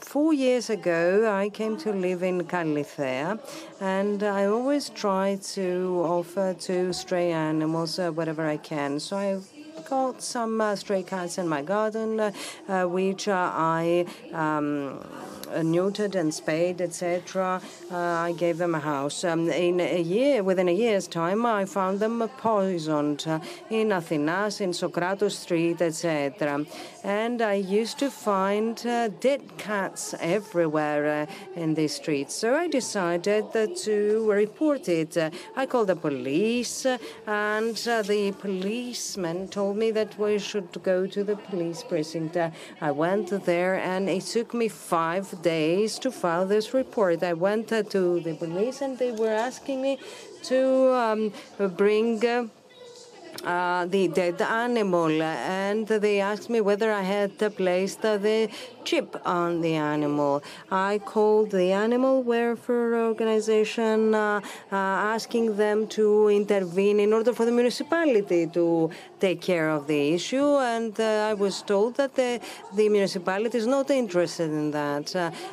four 0.00 0.34
years 0.34 0.68
ago, 0.68 1.32
I 1.32 1.48
came 1.48 1.78
to 1.78 1.92
live 1.92 2.22
in 2.22 2.42
Kalithea, 2.42 3.38
and 3.80 4.22
I 4.22 4.46
always 4.46 4.90
try 4.90 5.38
to 5.54 6.02
offer 6.04 6.52
to 6.52 6.92
stray 6.92 7.32
animals 7.32 7.98
whatever 7.98 8.46
I 8.46 8.58
can. 8.58 9.00
So 9.00 9.16
I 9.16 9.40
got 9.88 10.20
some 10.20 10.60
uh, 10.60 10.76
stray 10.76 11.02
cats 11.02 11.38
in 11.38 11.48
my 11.48 11.62
garden, 11.62 12.20
uh, 12.20 12.84
which 12.84 13.28
uh, 13.28 13.50
I 13.54 14.06
um, 14.32 15.00
Uh, 15.48 15.60
neutered 15.60 16.14
and 16.16 16.34
spayed, 16.34 16.80
etc. 16.80 17.60
Uh, 17.90 17.96
I 17.96 18.32
gave 18.32 18.58
them 18.58 18.74
a 18.74 18.80
house. 18.80 19.22
Um, 19.22 19.48
in 19.48 19.80
a 19.80 20.00
year, 20.00 20.42
within 20.42 20.68
a 20.68 20.72
year's 20.72 21.06
time, 21.06 21.46
I 21.46 21.64
found 21.64 22.00
them 22.00 22.28
poisoned 22.38 23.24
uh, 23.28 23.38
in 23.70 23.92
Athens, 23.92 24.60
in 24.60 24.72
Socrates 24.72 25.38
Street, 25.38 25.80
etc. 25.80 26.66
And 27.06 27.40
I 27.40 27.54
used 27.54 28.00
to 28.00 28.10
find 28.10 28.84
uh, 28.84 29.06
dead 29.20 29.56
cats 29.58 30.12
everywhere 30.18 31.28
uh, 31.28 31.60
in 31.60 31.74
the 31.74 31.86
streets. 31.86 32.34
So 32.34 32.56
I 32.56 32.66
decided 32.66 33.52
to 33.84 34.28
report 34.28 34.88
it. 34.88 35.16
I 35.56 35.66
called 35.66 35.86
the 35.86 35.94
police, 35.94 36.84
and 37.24 37.88
uh, 37.88 38.02
the 38.02 38.32
policeman 38.32 39.46
told 39.46 39.76
me 39.76 39.92
that 39.92 40.18
we 40.18 40.40
should 40.40 40.82
go 40.82 41.06
to 41.06 41.22
the 41.22 41.36
police 41.36 41.84
precinct. 41.84 42.36
I 42.80 42.90
went 42.90 43.28
there, 43.44 43.76
and 43.76 44.08
it 44.08 44.24
took 44.24 44.52
me 44.52 44.66
five 44.66 45.40
days 45.42 46.00
to 46.00 46.10
file 46.10 46.44
this 46.44 46.74
report. 46.74 47.22
I 47.22 47.34
went 47.34 47.68
to 47.68 47.84
the 47.84 48.36
police, 48.36 48.80
and 48.80 48.98
they 48.98 49.12
were 49.12 49.32
asking 49.32 49.80
me 49.80 50.00
to 50.42 50.92
um, 50.92 51.32
bring. 51.76 52.50
Uh, 53.44 53.86
the 53.86 54.08
dead 54.08 54.40
animal, 54.42 55.22
and 55.22 55.86
they 55.86 56.20
asked 56.20 56.50
me 56.50 56.60
whether 56.60 56.90
I 56.92 57.02
had 57.02 57.38
placed 57.56 58.02
the 58.02 58.50
chip 58.86 59.20
on 59.26 59.60
the 59.60 59.74
animal. 59.74 60.42
I 60.70 60.92
called 61.12 61.50
the 61.50 61.72
animal 61.72 62.22
welfare 62.22 62.94
organization, 63.10 64.14
uh, 64.14 64.40
uh, 64.70 64.76
asking 65.16 65.56
them 65.56 65.78
to 65.98 66.28
intervene 66.28 66.98
in 67.00 67.12
order 67.12 67.32
for 67.32 67.44
the 67.44 67.52
municipality 67.60 68.46
to 68.58 68.90
take 69.18 69.40
care 69.40 69.68
of 69.70 69.86
the 69.86 70.00
issue, 70.14 70.48
and 70.74 70.92
I 71.00 71.34
was 71.34 71.62
told 71.62 71.96
that 71.96 72.14
the, 72.14 72.40
the 72.74 72.88
municipality 72.88 73.58
is 73.58 73.66
not 73.66 73.90
interested 73.90 74.50
in 74.50 74.70
that. 74.70 75.06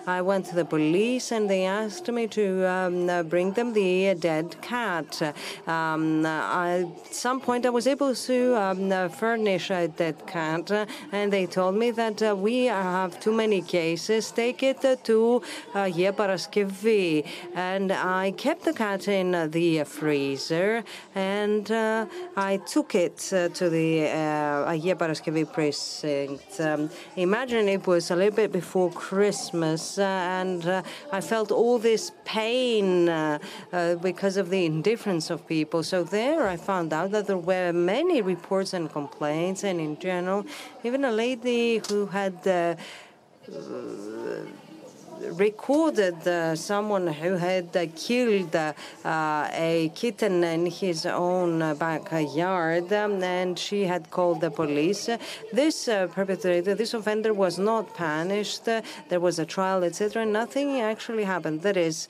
I 0.05 0.21
went 0.21 0.45
to 0.47 0.55
the 0.55 0.65
police, 0.65 1.31
and 1.31 1.49
they 1.49 1.63
asked 1.65 2.07
me 2.17 2.27
to 2.39 2.45
um, 2.69 3.27
bring 3.29 3.53
them 3.53 3.73
the 3.73 4.13
dead 4.15 4.47
cat. 4.61 5.09
Um, 5.65 6.25
I, 6.25 6.85
at 7.05 7.15
some 7.27 7.39
point, 7.39 7.65
I 7.65 7.69
was 7.69 7.87
able 7.87 8.13
to 8.13 8.37
um, 8.55 9.09
furnish 9.09 9.71
a 9.71 9.87
dead 9.87 10.17
cat, 10.27 10.71
and 11.11 11.33
they 11.33 11.45
told 11.45 11.75
me 11.75 11.89
that 11.91 12.37
we 12.37 12.65
have 12.65 13.19
too 13.23 13.31
many 13.31 13.61
cases, 13.61 14.31
take 14.31 14.61
it 14.63 14.81
to 14.81 15.41
uh, 15.73 15.85
Paraskevy. 16.19 17.25
And 17.55 17.89
I 17.89 18.31
kept 18.31 18.65
the 18.65 18.73
cat 18.73 19.07
in 19.07 19.49
the 19.49 19.85
freezer 19.85 20.83
and 21.15 21.71
uh, 21.71 22.05
I 22.35 22.57
took 22.57 22.95
it 22.95 23.31
uh, 23.31 23.47
to 23.47 23.69
the 23.69 24.07
uh, 24.07 24.95
Paraskevy 24.99 25.53
precinct. 25.53 26.59
Um, 26.59 26.89
imagine 27.15 27.69
it 27.69 27.87
was 27.87 28.11
a 28.11 28.15
little 28.17 28.35
bit 28.35 28.51
before 28.51 28.91
Christmas 28.91 29.97
and 29.97 30.83
I 31.13 31.21
felt 31.21 31.49
all 31.51 31.79
this 31.79 32.11
pain 32.25 33.05
because 34.01 34.35
of 34.35 34.49
the 34.49 34.65
indifference 34.65 35.29
of 35.29 35.47
people. 35.47 35.81
So 35.83 36.03
there 36.03 36.45
I 36.49 36.57
found 36.57 36.91
out 36.91 37.11
that 37.11 37.27
there 37.27 37.37
were 37.37 37.71
many 37.71 38.21
reports 38.21 38.73
and 38.73 38.91
complaints, 38.91 39.63
and 39.63 39.79
in 39.79 39.97
general, 39.99 40.45
even 40.83 41.05
a 41.05 41.11
lady 41.11 41.81
who 41.87 42.07
had 42.07 42.35
recorded 45.31 46.27
uh, 46.27 46.55
someone 46.55 47.07
who 47.07 47.35
had 47.35 47.75
uh, 47.75 47.85
killed 47.95 48.55
uh, 48.55 48.73
a 49.03 49.91
kitten 49.95 50.43
in 50.43 50.65
his 50.65 51.05
own 51.05 51.59
backyard, 51.77 52.91
um, 52.93 53.23
and 53.23 53.57
she 53.57 53.83
had 53.85 54.09
called 54.09 54.41
the 54.41 54.51
police. 54.51 55.09
This 55.51 55.85
perpetrator, 55.85 56.75
this 56.75 56.93
offender, 56.93 57.33
was 57.33 57.57
not 57.59 57.93
punished. 57.93 58.65
there 58.65 59.19
was 59.19 59.39
a 59.39 59.45
trial, 59.45 59.83
etc. 59.83 60.25
Nothing 60.25 60.81
actually 60.81 61.23
happened. 61.23 61.61
That 61.61 61.77
is, 61.77 62.07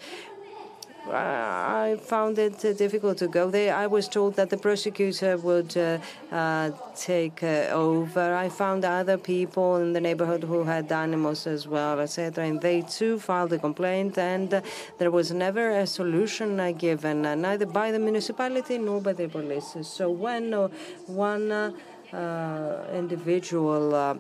I 1.11 1.97
found 2.01 2.39
it 2.39 2.63
uh, 2.63 2.71
difficult 2.73 3.17
to 3.17 3.27
go 3.27 3.49
there. 3.49 3.75
I 3.75 3.87
was 3.87 4.07
told 4.07 4.35
that 4.35 4.49
the 4.49 4.57
prosecutor 4.57 5.37
would 5.37 5.75
uh, 5.75 5.99
uh, 6.31 6.71
take 6.95 7.43
uh, 7.43 7.67
over. 7.71 8.33
I 8.33 8.47
found 8.47 8.85
other 8.85 9.17
people 9.17 9.77
in 9.77 9.91
the 9.91 9.99
neighborhood 9.99 10.43
who 10.43 10.63
had 10.63 10.91
animals 10.91 11.45
as 11.45 11.67
well, 11.67 11.99
etc. 11.99 12.45
And 12.45 12.61
they 12.61 12.81
too 12.81 13.19
filed 13.19 13.51
a 13.51 13.59
complaint, 13.59 14.17
and 14.17 14.53
uh, 14.53 14.61
there 14.97 15.11
was 15.11 15.31
never 15.31 15.71
a 15.71 15.85
solution 15.85 16.59
uh, 16.59 16.71
given, 16.71 17.21
neither 17.21 17.65
by 17.65 17.91
the 17.91 17.99
municipality 17.99 18.77
nor 18.77 19.01
by 19.01 19.13
the 19.13 19.27
police. 19.27 19.75
So 19.81 20.09
when 20.09 20.53
one 21.07 21.75
individual 22.93 24.19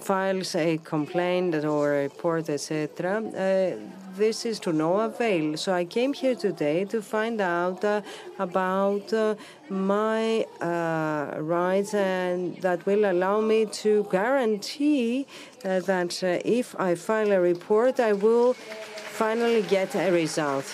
files 0.00 0.54
a 0.56 0.78
complaint 0.78 1.54
or 1.64 1.94
a 1.94 2.02
report, 2.04 2.48
etc., 2.50 4.02
this 4.16 4.46
is 4.46 4.60
to 4.60 4.72
no 4.72 5.00
avail. 5.00 5.56
So 5.56 5.72
I 5.72 5.84
came 5.84 6.12
here 6.12 6.34
today 6.34 6.84
to 6.86 7.02
find 7.02 7.40
out 7.40 7.84
uh, 7.84 8.02
about 8.38 9.12
uh, 9.12 9.34
my 9.68 10.46
uh, 10.60 11.40
rights 11.40 11.94
and 11.94 12.56
that 12.58 12.84
will 12.86 13.04
allow 13.10 13.40
me 13.40 13.66
to 13.82 14.06
guarantee 14.10 15.26
uh, 15.64 15.80
that 15.80 16.22
uh, 16.22 16.40
if 16.44 16.78
I 16.78 16.94
file 16.94 17.32
a 17.32 17.40
report, 17.40 18.00
I 18.00 18.12
will 18.12 18.54
finally 18.54 19.62
get 19.62 19.94
a 19.94 20.10
result. 20.10 20.64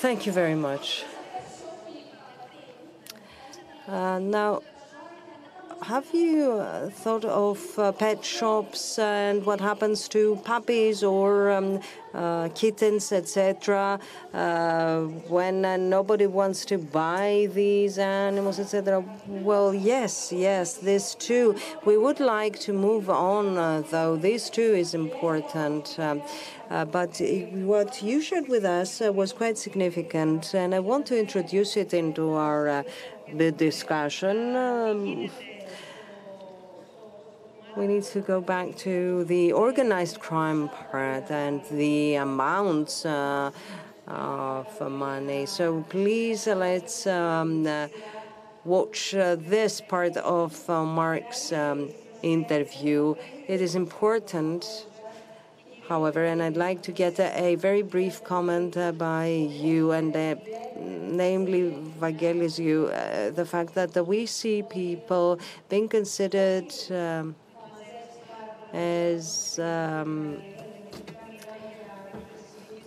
Thank 0.00 0.26
you 0.26 0.32
very 0.32 0.56
much. 0.56 1.04
Uh, 3.86 4.18
now, 4.18 4.62
have 5.82 6.06
you 6.12 6.52
uh, 6.52 6.88
thought 6.90 7.24
of 7.24 7.78
uh, 7.78 7.90
pet 7.92 8.24
shops 8.24 8.98
and 8.98 9.44
what 9.44 9.60
happens 9.60 10.08
to 10.08 10.36
puppies 10.44 11.02
or 11.02 11.50
um, 11.50 11.80
uh, 12.14 12.48
kittens, 12.54 13.10
etc., 13.10 13.98
uh, 14.32 15.00
when 15.28 15.64
uh, 15.64 15.76
nobody 15.76 16.26
wants 16.26 16.64
to 16.64 16.78
buy 16.78 17.48
these 17.52 17.98
animals, 17.98 18.60
etc.? 18.60 19.04
Well, 19.26 19.74
yes, 19.74 20.32
yes, 20.32 20.74
this 20.74 21.14
too. 21.14 21.56
We 21.84 21.98
would 21.98 22.20
like 22.20 22.60
to 22.60 22.72
move 22.72 23.10
on, 23.10 23.58
uh, 23.58 23.82
though. 23.90 24.16
This 24.16 24.50
too 24.50 24.74
is 24.74 24.94
important. 24.94 25.98
Um, 25.98 26.22
uh, 26.70 26.84
but 26.84 27.20
what 27.52 28.02
you 28.02 28.20
shared 28.22 28.48
with 28.48 28.64
us 28.64 29.02
uh, 29.02 29.12
was 29.12 29.32
quite 29.32 29.58
significant, 29.58 30.54
and 30.54 30.74
I 30.74 30.78
want 30.78 31.06
to 31.06 31.18
introduce 31.18 31.76
it 31.76 31.92
into 31.92 32.32
our 32.32 32.68
uh, 32.68 32.82
discussion. 33.56 34.56
Um, 34.56 35.30
we 37.76 37.86
need 37.86 38.02
to 38.02 38.20
go 38.20 38.40
back 38.40 38.76
to 38.76 39.24
the 39.24 39.52
organized 39.52 40.20
crime 40.20 40.68
part 40.68 41.30
and 41.30 41.64
the 41.70 42.16
amounts 42.16 43.06
uh, 43.06 43.50
of 44.06 44.90
money. 44.90 45.46
So 45.46 45.82
please 45.88 46.46
uh, 46.46 46.54
let's 46.54 47.06
um, 47.06 47.66
uh, 47.66 47.88
watch 48.64 49.14
uh, 49.14 49.36
this 49.36 49.80
part 49.80 50.16
of 50.18 50.68
uh, 50.68 50.84
Mark's 50.84 51.52
um, 51.52 51.90
interview. 52.22 53.14
It 53.48 53.60
is 53.60 53.74
important, 53.74 54.86
however, 55.88 56.24
and 56.24 56.42
I'd 56.42 56.58
like 56.58 56.82
to 56.82 56.92
get 56.92 57.18
a, 57.18 57.54
very 57.54 57.82
brief 57.82 58.22
comment 58.22 58.76
uh, 58.76 58.92
by 58.92 59.28
you 59.28 59.92
and 59.92 60.12
namely 60.76 61.74
Vangelis 62.00 62.58
you, 62.58 62.88
the 63.34 63.46
fact 63.46 63.74
that 63.74 64.06
we 64.06 64.26
see 64.26 64.62
people 64.62 65.38
being 65.68 65.88
considered 65.88 66.72
um, 66.90 67.34
as 68.72 69.58
um, 69.58 70.42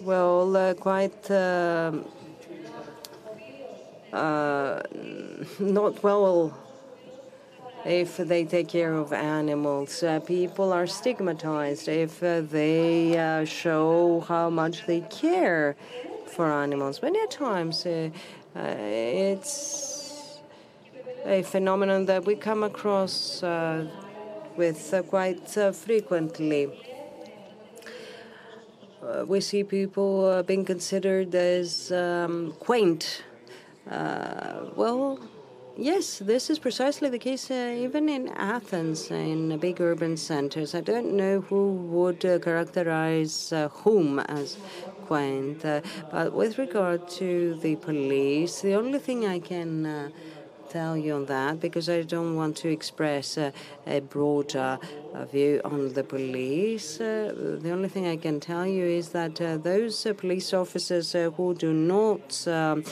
well 0.02 0.56
uh, 0.56 0.74
quite 0.74 1.32
um 1.32 2.06
uh, 4.14 4.82
not 5.60 6.02
well 6.02 6.58
if 7.86 8.18
they 8.18 8.44
take 8.46 8.68
care 8.68 8.94
of 8.94 9.14
animals. 9.14 10.02
Uh, 10.02 10.20
people 10.20 10.74
are 10.74 10.88
stigmatized 10.88 11.88
if 11.88 12.24
uh, 12.24 12.42
they 12.42 13.18
uh, 13.18 13.46
show 13.46 14.22
how 14.28 14.50
much 14.50 14.86
they 14.88 15.02
care 15.02 15.76
for 16.26 16.52
animals. 16.52 17.02
Many 17.02 17.28
times 17.28 17.86
uh, 17.86 18.10
uh, 18.56 18.60
it's 18.60 20.40
a 21.26 21.44
phenomenon 21.44 22.06
that 22.06 22.26
we 22.26 22.36
come 22.36 22.64
across 22.64 23.44
uh, 23.44 23.86
with 24.58 24.94
uh, 24.94 25.02
quite 25.04 25.58
uh, 25.58 25.72
frequently. 25.72 26.70
Uh, 29.02 29.26
we 29.26 29.40
see 29.40 29.64
people 29.64 30.42
being 30.44 30.66
considered 30.66 31.34
as 31.36 31.92
um, 31.92 32.54
quaint. 32.60 33.24
Well, 33.86 35.20
yes, 35.78 36.20
this 36.20 36.50
is 36.50 36.58
precisely 36.58 37.10
the 37.10 37.20
case 37.20 37.52
even 37.52 38.10
in 38.10 38.30
Athens, 38.30 39.12
in 39.12 39.58
big 39.60 39.80
urban 39.80 40.18
centers. 40.18 40.74
I 40.74 40.82
don't 40.82 41.14
know 41.14 41.42
who 41.42 41.74
would 41.74 42.22
characterize 42.22 43.54
whom 43.84 44.20
as 44.20 44.58
quaint, 45.06 45.62
but 46.12 46.34
with 46.34 46.58
regard 46.58 47.08
to 47.10 47.56
the 47.62 47.76
police, 47.76 48.62
the 48.62 48.74
only 48.74 49.00
thing 49.00 49.28
I 49.28 49.40
can 49.40 50.12
tell 50.76 50.98
you 50.98 51.14
on 51.16 51.26
that 51.26 51.62
because 51.62 51.88
I 51.88 52.02
don't 52.02 52.36
want 52.36 52.58
to 52.64 52.70
express 52.70 53.38
uh, 53.38 53.52
a 53.88 54.02
broader 54.02 54.78
uh, 55.14 55.26
view 55.26 55.62
on 55.64 55.94
the 55.94 56.04
police. 56.04 57.00
Uh, 57.00 57.60
the 57.64 57.72
only 57.72 57.88
thing 57.88 58.06
I 58.08 58.18
can 58.18 58.42
tell 58.42 58.68
you 58.68 58.86
is 58.86 59.10
that 59.20 59.40
uh, 59.40 59.56
those 59.56 60.06
uh, 60.06 60.14
police 60.14 60.54
officers 60.54 61.14
who 61.38 61.56
do 61.66 61.72
not 61.72 62.26
um, 62.48 62.84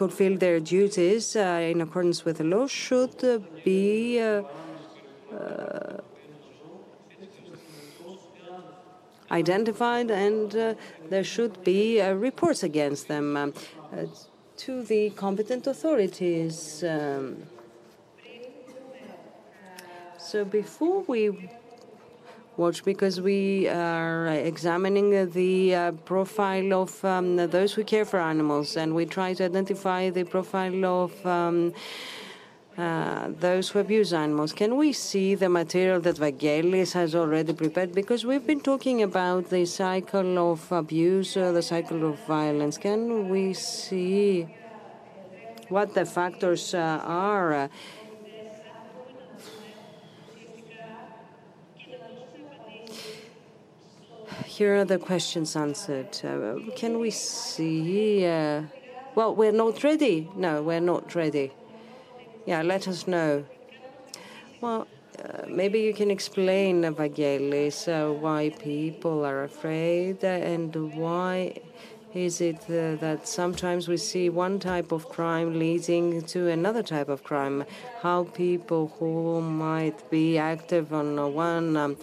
fulfill 0.00 0.34
their 0.38 0.58
duties 0.60 1.36
in 1.36 1.80
accordance 1.82 2.24
with 2.24 2.38
the 2.38 2.44
law 2.44 2.66
should 2.66 3.20
be 3.64 4.18
uh, 4.20 4.42
uh, 5.34 6.00
identified 9.34 10.10
and 10.10 10.54
uh, 10.54 10.74
there 11.10 11.24
should 11.24 11.62
be 11.64 12.00
uh, 12.00 12.12
reports 12.12 12.62
against 12.62 13.08
them 13.08 13.36
um, 13.36 13.52
uh, 13.92 14.06
to 14.56 14.82
the 14.82 15.10
competent 15.10 15.66
authorities. 15.66 16.84
Um, 16.84 17.42
so 20.18 20.44
before 20.44 21.02
we 21.12 21.50
watch, 22.56 22.84
because 22.84 23.20
we 23.20 23.68
are 23.68 24.28
examining 24.28 25.10
the 25.32 25.92
profile 26.04 26.72
of 26.82 27.04
um, 27.04 27.36
those 27.36 27.72
who 27.74 27.82
care 27.84 28.04
for 28.04 28.20
animals, 28.20 28.76
and 28.76 28.94
we 28.94 29.04
try 29.06 29.34
to 29.34 29.44
identify 29.44 30.10
the 30.10 30.24
profile 30.24 30.84
of 30.84 31.26
um, 31.26 31.74
uh, 32.76 33.28
those 33.38 33.68
who 33.70 33.78
abuse 33.78 34.12
animals. 34.12 34.52
Can 34.52 34.76
we 34.76 34.92
see 34.92 35.34
the 35.34 35.48
material 35.48 36.00
that 36.00 36.16
Vangelis 36.16 36.92
has 36.92 37.14
already 37.14 37.52
prepared? 37.52 37.94
Because 37.94 38.26
we've 38.26 38.46
been 38.46 38.60
talking 38.60 39.02
about 39.02 39.50
the 39.50 39.64
cycle 39.64 40.38
of 40.52 40.72
abuse, 40.72 41.36
uh, 41.36 41.52
the 41.52 41.62
cycle 41.62 42.04
of 42.08 42.18
violence. 42.26 42.76
Can 42.76 43.28
we 43.28 43.54
see 43.54 44.48
what 45.68 45.94
the 45.94 46.04
factors 46.04 46.74
uh, 46.74 47.00
are? 47.04 47.70
Here 54.46 54.76
are 54.76 54.84
the 54.84 54.98
questions 54.98 55.56
answered. 55.56 56.20
Uh, 56.24 56.72
can 56.76 56.98
we 56.98 57.10
see? 57.10 58.26
Uh, 58.26 58.62
well, 59.14 59.34
we're 59.34 59.52
not 59.52 59.82
ready. 59.84 60.28
No, 60.36 60.62
we're 60.62 60.80
not 60.80 61.14
ready. 61.14 61.52
Yeah, 62.46 62.62
let 62.62 62.86
us 62.88 63.06
know. 63.06 63.44
Well, 64.60 64.86
uh, 65.22 65.46
maybe 65.48 65.80
you 65.80 65.94
can 65.94 66.10
explain, 66.10 66.82
Vangelis, 66.82 67.88
uh, 67.88 68.12
why 68.12 68.50
people 68.50 69.24
are 69.24 69.44
afraid 69.44 70.24
and 70.24 70.74
why 70.94 71.54
is 72.14 72.40
it 72.40 72.62
uh, 72.70 72.96
that 72.96 73.26
sometimes 73.26 73.88
we 73.88 73.96
see 73.96 74.28
one 74.30 74.58
type 74.60 74.92
of 74.92 75.08
crime 75.08 75.58
leading 75.58 76.22
to 76.22 76.48
another 76.48 76.82
type 76.82 77.08
of 77.08 77.24
crime? 77.24 77.64
How 78.02 78.24
people 78.24 78.92
who 78.98 79.40
might 79.40 80.08
be 80.10 80.38
active 80.38 80.92
on 80.92 81.34
one 81.34 81.76
um, 81.76 81.96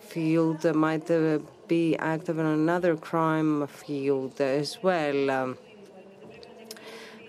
field 0.00 0.64
might 0.74 1.10
uh, 1.10 1.38
be 1.68 1.96
active 1.96 2.38
in 2.38 2.46
another 2.46 2.96
crime 2.96 3.66
field 3.66 4.40
as 4.40 4.78
well. 4.82 5.30
Um, 5.30 5.58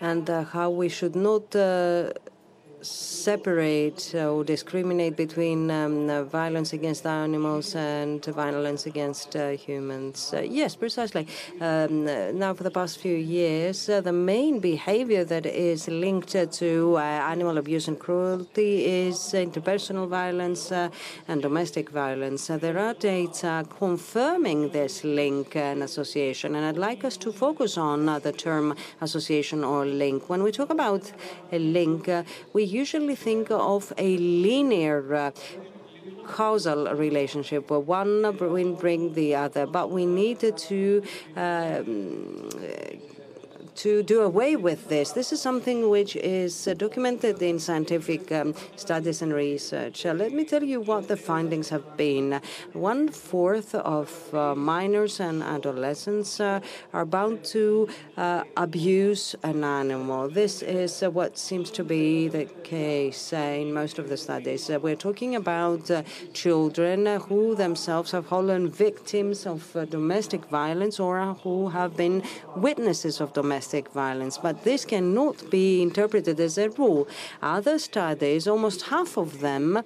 and 0.01 0.29
uh, 0.29 0.43
how 0.43 0.69
we 0.69 0.89
should 0.89 1.15
not 1.15 1.55
uh, 1.55 2.11
separate 2.81 4.15
or 4.15 4.43
discriminate 4.43 5.15
between 5.15 5.69
um, 5.69 6.09
uh, 6.09 6.23
violence 6.23 6.73
against 6.73 7.05
animals 7.05 7.75
and 7.75 8.23
violence 8.25 8.85
against 8.85 9.35
uh, 9.35 9.49
humans. 9.49 10.33
Uh, 10.33 10.41
yes, 10.41 10.75
precisely. 10.75 11.27
Um, 11.59 12.05
now, 12.37 12.53
for 12.53 12.63
the 12.63 12.71
past 12.71 12.97
few 12.97 13.15
years, 13.15 13.89
uh, 13.89 14.01
the 14.01 14.13
main 14.13 14.59
behavior 14.59 15.23
that 15.25 15.45
is 15.45 15.87
linked 15.87 16.35
to 16.51 16.95
uh, 16.97 16.99
animal 16.99 17.57
abuse 17.57 17.87
and 17.87 17.99
cruelty 17.99 18.85
is 18.85 19.17
interpersonal 19.33 20.07
violence 20.07 20.71
uh, 20.71 20.89
and 21.27 21.41
domestic 21.41 21.89
violence. 21.89 22.47
there 22.47 22.77
are 22.77 22.93
data 22.93 23.65
confirming 23.77 24.69
this 24.69 25.03
link 25.03 25.55
and 25.55 25.83
association, 25.83 26.55
and 26.55 26.65
I'd 26.65 26.77
like 26.77 27.03
us 27.03 27.17
to 27.17 27.31
focus 27.31 27.77
on 27.77 28.05
the 28.05 28.31
term 28.31 28.75
association 29.01 29.63
or 29.63 29.85
link. 29.85 30.29
When 30.29 30.43
we 30.43 30.51
talk 30.51 30.69
about 30.69 31.11
a 31.51 31.59
link, 31.59 32.09
we 32.53 32.70
usually 32.71 33.15
think 33.15 33.51
of 33.51 33.93
a 33.97 34.17
linear 34.17 35.15
uh, 35.15 35.31
causal 36.25 36.93
relationship 36.95 37.69
where 37.69 37.79
one 37.79 38.21
will 38.39 38.73
bring 38.73 39.13
the 39.13 39.35
other, 39.35 39.65
but 39.65 39.91
we 39.91 40.05
need 40.05 40.39
to 40.57 41.03
um, 41.35 42.49
to 43.81 44.03
do 44.03 44.21
away 44.21 44.55
with 44.55 44.89
this. 44.89 45.11
This 45.11 45.33
is 45.33 45.41
something 45.41 45.89
which 45.89 46.15
is 46.15 46.67
uh, 46.67 46.75
documented 46.75 47.41
in 47.41 47.57
scientific 47.57 48.31
um, 48.31 48.53
studies 48.75 49.23
and 49.23 49.33
research. 49.33 50.05
Uh, 50.05 50.13
let 50.13 50.33
me 50.33 50.45
tell 50.45 50.63
you 50.63 50.81
what 50.81 51.07
the 51.07 51.17
findings 51.17 51.69
have 51.69 51.97
been. 51.97 52.39
One 52.73 53.07
fourth 53.09 53.73
of 53.73 54.07
uh, 54.35 54.53
minors 54.53 55.19
and 55.19 55.41
adolescents 55.41 56.39
uh, 56.39 56.59
are 56.93 57.05
bound 57.05 57.43
to 57.55 57.89
uh, 58.17 58.43
abuse 58.55 59.35
an 59.41 59.63
animal. 59.63 60.29
This 60.29 60.61
is 60.61 61.01
uh, 61.01 61.09
what 61.09 61.39
seems 61.39 61.71
to 61.71 61.83
be 61.83 62.27
the 62.27 62.45
case 62.63 63.33
in 63.33 63.73
most 63.73 63.97
of 63.97 64.09
the 64.09 64.17
studies. 64.17 64.69
we're 64.69 65.03
talking 65.09 65.35
about 65.35 65.89
children 66.33 67.07
who 67.27 67.55
themselves 67.55 68.11
have 68.11 68.27
fallen 68.27 68.69
victims 68.69 69.47
of 69.47 69.59
domestic 69.89 70.45
violence 70.45 70.99
or 70.99 71.33
who 71.41 71.69
have 71.69 71.97
been 71.97 72.21
witnesses 72.55 73.19
of 73.19 73.33
domestic 73.33 73.70
domestic 73.71 73.93
violence, 73.93 74.37
but 74.37 74.63
this 74.63 74.85
cannot 74.85 75.49
be 75.49 75.81
interpreted 75.81 76.39
as 76.39 76.57
a 76.57 76.69
rule. 76.69 77.07
Other 77.41 77.79
studies, 77.79 78.47
almost 78.47 78.81
half 78.83 79.17
of 79.17 79.39
them, 79.39 79.83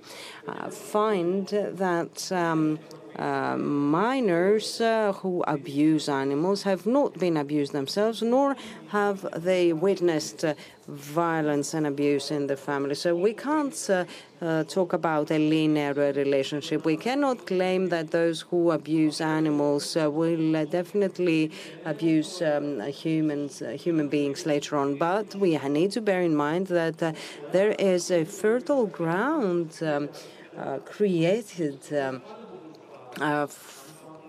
uh, 0.48 0.70
find 0.70 1.48
that 1.48 2.32
um, 2.32 2.80
uh, 3.18 3.56
minors 3.58 4.82
uh, 4.82 5.14
who 5.14 5.42
abuse 5.48 6.10
animals 6.10 6.64
have 6.64 6.86
not 6.86 7.18
been 7.18 7.38
abused 7.38 7.72
themselves, 7.72 8.22
nor 8.22 8.56
have 8.90 9.26
they 9.38 9.72
witnessed 9.72 10.44
uh, 10.44 10.54
violence 10.88 11.74
and 11.74 11.88
abuse 11.88 12.30
in 12.30 12.48
the 12.48 12.58
family. 12.58 12.94
So 12.96 13.16
we 13.16 13.34
can't 13.34 13.90
uh, 13.90 14.06
uh, 14.42 14.64
talk 14.66 14.94
about 14.94 15.32
a 15.32 15.38
linear 15.38 15.94
relationship. 15.94 16.86
We 16.86 16.98
cannot 16.98 17.48
claim 17.48 17.90
that 17.90 18.12
those 18.12 18.42
who 18.42 18.72
abuse 18.72 19.22
animals 19.22 19.96
uh, 19.96 20.12
will 20.12 20.66
definitely 20.66 21.52
abuse 21.86 22.42
um, 22.42 22.82
humans, 22.82 23.64
human 23.76 24.10
beings 24.10 24.46
later 24.46 24.76
on. 24.76 24.98
But 24.98 25.36
we 25.36 25.58
need 25.58 25.92
to 25.92 26.02
bear 26.02 26.22
in 26.22 26.36
mind 26.36 26.68
that 26.68 27.16
there 27.52 27.72
is 27.72 28.12
a 28.12 28.26
fertile 28.26 28.88
ground 28.88 29.80
um, 29.82 30.10
created. 30.86 31.80
Um, 31.94 32.22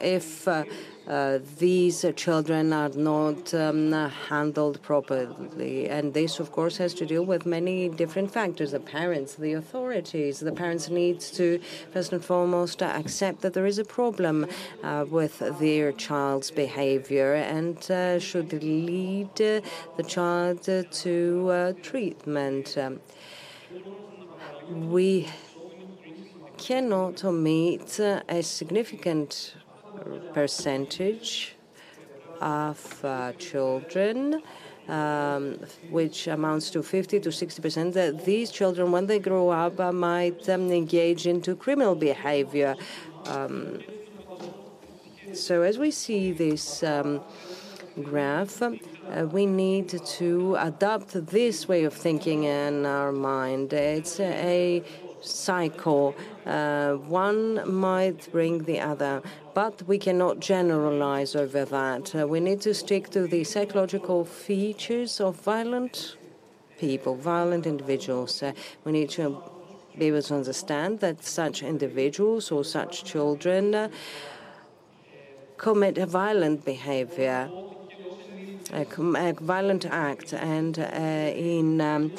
if 0.01 0.47
uh, 0.49 0.65
uh, 1.07 1.39
these 1.59 2.05
children 2.17 2.73
are 2.73 2.89
not 2.91 3.55
um, 3.55 3.93
handled 4.29 4.83
properly. 4.83 5.89
And 5.89 6.13
this, 6.13 6.41
of 6.41 6.51
course, 6.51 6.77
has 6.79 6.95
to 6.95 7.07
do 7.07 7.23
with 7.23 7.47
many 7.47 7.89
different 7.89 8.31
factors 8.31 8.73
the 8.73 8.81
parents, 8.81 9.35
the 9.35 9.53
authorities. 9.53 10.41
The 10.41 10.53
parents 10.53 10.89
need 10.89 11.21
to, 11.21 11.61
first 11.93 12.13
and 12.13 12.25
foremost, 12.25 12.83
accept 12.83 13.43
that 13.43 13.55
there 13.55 13.67
is 13.67 13.79
a 13.79 13.85
problem 13.85 14.47
uh, 14.83 15.05
with 15.09 15.39
their 15.61 15.93
child's 15.93 16.51
behavior 16.51 17.35
and 17.35 17.79
uh, 17.91 18.19
should 18.19 18.53
lead 18.53 19.35
the 19.37 19.63
child 20.07 20.63
to 20.65 21.77
treatment. 21.83 22.77
Um, 22.77 23.01
we 24.69 25.29
cannot 26.67 27.25
omit 27.25 28.01
a 28.01 28.43
significant 28.43 29.55
percentage 30.35 31.55
of 32.41 33.05
uh, 33.05 33.33
children, 33.35 34.43
um, 34.89 35.61
which 35.91 36.27
amounts 36.27 36.71
to 36.71 36.83
50 36.83 37.21
to 37.21 37.31
60 37.31 37.63
percent, 37.63 37.95
that 37.95 38.25
these 38.25 38.51
children, 38.51 38.91
when 38.91 39.07
they 39.07 39.21
grow 39.21 39.51
up, 39.51 39.79
uh, 39.79 39.93
might 39.93 40.49
um, 40.49 40.73
engage 40.73 41.29
into 41.29 41.55
criminal 41.55 41.95
behavior. 41.95 42.75
Um, 43.27 43.79
so, 45.35 45.63
as 45.63 45.79
we 45.79 45.93
see 45.93 46.33
this 46.33 46.83
um, 46.83 47.21
graph, 48.03 48.61
uh, 48.61 48.73
we 49.31 49.47
need 49.47 49.89
to 50.19 50.57
adopt 50.59 51.11
this 51.27 51.69
way 51.69 51.85
of 51.85 51.95
thinking 51.95 52.43
in 52.43 52.85
our 52.85 53.13
mind. 53.13 53.73
It's 53.73 54.19
a 54.19 54.83
cycle. 55.27 56.15
Uh, 56.45 56.95
one 56.95 57.71
might 57.73 58.31
bring 58.33 58.65
the 58.65 58.81
other, 58.81 59.23
but 59.55 59.83
we 59.87 59.99
cannot 59.99 60.41
generalize 60.41 61.35
over 61.35 61.65
that. 61.65 62.15
Uh, 62.15 62.27
we 62.27 62.41
need 62.41 62.61
to 62.61 62.75
stick 62.75 63.11
to 63.11 63.27
the 63.27 63.45
psychological 63.45 64.25
features 64.25 65.21
of 65.21 65.37
violent 65.37 66.17
people, 66.79 67.15
violent 67.15 67.67
individuals. 67.67 68.43
Uh, 68.43 68.53
we 68.85 68.93
need 68.93 69.11
to 69.11 69.43
be 69.99 70.07
able 70.07 70.23
to 70.23 70.35
understand 70.35 71.01
that 71.01 71.25
such 71.25 71.63
individuals 71.63 72.51
or 72.51 72.65
such 72.65 73.05
children 73.05 73.75
uh, 73.75 73.89
commit 75.57 75.97
a 75.99 76.07
violent 76.07 76.65
behavior, 76.65 77.51
a, 78.73 78.83
a 78.83 79.33
violent 79.33 79.87
act, 79.87 80.35
and 80.35 80.79
uh, 80.79 80.83
in 80.83 81.81
um, 81.81 82.13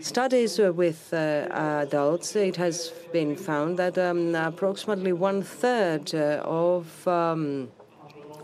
studies 0.00 0.58
with 0.58 1.12
uh, 1.12 1.46
adults, 1.82 2.34
it 2.36 2.56
has 2.56 2.92
been 3.12 3.36
found 3.36 3.78
that 3.78 3.98
um, 3.98 4.34
approximately 4.34 5.12
one 5.12 5.42
third 5.42 6.14
uh, 6.14 6.42
of 6.44 7.06
um, 7.06 7.70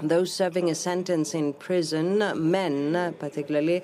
those 0.02 0.32
serving 0.32 0.70
a 0.70 0.74
sentence 0.74 1.34
in 1.34 1.52
prison, 1.54 2.18
men 2.50 3.14
particularly, 3.18 3.82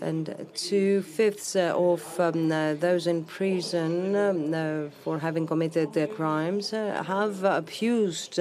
and 0.00 0.46
two 0.54 1.02
fifths 1.02 1.56
of 1.56 2.20
um, 2.20 2.48
those 2.48 3.06
in 3.06 3.24
prison 3.24 4.14
um, 4.14 4.90
for 5.02 5.18
having 5.18 5.46
committed 5.46 5.92
their 5.92 6.06
crimes 6.06 6.70
have 6.70 7.42
abused 7.44 8.38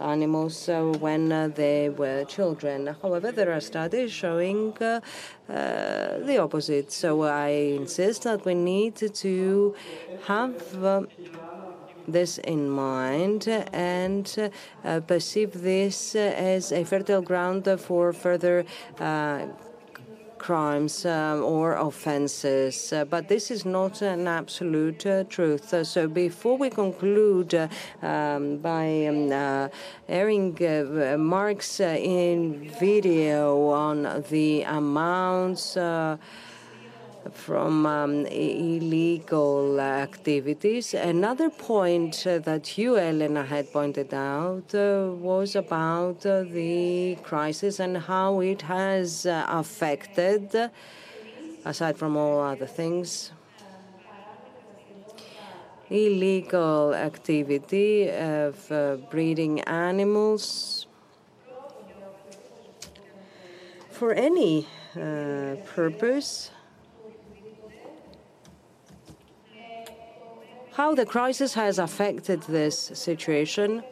animals 0.00 0.68
uh, 0.68 0.82
when 1.00 1.32
uh, 1.32 1.48
they 1.48 1.88
were 1.88 2.24
children. 2.24 2.94
However, 3.02 3.32
there 3.32 3.52
are 3.52 3.60
studies 3.60 4.12
showing 4.12 4.76
uh, 4.78 5.00
the 5.48 6.38
opposite. 6.38 6.92
So 6.92 7.22
I 7.22 7.48
insist 7.48 8.24
that 8.24 8.44
we 8.44 8.54
need 8.54 8.96
to 8.96 9.74
have 10.26 10.52
this 12.08 12.38
in 12.38 12.68
mind 12.70 13.48
and 13.72 14.52
uh, 14.84 15.00
perceive 15.00 15.52
this 15.52 16.14
as 16.14 16.72
a 16.72 16.84
fertile 16.84 17.22
ground 17.22 17.68
for 17.80 18.12
further 18.12 18.64
uh, 19.00 19.46
crimes 20.38 21.04
um, 21.06 21.42
or 21.42 21.74
offenses. 21.74 22.92
Uh, 22.92 23.04
but 23.04 23.28
this 23.28 23.50
is 23.50 23.64
not 23.64 24.02
an 24.02 24.26
absolute 24.26 25.04
uh, 25.06 25.24
truth. 25.24 25.72
Uh, 25.72 25.84
so 25.84 26.08
before 26.08 26.56
we 26.56 26.70
conclude 26.70 27.54
uh, 27.54 27.68
um, 28.02 28.58
by 28.58 29.06
um, 29.06 29.32
uh, 29.32 29.68
airing 30.08 30.56
uh, 30.64 31.16
Mark's 31.18 31.80
in 31.80 32.70
video 32.80 33.68
on 33.68 34.24
the 34.30 34.62
amounts 34.62 35.76
from 37.32 37.86
um, 37.86 38.26
illegal 38.26 39.80
activities. 39.80 40.94
Another 40.94 41.50
point 41.50 42.26
uh, 42.26 42.38
that 42.40 42.78
you, 42.78 42.96
Elena, 42.96 43.44
had 43.44 43.72
pointed 43.72 44.12
out 44.14 44.74
uh, 44.74 45.10
was 45.12 45.56
about 45.56 46.24
uh, 46.26 46.42
the 46.42 47.16
crisis 47.22 47.80
and 47.80 47.96
how 47.96 48.40
it 48.40 48.62
has 48.62 49.26
affected, 49.28 50.70
aside 51.64 51.96
from 51.96 52.16
all 52.16 52.40
other 52.40 52.66
things, 52.66 53.32
illegal 55.90 56.94
activity 56.94 58.10
of 58.10 58.70
uh, 58.72 58.96
breeding 59.10 59.60
animals 59.60 60.86
for 63.90 64.12
any 64.12 64.66
uh, 64.94 65.56
purpose. 65.64 66.50
How 70.76 70.94
the 70.94 71.06
crisis 71.06 71.54
has 71.54 71.78
affected 71.78 72.42
this 72.42 72.78
situation. 72.92 73.82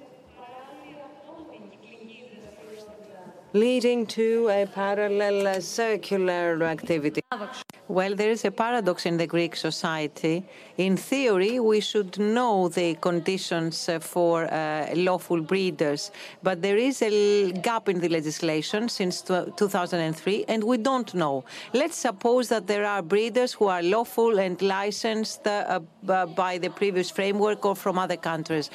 Leading 3.54 4.04
to 4.04 4.48
a 4.48 4.66
parallel 4.66 5.46
uh, 5.46 5.60
circular 5.60 6.60
activity. 6.64 7.22
Well, 7.86 8.16
there 8.16 8.30
is 8.30 8.44
a 8.44 8.50
paradox 8.50 9.06
in 9.06 9.16
the 9.16 9.28
Greek 9.28 9.54
society. 9.54 10.44
In 10.76 10.96
theory, 10.96 11.60
we 11.60 11.78
should 11.80 12.18
know 12.18 12.68
the 12.68 12.94
conditions 12.96 13.88
uh, 13.88 14.00
for 14.00 14.52
uh, 14.52 14.88
lawful 14.96 15.40
breeders, 15.40 16.10
but 16.42 16.62
there 16.62 16.76
is 16.76 17.00
a 17.02 17.52
gap 17.52 17.88
in 17.88 18.00
the 18.00 18.08
legislation 18.08 18.88
since 18.88 19.20
tw- 19.20 19.56
2003, 19.56 20.46
and 20.48 20.64
we 20.64 20.76
don't 20.76 21.14
know. 21.14 21.44
Let's 21.72 21.96
suppose 21.96 22.48
that 22.48 22.66
there 22.66 22.84
are 22.84 23.02
breeders 23.02 23.52
who 23.52 23.66
are 23.68 23.82
lawful 23.82 24.40
and 24.40 24.60
licensed 24.60 25.46
uh, 25.46 25.78
b- 25.78 26.34
by 26.34 26.58
the 26.58 26.70
previous 26.70 27.08
framework 27.08 27.64
or 27.64 27.76
from 27.76 27.98
other 27.98 28.16
countries. 28.16 28.68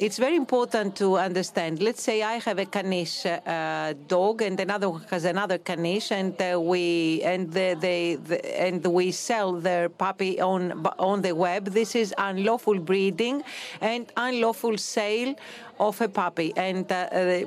It's 0.00 0.16
very 0.16 0.36
important 0.36 0.96
to 0.96 1.18
understand. 1.18 1.82
Let's 1.82 2.02
say 2.02 2.22
I 2.22 2.38
have 2.38 2.58
a 2.58 2.64
caniche 2.64 3.26
uh, 3.26 3.92
dog, 4.08 4.40
and 4.40 4.58
another 4.58 4.92
has 5.10 5.26
another 5.26 5.58
caniche, 5.58 6.10
and 6.10 6.34
uh, 6.40 6.58
we 6.58 7.20
and 7.22 7.52
the, 7.52 7.76
they 7.78 8.14
the, 8.14 8.38
and 8.58 8.82
we 8.86 9.12
sell 9.12 9.52
their 9.52 9.90
puppy 9.90 10.40
on 10.40 10.86
on 10.98 11.20
the 11.20 11.32
web. 11.32 11.66
This 11.66 11.94
is 11.94 12.14
unlawful 12.16 12.78
breeding 12.78 13.42
and 13.82 14.10
unlawful 14.16 14.78
sale 14.78 15.34
of 15.78 16.00
a 16.00 16.08
puppy, 16.08 16.54
and. 16.56 16.90
Uh, 16.90 16.94
uh, 16.94 17.44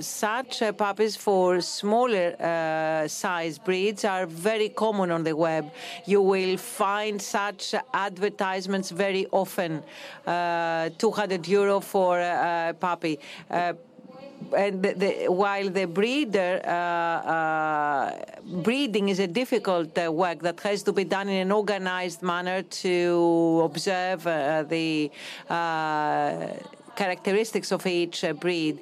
such 0.00 0.62
uh, 0.62 0.72
puppies 0.72 1.16
for 1.16 1.60
smaller 1.60 2.34
uh, 2.40 3.08
size 3.08 3.58
breeds 3.58 4.04
are 4.04 4.26
very 4.26 4.68
common 4.68 5.10
on 5.10 5.24
the 5.24 5.34
web. 5.34 5.70
You 6.06 6.22
will 6.22 6.56
find 6.56 7.20
such 7.20 7.74
advertisements 7.92 8.90
very 8.90 9.26
often. 9.30 9.82
Uh, 10.26 10.90
200 10.98 11.48
euro 11.48 11.80
for 11.80 12.18
a 12.20 12.74
puppy. 12.78 13.18
Uh, 13.50 13.74
and 14.56 14.82
the, 14.82 14.92
the, 14.94 15.28
while 15.28 15.68
the 15.68 15.84
breeder 15.84 16.60
uh, 16.64 16.70
uh, 16.70 18.16
breeding 18.62 19.08
is 19.08 19.18
a 19.18 19.26
difficult 19.26 19.96
work 20.12 20.40
that 20.40 20.60
has 20.60 20.84
to 20.84 20.92
be 20.92 21.02
done 21.02 21.28
in 21.28 21.40
an 21.42 21.50
organized 21.50 22.22
manner 22.22 22.62
to 22.62 23.62
observe 23.64 24.22
the 24.68 25.10
characteristics 27.02 27.70
of 27.76 27.86
each 27.86 28.18
uh, 28.24 28.32
breed. 28.44 28.74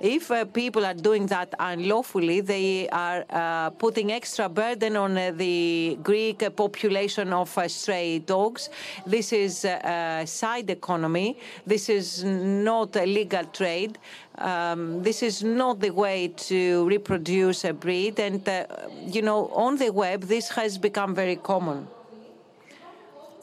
If 0.00 0.24
uh, 0.30 0.44
people 0.60 0.82
are 0.90 0.98
doing 1.08 1.24
that 1.34 1.50
unlawfully, 1.58 2.40
they 2.40 2.88
are 3.06 3.20
uh, 3.30 3.70
putting 3.84 4.10
extra 4.20 4.48
burden 4.48 4.96
on 4.96 5.12
the 5.36 5.98
Greek 6.10 6.38
population 6.56 7.32
of 7.32 7.48
stray 7.68 8.18
dogs. 8.34 8.62
This 9.14 9.32
is 9.44 9.64
a 9.64 10.24
side 10.26 10.68
economy. 10.70 11.28
This 11.72 11.88
is 11.88 12.24
not 12.24 12.96
a 12.96 13.06
legal 13.06 13.44
trade. 13.58 13.98
Um, 14.50 15.02
this 15.08 15.22
is 15.22 15.36
not 15.44 15.74
the 15.86 15.90
way 16.04 16.18
to 16.48 16.88
reproduce 16.94 17.64
a 17.64 17.72
breed. 17.84 18.14
And, 18.26 18.40
you 19.16 19.22
know, 19.22 19.40
on 19.66 19.76
the 19.76 19.90
web, 19.90 20.20
this 20.34 20.48
has 20.58 20.78
become 20.78 21.14
very 21.14 21.36
common. 21.36 21.86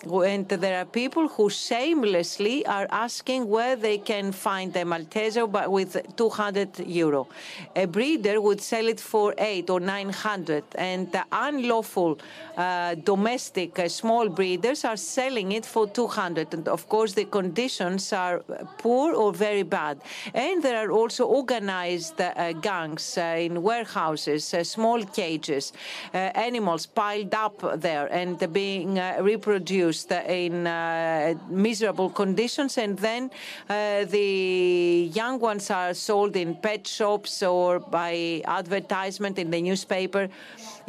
And 0.03 0.47
there 0.47 0.79
are 0.79 0.85
people 0.85 1.27
who 1.27 1.49
shamelessly 1.49 2.65
are 2.65 2.87
asking 2.91 3.47
where 3.49 3.75
they 3.75 3.97
can 3.97 4.31
find 4.31 4.75
a 4.75 4.83
Malteser 4.83 5.51
but 5.51 5.71
with 5.71 5.97
200 6.15 6.79
euro. 6.87 7.27
A 7.75 7.85
breeder 7.85 8.39
would 8.39 8.61
sell 8.61 8.87
it 8.87 8.99
for 8.99 9.33
eight 9.37 9.69
or 9.69 9.79
900, 9.79 10.63
and 10.75 11.11
the 11.11 11.25
unlawful 11.31 12.19
uh, 12.55 12.95
domestic 12.95 13.79
uh, 13.79 13.89
small 13.89 14.29
breeders 14.29 14.85
are 14.85 14.97
selling 14.97 15.51
it 15.53 15.65
for 15.65 15.87
200. 15.87 16.53
And 16.53 16.67
of 16.67 16.87
course, 16.87 17.13
the 17.13 17.25
conditions 17.25 18.13
are 18.13 18.39
poor 18.77 19.13
or 19.13 19.33
very 19.33 19.63
bad. 19.63 19.99
And 20.33 20.61
there 20.61 20.77
are 20.77 20.91
also 20.91 21.25
organized 21.25 22.21
uh, 22.21 22.53
gangs 22.53 23.17
in 23.17 23.63
warehouses, 23.63 24.53
small 24.63 25.03
cages, 25.03 25.73
animals 26.13 26.85
piled 26.85 27.33
up 27.33 27.81
there 27.81 28.07
and 28.07 28.37
being 28.53 28.95
reproduced 29.21 29.86
in 29.89 30.68
uh, 30.68 31.34
miserable 31.49 32.09
conditions, 32.09 32.77
and 32.77 32.97
then 32.99 33.31
uh, 33.69 34.05
the 34.05 35.09
young 35.14 35.39
ones 35.39 35.69
are 35.72 35.93
sold 35.93 36.35
in 36.35 36.55
pet 36.55 36.88
shops 36.88 37.43
or 37.43 37.80
by 37.80 38.41
advertisement 38.45 39.39
in 39.39 39.51
the 39.51 39.61
newspaper. 39.61 40.30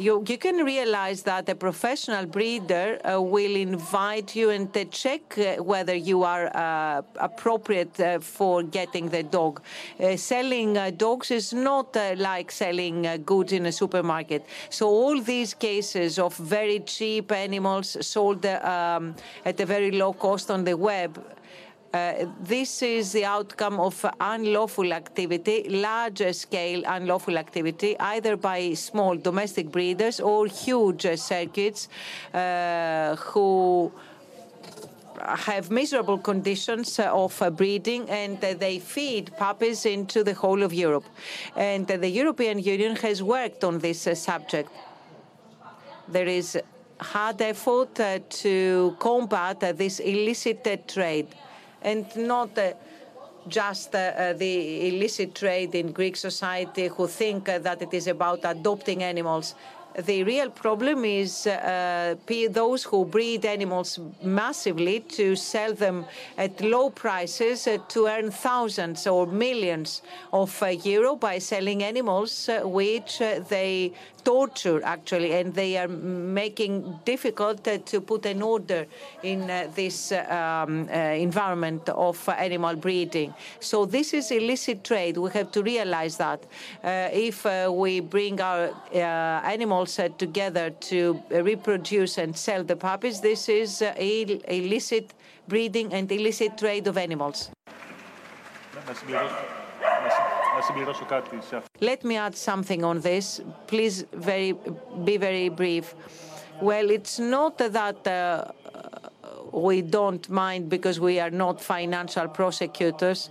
You, 0.01 0.23
you 0.25 0.37
can 0.37 0.63
realize 0.63 1.23
that 1.23 1.49
a 1.49 1.55
professional 1.55 2.25
breeder 2.25 3.01
uh, 3.03 3.21
will 3.21 3.53
invite 3.57 4.33
you 4.33 4.49
and 4.49 4.69
check 4.91 5.37
uh, 5.37 5.61
whether 5.61 5.93
you 5.93 6.23
are 6.23 6.49
uh, 6.55 7.01
appropriate 7.17 7.99
uh, 7.99 8.19
for 8.19 8.63
getting 8.63 9.09
the 9.09 9.23
dog. 9.23 9.61
selling 10.15 10.75
dogs 10.95 11.31
is 11.31 11.51
not 11.51 11.97
like 12.15 12.49
selling 12.49 13.23
goods 13.25 13.51
in 13.51 13.65
a 13.65 13.73
supermarket. 13.73 14.45
So 14.69 14.87
all 14.87 15.21
these 15.21 15.53
cases 15.53 16.17
of 16.17 16.33
very 16.37 16.79
cheap 16.79 17.33
animals 17.33 17.97
sold 17.99 18.45
um, 18.45 19.17
at 19.43 19.59
a 19.59 19.65
very 19.65 19.91
low 19.91 20.13
cost 20.13 20.49
on 20.49 20.63
the 20.63 20.77
web. 20.77 21.21
Uh, 21.91 22.27
this 22.39 22.83
is 22.83 23.13
the 23.13 23.25
outcome 23.25 23.79
of 23.79 24.05
unlawful 24.19 24.93
activity, 24.93 25.67
larger 25.69 26.31
scale 26.33 26.83
unlawful 26.85 27.35
activity, 27.35 27.97
either 27.99 28.37
by 28.37 28.73
small 28.75 29.15
domestic 29.15 29.71
breeders 29.71 30.19
or 30.19 30.45
huge 30.45 31.07
circuits 31.17 31.87
uh, 32.35 33.15
who 33.15 33.91
have 35.19 35.71
miserable 35.71 36.19
conditions 36.19 36.99
of 36.99 37.41
breeding 37.57 38.07
and 38.07 38.39
they 38.39 38.77
feed 38.77 39.35
puppies 39.35 39.87
into 39.87 40.23
the 40.23 40.35
whole 40.35 40.61
of 40.61 40.71
Europe. 40.71 41.05
And 41.55 41.87
the 41.87 42.09
European 42.09 42.59
Union 42.59 42.95
has 42.97 43.23
worked 43.23 43.63
on 43.63 43.79
this 43.79 44.07
subject. 44.13 44.69
There 46.07 46.27
is 46.27 46.55
hard 46.99 47.41
effort 47.41 47.95
to 48.29 48.95
combat 48.99 49.59
this 49.75 49.99
illicit 49.99 50.87
trade 50.87 51.27
and 51.81 52.05
not 52.15 52.49
just 53.47 53.91
the 53.91 54.87
illicit 54.87 55.33
trade 55.35 55.73
in 55.75 55.91
Greek 55.91 56.15
society 56.15 56.87
who 56.87 57.07
think 57.07 57.45
that 57.45 57.81
it 57.81 57.93
is 57.93 58.07
about 58.07 58.39
adopting 58.43 59.03
animals. 59.03 59.55
The 59.97 60.23
real 60.23 60.51
problem 60.51 61.03
is 61.03 61.47
uh, 61.47 62.15
those 62.51 62.83
who 62.83 63.05
breed 63.05 63.43
animals 63.43 63.99
massively 64.21 64.99
to 65.17 65.35
sell 65.35 65.73
them 65.73 66.05
at 66.37 66.61
low 66.61 66.91
prices 66.91 67.67
uh, 67.67 67.79
to 67.89 68.05
earn 68.05 68.29
thousands 68.29 69.07
or 69.07 69.25
millions 69.25 70.03
of 70.31 70.61
uh, 70.61 70.67
euro 70.67 71.15
by 71.15 71.39
selling 71.39 71.83
animals 71.83 72.49
which 72.63 73.19
they 73.49 73.91
torture 74.23 74.81
actually, 74.83 75.33
and 75.33 75.53
they 75.53 75.77
are 75.77 75.87
making 75.87 76.99
difficult 77.05 77.67
uh, 77.67 77.77
to 77.79 78.01
put 78.01 78.25
an 78.25 78.41
order 78.41 78.85
in 79.23 79.49
uh, 79.49 79.67
this 79.75 80.11
um, 80.11 80.87
uh, 80.89 80.93
environment 80.93 81.89
of 81.89 82.29
animal 82.29 82.75
breeding. 82.75 83.33
So 83.59 83.85
this 83.85 84.13
is 84.13 84.31
illicit 84.31 84.83
trade. 84.83 85.17
We 85.17 85.29
have 85.31 85.51
to 85.51 85.63
realize 85.63 86.17
that 86.17 86.45
if 86.83 87.45
we 87.69 87.99
bring 87.99 88.41
our 88.41 88.71
animals 88.93 89.99
together 90.17 90.69
to 90.69 91.21
reproduce 91.29 92.17
and 92.17 92.35
sell 92.35 92.63
the 92.63 92.75
puppies, 92.75 93.21
this 93.21 93.49
is 93.49 93.81
illicit 93.81 95.13
breeding 95.47 95.93
and 95.93 96.11
illicit 96.11 96.57
trade 96.57 96.87
of 96.87 96.97
animals. 96.97 97.49
Let 101.81 102.03
me 102.03 102.17
add 102.17 102.35
something 102.35 102.83
on 102.83 103.01
this. 103.01 103.41
Please 103.67 104.05
very, 104.13 104.53
be 105.03 105.17
very 105.17 105.49
brief. 105.49 105.95
Well, 106.61 106.89
it's 106.89 107.19
not 107.19 107.57
that 107.57 108.07
uh, 108.07 108.51
we 109.51 109.81
don't 109.81 110.29
mind 110.29 110.69
because 110.69 110.99
we 110.99 111.19
are 111.19 111.31
not 111.31 111.61
financial 111.61 112.27
prosecutors 112.27 113.29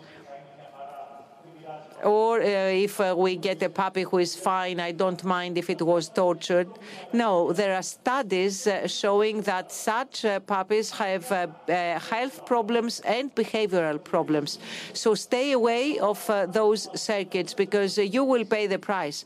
or 2.04 2.40
uh, 2.40 2.44
if 2.44 3.00
uh, 3.00 3.14
we 3.16 3.36
get 3.36 3.62
a 3.62 3.68
puppy 3.68 4.02
who 4.02 4.18
is 4.18 4.36
fine, 4.36 4.80
I 4.80 4.92
don't 4.92 5.22
mind 5.24 5.58
if 5.58 5.70
it 5.70 5.82
was 5.82 6.08
tortured. 6.08 6.68
No, 7.12 7.52
there 7.52 7.74
are 7.74 7.82
studies 7.82 8.66
uh, 8.66 8.86
showing 8.86 9.42
that 9.42 9.72
such 9.72 10.24
uh, 10.24 10.40
puppies 10.40 10.90
have 10.90 11.30
uh, 11.32 11.46
uh, 11.68 11.98
health 11.98 12.46
problems 12.46 13.00
and 13.00 13.34
behavioral 13.34 14.02
problems. 14.02 14.58
So 14.92 15.14
stay 15.14 15.52
away 15.52 15.98
of 15.98 16.24
those 16.52 16.88
circuits 17.00 17.54
because 17.54 17.98
you 17.98 18.24
will 18.24 18.44
pay 18.44 18.66
the 18.66 18.78
price 18.78 19.24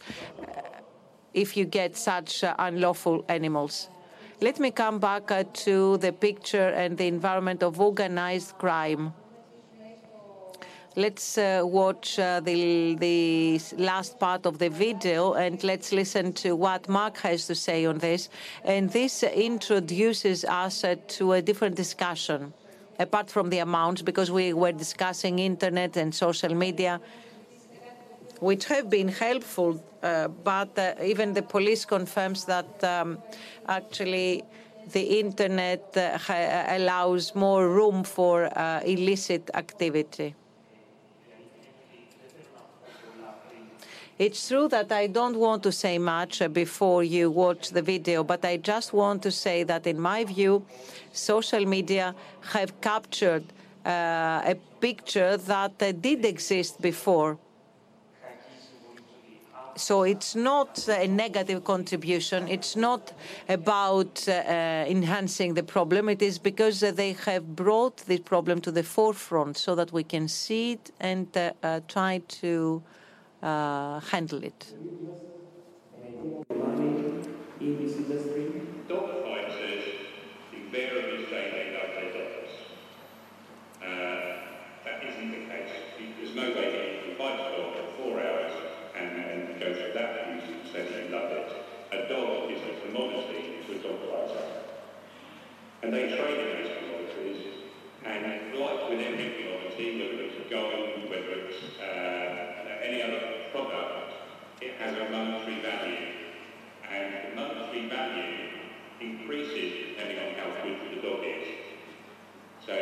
if 1.34 1.56
you 1.56 1.64
get 1.64 1.96
such 1.96 2.44
unlawful 2.58 3.24
animals. 3.28 3.88
Let 4.40 4.58
me 4.58 4.70
come 4.70 4.98
back 4.98 5.30
to 5.64 5.96
the 5.98 6.12
picture 6.12 6.68
and 6.68 6.98
the 6.98 7.06
environment 7.06 7.62
of 7.62 7.80
organized 7.80 8.58
crime. 8.58 9.14
Let's 10.94 11.38
uh, 11.38 11.62
watch 11.64 12.18
uh, 12.18 12.40
the, 12.40 12.96
the 12.96 13.58
last 13.78 14.18
part 14.18 14.44
of 14.44 14.58
the 14.58 14.68
video 14.68 15.32
and 15.32 15.62
let's 15.64 15.90
listen 15.90 16.34
to 16.34 16.54
what 16.54 16.86
Mark 16.86 17.16
has 17.20 17.46
to 17.46 17.54
say 17.54 17.86
on 17.86 17.96
this. 17.96 18.28
And 18.62 18.90
this 18.90 19.22
introduces 19.22 20.44
us 20.44 20.84
uh, 20.84 20.96
to 21.16 21.32
a 21.32 21.40
different 21.40 21.76
discussion, 21.76 22.52
apart 22.98 23.30
from 23.30 23.48
the 23.48 23.60
amounts, 23.60 24.02
because 24.02 24.30
we 24.30 24.52
were 24.52 24.72
discussing 24.72 25.38
internet 25.38 25.96
and 25.96 26.14
social 26.14 26.54
media. 26.54 27.00
which 28.40 28.64
have 28.64 28.90
been 28.90 29.08
helpful, 29.08 29.80
uh, 30.02 30.26
but 30.26 30.76
uh, 30.76 30.94
even 31.00 31.32
the 31.32 31.42
police 31.42 31.84
confirms 31.84 32.44
that 32.44 32.70
um, 32.82 33.16
actually 33.68 34.42
the 34.92 35.20
internet 35.20 35.96
uh, 35.96 36.18
allows 36.76 37.36
more 37.36 37.68
room 37.68 38.02
for 38.02 38.50
illicit 38.84 39.48
activity. 39.54 40.34
It's 44.18 44.48
true 44.48 44.68
that 44.68 44.92
I 44.92 45.06
don't 45.06 45.36
want 45.36 45.62
to 45.62 45.72
say 45.72 45.96
much 45.98 46.42
before 46.52 47.02
you 47.02 47.30
watch 47.30 47.70
the 47.70 47.80
video, 47.80 48.22
but 48.22 48.44
I 48.44 48.58
just 48.58 48.92
want 48.92 49.22
to 49.22 49.30
say 49.30 49.62
that, 49.64 49.86
in 49.86 49.98
my 49.98 50.24
view, 50.24 50.64
social 51.12 51.64
media 51.64 52.14
have 52.52 52.78
captured 52.82 53.44
uh, 53.86 54.42
a 54.44 54.56
picture 54.80 55.38
that 55.38 55.82
uh, 55.82 55.92
did 55.92 56.26
exist 56.26 56.80
before. 56.82 57.38
So 59.76 60.02
it's 60.02 60.34
not 60.34 60.86
a 60.88 61.08
negative 61.08 61.64
contribution. 61.64 62.46
It's 62.46 62.76
not 62.76 63.14
about 63.48 64.28
uh, 64.28 64.32
enhancing 64.86 65.54
the 65.54 65.62
problem. 65.62 66.10
It 66.10 66.20
is 66.20 66.38
because 66.38 66.80
they 66.80 67.14
have 67.24 67.56
brought 67.56 67.96
this 68.06 68.20
problem 68.20 68.60
to 68.60 68.70
the 68.70 68.82
forefront 68.82 69.56
so 69.56 69.74
that 69.74 69.90
we 69.90 70.04
can 70.04 70.28
see 70.28 70.72
it 70.72 70.90
and 71.00 71.26
uh, 71.34 71.52
uh, 71.62 71.80
try 71.88 72.20
to 72.40 72.82
uh, 72.84 73.01
handle 74.00 74.42
it. 74.44 74.74
Say 90.72 90.86
they. 90.88 91.42
Uh 95.84 96.00
industry? 96.00 96.58
Dog 96.58 96.61
increases 109.22 109.94
depending 109.94 110.18
on 110.18 110.34
how 110.34 110.62
good 110.62 110.78
the 110.90 111.02
dog 111.02 111.20
is. 111.22 111.46
So 112.66 112.74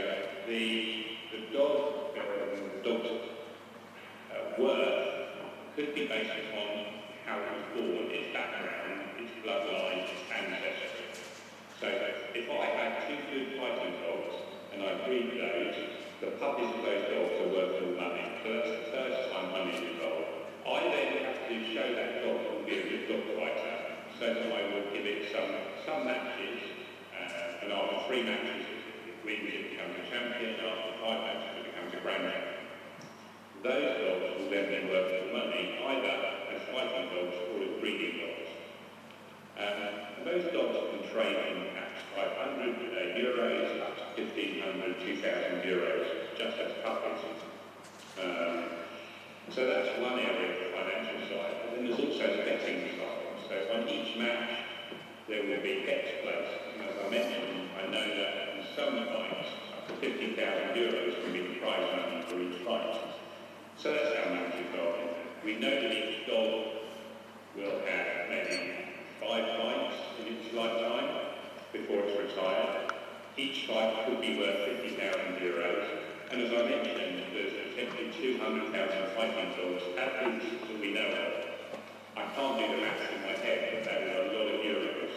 the, 0.47 1.07
the 1.33 1.57
dog, 1.57 2.15
the 2.15 2.89
dog's 2.89 3.29
uh, 4.33 4.63
worth 4.63 5.29
could 5.77 5.95
be 5.95 6.07
based 6.07 6.33
upon 6.33 6.97
how 7.27 7.37
it 7.41 7.49
was 7.53 7.65
born, 7.77 8.09
its 8.11 8.33
background, 8.33 9.21
its 9.21 9.33
bloodline, 9.45 10.05
its 10.09 10.25
ancestry. 10.33 11.13
So 11.81 11.89
if 12.35 12.51
I 12.51 12.65
had 12.77 13.09
two 13.09 13.17
good 13.33 13.61
fighting 13.61 13.95
dogs 14.01 14.35
and 14.73 14.83
I 14.83 15.07
breed 15.07 15.37
those, 15.37 15.77
the 16.21 16.37
puppies 16.41 16.73
of 16.73 16.83
those 16.83 17.05
dogs 17.05 17.37
are 17.41 17.49
worth 17.53 17.83
more 17.83 17.97
money. 18.01 18.25
The 18.45 18.89
first 18.93 19.33
time 19.33 19.51
money 19.53 19.73
is 19.73 19.81
involved. 19.81 20.49
I 20.67 20.81
then 20.89 21.25
have 21.25 21.49
to 21.49 21.75
show 21.75 21.95
that 21.95 22.25
dog 22.25 22.61
to 22.61 22.67
be 22.67 22.79
a 22.79 22.83
good 22.83 23.09
dog 23.09 23.37
fighter. 23.37 23.80
So 24.21 24.29
I 24.29 24.69
would 24.77 24.93
give 24.93 25.09
it 25.09 25.33
some 25.33 25.49
some 25.89 26.05
matches, 26.05 26.61
uh, 27.09 27.65
and 27.65 27.73
after 27.73 28.05
three 28.05 28.21
matches 28.21 28.69
it 29.09 29.17
wins, 29.25 29.49
it 29.49 29.73
becomes 29.73 29.97
a 29.97 30.05
champion, 30.13 30.61
and 30.61 30.69
after 30.69 30.93
five 31.01 31.21
matches 31.25 31.57
it 31.57 31.65
becomes 31.73 31.97
a 31.97 32.01
grand 32.05 32.29
champion. 32.29 32.69
Those 33.65 33.97
dogs 33.97 34.29
will 34.37 34.51
then 34.53 34.69
be 34.69 34.93
worth 34.93 35.09
more 35.09 35.41
money, 35.41 35.73
either 35.73 36.17
as 36.53 36.61
fighting 36.69 37.09
dogs 37.17 37.33
or 37.49 37.65
as 37.65 37.73
breeding 37.81 38.21
dogs. 38.21 38.51
Um, 39.57 39.81
those 40.29 40.45
dogs 40.53 40.77
can 40.77 41.01
trade 41.09 41.41
in 41.41 41.73
at 41.81 41.97
500 42.13 42.21
uh, 42.21 43.17
euros 43.17 43.73
up 43.81 43.97
to 43.97 44.21
1500, 44.21 45.01
2000 45.01 45.65
euros, 45.65 46.05
just 46.37 46.61
as 46.61 46.77
puppies. 46.85 47.25
Um, 48.21 48.85
so 49.49 49.65
that's 49.65 49.97
one 49.97 50.21
area 50.21 50.53
of 50.53 50.61
the 50.61 50.71
financial 50.77 51.25
side. 51.25 51.57
And 51.65 51.69
then 51.73 51.81
there's 51.89 52.01
also 52.05 52.37
the 52.37 52.45
betting. 52.45 53.00
So 53.51 53.57
on 53.75 53.89
each 53.89 54.15
match, 54.17 54.63
there 55.27 55.43
will 55.43 55.61
be 55.61 55.83
bets 55.85 56.23
placed. 56.23 56.55
And 56.71 56.87
as 56.87 56.95
I 57.05 57.11
mentioned, 57.11 57.71
I 57.75 57.91
know 57.91 58.07
that 58.07 58.55
in 58.55 58.63
some 58.77 58.95
fights, 59.11 59.51
up 59.77 59.89
to 59.89 59.95
50,000 59.95 60.39
euros 60.79 61.21
can 61.21 61.33
be 61.33 61.41
the 61.43 61.55
prize 61.59 61.83
money 61.99 62.23
for 62.29 62.39
each 62.39 62.63
fight. 62.63 62.95
So 63.77 63.93
that's 63.93 64.15
how 64.15 64.31
matches 64.31 64.71
are. 64.79 65.03
We 65.45 65.57
know 65.59 65.69
that 65.69 65.91
each 65.91 66.29
dog 66.29 66.79
will 67.57 67.83
have 67.91 68.31
maybe 68.31 68.87
five 69.19 69.43
fights 69.59 69.99
in 70.21 70.37
its 70.37 70.55
lifetime 70.55 71.11
before 71.73 72.05
it's 72.07 72.31
retired. 72.31 72.95
Each 73.37 73.67
fight 73.67 74.07
could 74.07 74.21
be 74.21 74.39
worth 74.39 74.79
50,000 74.79 75.43
euros. 75.43 75.89
And 76.31 76.43
as 76.43 76.53
I 76.53 76.71
mentioned, 76.71 77.25
there's 77.35 77.75
potentially 77.75 78.13
200,000 78.15 79.17
fighting 79.17 79.51
dogs 79.59 79.83
at 79.99 80.25
least 80.25 80.47
that 80.69 80.81
we 80.81 80.95
know 80.95 81.09
of. 81.09 81.40
I 82.21 82.29
can't 82.37 82.53
do 82.61 82.69
the 82.69 82.83
maths 82.85 83.09
in 83.17 83.25
my 83.25 83.33
head, 83.33 83.73
but 83.73 83.81
that 83.89 84.05
is 84.05 84.13
a 84.13 84.37
lot 84.37 84.45
of 84.53 84.61
euros. 84.61 85.09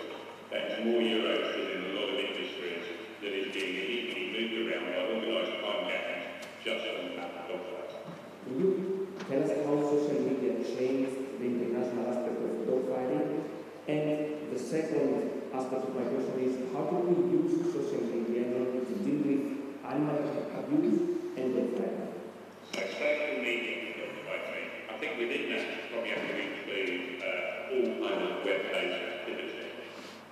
That 0.47 0.71
is 0.71 0.85
more 0.88 1.03
euros 1.03 1.51
than 1.51 1.84
a 1.84 1.99
lot 1.99 2.15
of 2.15 2.15
industries 2.15 2.88
that 3.19 3.34
is 3.35 3.51
being 3.51 3.75
illegally 3.75 4.31
moved 4.31 4.55
around 4.55 4.88
by 4.88 5.03
organised 5.11 5.59
crime 5.59 5.84
gangs 5.91 6.47
just 6.63 6.88
on 6.88 7.03
the 7.03 7.13
back 7.19 7.43
of 7.43 7.51
dog 7.51 7.63
fights. 7.75 7.95
Can 8.47 8.55
you 8.55 8.71
tell 9.19 9.43
us 9.43 9.51
how 9.67 9.75
social 9.84 10.15
media 10.15 10.63
changed 10.63 11.43
the 11.43 11.47
international 11.51 12.07
aspect 12.07 12.39
of 12.39 12.71
dog 12.71 12.88
fighting? 12.88 13.51
And 13.84 14.07
the 14.55 14.59
second 14.63 15.51
aspect 15.51 15.84
of 15.84 15.91
my 15.99 16.07
question 16.07 16.39
is, 16.39 16.55
how 16.71 16.88
can 16.88 17.03
we 17.03 17.35
use 17.35 17.67
social 17.67 17.99
media 17.99 18.47
in 18.47 18.63
order 18.63 18.80
to 18.80 18.93
deal 19.03 19.19
with 19.27 19.43
animal 19.84 20.23
abuse 20.55 21.19
and 21.35 21.51
dog 21.51 21.67
fighting? 21.75 22.15
So 22.71 22.80
social 22.80 23.43
media 23.43 23.91
dog 23.91 24.15
fighting. 24.23 24.88
I 24.88 24.95
think 25.03 25.19
within 25.19 25.51
that 25.51 25.84
probably 25.91 26.15
have 26.15 26.25
to 26.31 26.34
uh, 26.34 26.62
all 27.74 28.08
kinds 28.08 28.30
of 28.30 28.45
web-based 28.45 29.02
activity. 29.02 29.66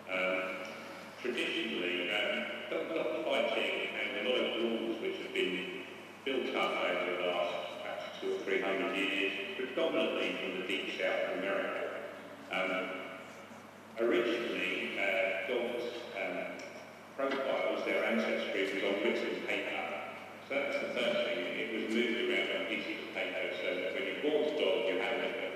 Um, 0.06 0.42
traditionally, 1.22 2.12
um, 2.14 2.46
fighting 3.26 3.98
and 3.98 4.28
a 4.28 4.30
lot 4.30 4.40
of 4.46 4.62
rules 4.62 5.02
which 5.02 5.18
have 5.18 5.34
been 5.34 5.82
built 6.24 6.56
up 6.56 6.72
over 6.86 7.18
the 7.18 7.28
last 7.34 7.82
perhaps 7.82 8.04
two 8.22 8.36
or 8.36 8.40
three 8.46 8.62
hundred 8.62 8.96
years, 8.96 9.34
predominantly 9.58 10.38
from 10.38 10.62
the 10.62 10.68
deep 10.68 10.94
south 11.00 11.34
of 11.34 11.40
America. 11.40 11.82
Um, 12.52 12.90
originally, 13.98 15.00
uh, 15.02 15.48
dogs' 15.50 15.90
um, 16.14 16.38
profiles, 17.18 17.86
their 17.86 18.06
ancestry 18.06 18.70
was 18.70 18.84
on 18.84 19.02
bits 19.02 19.22
of 19.26 19.48
paper. 19.48 19.82
So 20.48 20.56
that's 20.56 20.78
the 20.78 20.94
first 20.94 21.26
thing. 21.26 21.40
It 21.58 21.70
was 21.74 21.96
moved 21.96 22.22
around 22.30 22.50
on 22.54 22.66
pieces 22.70 23.02
of 23.02 23.16
paper 23.16 23.56
so 23.58 23.68
that 23.74 23.94
when 23.98 24.04
you 24.06 24.16
bought 24.22 24.52
a 24.52 24.60
dog, 24.60 24.78
you 24.92 25.00
had 25.00 25.18
a 25.26 25.51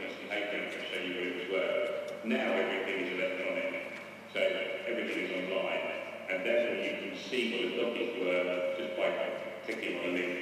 to 0.95 1.07
show 1.11 1.19
you 1.19 1.51
was. 1.51 2.11
Now 2.23 2.55
everything 2.55 3.05
is 3.05 3.09
electronic. 3.19 3.99
So 4.31 4.39
everything 4.87 5.27
is 5.27 5.31
online. 5.43 5.83
And 6.31 6.45
therefore 6.45 6.79
you 6.79 6.93
can 7.03 7.13
see 7.19 7.53
what 7.53 7.75
dog 7.77 7.95
is 7.99 8.11
worth 8.17 8.79
just 8.79 8.97
by 8.97 9.11
clicking 9.65 9.99
on 9.99 10.05
a 10.05 10.13
link. 10.15 10.35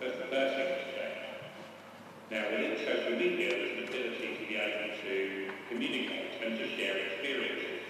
That's 0.00 0.16
the 0.20 0.28
first 0.28 0.52
thing 0.54 0.68
that's 0.68 0.88
changed. 0.92 1.24
Now 2.30 2.42
within 2.50 2.76
social 2.84 3.16
media, 3.16 3.50
there's 3.50 3.74
an 3.78 3.84
ability 3.88 4.28
to 4.36 4.44
be 4.46 4.56
able 4.56 4.92
to 5.00 5.16
communicate 5.68 6.40
and 6.44 6.58
to 6.58 6.66
share 6.76 6.96
experiences, 7.08 7.84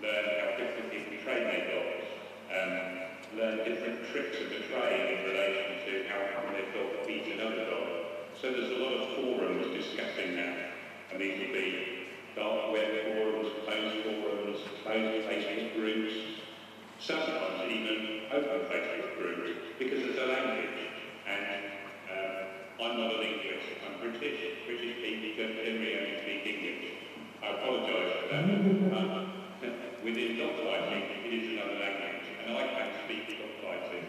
learn 0.00 0.24
how 0.40 0.56
different 0.56 0.88
people 0.90 1.16
train 1.22 1.44
their 1.44 1.64
dogs, 1.68 2.06
um, 2.50 2.82
learn 3.36 3.56
different 3.68 4.08
tricks 4.10 4.40
of 4.40 4.48
the 4.50 4.60
trade 4.72 5.06
in 5.16 5.20
relation 5.28 5.68
to 5.84 5.92
how 6.08 6.48
their 6.50 6.66
dog 6.74 7.06
beats 7.06 7.28
another 7.30 7.64
dog. 7.68 7.88
So 8.40 8.50
there's 8.50 8.72
a 8.72 8.80
lot 8.80 8.94
of 8.94 9.04
forums 9.16 9.68
discussing 9.76 10.34
that, 10.36 10.69
and 11.12 11.18
will 11.18 11.26
be 11.26 12.06
dark 12.36 12.72
web 12.72 12.90
forums, 13.02 13.50
closed 13.66 14.04
forums, 14.04 14.58
closed 14.84 15.26
Facebook 15.26 15.74
groups, 15.74 16.14
sometimes 16.98 17.66
even 17.66 18.30
open 18.30 18.60
Facebook 18.70 19.18
groups, 19.18 19.50
because 19.78 19.98
there's 19.98 20.18
a 20.18 20.26
language. 20.26 20.86
And 21.26 21.64
uh, 22.06 22.82
I'm 22.82 22.96
not 22.96 23.14
a 23.14 23.18
linguist, 23.18 23.66
I'm 23.86 23.98
British. 23.98 24.66
British 24.66 24.94
people 25.02 25.30
generally 25.34 25.98
only 25.98 26.16
speak 26.22 26.46
English. 26.46 26.94
I 27.42 27.46
apologise 27.58 28.12
for 28.20 28.26
that. 28.30 28.44
um, 28.46 29.32
within 30.04 30.38
dog 30.38 30.56
fighting, 30.62 31.04
it 31.26 31.32
is 31.34 31.58
another 31.58 31.78
language, 31.80 32.26
and 32.46 32.56
I 32.56 32.66
can 32.70 32.88
speak 33.04 33.34
dog 33.34 33.52
fighting. 33.60 34.06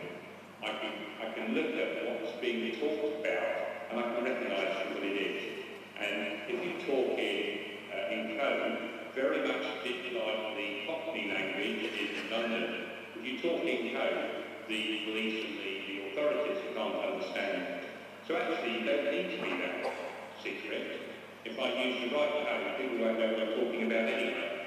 I 0.62 0.70
can, 0.78 0.94
I 1.18 1.34
can 1.34 1.56
look 1.56 1.74
at 1.74 2.22
what's 2.22 2.40
being 2.40 2.78
talked 2.80 3.26
about, 3.26 3.90
and 3.90 4.00
I 4.00 4.04
can 4.14 4.24
recognise 4.24 4.94
what 4.94 5.04
it 5.04 5.18
is. 5.18 5.61
And 6.02 6.50
if 6.50 6.58
you 6.66 6.74
talk 6.90 7.18
in, 7.18 7.78
uh, 7.94 8.10
in 8.10 8.38
code, 8.40 8.78
very 9.14 9.46
much 9.46 9.62
a 9.62 9.84
bit 9.84 10.18
like 10.18 10.58
the 10.58 10.70
Cockney 10.88 11.30
language 11.30 11.94
in 11.94 12.32
London, 12.32 12.90
if 13.16 13.22
you 13.22 13.38
talk 13.38 13.62
in 13.62 13.94
code, 13.94 14.42
the 14.68 15.06
police 15.06 15.46
and 15.46 15.58
the, 15.62 15.72
the 15.86 15.96
authorities 16.10 16.58
can't 16.74 16.96
understand. 16.96 17.86
So 18.28 18.36
actually, 18.36 18.80
you 18.80 18.86
don't 18.86 19.12
need 19.12 19.38
to 19.38 19.44
be 19.44 19.50
that 19.62 19.94
secret. 20.42 21.02
If 21.46 21.60
I 21.60 21.74
use 21.84 22.10
the 22.10 22.16
right 22.16 22.34
tone, 22.50 22.82
people 22.82 23.06
won't 23.06 23.20
know 23.20 23.34
what 23.34 23.42
I'm 23.42 23.54
talking 23.62 23.84
about 23.86 24.10
anyway. 24.10 24.62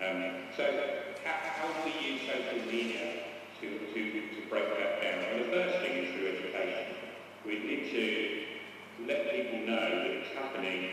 Um, 0.00 0.48
so 0.56 0.64
how, 1.24 1.36
how 1.40 1.68
do 1.72 1.88
we 1.88 1.92
use 2.04 2.20
social 2.28 2.66
media 2.66 3.32
to, 3.60 3.66
to, 3.68 4.00
to 4.34 4.40
break 4.48 4.68
that 4.76 5.00
down? 5.00 5.24
Well, 5.24 5.44
the 5.44 5.52
first 5.52 5.78
thing 5.80 6.04
is 6.04 6.08
through 6.12 6.28
education. 6.36 6.96
We 7.46 7.58
need 7.60 7.90
to 7.92 8.49
let 9.06 9.30
people 9.32 9.64
know 9.64 9.86
that 10.04 10.10
it's 10.10 10.32
happening 10.36 10.90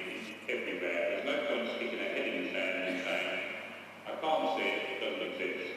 everywhere. 0.47 1.19
There's 1.19 1.27
no 1.27 1.35
point 1.51 1.67
sticking 1.75 1.99
a 1.99 2.09
head 2.15 2.27
in 2.27 2.35
the 2.43 2.49
sand 2.55 2.77
and 2.87 2.97
saying, 3.03 3.39
I 4.07 4.11
can't 4.21 4.45
see 4.55 4.67
it, 4.67 4.81
it 4.95 4.99
doesn't 5.03 5.27
exist. 5.27 5.75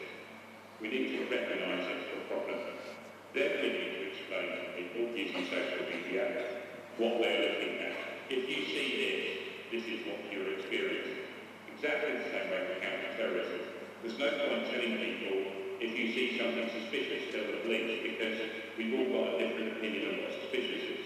We 0.81 0.89
need 0.89 1.11
to 1.12 1.27
recognise 1.27 1.86
it 1.90 1.98
as 2.07 2.11
a 2.15 2.20
problem. 2.31 2.59
Then 3.35 3.51
we 3.62 3.69
need 3.74 3.90
to 3.94 4.02
explain 4.15 4.47
to 4.47 4.65
people 4.78 5.02
using 5.15 5.44
social 5.51 5.85
media 5.90 6.62
what 6.98 7.19
they're 7.19 7.51
looking 7.51 7.82
at. 7.82 7.97
If 8.31 8.47
you 8.47 8.61
see 8.66 8.89
this, 9.01 9.24
this 9.74 9.85
is 9.90 10.07
what 10.07 10.23
you're 10.31 10.55
experiencing. 10.55 11.27
Exactly 11.74 12.15
the 12.15 12.31
same 12.31 12.48
way 12.51 12.62
with 12.70 12.82
counter-terrorism. 12.82 13.62
There's 14.02 14.19
no 14.19 14.31
point 14.39 14.70
telling 14.70 14.97
people, 15.02 15.36
if 15.82 15.93
you 15.98 16.12
see 16.15 16.39
something 16.39 16.69
suspicious, 16.78 17.32
tell 17.35 17.44
the 17.44 17.61
police, 17.65 18.05
because 18.05 18.39
we've 18.78 18.94
all 18.97 19.09
got 19.12 19.35
a 19.35 19.39
different 19.40 19.77
opinion 19.77 20.15
on 20.15 20.16
what 20.24 20.32
suspicious 20.44 20.82
is. 20.94 20.99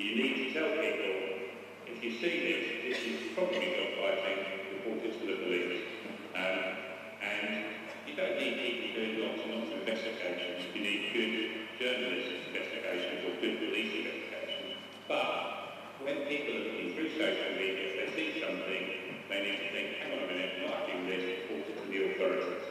You 0.00 0.16
need 0.16 0.48
to 0.48 0.56
tell 0.56 0.72
people, 0.80 1.52
if 1.84 2.00
you 2.00 2.10
see 2.16 2.34
this, 2.40 2.64
this 2.88 3.00
is 3.04 3.36
probably 3.36 3.60
dog 3.60 4.00
fighting, 4.00 4.40
report 4.80 5.04
it 5.04 5.12
to 5.20 5.24
the 5.28 5.36
police. 5.44 5.84
Um, 6.32 6.72
and 7.20 7.68
you 8.08 8.16
don't 8.16 8.40
need 8.40 8.56
people 8.56 8.96
doing 8.96 9.20
lots 9.20 9.44
and 9.44 9.60
lots 9.60 9.68
of 9.76 9.84
investigations. 9.84 10.72
You 10.72 10.80
need 10.80 11.12
good 11.12 11.36
journalist 11.76 12.32
investigations 12.48 13.28
or 13.28 13.44
good 13.44 13.60
police 13.60 13.92
investigations. 13.92 14.80
But 15.04 16.00
when 16.00 16.24
people 16.32 16.48
are 16.48 16.64
looking 16.64 16.96
through 16.96 17.12
social 17.20 17.60
media, 17.60 17.92
if 17.92 17.94
they 18.00 18.08
see 18.16 18.40
something, 18.40 18.82
they 19.28 19.40
need 19.44 19.58
to 19.60 19.68
think, 19.68 20.00
hang 20.00 20.16
on 20.16 20.24
a 20.24 20.28
minute, 20.32 20.64
I'm 20.64 20.72
not 20.72 20.88
doing 20.88 21.12
this, 21.12 21.44
report 21.44 21.68
it 21.68 21.76
to 21.76 21.86
the 21.92 22.00
authorities. 22.08 22.64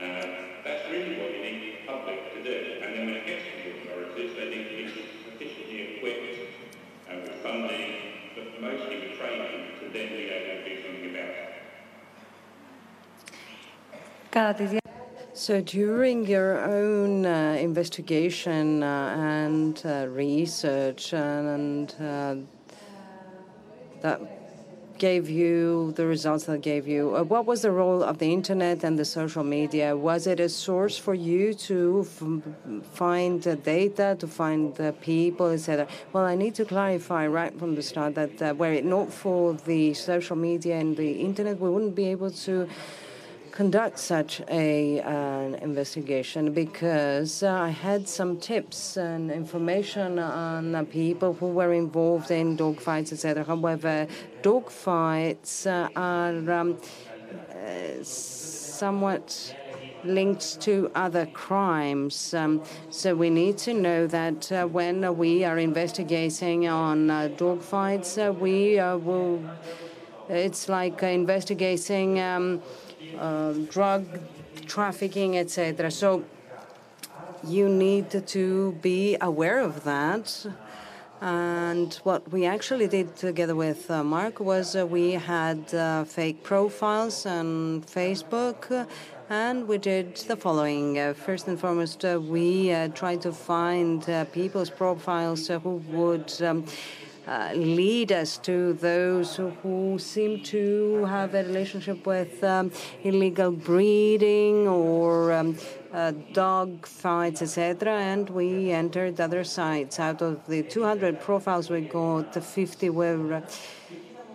Um, 0.00 0.28
that's 0.64 0.88
really 0.88 1.20
what 1.20 1.36
you 1.36 1.40
need 1.44 1.60
the 1.60 1.72
public 1.84 2.32
to 2.32 2.40
do. 2.40 2.80
And 2.80 2.96
then 2.96 3.02
when 3.12 3.16
it 3.20 3.28
gets 3.28 3.44
to 3.44 3.54
the 3.60 3.70
authorities, 3.84 4.32
they 4.40 4.48
need 4.48 4.66
to 4.72 4.76
be 4.80 5.16
sufficiently 5.36 6.00
equipped 6.00 6.45
funding, 7.46 7.92
but 8.34 8.60
mostly 8.60 9.14
training 9.18 9.66
to 9.80 9.84
then 9.92 10.08
be 10.08 10.24
able 10.28 10.64
to 10.64 10.68
do 10.68 10.82
something 10.82 11.10
about 11.10 11.30
it. 11.30 11.52
So 15.32 15.60
during 15.60 16.26
your 16.26 16.60
own 16.60 17.26
uh, 17.26 17.56
investigation 17.60 18.82
uh, 18.82 19.14
and 19.18 19.80
uh, 19.84 20.06
research 20.08 21.12
and, 21.12 21.48
and 21.48 21.94
uh, 22.00 22.36
that 24.00 24.20
gave 24.98 25.28
you 25.28 25.92
the 25.96 26.06
results 26.06 26.44
that 26.44 26.60
gave 26.60 26.86
you, 26.86 27.16
uh, 27.16 27.22
what 27.22 27.46
was 27.46 27.62
the 27.62 27.70
role 27.70 28.02
of 28.02 28.18
the 28.18 28.32
internet 28.32 28.84
and 28.84 28.98
the 28.98 29.04
social 29.04 29.44
media? 29.44 29.96
Was 29.96 30.26
it 30.26 30.40
a 30.40 30.48
source 30.48 30.96
for 30.98 31.14
you 31.14 31.54
to 31.54 32.04
find 32.92 33.42
the 33.42 33.56
data, 33.56 34.16
to 34.18 34.26
find 34.26 34.74
the 34.76 34.94
people, 35.00 35.46
etc.? 35.46 35.86
Well, 36.12 36.24
I 36.24 36.34
need 36.34 36.54
to 36.56 36.64
clarify 36.64 37.26
right 37.26 37.56
from 37.58 37.74
the 37.74 37.82
start 37.82 38.14
that 38.14 38.42
uh, 38.42 38.54
were 38.54 38.72
it 38.72 38.84
not 38.84 39.12
for 39.12 39.54
the 39.54 39.94
social 39.94 40.36
media 40.36 40.78
and 40.78 40.96
the 40.96 41.12
internet, 41.12 41.60
we 41.60 41.70
wouldn't 41.70 41.94
be 41.94 42.06
able 42.06 42.30
to 42.30 42.68
conduct 43.56 43.98
such 43.98 44.42
a 44.50 45.00
an 45.00 45.54
investigation 45.54 46.52
because 46.52 47.42
uh, 47.42 47.50
I 47.50 47.70
had 47.70 48.06
some 48.06 48.36
tips 48.38 48.98
and 48.98 49.30
information 49.30 50.18
on 50.18 50.84
people 50.84 51.32
who 51.32 51.46
were 51.46 51.72
involved 51.72 52.30
in 52.30 52.58
dogfights, 52.58 53.14
etc. 53.14 53.44
However, 53.44 54.06
dogfights 54.42 55.66
uh, 55.66 55.88
are 55.96 56.52
um, 56.60 56.76
uh, 57.50 58.02
somewhat 58.02 59.56
linked 60.04 60.60
to 60.60 60.90
other 60.94 61.24
crimes. 61.24 62.34
Um, 62.34 62.62
so 62.90 63.14
we 63.14 63.30
need 63.30 63.56
to 63.68 63.72
know 63.72 64.06
that 64.06 64.52
uh, 64.52 64.66
when 64.66 65.16
we 65.16 65.44
are 65.44 65.58
investigating 65.58 66.68
on 66.68 67.08
uh, 67.08 67.30
dogfights, 67.38 68.10
uh, 68.18 68.34
we 68.34 68.76
will. 69.06 69.42
It's 70.28 70.68
like 70.68 71.02
investigating. 71.02 72.20
Um, 72.20 72.60
uh, 73.18 73.52
drug 73.70 74.04
trafficking, 74.66 75.38
etc. 75.38 75.90
So 75.90 76.24
you 77.44 77.68
need 77.68 78.26
to 78.26 78.72
be 78.82 79.16
aware 79.20 79.60
of 79.60 79.84
that. 79.84 80.46
And 81.20 81.94
what 82.02 82.30
we 82.30 82.44
actually 82.44 82.88
did 82.88 83.16
together 83.16 83.54
with 83.54 83.90
uh, 83.90 84.04
Mark 84.04 84.38
was 84.38 84.76
uh, 84.76 84.86
we 84.86 85.12
had 85.12 85.72
uh, 85.72 86.04
fake 86.04 86.42
profiles 86.42 87.24
on 87.24 87.82
Facebook. 87.82 88.86
And 89.28 89.66
we 89.66 89.78
did 89.78 90.16
the 90.16 90.36
following. 90.36 90.98
Uh, 90.98 91.14
first 91.14 91.48
and 91.48 91.58
foremost, 91.58 92.04
uh, 92.04 92.20
we 92.22 92.70
uh, 92.70 92.88
tried 92.88 93.22
to 93.22 93.32
find 93.32 94.06
people's 94.32 94.70
profiles 94.70 95.48
who 95.48 95.82
would 95.88 96.30
um, 96.42 96.64
uh, 97.26 97.52
lead 97.54 98.12
us 98.12 98.38
to 98.38 98.72
those 98.74 99.36
who, 99.36 99.98
seem 99.98 100.42
to 100.42 101.04
have 101.06 101.34
a 101.34 101.42
relationship 101.42 102.06
with 102.06 102.42
um, 102.44 102.70
illegal 103.02 103.50
breeding 103.50 104.68
or 104.68 105.32
um, 105.32 105.56
uh, 105.92 106.12
dog 106.32 106.86
fights, 106.86 107.42
etc. 107.42 107.92
And 107.92 108.28
we 108.30 108.70
entered 108.70 109.20
other 109.20 109.42
sites. 109.42 109.98
Out 109.98 110.22
of 110.22 110.46
the 110.46 110.62
200 110.62 111.20
profiles 111.20 111.70
we 111.70 111.80
got, 111.80 112.34
50 112.34 112.90
were. 112.90 113.42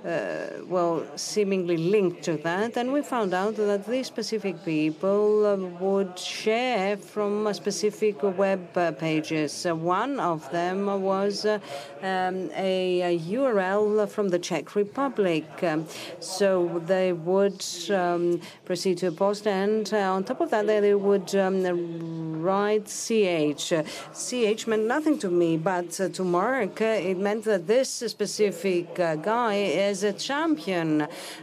Uh, 0.04 0.32
uh, 0.32 0.64
well, 0.68 1.06
seemingly 1.16 1.78
linked 1.78 2.24
to 2.24 2.38
that, 2.38 2.78
and 2.78 2.92
we 2.92 3.02
found 3.02 3.34
out 3.34 3.56
that 3.56 3.86
these 3.86 4.08
specific 4.08 4.64
people 4.66 5.46
um, 5.46 5.80
would 5.80 6.18
share 6.18 6.98
from 6.98 7.48
uh, 7.48 7.54
specific 7.54 8.16
web 8.24 8.66
uh, 8.78 8.92
pages. 8.92 9.66
Uh, 9.66 9.76
one 9.76 10.20
of 10.20 10.50
them 10.52 10.86
was 11.02 11.46
uh, 11.46 11.60
um, 12.02 12.50
a, 12.56 13.02
a, 13.02 13.20
URL 13.20 14.08
from 14.10 14.30
the 14.30 14.40
Czech 14.40 14.76
Republic. 14.76 15.46
Um, 15.64 15.86
so 16.20 16.82
they 16.86 17.14
would 17.14 17.64
um, 17.92 18.42
proceed 18.66 18.98
to 19.00 19.08
a 19.08 19.12
post, 19.12 19.48
and 19.48 19.92
uh, 19.94 20.14
on 20.16 20.24
top 20.24 20.42
of 20.42 20.50
that, 20.52 20.68
they, 20.68 20.80
they 20.80 20.96
would 20.96 21.34
um, 21.36 22.42
write 22.42 22.86
CH. 22.86 23.74
CH 24.14 24.68
meant 24.68 24.86
nothing 24.86 25.20
to 25.20 25.30
me, 25.30 25.58
but 25.58 25.92
to 25.92 26.24
Mark, 26.24 26.82
it 26.82 27.18
meant 27.18 27.44
that 27.46 27.68
this 27.68 27.90
specific 27.90 28.96
guy 28.96 29.56
is 29.92 30.04
a 30.04 30.14
champion. 30.14 30.90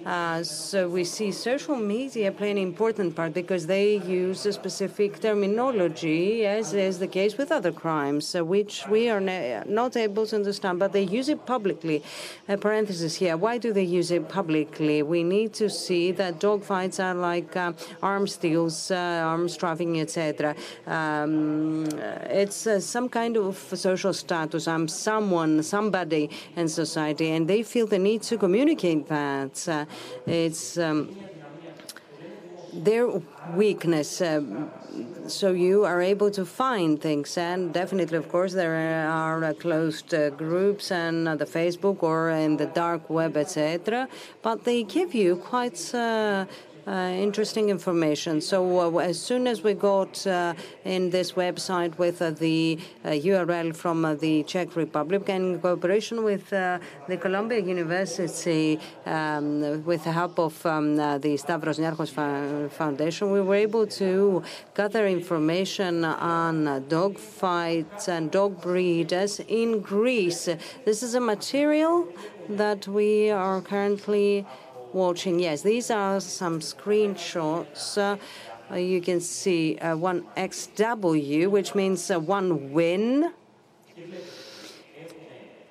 Uh, 0.05 0.43
so 0.43 0.89
we 0.89 1.05
see 1.05 1.31
social 1.31 1.77
media 1.77 2.33
play 2.33 2.51
an 2.51 2.59
important 2.71 3.15
part 3.15 3.35
because 3.35 3.67
they 3.67 3.89
use 4.21 4.41
a 4.47 4.53
specific 4.53 5.21
terminology, 5.21 6.47
as 6.47 6.73
is 6.73 6.99
the 6.99 7.11
case 7.19 7.37
with 7.37 7.53
other 7.53 7.73
crimes, 7.85 8.25
uh, 8.35 8.43
which 8.55 8.75
we 8.89 9.11
are 9.11 9.21
not 9.81 9.97
able 9.97 10.25
to 10.27 10.35
understand, 10.37 10.79
but 10.79 10.93
they 10.93 11.07
use 11.19 11.29
it 11.29 11.45
publicly. 11.45 12.03
A 12.49 12.57
parenthesis 12.57 13.15
here. 13.23 13.37
Why 13.37 13.59
do 13.59 13.73
they 13.79 13.89
use 14.01 14.11
it 14.11 14.25
publicly? 14.29 15.03
We 15.03 15.23
need 15.23 15.53
to 15.63 15.69
see 15.69 16.13
that 16.13 16.41
dogfights 16.41 16.99
are 17.07 17.15
like 17.15 17.55
uh, 17.55 17.73
arms 18.03 18.37
deals, 18.37 18.91
arms 18.91 19.57
trafficking, 19.57 20.01
etc. 20.01 20.57
Um, 20.87 21.87
it's 22.43 22.67
some 22.97 23.09
kind 23.11 23.37
of 23.37 23.59
social 23.75 24.15
status. 24.15 24.67
I'm 24.67 24.89
someone, 24.89 25.63
somebody 25.63 26.31
in 26.57 26.69
society, 26.69 27.29
and 27.33 27.47
they 27.47 27.63
feel 27.63 27.87
the 27.87 27.99
need 27.99 28.23
to 28.23 28.38
communicate 28.39 29.09
that. 29.09 29.69
Uh, 29.69 29.85
it's 30.27 30.79
um, 30.79 31.17
their 32.73 33.09
weakness. 33.55 34.21
Uh, 34.21 34.43
so 35.27 35.53
you 35.53 35.85
are 35.85 36.01
able 36.01 36.31
to 36.31 36.45
find 36.45 37.01
things, 37.01 37.37
and 37.37 37.73
definitely, 37.73 38.17
of 38.17 38.29
course, 38.29 38.53
there 38.53 39.09
are 39.09 39.45
uh, 39.45 39.53
closed 39.55 40.15
uh, 40.15 40.31
groups 40.31 40.91
and 40.91 41.27
the 41.27 41.45
Facebook 41.45 42.03
or 42.03 42.31
in 42.31 42.57
the 42.57 42.67
dark 42.67 43.11
web, 43.11 43.37
etc. 43.37 44.09
But 44.43 44.65
they 44.65 44.83
give 44.83 45.15
you 45.15 45.37
quite 45.37 45.95
uh, 45.95 46.47
interesting 46.89 47.69
information. 47.69 48.41
So 48.41 48.97
uh, 48.97 48.99
as 48.99 49.21
soon 49.21 49.47
as 49.47 49.63
we 49.63 49.75
got 49.75 50.27
uh, 50.27 50.55
in 50.85 51.11
this 51.11 51.33
website 51.33 51.99
with 51.99 52.19
the 52.19 52.79
URL 53.05 53.75
from 53.75 54.17
the 54.19 54.43
Czech 54.45 54.75
Republic 54.77 55.29
and 55.29 55.55
in 55.55 55.61
cooperation 55.61 56.25
with 56.25 56.49
the 56.51 56.81
Columbia 57.21 57.61
University, 57.61 58.81
um, 59.07 59.85
with 59.85 60.05
the 60.05 60.13
help 60.13 60.39
of 60.39 60.65
um, 60.65 60.97
the 60.97 61.37
Stavros 61.37 61.79
Niarchos 61.79 62.71
Foundation, 62.71 63.31
we 63.31 63.41
were 63.41 63.55
able 63.55 63.87
to 63.87 64.43
gather 64.75 65.07
information 65.07 66.05
on 66.05 66.87
dog 66.89 67.19
fights 67.19 68.09
and 68.09 68.31
dog 68.31 68.63
breeders 68.63 69.41
in 69.41 69.81
Greece. 69.81 70.49
This 70.85 71.03
is 71.03 71.15
a 71.15 71.21
material 71.21 72.09
that 72.49 72.89
we 72.89 73.31
are 73.31 73.61
currently 73.61 74.47
watching. 74.93 75.39
Yes, 75.41 75.63
these 75.63 75.91
are 75.91 76.21
some 76.21 76.61
screenshots. 76.61 77.99
Uh, 78.71 78.75
you 78.75 79.01
can 79.01 79.21
see 79.21 79.79
uh, 79.79 79.97
1XW, 79.97 81.49
which 81.49 81.75
means 81.75 82.11
uh, 82.11 82.21
one 82.21 82.73
win. 82.73 83.33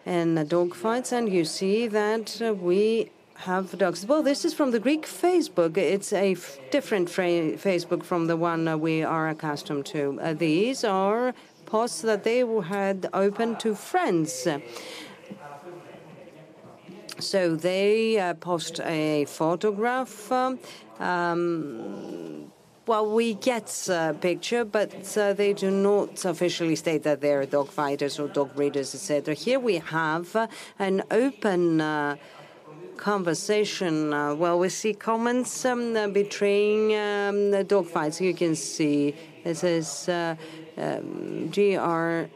in 0.05 0.47
dog 0.47 0.73
fights, 0.73 1.11
and 1.11 1.31
you 1.31 1.43
see 1.43 1.87
that 1.87 2.41
we 2.61 3.11
have 3.39 3.77
dogs. 3.77 4.05
Well, 4.05 4.23
this 4.23 4.45
is 4.45 4.53
from 4.53 4.71
the 4.71 4.79
Greek 4.79 5.05
Facebook. 5.05 5.77
It's 5.77 6.11
a 6.11 6.35
different 6.71 7.09
Facebook 7.09 8.03
from 8.03 8.27
the 8.27 8.35
one 8.35 8.67
uh, 8.67 8.77
we 8.77 9.03
are 9.03 9.29
accustomed 9.29 9.85
to. 9.87 10.19
Uh, 10.21 10.33
these 10.33 10.83
are 10.83 11.33
posts 11.65 12.01
that 12.01 12.23
they 12.23 12.39
had 12.39 13.09
opened 13.13 13.59
to 13.59 13.75
friends. 13.75 14.47
So 17.19 17.55
they 17.55 18.19
uh, 18.19 18.35
post 18.35 18.79
a 18.81 19.25
photograph. 19.25 20.31
Um, 20.31 20.59
um, 20.99 22.51
well, 22.85 23.11
we 23.11 23.33
get 23.33 23.89
a 23.89 24.15
picture, 24.19 24.63
but 24.63 25.17
uh, 25.17 25.33
they 25.33 25.53
do 25.53 25.69
not 25.69 26.23
officially 26.23 26.75
state 26.75 27.03
that 27.03 27.19
they're 27.19 27.45
dog 27.45 27.69
fighters 27.69 28.17
or 28.19 28.27
dog 28.27 28.55
breeders, 28.55 28.95
etc. 28.95 29.33
Here 29.33 29.59
we 29.59 29.79
have 29.79 30.35
uh, 30.35 30.47
an 30.79 31.03
open 31.11 31.81
uh, 31.81 32.15
conversation. 32.95 34.13
Uh, 34.13 34.35
well, 34.35 34.57
we 34.59 34.69
see 34.69 34.93
comments 34.93 35.65
um, 35.65 35.95
uh, 35.95 36.07
betraying 36.07 36.95
um, 36.95 37.51
the 37.51 37.63
dog 37.63 37.87
fights. 37.87 38.21
You 38.21 38.33
can 38.33 38.55
see 38.55 39.15
it 39.43 39.55
says 39.55 40.09
uh, 40.09 40.35
um, 40.77 41.49
GR. 41.49 42.29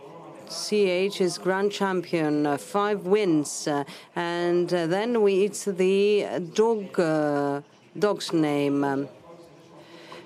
CH 0.52 1.22
is 1.22 1.38
grand 1.38 1.72
champion, 1.72 2.46
uh, 2.46 2.58
five 2.58 3.06
wins, 3.06 3.70
uh, 3.70 3.86
and 4.18 4.74
uh, 4.74 4.86
then 4.86 5.22
we 5.22 5.46
it's 5.46 5.64
the 5.64 6.28
dog 6.54 7.00
uh, 7.00 7.62
dog's 7.98 8.34
name. 8.34 8.84
Um, 8.84 9.08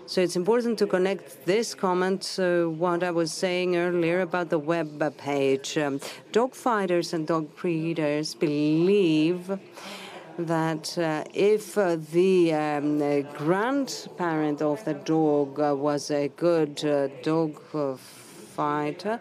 so 0.08 0.22
it's 0.22 0.36
important 0.36 0.80
to 0.80 0.88
connect 0.88 1.46
this 1.46 1.76
comment 1.76 2.24
to 2.38 2.72
what 2.72 3.04
I 3.04 3.12
was 3.12 3.32
saying 3.32 3.76
earlier 3.76 4.22
about 4.22 4.50
the 4.50 4.58
web 4.58 5.16
page. 5.18 5.78
Um, 5.78 6.00
dog 6.32 6.56
fighters 6.56 7.14
and 7.14 7.28
dog 7.28 7.56
breeders 7.56 8.34
believe 8.34 9.60
that 10.40 10.98
uh, 10.98 11.24
if 11.34 11.78
uh, 11.78 11.98
the 12.12 12.54
um, 12.54 13.02
uh, 13.02 13.22
grandparent 13.38 14.62
of 14.62 14.84
the 14.86 14.94
dog 14.94 15.60
uh, 15.60 15.76
was 15.76 16.10
a 16.10 16.30
good 16.30 16.84
uh, 16.84 17.08
dog 17.22 17.62
fighter, 18.56 19.20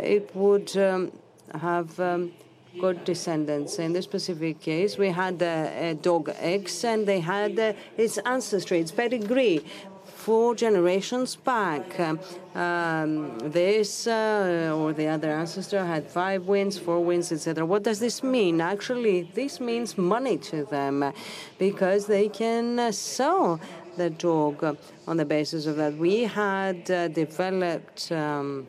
it 0.00 0.30
would 0.34 0.76
um, 0.76 1.12
have 1.54 1.98
um, 2.00 2.32
good 2.80 3.04
descendants. 3.04 3.78
In 3.78 3.92
this 3.92 4.04
specific 4.04 4.60
case, 4.60 4.96
we 4.98 5.08
had 5.08 5.42
uh, 5.42 5.68
a 5.90 5.94
dog 5.94 6.30
X, 6.38 6.84
and 6.84 7.06
they 7.06 7.20
had 7.20 7.58
uh, 7.58 7.72
its 7.96 8.18
ancestry, 8.18 8.80
its 8.80 8.92
pedigree. 8.92 9.64
Four 10.04 10.54
generations 10.54 11.34
back, 11.34 11.98
Um, 11.98 12.20
um, 12.54 13.38
this 13.40 14.06
uh, 14.06 14.72
or 14.78 14.92
the 14.92 15.08
other 15.08 15.30
ancestor 15.32 15.84
had 15.84 16.08
five 16.08 16.46
wins, 16.46 16.78
four 16.78 17.00
wins, 17.04 17.32
etc. 17.32 17.66
What 17.66 17.82
does 17.82 17.98
this 17.98 18.22
mean? 18.22 18.60
Actually, 18.60 19.22
this 19.34 19.58
means 19.58 19.98
money 19.98 20.38
to 20.38 20.64
them 20.64 21.02
uh, 21.02 21.12
because 21.58 22.06
they 22.06 22.28
can 22.28 22.78
uh, 22.78 22.92
sell 22.92 23.58
the 23.96 24.10
dog 24.10 24.62
uh, 24.62 24.74
on 25.08 25.16
the 25.16 25.24
basis 25.24 25.66
of 25.66 25.74
that. 25.76 25.96
We 25.96 26.22
had 26.22 26.88
uh, 26.88 27.08
developed. 27.08 28.12
Um, 28.12 28.68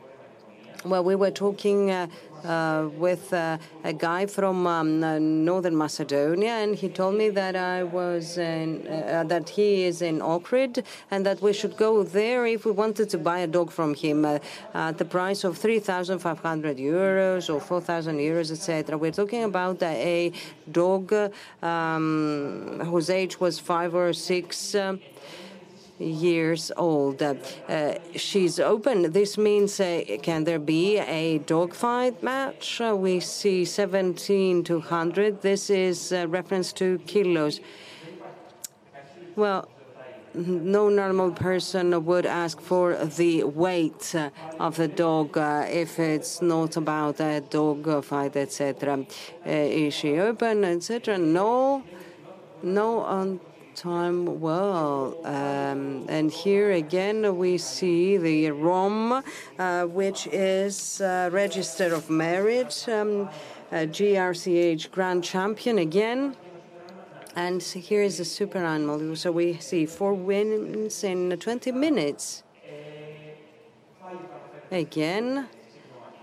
well, 0.84 1.02
we 1.02 1.14
were 1.14 1.30
talking 1.30 1.90
uh, 1.90 2.06
uh, 2.44 2.88
with 2.98 3.32
uh, 3.32 3.56
a 3.84 3.92
guy 3.92 4.26
from 4.26 4.66
um, 4.66 5.02
uh, 5.02 5.18
northern 5.18 5.76
Macedonia, 5.76 6.52
and 6.52 6.74
he 6.74 6.88
told 6.88 7.14
me 7.14 7.30
that 7.30 7.56
I 7.56 7.82
was 7.84 8.36
in, 8.36 8.86
uh, 8.86 9.24
that 9.24 9.48
he 9.48 9.84
is 9.84 10.02
in 10.02 10.18
Ohrid, 10.20 10.84
and 11.10 11.24
that 11.24 11.40
we 11.40 11.52
should 11.52 11.76
go 11.76 12.02
there 12.02 12.46
if 12.46 12.66
we 12.66 12.72
wanted 12.72 13.08
to 13.10 13.18
buy 13.18 13.38
a 13.38 13.46
dog 13.46 13.70
from 13.70 13.94
him 13.94 14.24
uh, 14.24 14.38
at 14.74 14.98
the 14.98 15.04
price 15.04 15.44
of 15.44 15.56
3,500 15.56 16.76
euros 16.76 17.52
or 17.52 17.60
4,000 17.60 18.18
euros, 18.18 18.50
etc. 18.50 18.98
We're 18.98 19.12
talking 19.12 19.44
about 19.44 19.82
a 19.82 20.32
dog 20.70 21.14
um, 21.62 22.80
whose 22.84 23.08
age 23.08 23.40
was 23.40 23.58
five 23.58 23.94
or 23.94 24.12
six. 24.12 24.76
Years 25.98 26.72
old. 26.76 27.22
Uh, 27.22 27.34
uh, 27.68 27.94
she's 28.16 28.58
open. 28.58 29.12
This 29.12 29.38
means 29.38 29.78
uh, 29.78 30.02
can 30.22 30.42
there 30.42 30.58
be 30.58 30.98
a 30.98 31.38
dogfight 31.38 32.20
match? 32.20 32.80
Uh, 32.80 32.96
we 32.96 33.20
see 33.20 33.64
17 33.64 34.64
to 34.64 34.78
100. 34.80 35.42
This 35.42 35.70
is 35.70 36.12
uh, 36.12 36.26
reference 36.26 36.72
to 36.74 36.98
kilos. 37.06 37.60
Well, 39.36 39.68
no 40.34 40.88
normal 40.88 41.30
person 41.30 42.04
would 42.04 42.26
ask 42.26 42.60
for 42.60 42.96
the 42.96 43.44
weight 43.44 44.16
uh, 44.16 44.30
of 44.58 44.74
the 44.74 44.88
dog 44.88 45.36
if 45.36 46.00
it's 46.00 46.42
not 46.42 46.76
about 46.76 47.20
a 47.20 47.40
dog 47.40 48.04
fight, 48.04 48.34
etc. 48.34 49.06
Is 49.46 49.94
she 49.94 50.18
open, 50.18 50.64
etc.? 50.64 51.18
No, 51.18 51.84
no 52.64 52.98
on 52.98 53.38
time 53.74 54.40
well. 54.40 55.16
Um, 55.24 56.06
and 56.08 56.30
here 56.30 56.72
again 56.72 57.36
we 57.36 57.58
see 57.58 58.16
the 58.16 58.50
ROM, 58.50 59.22
uh, 59.58 59.84
which 59.84 60.26
is 60.28 61.00
uh, 61.00 61.30
Register 61.32 61.94
of 61.94 62.08
Merit, 62.08 62.86
um, 62.88 63.28
GRCH 63.72 64.90
Grand 64.90 65.24
Champion 65.24 65.78
again. 65.78 66.36
And 67.36 67.60
here 67.62 68.02
is 68.02 68.20
a 68.20 68.24
super 68.24 68.58
animal. 68.58 69.16
So 69.16 69.32
we 69.32 69.54
see 69.54 69.86
four 69.86 70.14
wins 70.14 71.02
in 71.02 71.36
20 71.36 71.72
minutes. 71.72 72.44
Again, 74.70 75.48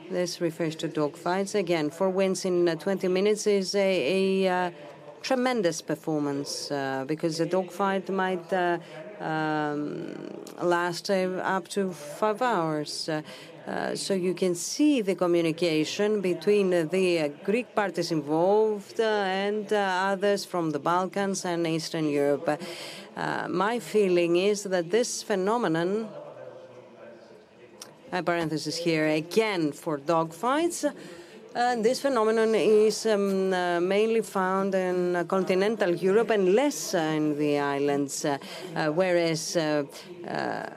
this 0.10 0.42
refers 0.42 0.76
to 0.78 0.88
dog 0.88 1.16
fights. 1.16 1.56
Again, 1.56 1.90
four 1.90 2.10
wins 2.10 2.46
in 2.46 2.68
uh, 2.68 2.76
20 2.76 3.08
minutes 3.08 3.48
is 3.48 3.76
a, 3.76 4.46
a 4.46 4.68
uh, 4.68 4.72
tremendous 5.22 5.82
performance 5.82 6.72
uh, 6.72 7.06
because 7.08 7.40
a 7.40 7.46
dogfight 7.46 8.10
might 8.10 8.52
uh, 8.52 8.78
um, 9.20 10.16
last 10.62 11.10
uh, 11.10 11.42
up 11.44 11.68
to 11.70 11.92
five 11.92 12.42
hours. 12.42 13.10
Uh, 13.10 13.22
uh, 13.68 13.96
so 13.96 14.16
you 14.16 14.34
can 14.34 14.56
see 14.56 15.02
the 15.02 15.14
communication 15.14 16.20
between 16.20 16.72
the 16.72 17.32
Greek 17.44 17.76
parties 17.76 18.12
involved 18.12 19.00
and 19.00 19.72
others 19.72 20.44
from 20.44 20.72
the 20.72 20.80
Balkans 20.80 21.46
and 21.46 21.68
Eastern 21.68 22.10
Europe. 22.10 22.60
My 23.50 23.78
feeling 23.78 24.38
is 24.38 24.64
that 24.64 24.90
this 24.90 25.22
phenomenon, 25.22 26.10
a 28.12 28.24
parenthesis 28.24 28.78
here 28.78 29.08
again 29.08 29.72
for 29.72 30.00
dogfights, 30.00 30.92
and 31.56 31.84
this 31.84 32.02
phenomenon 32.02 32.56
is 32.56 33.06
um, 33.06 33.54
uh, 33.54 33.80
mainly 33.80 34.22
found 34.22 34.74
in 34.76 35.16
uh, 35.16 35.24
continental 35.26 35.94
Europe 35.94 36.30
and 36.30 36.56
less 36.56 36.94
uh, 36.94 37.00
in 37.00 37.38
the 37.38 37.60
islands, 37.60 38.26
uh, 38.26 38.38
uh, 38.76 38.88
whereas 38.88 39.58
uh, 39.58 39.84
uh, 40.28 40.70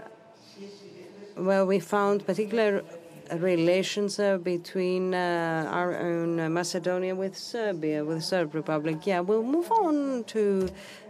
well, 1.37 1.67
we 1.67 1.81
found 1.81 2.25
particular 2.27 2.85
relations 3.33 4.19
uh, 4.19 4.39
between 4.39 5.15
uh, 5.15 5.69
our 5.71 5.97
own 5.99 6.39
uh, 6.39 6.49
Macedonia 6.49 7.15
with 7.15 7.37
Serbia, 7.37 8.05
with 8.05 8.19
the 8.19 8.23
Serb 8.23 8.55
Republic. 8.55 9.07
Yeah, 9.07 9.21
we'll 9.21 9.43
move 9.43 9.71
on 9.73 10.25
to 10.25 10.69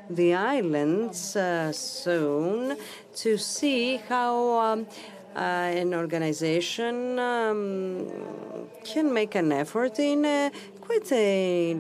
the 0.08 0.34
islands 0.34 1.36
uh, 1.36 1.72
soon 1.72 2.76
to 3.16 3.36
see 3.36 3.96
how 3.96 4.58
um, 4.60 4.80
uh, 4.80 5.23
uh, 5.34 5.38
an 5.82 5.94
organization 5.94 7.18
um, 7.18 8.08
can 8.84 9.12
make 9.12 9.34
an 9.34 9.50
effort 9.52 9.98
in 9.98 10.24
a, 10.24 10.50
quite 10.80 11.10
a 11.12 11.76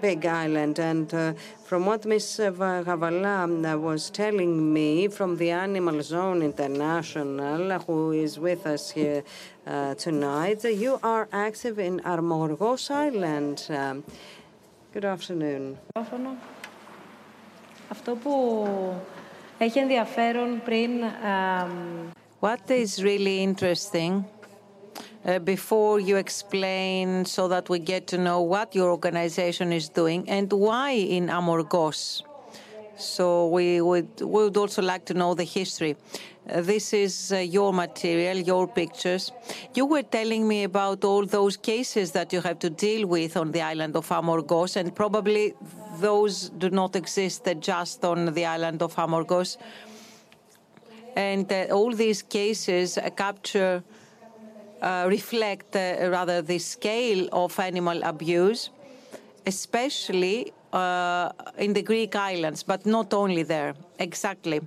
big 0.00 0.24
island. 0.26 0.78
And 0.78 1.12
uh, 1.12 1.32
from 1.64 1.86
what 1.86 2.04
Ms. 2.04 2.40
Gavala 2.40 3.44
um, 3.44 3.82
was 3.82 4.10
telling 4.10 4.72
me 4.72 5.08
from 5.08 5.36
the 5.36 5.50
Animal 5.50 6.02
Zone 6.02 6.42
International, 6.42 7.78
who 7.80 8.12
is 8.12 8.38
with 8.38 8.66
us 8.66 8.90
here 8.90 9.24
uh, 9.66 9.94
tonight, 9.94 10.62
you 10.64 11.00
are 11.02 11.28
active 11.32 11.78
in 11.78 12.00
Amorgos 12.04 12.90
Island. 12.90 13.66
Um, 13.70 14.04
good 14.92 15.04
afternoon. 15.04 15.78
Αυτό 17.88 18.14
που 18.14 18.58
έχει 19.58 19.78
ενδιαφέρον 19.78 20.62
πριν 20.64 20.90
um, 21.02 22.10
what 22.40 22.70
is 22.70 23.02
really 23.02 23.42
interesting, 23.42 24.26
uh, 25.24 25.38
before 25.38 25.98
you 25.98 26.16
explain 26.16 27.24
so 27.24 27.48
that 27.48 27.70
we 27.70 27.78
get 27.78 28.06
to 28.08 28.18
know 28.18 28.42
what 28.42 28.74
your 28.74 28.90
organization 28.90 29.72
is 29.72 29.88
doing 29.88 30.28
and 30.28 30.52
why 30.52 30.90
in 30.90 31.30
Amorgos. 31.30 32.22
So 32.98 33.48
we 33.48 33.80
would, 33.80 34.20
we 34.20 34.44
would 34.44 34.56
also 34.58 34.82
like 34.82 35.06
to 35.06 35.14
know 35.14 35.32
the 35.32 35.44
history. 35.44 35.96
Uh, 36.48 36.60
this 36.60 36.92
is 36.92 37.32
uh, 37.32 37.38
your 37.38 37.72
material, 37.72 38.36
your 38.36 38.68
pictures. 38.68 39.32
You 39.74 39.86
were 39.86 40.02
telling 40.02 40.46
me 40.46 40.64
about 40.64 41.04
all 41.04 41.24
those 41.24 41.56
cases 41.56 42.12
that 42.12 42.34
you 42.34 42.42
have 42.42 42.58
to 42.58 42.68
deal 42.68 43.06
with 43.06 43.38
on 43.38 43.52
the 43.52 43.62
island 43.62 43.96
of 43.96 44.10
Amorgos, 44.12 44.76
and 44.76 44.94
probably 44.94 45.54
those 46.00 46.50
do 46.50 46.68
not 46.68 46.96
exist 46.96 47.48
just 47.60 48.04
on 48.04 48.34
the 48.34 48.44
island 48.44 48.82
of 48.82 48.94
Amorgos. 48.98 49.56
And 51.16 51.50
all 51.72 51.92
these 51.94 52.22
cases 52.22 52.98
uh, 52.98 53.10
capture 53.16 53.82
uh, 54.82 55.06
reflect 55.08 55.74
uh, 55.74 56.08
rather 56.10 56.42
the 56.42 56.58
scale 56.58 57.28
of 57.32 57.58
animal 57.58 58.02
abuse, 58.02 58.70
especially 59.46 60.52
in 61.58 61.72
the 61.72 61.82
Greek 61.82 62.14
islands, 62.14 62.62
but 62.62 62.84
not 62.84 63.14
only 63.14 63.42
there. 63.42 63.74
Exactly. 63.98 64.60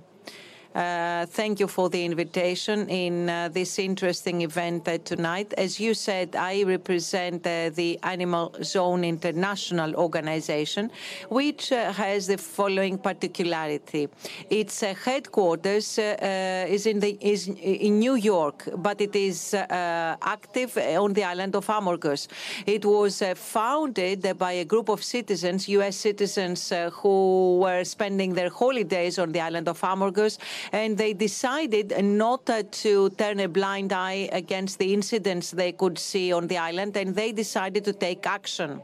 Uh, 0.74 1.26
thank 1.26 1.58
you 1.58 1.66
for 1.66 1.90
the 1.90 2.04
invitation 2.04 2.88
in 2.88 3.28
uh, 3.28 3.48
this 3.48 3.76
interesting 3.80 4.42
event 4.42 4.86
uh, 4.86 4.98
tonight. 4.98 5.52
As 5.58 5.80
you 5.80 5.94
said, 5.94 6.36
I 6.36 6.62
represent 6.62 7.44
uh, 7.44 7.70
the 7.70 7.98
Animal 8.04 8.54
Zone 8.62 9.02
International 9.02 9.96
Organization, 9.96 10.92
which 11.28 11.72
uh, 11.72 11.92
has 11.92 12.28
the 12.28 12.38
following 12.38 12.98
particularity: 12.98 14.08
its 14.48 14.84
uh, 14.84 14.94
headquarters 14.94 15.98
is 15.98 16.86
in 16.86 17.00
the 17.00 17.18
is 17.20 17.48
in 17.48 17.98
New 17.98 18.14
York, 18.14 18.68
but 18.76 19.00
it 19.00 19.16
is 19.16 19.54
active 19.54 20.76
on 20.76 21.12
the 21.14 21.24
island 21.24 21.56
of 21.56 21.66
Amorgos. 21.66 22.28
It 22.64 22.84
was 22.84 23.24
founded 23.34 24.38
by 24.38 24.52
a 24.52 24.64
group 24.64 24.88
of 24.88 25.02
citizens, 25.02 25.68
U.S. 25.68 25.96
citizens, 25.96 26.72
who 26.92 27.58
were 27.58 27.82
spending 27.82 28.34
their 28.34 28.50
holidays 28.50 29.18
on 29.18 29.32
the 29.32 29.40
island 29.40 29.68
of 29.68 29.80
Amorgos 29.82 30.38
and 30.72 30.96
they 30.96 31.12
decided 31.12 31.92
not 32.04 32.46
to 32.46 33.10
turn 33.10 33.40
a 33.40 33.48
blind 33.48 33.92
eye 33.92 34.28
against 34.32 34.78
the 34.78 34.92
incidents 34.92 35.50
they 35.50 35.72
could 35.72 35.98
see 35.98 36.32
on 36.32 36.46
the 36.46 36.58
island, 36.58 36.96
and 36.96 37.14
they 37.14 37.32
decided 37.32 37.84
to 37.84 37.92
take 37.92 38.26
action. 38.26 38.82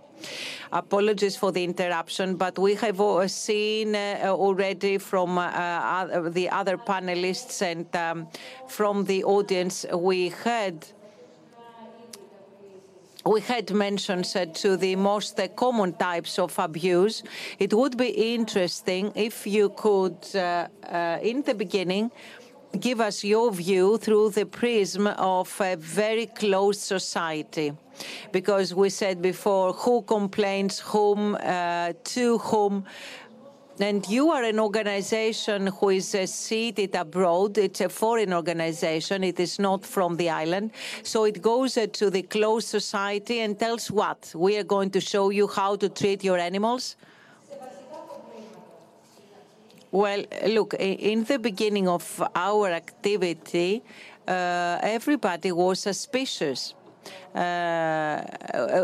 Apologies 0.72 1.36
for 1.36 1.52
the 1.52 1.62
interruption, 1.62 2.36
but 2.36 2.58
we 2.58 2.74
have 2.74 3.00
seen 3.30 3.94
uh, 3.94 4.18
already 4.28 4.98
from 4.98 5.38
uh, 5.38 6.28
the 6.30 6.48
other 6.48 6.76
panelists 6.76 7.62
and 7.62 7.86
um, 7.94 8.26
from 8.68 9.04
the 9.04 9.22
audience, 9.24 9.84
we 9.94 10.28
heard 10.28 10.86
we 13.26 13.40
had 13.40 13.72
mentioned 13.72 14.32
uh, 14.36 14.46
to 14.46 14.76
the 14.76 14.94
most 14.94 15.38
uh, 15.40 15.48
common 15.48 15.92
types 15.94 16.38
of 16.38 16.56
abuse. 16.58 17.22
It 17.58 17.74
would 17.74 17.96
be 17.96 18.34
interesting 18.34 19.12
if 19.14 19.46
you 19.46 19.70
could, 19.70 20.18
uh, 20.34 20.68
in 21.22 21.42
the 21.42 21.54
beginning, 21.54 22.12
give 22.78 23.00
us 23.00 23.24
your 23.24 23.50
view 23.52 23.98
through 23.98 24.30
the 24.30 24.46
prism 24.46 25.06
of 25.06 25.60
a 25.60 25.76
very 25.76 26.26
closed 26.26 26.80
society. 26.80 27.72
Because 28.30 28.74
we 28.74 28.90
said 28.90 29.22
before, 29.22 29.72
who 29.72 30.02
complains 30.02 30.78
whom, 30.80 31.36
to 32.04 32.38
whom, 32.38 32.84
and 33.78 34.06
you 34.08 34.30
are 34.30 34.42
an 34.42 34.58
organization 34.58 35.66
who 35.66 35.90
is 35.90 36.14
uh, 36.14 36.26
seated 36.26 36.94
abroad. 36.94 37.58
It's 37.58 37.80
a 37.80 37.88
foreign 37.88 38.32
organization. 38.32 39.22
It 39.22 39.38
is 39.38 39.58
not 39.58 39.84
from 39.84 40.16
the 40.16 40.30
island. 40.30 40.70
So 41.02 41.24
it 41.24 41.42
goes 41.42 41.76
uh, 41.76 41.86
to 41.92 42.10
the 42.10 42.22
closed 42.22 42.68
society 42.68 43.40
and 43.40 43.58
tells 43.58 43.90
what? 43.90 44.32
We 44.34 44.56
are 44.56 44.64
going 44.64 44.90
to 44.90 45.00
show 45.00 45.30
you 45.30 45.46
how 45.46 45.76
to 45.76 45.88
treat 45.88 46.24
your 46.24 46.38
animals. 46.38 46.96
Well, 49.92 50.24
look, 50.46 50.74
in 50.74 51.24
the 51.24 51.38
beginning 51.38 51.88
of 51.88 52.22
our 52.34 52.70
activity, 52.70 53.82
uh, 54.26 54.78
everybody 54.82 55.52
was 55.52 55.80
suspicious. 55.80 56.74
Uh, 57.34 58.22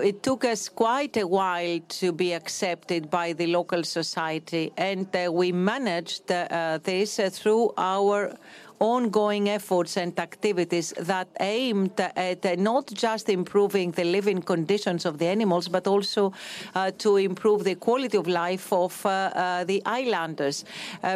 it 0.03 0.23
took 0.23 0.45
us 0.45 0.69
quite 0.69 1.17
a 1.17 1.27
while 1.27 1.81
to 1.89 2.13
be 2.13 2.35
accepted 2.35 3.11
by 3.11 3.33
the 3.33 3.47
local 3.47 3.83
society, 3.83 4.73
and 4.77 5.07
uh, 5.17 5.33
we 5.33 5.53
managed 5.53 6.31
uh, 6.31 6.79
this 6.83 7.19
through 7.31 7.73
our 7.79 8.37
ongoing 8.83 9.49
efforts 9.49 9.97
and 9.97 10.19
activities 10.19 10.93
that 10.99 11.29
aimed 11.39 12.01
at 12.01 12.59
not 12.59 12.87
just 12.89 13.29
improving 13.29 13.93
the 13.93 14.03
living 14.03 14.43
conditions 14.43 15.07
of 15.07 15.19
the 15.19 15.27
animals, 15.27 15.69
but 15.69 15.87
also 15.87 16.33
uh, 16.75 16.91
to 16.99 17.17
improve 17.17 17.63
the 17.63 17.77
quality 17.77 18.17
of 18.19 18.27
life 18.27 18.73
of 18.73 19.07
uh, 19.07 19.09
uh, 19.09 19.65
the 19.65 19.81
islanders. 19.87 20.65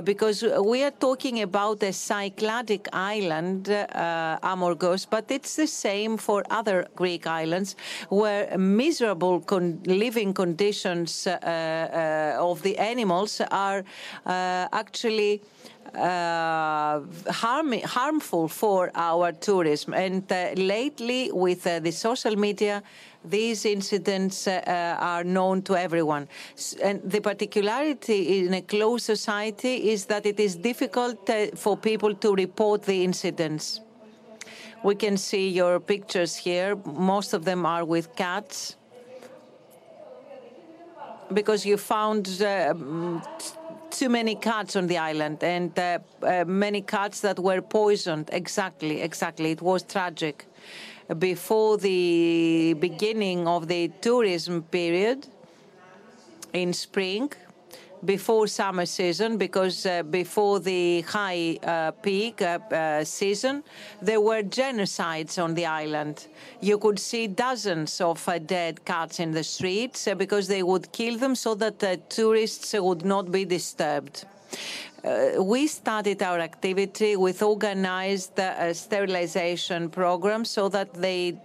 because 0.04 0.44
we 0.64 0.84
are 0.84 0.92
talking 0.92 1.42
about 1.42 1.82
a 1.82 1.92
Cycladic 1.92 2.86
island, 2.92 3.68
Amorgos, 4.42 5.04
but 5.06 5.24
it's 5.30 5.56
the 5.56 5.66
same 5.66 6.16
for 6.16 6.44
other 6.50 6.86
Greek 6.94 7.26
islands 7.26 7.74
where 8.08 8.56
miserable 8.56 9.40
con- 9.40 9.80
living 9.86 10.32
conditions 10.32 11.26
of 11.26 12.62
the 12.62 12.78
animals 12.78 13.40
are 13.50 13.82
actually 14.26 15.40
uh, 15.42 15.75
Uh, 15.96 17.00
harm, 17.30 17.72
harmful 17.84 18.48
for 18.48 18.90
our 18.94 19.32
tourism. 19.32 19.94
And 19.94 20.30
uh, 20.30 20.50
lately, 20.56 21.30
with 21.32 21.66
uh, 21.66 21.78
the 21.80 21.90
social 21.90 22.36
media, 22.36 22.82
these 23.24 23.64
incidents 23.64 24.46
uh, 24.46 24.62
uh, 24.66 25.02
are 25.02 25.24
known 25.24 25.62
to 25.62 25.74
everyone. 25.74 26.28
And 26.82 27.00
the 27.02 27.20
particularity 27.20 28.44
in 28.44 28.52
a 28.52 28.60
closed 28.60 29.06
society 29.06 29.90
is 29.90 30.04
that 30.06 30.26
it 30.26 30.38
is 30.38 30.56
difficult 30.56 31.30
for 31.54 31.78
people 31.78 32.14
to 32.14 32.34
report 32.34 32.82
the 32.82 33.02
incidents. 33.02 33.80
We 34.82 34.96
can 34.96 35.16
see 35.16 35.48
your 35.48 35.80
pictures 35.80 36.36
here. 36.36 36.76
Most 36.84 37.32
of 37.32 37.46
them 37.46 37.64
are 37.64 37.86
with 37.86 38.14
cats 38.16 38.76
because 41.32 41.64
you 41.64 41.78
found 41.78 42.26
too 43.98 44.08
many 44.10 44.34
cats 44.34 44.76
on 44.76 44.86
the 44.86 44.98
island 44.98 45.42
and 45.42 45.78
uh, 45.78 45.98
uh, 46.22 46.44
many 46.46 46.82
cats 46.82 47.20
that 47.20 47.38
were 47.38 47.62
poisoned. 47.62 48.28
Exactly, 48.32 49.00
exactly. 49.00 49.50
It 49.52 49.62
was 49.62 49.82
tragic. 49.82 50.46
Before 51.18 51.78
the 51.78 52.74
beginning 52.78 53.48
of 53.48 53.68
the 53.68 53.88
tourism 54.00 54.62
period 54.64 55.26
in 56.52 56.72
spring, 56.72 57.32
before 58.04 58.46
summer 58.46 58.86
season, 58.86 59.36
because 59.38 59.86
uh, 59.86 60.02
before 60.02 60.60
the 60.60 61.00
high 61.02 61.58
uh, 61.62 61.90
peak 61.90 62.42
uh, 62.42 63.04
season, 63.04 63.62
there 64.02 64.20
were 64.20 64.42
genocides 64.42 65.42
on 65.42 65.54
the 65.54 65.66
island. 65.66 66.26
You 66.60 66.78
could 66.78 66.98
see 66.98 67.26
dozens 67.26 68.00
of 68.00 68.28
dead 68.46 68.84
cats 68.84 69.20
in 69.20 69.32
the 69.32 69.44
streets 69.44 70.08
because 70.16 70.48
they 70.48 70.62
would 70.62 70.92
kill 70.92 71.18
them 71.18 71.34
so 71.34 71.54
that 71.54 72.10
tourists 72.10 72.74
would 72.74 73.04
not 73.04 73.30
be 73.32 73.44
disturbed. 73.44 74.24
Uh, 75.04 75.42
we 75.42 75.66
started 75.66 76.22
our 76.22 76.40
activity 76.40 77.16
with 77.16 77.42
organized 77.42 78.40
uh, 78.40 78.72
sterilization 78.72 79.88
programs 79.88 80.50
so 80.50 80.68
that 80.68 80.92
they 80.94 81.36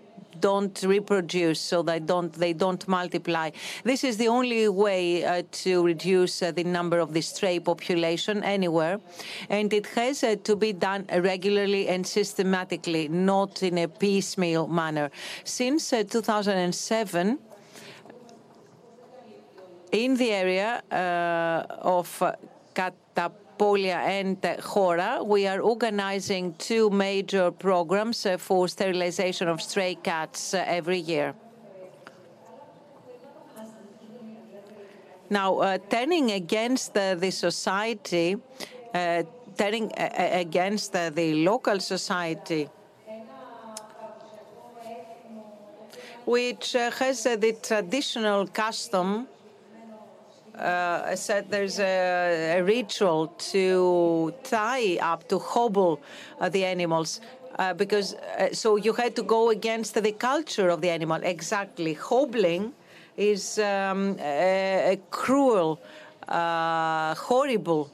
don't 0.42 0.84
reproduce, 0.84 1.60
so 1.60 1.82
they 1.82 2.00
don't 2.00 2.34
they 2.34 2.54
don't 2.54 2.88
multiply. 2.88 3.52
This 3.84 4.04
is 4.04 4.18
the 4.18 4.28
only 4.28 4.68
way 4.68 5.24
uh, 5.24 5.44
to 5.64 5.86
reduce 5.86 6.42
uh, 6.42 6.52
the 6.52 6.64
number 6.64 7.00
of 7.00 7.14
the 7.14 7.22
stray 7.22 7.60
population 7.60 8.44
anywhere, 8.44 9.00
and 9.50 9.72
it 9.74 9.86
has 9.96 10.24
uh, 10.24 10.36
to 10.44 10.56
be 10.56 10.74
done 10.74 11.06
regularly 11.14 11.88
and 11.88 12.06
systematically, 12.06 13.08
not 13.08 13.64
in 13.64 13.78
a 13.78 13.88
piecemeal 13.88 14.68
manner. 14.68 15.10
Since 15.44 15.90
2007 15.90 17.40
in 19.92 20.16
the 20.16 20.32
area 20.32 20.82
uh, 20.92 21.66
of 21.82 22.24
Katapolia 23.62 23.98
and 24.08 24.42
Chora, 24.42 25.24
we 25.24 25.46
are 25.46 25.62
organizing 25.62 26.56
two 26.56 26.90
major 26.90 27.52
programs 27.52 28.26
uh, 28.26 28.38
for 28.38 28.68
sterilization 28.68 29.48
of 29.48 29.62
stray 29.62 29.94
cats 29.94 30.56
uh, 30.56 30.64
every 30.66 30.98
year. 30.98 31.36
Now, 35.30 35.60
uh, 35.60 35.78
turning 35.78 36.32
against 36.32 36.98
uh, 36.98 37.14
the 37.14 37.30
society, 37.30 38.36
uh, 38.94 39.24
turning 39.56 39.92
uh, 39.94 40.10
against 40.32 40.94
the 40.94 41.34
local 41.46 41.80
society, 41.80 42.68
which 46.26 46.74
has 46.74 47.24
the 47.24 47.56
traditional 47.62 48.48
custom 48.48 49.28
uh, 50.62 51.16
said 51.16 51.50
there's 51.50 51.80
a, 51.80 52.58
a, 52.58 52.64
ritual 52.64 53.28
to 53.52 54.34
tie 54.44 54.98
up, 55.02 55.28
to 55.28 55.40
hobble 55.40 56.00
uh, 56.40 56.50
the 56.50 56.64
animals. 56.66 57.22
Uh, 57.60 57.74
because 57.74 58.16
so 58.54 58.78
you 58.78 58.94
had 58.94 59.16
to 59.16 59.24
go 59.24 59.50
against 59.50 59.94
the 59.94 60.12
culture 60.12 60.70
of 60.70 60.82
the 60.82 60.90
animal. 60.90 61.20
Exactly. 61.24 61.94
Hobbling 61.94 62.74
is 63.18 63.60
um, 63.60 64.16
a, 64.20 64.94
a, 64.94 64.98
cruel, 65.10 65.80
horrible 66.30 67.92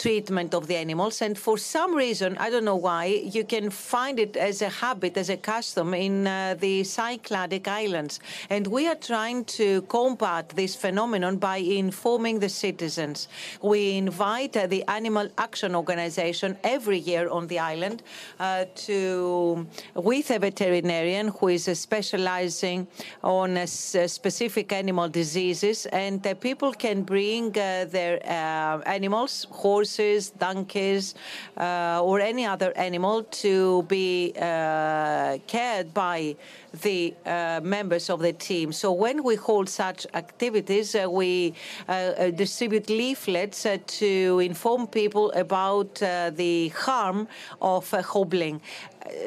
treatment 0.00 0.54
of 0.54 0.66
the 0.66 0.76
animals. 0.76 1.20
And 1.20 1.36
for 1.36 1.58
some 1.58 1.94
reason, 1.94 2.30
I 2.38 2.48
don't 2.48 2.64
know 2.64 2.80
why, 2.90 3.04
you 3.36 3.44
can 3.44 3.68
find 3.68 4.18
it 4.18 4.34
as 4.36 4.62
a 4.62 4.70
habit, 4.70 5.16
as 5.18 5.28
a 5.28 5.36
custom 5.36 5.92
in 5.92 6.26
uh, 6.26 6.56
the 6.58 6.80
Cycladic 6.80 7.68
Islands. 7.68 8.18
And 8.48 8.66
we 8.66 8.88
are 8.88 9.00
trying 9.12 9.44
to 9.60 9.82
combat 9.82 10.48
this 10.60 10.74
phenomenon 10.74 11.36
by 11.36 11.58
informing 11.58 12.38
the 12.38 12.48
citizens. 12.48 13.28
We 13.62 13.80
invite 13.98 14.56
uh, 14.56 14.66
the 14.66 14.82
Animal 14.88 15.28
Action 15.36 15.74
Organization 15.74 16.56
every 16.64 16.98
year 16.98 17.28
on 17.28 17.46
the 17.48 17.58
island 17.58 18.02
uh, 18.38 18.64
to, 18.86 19.66
with 19.94 20.30
a 20.30 20.38
veterinarian 20.38 21.28
who 21.28 21.48
is 21.48 21.68
uh, 21.68 21.74
specializing 21.74 22.86
on 23.22 23.58
uh, 23.58 23.66
specific 23.66 24.72
animal 24.72 25.08
diseases, 25.10 25.84
and 25.86 26.26
uh, 26.26 26.32
people 26.34 26.72
can 26.72 27.02
bring 27.02 27.48
uh, 27.58 27.84
their 27.90 28.14
uh, 28.24 28.80
animals, 28.86 29.46
horses, 29.50 29.89
donkeys, 30.38 31.14
uh, 31.56 32.00
or 32.02 32.20
any 32.20 32.46
other 32.46 32.72
animal 32.76 33.24
to 33.24 33.82
be 33.84 34.32
uh, 34.36 35.38
cared 35.46 35.92
by 35.94 36.36
the 36.82 37.14
uh, 37.26 37.60
members 37.62 38.10
of 38.10 38.20
the 38.20 38.32
team. 38.32 38.72
So 38.72 38.92
when 38.92 39.22
we 39.22 39.36
hold 39.36 39.68
such 39.68 40.06
activities, 40.14 40.94
uh, 40.94 41.10
we 41.10 41.54
uh, 41.88 41.92
uh, 41.92 42.30
distribute 42.30 42.88
leaflets 42.88 43.66
to 43.98 44.38
inform 44.38 44.86
people 44.86 45.32
about 45.32 45.96
the 45.96 46.68
harm 46.68 47.28
of 47.60 47.90
hobbling. 47.90 48.60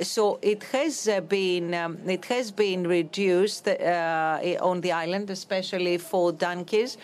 So 0.01 0.39
it 0.41 0.63
has 0.71 1.07
uh, 1.07 1.21
been 1.21 1.73
um, 1.73 1.97
it 2.07 2.25
has 2.25 2.51
been 2.51 2.87
reduced 2.87 3.67
uh, 3.67 4.39
on 4.61 4.81
the 4.81 4.91
island, 4.91 5.29
especially 5.29 5.97
for 5.97 6.31
donkeys, 6.31 6.97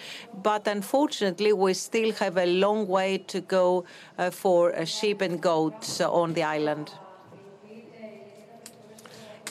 but 0.44 0.68
unfortunately 0.68 1.54
we 1.54 1.74
still 1.74 2.12
have 2.14 2.38
a 2.38 2.46
long 2.46 2.88
way 2.88 3.18
to 3.28 3.42
go 3.42 3.86
uh, 4.18 4.30
for 4.30 4.86
sheep 4.86 5.22
and 5.22 5.42
goats 5.42 6.02
on 6.02 6.34
the 6.34 6.44
island. 6.44 6.92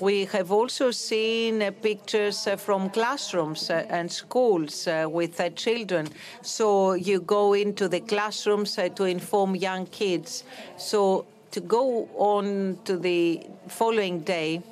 We 0.01 0.27
have 0.27 0.53
also 0.53 0.93
seen 0.93 1.61
uh, 1.61 1.73
pictures 1.73 2.47
uh, 2.47 2.55
from 2.55 2.89
classrooms 2.89 3.69
uh, 3.69 3.85
and 3.89 4.11
schools 4.11 4.87
with 5.07 5.41
children. 5.57 6.09
So 6.43 6.93
you 6.93 7.21
go 7.21 7.55
into 7.55 7.89
the 7.89 8.01
classrooms 8.01 8.79
to 8.95 9.05
inform 9.05 9.57
young 9.57 9.87
kids. 9.87 10.45
So 10.77 11.27
to 11.53 11.61
go 11.61 12.09
on 12.15 12.79
to 12.85 12.97
the 12.97 13.47
following 13.69 14.23
day, 14.23 14.62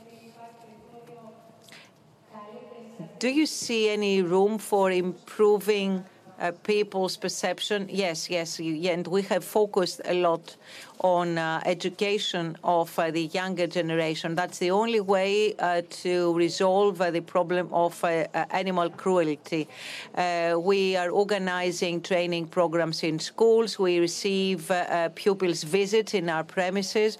do 3.19 3.29
you 3.29 3.47
see 3.47 3.89
any 3.91 4.23
room 4.23 4.59
for 4.59 4.91
improving 4.91 6.05
uh, 6.39 6.53
people's 6.63 7.17
perception? 7.17 7.89
Yes, 7.91 8.31
yes, 8.31 8.59
y- 8.59 8.89
and 8.91 9.07
we 9.07 9.23
have 9.23 9.45
focused 9.45 10.01
a 10.05 10.15
lot 10.15 10.57
on 11.01 11.39
uh, 11.39 11.61
education 11.65 12.57
of 12.65 12.99
uh, 12.99 13.11
the 13.11 13.25
younger 13.27 13.67
generation. 13.67 14.35
That's 14.35 14.59
the 14.59 14.71
only 14.71 15.01
way 15.01 15.55
uh, 15.59 15.83
to 16.03 16.35
resolve 16.35 17.01
uh, 17.01 17.11
the 17.11 17.21
problem 17.21 17.69
of 17.73 18.03
uh, 18.03 18.27
uh, 18.35 18.45
animal 18.51 18.91
cruelty. 18.91 19.69
We 20.17 20.97
are 20.97 21.11
organizing 21.11 22.01
training 22.01 22.49
programs 22.49 23.03
in 23.03 23.19
schools. 23.19 23.79
We 23.79 23.99
receive 23.99 24.71
pupils' 25.15 25.63
visits 25.63 26.15
in 26.15 26.29
our 26.29 26.45
premises. 26.45 27.19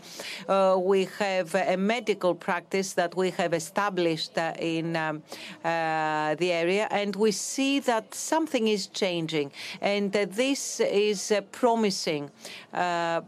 We 0.49 1.09
have 1.19 1.55
a 1.55 1.77
medical 1.77 2.35
practice 2.35 2.95
that 2.95 3.15
we 3.17 3.31
have 3.31 3.53
established 3.53 4.37
in 4.59 4.97
um, 4.97 5.23
the 5.63 6.51
area, 6.63 6.89
and 6.91 7.15
we 7.17 7.33
see 7.33 7.81
that 7.81 8.15
something 8.15 8.69
is 8.69 8.87
changing. 8.87 9.53
And 9.81 10.13
this 10.13 10.81
is 10.81 11.33
promising 11.53 12.31
uh, 12.73 13.21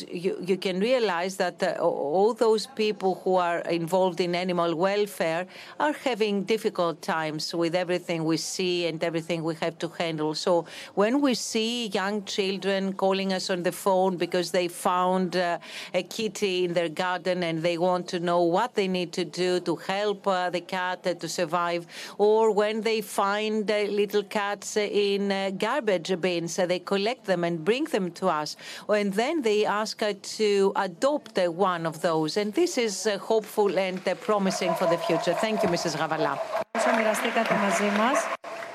because 0.00 0.24
you, 0.24 0.36
you 0.44 0.56
can 0.56 0.80
realize 0.80 1.36
that 1.36 1.62
uh, 1.62 1.76
all 1.80 2.34
those 2.34 2.66
people 2.66 3.20
who 3.24 3.36
are 3.36 3.60
involved 3.60 4.20
in 4.20 4.34
animal 4.34 4.74
welfare 4.74 5.46
are 5.78 5.92
having 5.92 6.44
difficult 6.44 7.00
times 7.02 7.54
with 7.54 7.74
everything 7.74 8.24
we 8.24 8.36
see 8.36 8.86
and 8.86 9.02
everything 9.02 9.42
we 9.42 9.54
have 9.56 9.78
to 9.78 9.88
handle. 9.98 10.34
So 10.34 10.66
when 10.94 11.20
we 11.20 11.34
see 11.34 11.88
young 11.88 12.24
children 12.24 12.92
calling 12.92 13.32
us 13.32 13.50
on 13.50 13.62
the 13.62 13.72
phone 13.72 14.16
because 14.16 14.50
they 14.50 14.68
found 14.68 15.36
uh, 15.36 15.58
a 15.94 16.02
kitty 16.02 16.64
in 16.64 16.74
their 16.74 16.88
garden 16.88 17.42
and 17.42 17.62
they 17.62 17.78
want 17.78 18.08
to 18.08 18.20
know 18.20 18.42
what 18.42 18.74
they 18.74 18.88
need 18.88 19.12
to 19.12 19.24
do 19.24 19.60
to 19.60 19.76
help 19.76 20.26
uh, 20.26 20.50
the 20.50 20.60
cat 20.60 21.06
uh, 21.06 21.14
to 21.14 21.28
survive, 21.28 21.86
or 22.18 22.50
when 22.50 22.80
they 22.82 23.00
find 23.00 23.70
uh, 23.70 23.82
little 24.02 24.22
cats 24.22 24.76
in 24.76 25.30
uh, 25.30 25.50
garbage 25.50 26.12
bins, 26.20 26.56
they 26.56 26.78
collect 26.78 27.24
them 27.24 27.44
and 27.44 27.64
bring 27.64 27.84
them 27.84 28.10
to 28.12 28.26
us, 28.28 28.56
and 28.88 29.12
then 29.14 29.42
they 29.42 29.64
ask 29.64 29.85
to 29.94 30.72
adopt 30.76 31.38
one 31.38 31.86
of 31.86 32.00
those. 32.02 32.36
And 32.36 32.52
this 32.52 32.78
is 32.78 33.06
uh, 33.06 33.18
hopeful 33.18 33.78
and 33.78 34.06
uh, 34.06 34.14
promising 34.14 34.74
for 34.74 34.86
the 34.86 34.98
future. 34.98 35.34
Thank 35.34 35.62
you, 35.62 35.68
Mrs. 35.68 35.96
Gavala. 35.96 36.38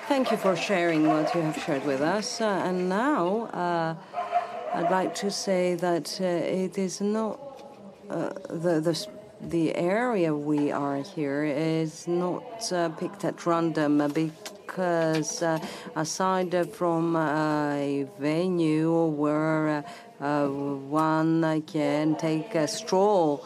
Thank 0.08 0.32
you 0.32 0.38
for 0.38 0.56
sharing 0.56 1.08
what 1.08 1.34
you 1.34 1.42
have 1.42 1.58
shared 1.64 1.86
with 1.86 2.02
us. 2.02 2.42
Uh, 2.42 2.46
and 2.66 2.90
now 2.90 3.46
uh, 3.54 3.96
I'd 4.74 4.92
like 4.92 5.16
to 5.16 5.32
say 5.32 5.76
that 5.76 6.20
uh, 6.20 6.26
it 6.26 6.78
is 6.78 7.02
not 7.02 7.40
uh, 8.10 8.34
the, 8.50 8.82
the, 8.82 9.08
the 9.42 9.76
area 9.76 10.36
we 10.36 10.72
are 10.72 10.98
here 10.98 11.44
is 11.44 12.08
not 12.08 12.44
picked 12.98 13.24
at 13.24 13.46
random 13.46 14.02
because 14.72 15.42
uh, 15.42 15.60
aside 15.98 16.74
from 16.74 17.14
uh, 17.14 17.74
a 17.74 18.08
venue 18.18 19.06
where 19.06 19.84
uh, 20.22 20.48
one 20.48 21.62
can 21.64 22.16
take 22.16 22.56
a 22.56 22.68
stroll 22.68 23.46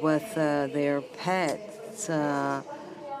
with 0.00 0.34
their 0.36 1.00
pets. 1.18 2.08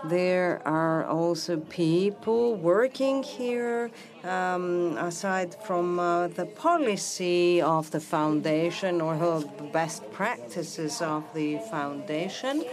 There 0.04 0.60
are 0.66 1.04
also 1.04 1.58
people 1.58 2.56
working 2.56 3.22
here, 3.22 3.92
um, 4.24 4.96
aside 4.98 5.54
from 5.64 6.00
uh, 6.00 6.26
the 6.26 6.46
policy 6.46 7.62
of 7.62 7.92
the 7.92 8.00
foundation 8.00 9.00
or 9.00 9.14
the 9.16 9.62
best 9.72 10.10
practices 10.10 11.00
of 11.00 11.22
the 11.34 11.58
foundation. 11.70 12.64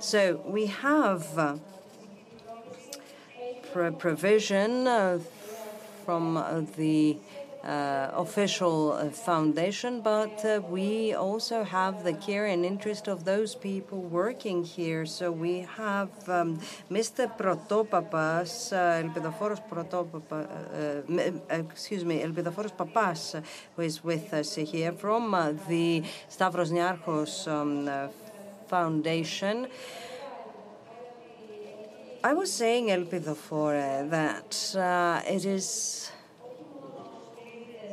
So 0.00 0.42
we 0.44 0.66
have 0.66 1.60
provision 3.74 4.86
uh, 4.86 5.18
from 6.04 6.36
uh, 6.36 6.62
the 6.76 7.16
uh, 7.64 8.10
official 8.14 8.92
uh, 8.92 9.08
foundation, 9.08 10.00
but 10.02 10.44
uh, 10.44 10.60
we 10.68 11.14
also 11.14 11.64
have 11.64 12.04
the 12.04 12.12
care 12.12 12.46
and 12.46 12.64
interest 12.64 13.08
of 13.08 13.24
those 13.24 13.54
people 13.54 14.00
working 14.00 14.62
here. 14.62 15.06
So 15.06 15.32
we 15.32 15.66
have 15.76 16.10
um, 16.28 16.60
Mr. 16.90 17.26
Protopapas, 17.36 18.70
Elpidoforos 18.72 19.62
Protopapa, 19.68 20.46
m- 21.08 21.40
excuse 21.48 22.04
me, 22.04 22.22
Elpidoforos 22.22 22.76
Pappas, 22.76 23.36
who 23.74 23.82
is 23.82 24.04
with 24.04 24.32
us 24.34 24.54
here 24.56 24.92
from 24.92 25.32
the 25.66 26.04
Stavros 26.28 26.70
Niarchos 26.70 27.48
um, 27.48 28.10
Foundation. 28.68 29.68
I 32.24 32.32
was 32.32 32.50
saying, 32.50 32.86
Elpidofore, 32.86 34.08
that 34.08 34.74
uh, 34.74 35.20
it 35.30 35.44
is 35.44 36.10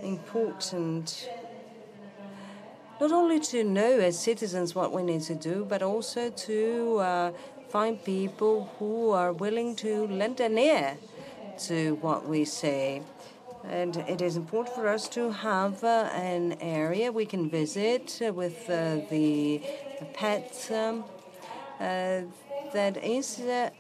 important 0.02 1.30
not 3.02 3.12
only 3.12 3.42
to 3.42 3.66
know 3.66 4.00
as 4.00 4.18
citizens 4.18 4.74
what 4.74 4.94
we 4.94 5.04
need 5.04 5.24
to 5.24 5.36
do, 5.36 5.66
but 5.68 5.82
also 5.82 6.30
to 6.30 6.98
uh, 7.00 7.32
find 7.68 8.02
people 8.06 8.70
who 8.80 9.10
are 9.10 9.34
willing 9.34 9.76
to 9.76 10.08
lend 10.08 10.40
an 10.40 10.58
ear 10.58 10.96
to 11.68 11.96
what 11.96 12.26
we 12.26 12.46
say. 12.46 13.02
And 13.66 13.98
it 13.98 14.22
is 14.22 14.38
important 14.38 14.74
for 14.74 14.88
us 14.88 15.10
to 15.10 15.32
have 15.32 15.84
uh, 15.84 16.10
an 16.14 16.54
area 16.62 17.12
we 17.12 17.26
can 17.26 17.50
visit 17.50 18.22
uh, 18.26 18.32
with 18.32 18.70
uh, 18.70 19.02
the 19.10 19.62
pets 20.14 20.72
um, 20.72 21.04
uh, 21.82 22.22
that 22.74 22.96
is 23.04 23.42
uh, 23.42 23.72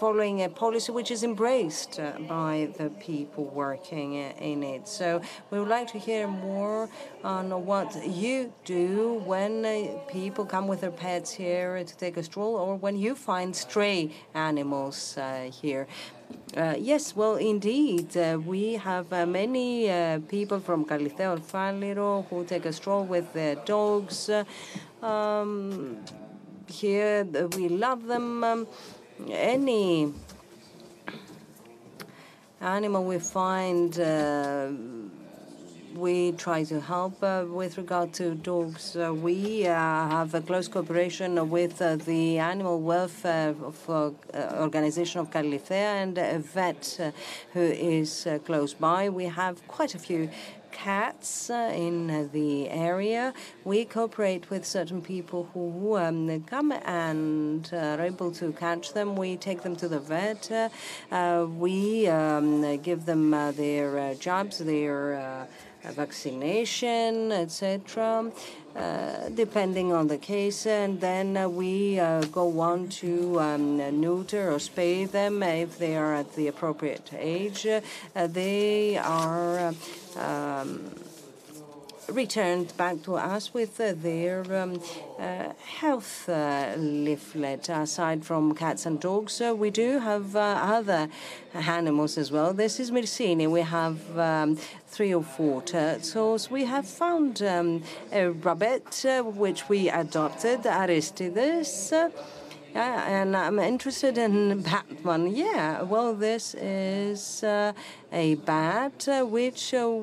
following 0.00 0.42
a 0.42 0.48
policy 0.48 0.90
which 0.90 1.10
is 1.10 1.22
embraced 1.22 2.00
uh, 2.00 2.12
by 2.26 2.70
the 2.78 2.88
people 3.08 3.44
working 3.44 4.10
uh, 4.16 4.32
in 4.50 4.62
it. 4.62 4.88
So 4.88 5.20
we 5.50 5.58
would 5.58 5.68
like 5.68 5.88
to 5.92 5.98
hear 5.98 6.26
more 6.26 6.88
on 7.22 7.44
what 7.66 7.90
you 8.06 8.50
do 8.64 9.20
when 9.26 9.52
uh, 9.66 9.98
people 10.08 10.46
come 10.46 10.66
with 10.66 10.80
their 10.80 10.96
pets 11.04 11.30
here 11.30 11.84
to 11.84 11.94
take 11.98 12.16
a 12.16 12.22
stroll 12.22 12.56
or 12.56 12.76
when 12.76 12.96
you 12.96 13.14
find 13.14 13.54
stray 13.54 14.10
animals 14.32 15.18
here. 15.60 15.86
Uh, 16.56 16.76
yes, 16.78 17.14
well, 17.14 17.36
indeed, 17.36 18.16
uh, 18.16 18.38
we 18.52 18.74
have 18.88 19.12
uh, 19.12 19.26
many 19.26 19.68
people 20.28 20.60
from 20.60 20.86
Kallithea 20.86 21.28
or 21.34 21.40
Faliro 21.52 22.26
who 22.28 22.44
take 22.46 22.64
a 22.64 22.72
stroll 22.72 23.04
with 23.04 23.30
their 23.34 23.56
dogs. 23.56 24.30
Um, 25.02 25.98
here, 26.66 27.24
we 27.56 27.68
love 27.68 28.06
them. 28.06 28.44
Um, 28.44 28.66
any 29.28 30.12
animal 32.60 33.04
we 33.04 33.18
find 33.18 33.98
uh, 33.98 34.68
we 35.94 36.32
try 36.32 36.64
to 36.64 36.80
help. 36.80 37.22
Uh, 37.22 37.44
with 37.48 37.76
regard 37.76 38.12
to 38.14 38.34
dogs, 38.34 38.96
uh, 38.96 39.12
we 39.12 39.66
uh, 39.66 39.74
have 39.74 40.34
a 40.34 40.40
close 40.40 40.68
cooperation 40.68 41.50
with 41.50 41.80
uh, 41.82 41.96
the 41.96 42.38
Animal 42.38 42.80
Welfare 42.80 43.54
of, 43.62 43.90
uh, 43.90 44.10
Organization 44.60 45.20
of 45.20 45.30
Kallithea 45.30 46.02
and 46.02 46.18
a 46.18 46.38
vet 46.38 47.12
who 47.52 47.60
is 47.60 48.26
close 48.44 48.74
by. 48.74 49.08
We 49.08 49.24
have 49.24 49.66
quite 49.68 49.94
a 49.94 49.98
few 49.98 50.30
cats 50.84 51.50
uh, 51.50 51.70
in 51.74 52.30
the 52.32 52.68
area. 52.70 53.34
We 53.64 53.84
cooperate 53.84 54.48
with 54.48 54.64
certain 54.64 55.02
people 55.02 55.48
who 55.52 55.98
um, 55.98 56.42
come 56.44 56.72
and 56.72 57.68
are 57.72 58.00
able 58.00 58.30
to 58.32 58.52
catch 58.52 58.94
them. 58.94 59.14
We 59.14 59.36
take 59.36 59.60
them 59.62 59.76
to 59.76 59.88
the 59.88 59.98
vet. 59.98 60.50
Uh, 61.10 61.46
we 61.66 62.06
um, 62.06 62.78
give 62.78 63.04
them 63.04 63.34
uh, 63.34 63.52
their 63.52 64.14
jobs, 64.14 64.58
their 64.58 65.46
vaccination, 65.84 67.32
etc., 67.32 68.30
uh, 68.76 69.28
depending 69.30 69.92
on 69.92 70.06
the 70.06 70.18
case. 70.18 70.66
And 70.66 71.00
then 71.00 71.36
uh, 71.36 71.48
we 71.48 71.98
uh, 71.98 72.22
go 72.26 72.60
on 72.60 72.88
to 73.00 73.40
um, 73.40 74.00
neuter 74.00 74.52
or 74.52 74.58
spay 74.58 75.10
them 75.10 75.42
if 75.42 75.78
they 75.78 75.96
are 75.96 76.14
at 76.14 76.34
the 76.34 76.48
appropriate 76.48 77.10
age. 77.18 77.66
they 78.14 78.96
are 78.98 79.74
um, 80.16 80.90
returned 82.08 82.76
back 82.76 83.02
to 83.02 83.16
us 83.16 83.54
with 83.54 83.80
uh, 83.80 83.92
their 83.94 84.40
um, 84.62 84.80
uh, 85.18 85.52
health 85.80 86.28
uh, 86.28 86.74
leaflet. 86.76 87.68
Aside 87.68 88.24
from 88.24 88.54
cats 88.54 88.86
and 88.86 89.00
dogs, 89.00 89.40
we 89.56 89.70
do 89.70 89.98
have 89.98 90.34
other 90.36 91.08
animals 91.54 92.18
as 92.18 92.32
well. 92.32 92.52
This 92.52 92.80
is 92.80 92.90
Myrsini. 92.90 93.48
We 93.50 93.60
have 93.60 94.18
um, 94.18 94.56
three 94.88 95.14
or 95.14 95.22
four 95.22 95.62
turtles. 95.62 96.50
We 96.50 96.64
have 96.64 96.86
found 96.86 97.42
um, 97.42 97.82
a 98.12 98.30
rabbit, 98.30 99.04
which 99.36 99.68
we 99.68 99.88
adopted, 99.88 100.66
Aristides. 100.66 101.92
Yeah, 102.74 103.22
and 103.22 103.36
I'm 103.36 103.58
interested 103.58 104.16
in 104.16 104.62
Batman. 104.62 105.34
Yeah, 105.34 105.82
well, 105.82 106.14
this 106.14 106.54
is 106.54 107.42
uh, 107.42 107.72
a 108.12 108.36
bat 108.36 109.08
uh, 109.08 109.24
which 109.24 109.74
uh, 109.74 110.00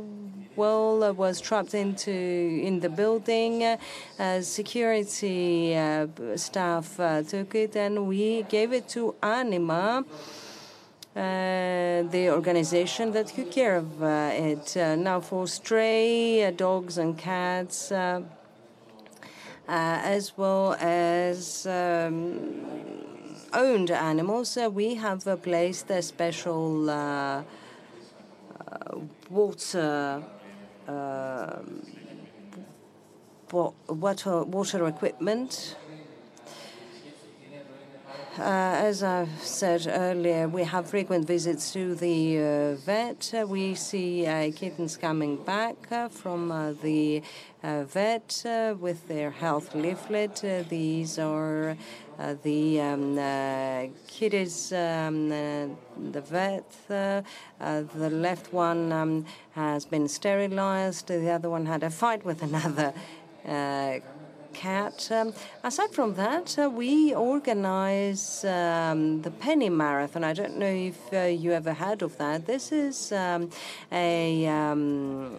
well 0.57 1.01
uh, 1.01 1.13
was 1.13 1.39
trapped 1.39 1.73
into 1.73 2.11
in 2.11 2.81
the 2.81 2.89
building. 2.89 3.63
Uh, 3.63 4.41
security 4.41 5.77
uh, 5.77 6.07
staff 6.35 6.97
took 7.29 7.55
it, 7.55 7.77
and 7.77 8.05
we 8.05 8.43
gave 8.43 8.73
it 8.73 8.89
to 8.89 9.15
Anima. 9.23 10.03
the 11.15 12.29
organization 12.29 13.11
that 13.13 13.27
took 13.27 13.49
care 13.49 13.77
of 13.77 14.03
it. 14.03 14.75
now, 14.99 15.21
for 15.21 15.47
stray 15.47 16.51
dogs 16.51 16.97
and 16.97 17.17
cats, 17.17 17.93
as 19.67 20.37
well 20.37 20.73
as 20.79 21.65
um, 21.65 22.15
owned 23.53 23.91
animals. 23.91 24.57
Uh, 24.57 24.69
we 24.69 24.95
have 24.95 25.25
placed 25.41 25.89
a 25.91 26.01
special 26.01 26.89
water 29.29 30.21
water 33.87 34.43
water 34.43 34.87
equipment 34.87 35.75
uh, 35.81 35.86
as 38.39 39.03
I've 39.03 39.41
said 39.41 39.87
earlier, 39.87 40.47
we 40.47 40.63
have 40.63 40.89
frequent 40.89 41.25
visits 41.25 41.73
to 41.73 41.95
the 41.95 42.39
uh, 42.39 42.75
vet. 42.75 43.33
Uh, 43.33 43.47
we 43.47 43.75
see 43.75 44.25
uh, 44.25 44.51
kittens 44.55 44.97
coming 44.97 45.37
back 45.37 45.75
uh, 45.91 46.07
from 46.09 46.51
uh, 46.51 46.73
the 46.73 47.23
vet 47.63 48.43
with 48.79 49.07
their 49.07 49.31
health 49.31 49.73
leaflet. 49.75 50.67
these 50.69 51.19
are 51.19 51.75
the 52.43 52.81
um, 52.81 53.93
kitties, 54.07 54.71
um, 54.71 55.29
the 55.29 56.21
vet. 56.21 56.71
the 56.87 57.23
left 58.09 58.53
one 58.53 58.91
um, 58.91 59.25
has 59.51 59.85
been 59.85 60.07
sterilized. 60.07 61.07
The 61.07 61.31
other 61.31 61.49
one 61.49 61.65
had 61.65 61.83
a 61.83 61.89
fight 61.89 62.23
with 62.23 62.41
another 62.41 62.93
cat. 64.57 65.09
Um, 65.11 65.33
aside 65.63 65.91
from 65.91 66.15
that, 66.15 66.57
uh, 66.57 66.69
we 66.69 67.13
organize 67.13 68.43
um, 68.43 69.21
the 69.21 69.29
Penny 69.29 69.69
Marathon. 69.69 70.23
I 70.23 70.33
don't 70.33 70.57
know 70.57 70.75
if 70.91 70.99
uh, 71.13 71.19
you 71.43 71.51
ever 71.51 71.73
heard 71.73 72.01
of 72.01 72.17
that. 72.17 72.47
This 72.47 72.71
is 72.71 73.11
um, 73.11 73.51
a 73.91 74.47
um, 74.47 75.37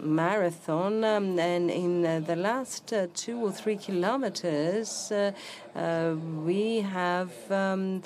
marathon, 0.00 1.04
um, 1.04 1.38
and 1.38 1.70
in 1.70 2.04
uh, 2.04 2.20
the 2.20 2.34
last 2.36 2.92
uh, 2.92 3.06
two 3.14 3.38
or 3.46 3.52
three 3.52 3.76
kilometers, 3.76 5.12
uh, 5.12 5.32
uh, 5.76 6.14
we 6.44 6.80
have. 6.80 7.32
Um, 7.50 8.02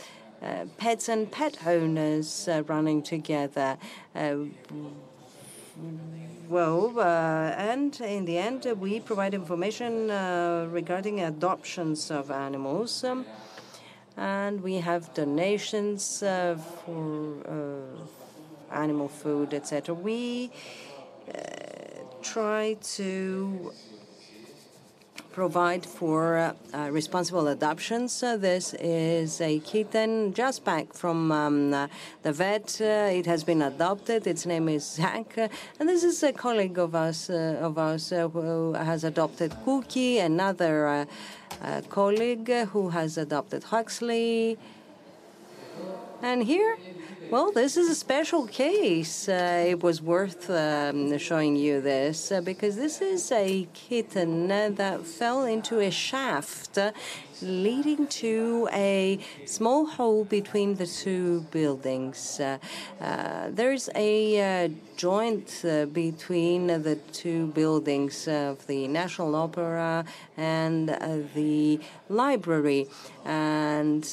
pets 0.78 1.10
and 1.10 1.30
pet 1.30 1.54
owners 1.66 2.48
running 2.66 3.02
together 3.02 3.76
well, 6.50 6.98
uh, 6.98 7.54
and 7.56 8.00
in 8.00 8.24
the 8.24 8.36
end, 8.36 8.66
uh, 8.66 8.74
we 8.74 8.98
provide 8.98 9.34
information 9.34 10.10
uh, 10.10 10.66
regarding 10.68 11.20
adoptions 11.20 12.10
of 12.10 12.32
animals. 12.32 13.04
Um, 13.04 13.24
and 14.16 14.60
we 14.60 14.74
have 14.74 15.14
donations 15.14 16.18
for 16.18 17.78
animal 18.72 19.08
food, 19.08 19.54
etc. 19.54 19.94
We 19.94 20.50
try 22.20 22.76
to 22.96 23.72
provide 25.32 25.86
for 25.86 26.36
uh, 26.36 26.52
uh, 26.74 26.90
responsible 26.90 27.48
adoptions. 27.48 28.22
Uh, 28.22 28.36
this 28.36 28.74
is 28.74 29.40
a 29.40 29.60
kitten 29.60 30.34
just 30.34 30.64
back 30.64 30.92
from 30.92 31.30
um, 31.32 31.70
the 32.22 32.32
vet. 32.32 32.80
it 32.80 33.26
has 33.26 33.44
been 33.44 33.62
adopted. 33.62 34.26
Its 34.26 34.46
name 34.46 34.68
is 34.68 34.84
Zach, 34.84 35.36
and 35.78 35.88
this 35.88 36.02
is 36.04 36.22
a 36.22 36.32
colleague 36.32 36.78
of 36.78 36.94
us 36.94 37.30
of 37.30 37.78
ours 37.78 38.10
who 38.10 38.74
has 38.74 39.04
adopted 39.04 39.54
Cookie, 39.64 40.18
another 40.18 41.06
colleague 41.88 42.50
who 42.72 42.90
has 42.90 43.16
adopted 43.16 43.64
Huxley. 43.64 44.58
And 46.22 46.42
here 46.42 46.76
well, 47.30 47.52
this 47.52 47.76
is 47.76 47.88
a 47.88 47.94
special 47.94 48.48
case. 48.48 49.28
Uh, 49.28 49.64
it 49.68 49.82
was 49.84 50.02
worth 50.02 50.50
um, 50.50 51.16
showing 51.16 51.54
you 51.54 51.80
this 51.80 52.32
uh, 52.32 52.40
because 52.40 52.74
this 52.74 53.00
is 53.00 53.30
a 53.30 53.68
kitten 53.72 54.48
that 54.48 55.06
fell 55.06 55.44
into 55.44 55.78
a 55.78 55.90
shaft 55.92 56.76
leading 57.42 58.06
to 58.06 58.68
a 58.72 59.18
small 59.44 59.86
hole 59.86 60.24
between 60.24 60.76
the 60.76 60.86
two 60.86 61.40
buildings. 61.50 62.40
Uh, 62.40 62.58
uh, 63.00 63.48
there's 63.50 63.88
a 63.94 64.64
uh, 64.64 64.68
joint 64.96 65.64
between 65.92 66.66
the 66.66 66.96
two 67.12 67.46
buildings 67.48 68.28
of 68.28 68.66
the 68.66 68.88
National 68.88 69.34
Opera 69.34 70.04
and 70.36 70.88
the 71.34 71.80
library. 72.08 72.86
And 73.24 74.04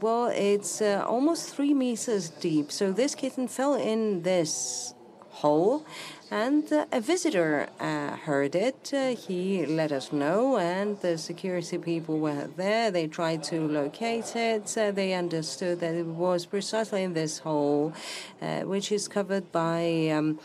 well, 0.00 0.26
it's 0.26 0.82
almost 0.82 1.54
three 1.54 1.74
meters 1.74 2.28
deep. 2.30 2.72
So 2.72 2.92
this 2.92 3.14
kitten 3.14 3.48
fell 3.48 3.74
in 3.74 4.22
this 4.22 4.94
hole 5.30 5.86
and 6.30 6.72
uh, 6.72 6.86
a 6.92 7.00
visitor 7.00 7.68
uh, 7.80 8.16
heard 8.16 8.54
it. 8.54 8.90
Uh, 8.94 9.16
he 9.16 9.66
let 9.66 9.90
us 9.90 10.12
know, 10.12 10.58
and 10.58 11.00
the 11.00 11.18
security 11.18 11.76
people 11.78 12.18
were 12.18 12.48
there. 12.56 12.90
They 12.90 13.08
tried 13.08 13.42
to 13.44 13.66
locate 13.66 14.36
it. 14.36 14.66
they 14.76 15.12
understood 15.12 15.80
that 15.80 15.94
it 15.94 16.06
was 16.06 16.46
precisely 16.46 17.02
in 17.02 17.14
this 17.14 17.38
hole, 17.38 17.92
uh, 18.40 18.60
which 18.60 18.92
is 18.92 19.08
covered 19.08 19.50
by. 19.50 20.08
Um, 20.10 20.38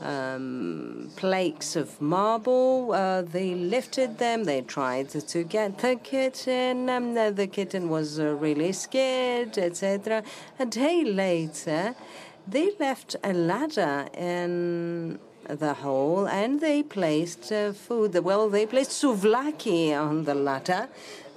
um, 0.00 1.10
plaques 1.16 1.74
of 1.74 2.00
marble. 2.00 2.92
Uh, 2.92 3.22
they 3.22 3.54
lifted 3.54 4.18
them. 4.18 4.44
They 4.44 4.60
tried 4.60 5.08
to 5.10 5.42
get 5.42 5.78
the 5.78 5.96
kitten. 5.96 6.90
Um, 6.90 7.14
the 7.14 7.46
kitten 7.46 7.88
was 7.88 8.20
uh, 8.20 8.34
really 8.34 8.72
scared, 8.72 9.56
etc. 9.56 10.22
A 10.58 10.66
day 10.66 11.04
later, 11.04 11.94
they 12.46 12.70
left 12.78 13.16
a 13.24 13.32
ladder 13.32 14.06
in 14.16 15.18
the 15.48 15.74
hole 15.74 16.26
and 16.26 16.60
they 16.60 16.82
placed 16.82 17.52
uh, 17.52 17.72
food. 17.72 18.14
Well, 18.18 18.48
they 18.48 18.66
placed 18.66 18.90
souvlaki 19.02 19.94
on 19.94 20.24
the 20.24 20.34
ladder. 20.34 20.88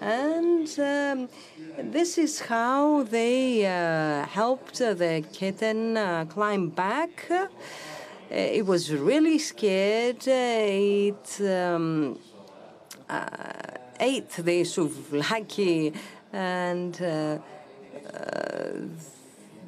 And 0.01 0.67
um, 0.79 1.29
this 1.77 2.17
is 2.17 2.39
how 2.39 3.03
they 3.03 3.65
uh, 3.65 4.25
helped 4.27 4.77
the 4.77 5.23
kitten 5.33 5.97
uh, 5.97 6.25
climb 6.25 6.69
back. 6.69 7.27
Uh, 7.29 7.47
it 8.29 8.65
was 8.65 8.93
really 8.93 9.39
scared. 9.39 10.25
it 10.25 11.41
um, 11.41 12.17
uh, 13.09 13.25
ate 13.99 14.29
the 14.29 14.61
souvlaki 14.61 15.93
and 16.31 17.01
uh, 17.01 17.37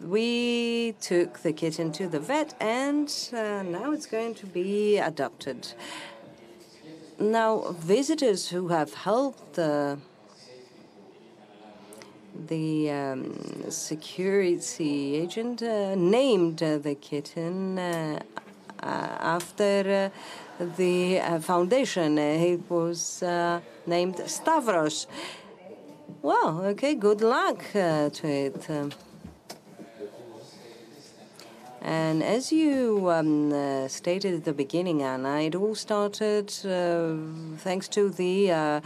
we 0.04 0.96
took 1.00 1.40
the 1.40 1.54
kitten 1.54 1.92
to 1.94 2.08
the 2.08 2.20
vet, 2.20 2.54
and 2.60 3.08
uh, 3.34 3.64
now 3.64 3.92
it's 3.92 4.06
going 4.06 4.36
to 4.36 4.46
be 4.46 4.98
adopted. 4.98 5.74
Now, 7.20 7.76
visitors 7.78 8.50
who 8.50 8.70
have 8.70 8.94
helped 8.94 9.60
uh, 9.60 9.98
the 12.48 12.90
um, 12.90 13.70
security 13.70 15.16
agent 15.16 15.62
uh, 15.62 15.96
named 15.96 16.64
uh, 16.64 16.78
the 16.78 16.96
kitten 16.96 17.78
uh, 17.78 18.20
uh, 18.82 18.86
after 18.86 20.12
the 20.78 21.20
foundation. 21.42 22.18
it 22.18 22.62
was 22.70 23.24
named 23.86 24.22
Stavros. 24.26 25.08
Well, 26.22 26.62
okay, 26.66 26.96
good 26.96 27.22
luck 27.22 27.64
to 27.74 28.12
it. 28.24 28.70
And 31.82 32.22
as 32.22 32.52
you 32.52 33.10
um, 33.10 33.52
uh, 33.52 33.88
stated 33.88 34.36
at 34.36 34.44
the 34.46 34.54
beginning, 34.54 35.02
Anna, 35.02 35.42
it 35.42 35.56
all 35.56 35.74
started 35.74 36.54
uh, 36.64 37.16
thanks 37.58 37.88
to 37.90 38.10
the 38.10 38.52
uh, 38.52 38.82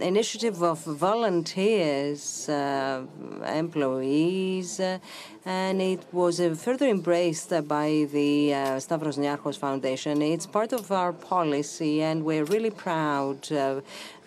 initiative 0.00 0.62
of 0.62 0.78
volunteers, 0.84 2.48
uh, 2.48 3.02
employees, 3.46 4.78
uh, 4.78 4.98
and 5.44 5.82
it 5.82 6.04
was 6.12 6.40
uh, 6.40 6.54
further 6.54 6.86
embraced 6.86 7.50
by 7.66 8.06
the 8.12 8.78
Stavros 8.78 9.18
Niarchos 9.18 9.58
Foundation. 9.58 10.22
It's 10.22 10.46
part 10.46 10.72
of 10.72 10.92
our 10.92 11.12
policy, 11.12 12.00
and 12.00 12.24
we're 12.24 12.44
really 12.44 12.70
proud 12.70 13.50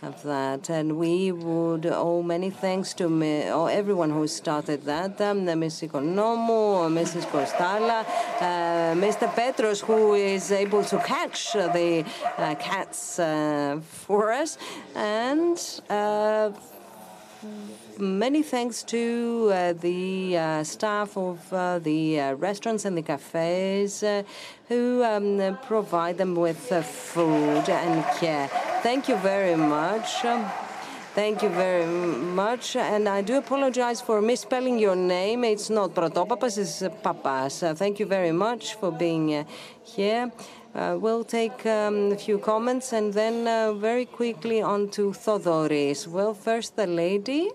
of 0.04 0.22
that. 0.24 0.70
And 0.70 0.98
we 0.98 1.32
would 1.32 1.86
owe 1.86 2.22
many 2.22 2.50
thanks 2.50 2.94
to 2.96 3.10
me, 3.10 3.42
everyone 3.42 4.12
who 4.12 4.28
started 4.28 4.84
that, 4.84 5.20
um, 5.22 5.46
Ms. 5.46 5.82
Economou, 5.82 6.90
Mrs. 7.00 7.26
Costala, 7.26 8.06
uh, 8.40 8.94
Mr. 8.96 9.34
Petros, 9.34 9.82
who 9.82 10.14
is 10.14 10.52
able 10.52 10.84
to 10.84 10.98
catch 11.00 11.54
the 11.54 12.06
uh, 12.38 12.56
cats 12.56 13.20
uh, 13.20 13.80
for 13.84 14.32
us, 14.32 14.58
and 14.96 15.58
uh, 15.90 16.52
many 18.00 18.44
thanks 18.44 18.84
to 18.84 19.52
uh, 19.54 19.74
the 19.74 20.38
uh, 20.38 20.64
staff 20.64 21.18
of 21.18 21.54
uh, 21.54 21.80
the 21.80 22.20
uh, 22.20 22.34
restaurants 22.34 22.86
and 22.86 22.98
the 22.98 23.02
cafes 23.02 24.04
who 24.68 25.04
um, 25.04 25.58
provide 25.64 26.18
them 26.18 26.36
with 26.36 26.58
food 26.86 27.70
and 27.70 28.06
care. 28.20 28.48
Thank 28.82 29.08
you 29.10 29.18
very 29.18 29.56
much. 29.56 30.26
Thank 31.16 31.44
you 31.44 31.50
very 31.50 31.86
much. 31.86 32.76
And 32.76 33.08
I 33.08 33.22
do 33.22 33.38
apologize 33.38 34.02
for 34.02 34.20
misspelling 34.20 34.80
your 34.80 34.96
name. 34.96 35.44
It's 35.44 35.70
not 35.70 35.94
Protopapas, 35.94 36.58
it's 36.58 36.82
Pappas. 37.04 37.60
thank 37.78 38.00
you 38.00 38.08
very 38.08 38.32
much 38.32 38.74
for 38.76 38.92
being 38.92 39.36
uh, 39.36 39.44
here. 39.84 40.32
Uh, 40.74 40.98
we'll 41.00 41.24
take 41.24 41.66
um, 41.68 42.12
a 42.12 42.18
few 42.18 42.40
comments 42.40 42.94
and 42.94 43.14
then 43.14 43.48
uh, 43.48 43.74
very 43.74 44.06
quickly 44.06 44.60
on 44.60 44.90
to 44.90 45.12
Thodoris. 45.12 46.08
Well, 46.08 46.34
first 46.34 46.76
the 46.76 46.88
lady. 46.88 47.52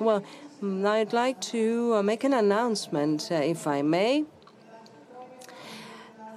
Well, 0.00 0.24
mm, 0.60 0.84
I'd 0.84 1.12
like 1.12 1.40
to 1.52 1.94
uh, 1.94 2.02
make 2.02 2.24
an 2.24 2.34
announcement, 2.34 3.28
uh, 3.30 3.36
if 3.36 3.68
I 3.68 3.82
may. 3.82 4.24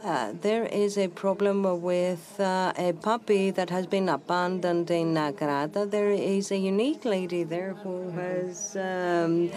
Uh, 0.04 0.34
there 0.42 0.66
is 0.66 0.96
a 0.96 1.08
problem 1.08 1.82
with 1.82 2.40
uh, 2.40 2.72
a 2.78 2.94
puppy 2.94 3.50
that 3.50 3.72
has 3.72 3.88
been 3.88 4.10
abandoned 4.10 4.92
in 4.92 5.16
Nagrata. 5.16 5.90
There 5.90 6.12
is 6.12 6.52
a 6.52 6.58
unique 6.58 7.04
lady 7.04 7.44
there 7.44 7.74
who 7.74 8.12
has 8.12 8.78
um, 8.78 9.50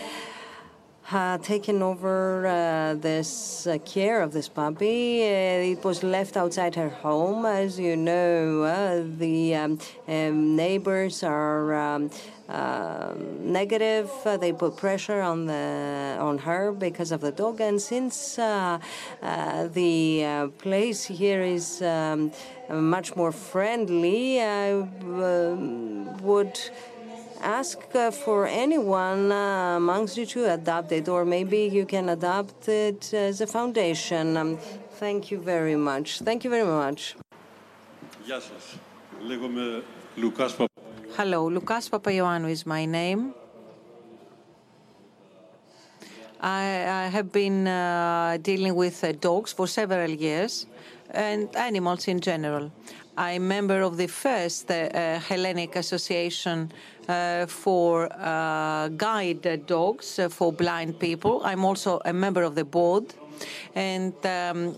taken 1.42 1.82
over 1.82 2.46
uh, 2.46 2.94
this 2.94 3.68
care 3.84 4.22
of 4.22 4.32
this 4.32 4.48
puppy. 4.48 5.20
It 5.20 5.84
was 5.84 6.02
left 6.02 6.38
outside 6.38 6.74
her 6.74 6.88
home. 6.88 7.44
As 7.44 7.78
you 7.78 7.96
know, 7.96 9.06
the 9.18 9.54
um, 9.56 9.78
um, 10.08 10.56
neighbors 10.56 11.22
are. 11.22 12.08
Um, 12.50 13.52
negative. 13.52 14.10
Uh, 14.24 14.36
they 14.36 14.52
put 14.52 14.76
pressure 14.76 15.20
on 15.20 15.46
the 15.46 16.16
on 16.18 16.38
her 16.38 16.72
because 16.72 17.12
of 17.12 17.20
the 17.20 17.30
dog, 17.30 17.60
and 17.60 17.80
since 17.80 18.40
uh, 18.40 18.78
uh 19.22 19.68
the 19.68 20.50
place 20.58 21.04
here 21.04 21.42
is 21.42 21.80
um, 21.80 22.32
much 22.68 23.14
more 23.14 23.30
friendly, 23.30 24.42
I 24.42 24.82
would 26.22 26.58
ask 27.40 27.78
uh, 27.94 28.10
for 28.10 28.46
anyone 28.46 29.32
uh, 29.32 29.76
amongst 29.76 30.16
you 30.16 30.26
to 30.26 30.52
adopt 30.52 30.92
it, 30.92 31.08
or 31.08 31.24
maybe 31.24 31.58
you 31.58 31.86
can 31.86 32.08
adopt 32.08 32.68
it 32.68 33.14
as 33.14 33.40
a 33.40 33.46
foundation. 33.46 34.36
Um, 34.36 34.58
thank 34.98 35.30
you 35.30 35.38
very 35.38 35.76
much. 35.76 36.18
Thank 36.18 36.44
you 36.44 36.50
very 36.50 36.66
much. 36.66 37.14
Hello, 41.16 41.48
Lukas 41.48 41.88
Papaioannou 41.88 42.48
is 42.48 42.64
my 42.64 42.86
name. 42.86 43.34
I, 46.40 47.04
I 47.04 47.08
have 47.08 47.32
been 47.32 47.66
uh, 47.66 48.38
dealing 48.40 48.76
with 48.76 49.02
uh, 49.02 49.12
dogs 49.12 49.52
for 49.52 49.66
several 49.66 50.08
years 50.08 50.66
and 51.10 51.54
animals 51.56 52.06
in 52.06 52.20
general. 52.20 52.70
I'm 53.16 53.48
member 53.48 53.82
of 53.82 53.96
the 53.96 54.06
first 54.06 54.70
uh, 54.70 54.74
uh 54.74 55.18
Hellenic 55.18 55.74
Association 55.74 56.72
uh, 57.08 57.46
for 57.46 58.08
uh, 58.12 58.88
guide 58.96 59.66
dogs 59.66 60.20
for 60.30 60.52
blind 60.52 61.00
people. 61.00 61.42
I'm 61.44 61.64
also 61.64 62.00
a 62.04 62.12
member 62.12 62.44
of 62.44 62.54
the 62.54 62.64
board 62.64 63.12
and 63.74 64.14
um, 64.24 64.76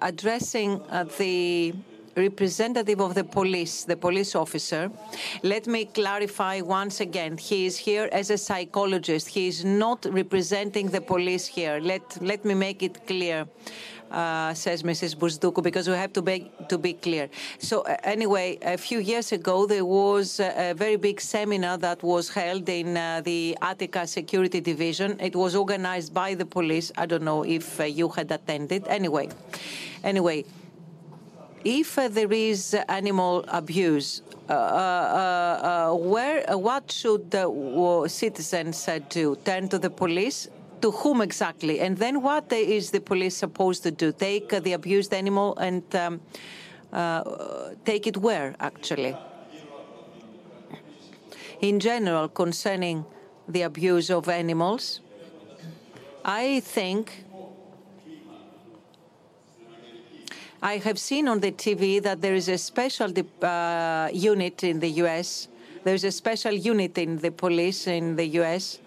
addressing 0.00 0.80
the 1.18 1.74
representative 2.18 3.00
of 3.00 3.14
the 3.14 3.24
police, 3.24 3.84
the 3.84 3.96
police 3.96 4.34
officer. 4.34 4.90
Let 5.42 5.66
me 5.66 5.86
clarify 5.86 6.60
once 6.60 7.00
again. 7.00 7.36
He 7.38 7.66
is 7.66 7.76
here 7.76 8.08
as 8.12 8.30
a 8.30 8.38
psychologist. 8.38 9.28
He 9.28 9.48
is 9.48 9.64
not 9.64 10.06
representing 10.10 10.88
the 10.88 11.00
police 11.00 11.46
here. 11.46 11.80
Let, 11.80 12.02
let 12.22 12.44
me 12.44 12.54
make 12.54 12.82
it 12.82 13.06
clear 13.06 13.46
uh, 14.10 14.54
says 14.54 14.82
Mrs. 14.82 15.16
Bousdoukou, 15.16 15.62
because 15.62 15.88
we 15.88 15.94
have 15.94 16.12
to 16.12 16.22
be, 16.22 16.50
to 16.68 16.78
be 16.78 16.94
clear. 16.94 17.28
So 17.58 17.82
uh, 17.82 17.96
anyway, 18.04 18.58
a 18.62 18.78
few 18.78 19.00
years 19.00 19.32
ago, 19.32 19.66
there 19.66 19.84
was 19.84 20.40
a, 20.40 20.70
a 20.70 20.74
very 20.74 20.96
big 20.96 21.20
seminar 21.20 21.78
that 21.78 22.02
was 22.02 22.28
held 22.28 22.68
in 22.68 22.96
uh, 22.96 23.20
the 23.24 23.56
Attica 23.62 24.06
Security 24.06 24.60
Division. 24.60 25.18
It 25.20 25.36
was 25.36 25.54
organized 25.54 26.14
by 26.14 26.34
the 26.34 26.46
police. 26.46 26.92
I 26.96 27.06
don't 27.06 27.22
know 27.22 27.44
if 27.44 27.80
uh, 27.80 27.84
you 27.84 28.08
had 28.08 28.30
attended. 28.30 28.86
Anyway, 28.88 29.28
anyway, 30.02 30.44
if 31.64 31.96
there 31.96 32.32
is 32.32 32.74
animal 32.88 33.44
abuse, 33.48 34.22
uh, 34.48 34.52
uh, 34.52 35.90
uh, 35.92 35.94
where, 35.94 36.44
what 36.56 36.90
should 36.90 37.30
the 37.30 38.06
citizens 38.08 38.88
do? 39.08 39.36
Turn 39.44 39.68
to 39.68 39.78
the 39.78 39.90
police? 39.90 40.48
to 40.80 40.90
whom 40.90 41.20
exactly? 41.20 41.80
And 41.80 41.96
then 41.96 42.22
what 42.22 42.52
is 42.52 42.90
the 42.90 43.00
police 43.00 43.36
supposed 43.36 43.82
to 43.82 43.90
do? 43.90 44.12
Take 44.12 44.50
the 44.50 44.72
abused 44.72 45.12
animal 45.12 45.56
and 45.58 45.82
um, 45.94 46.20
uh, 46.92 47.70
take 47.84 48.06
it 48.06 48.16
where, 48.16 48.54
actually? 48.60 49.16
In 51.60 51.80
general, 51.80 52.28
concerning 52.28 53.04
the 53.48 53.62
abuse 53.62 54.10
of 54.10 54.28
animals, 54.28 55.00
I 56.24 56.60
think 56.60 57.24
I 60.60 60.78
have 60.78 60.98
seen 60.98 61.28
on 61.28 61.40
the 61.40 61.52
TV 61.52 62.02
that 62.02 62.20
there 62.20 62.34
is 62.34 62.48
a 62.48 62.58
special 62.58 63.12
uh, 63.42 64.10
unit 64.12 64.64
in 64.64 64.80
the 64.80 64.90
U.S. 65.02 65.48
There's 65.84 66.04
a 66.04 66.10
special 66.10 66.52
unit 66.52 66.98
in 66.98 67.18
the 67.18 67.30
police 67.30 67.86
in 67.86 68.16
the 68.16 68.26
U.S 68.40 68.80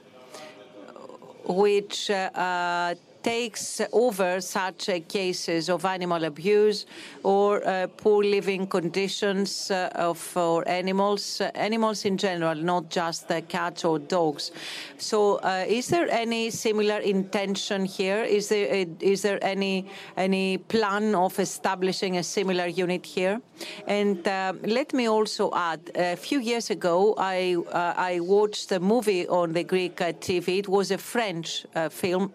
which 1.45 2.09
uh, 2.09 2.95
takes 3.24 3.82
over 3.91 4.41
such 4.41 4.90
uh, 4.90 5.00
cases 5.08 5.69
of 5.69 5.85
animal 5.85 6.24
abuse 6.24 6.85
or 7.24 7.66
uh, 7.67 7.88
poor 7.98 8.24
living 8.24 8.67
conditions 8.67 9.72
uh, 9.72 10.14
for 10.14 10.67
animals, 10.67 11.41
uh, 11.41 11.51
animals 11.56 12.06
in 12.06 12.17
general, 12.17 12.56
not 12.56 12.90
just 12.90 13.32
cats 13.48 13.85
or 13.85 14.00
dogs. 14.00 14.51
So, 14.98 15.35
uh, 15.35 15.66
is 15.67 15.88
there 15.88 16.09
any 16.09 16.50
similar 16.50 16.98
intention 17.00 17.85
here? 17.85 18.24
Is 18.24 18.50
there 18.50 18.67
uh, 18.72 18.85
is 19.00 19.22
there 19.22 19.40
any 19.41 19.88
any 20.17 20.58
plan 20.58 21.16
of 21.16 21.40
establishing 21.40 22.17
a 22.17 22.24
similar 22.24 22.67
unit 22.67 23.06
here? 23.06 23.41
And 23.88 24.25
let 24.64 24.93
me 24.93 25.08
also 25.08 25.51
add, 25.53 25.91
a 25.95 26.16
few 26.16 26.40
years 26.40 26.69
ago, 26.69 27.14
I 27.17 27.56
I 27.74 28.19
watched 28.19 28.72
a 28.72 28.80
movie 28.80 29.27
on 29.27 29.53
the 29.53 29.64
Greek 29.64 29.98
TV. 29.98 30.59
It 30.59 30.67
was 30.67 30.91
a 30.91 30.98
French 30.98 31.66
film 31.90 32.33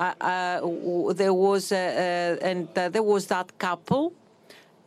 there 0.00 1.34
was 1.34 1.72
and 1.72 2.68
uh, 2.78 2.88
there 2.88 3.02
was 3.02 3.26
that 3.26 3.58
couple 3.58 4.12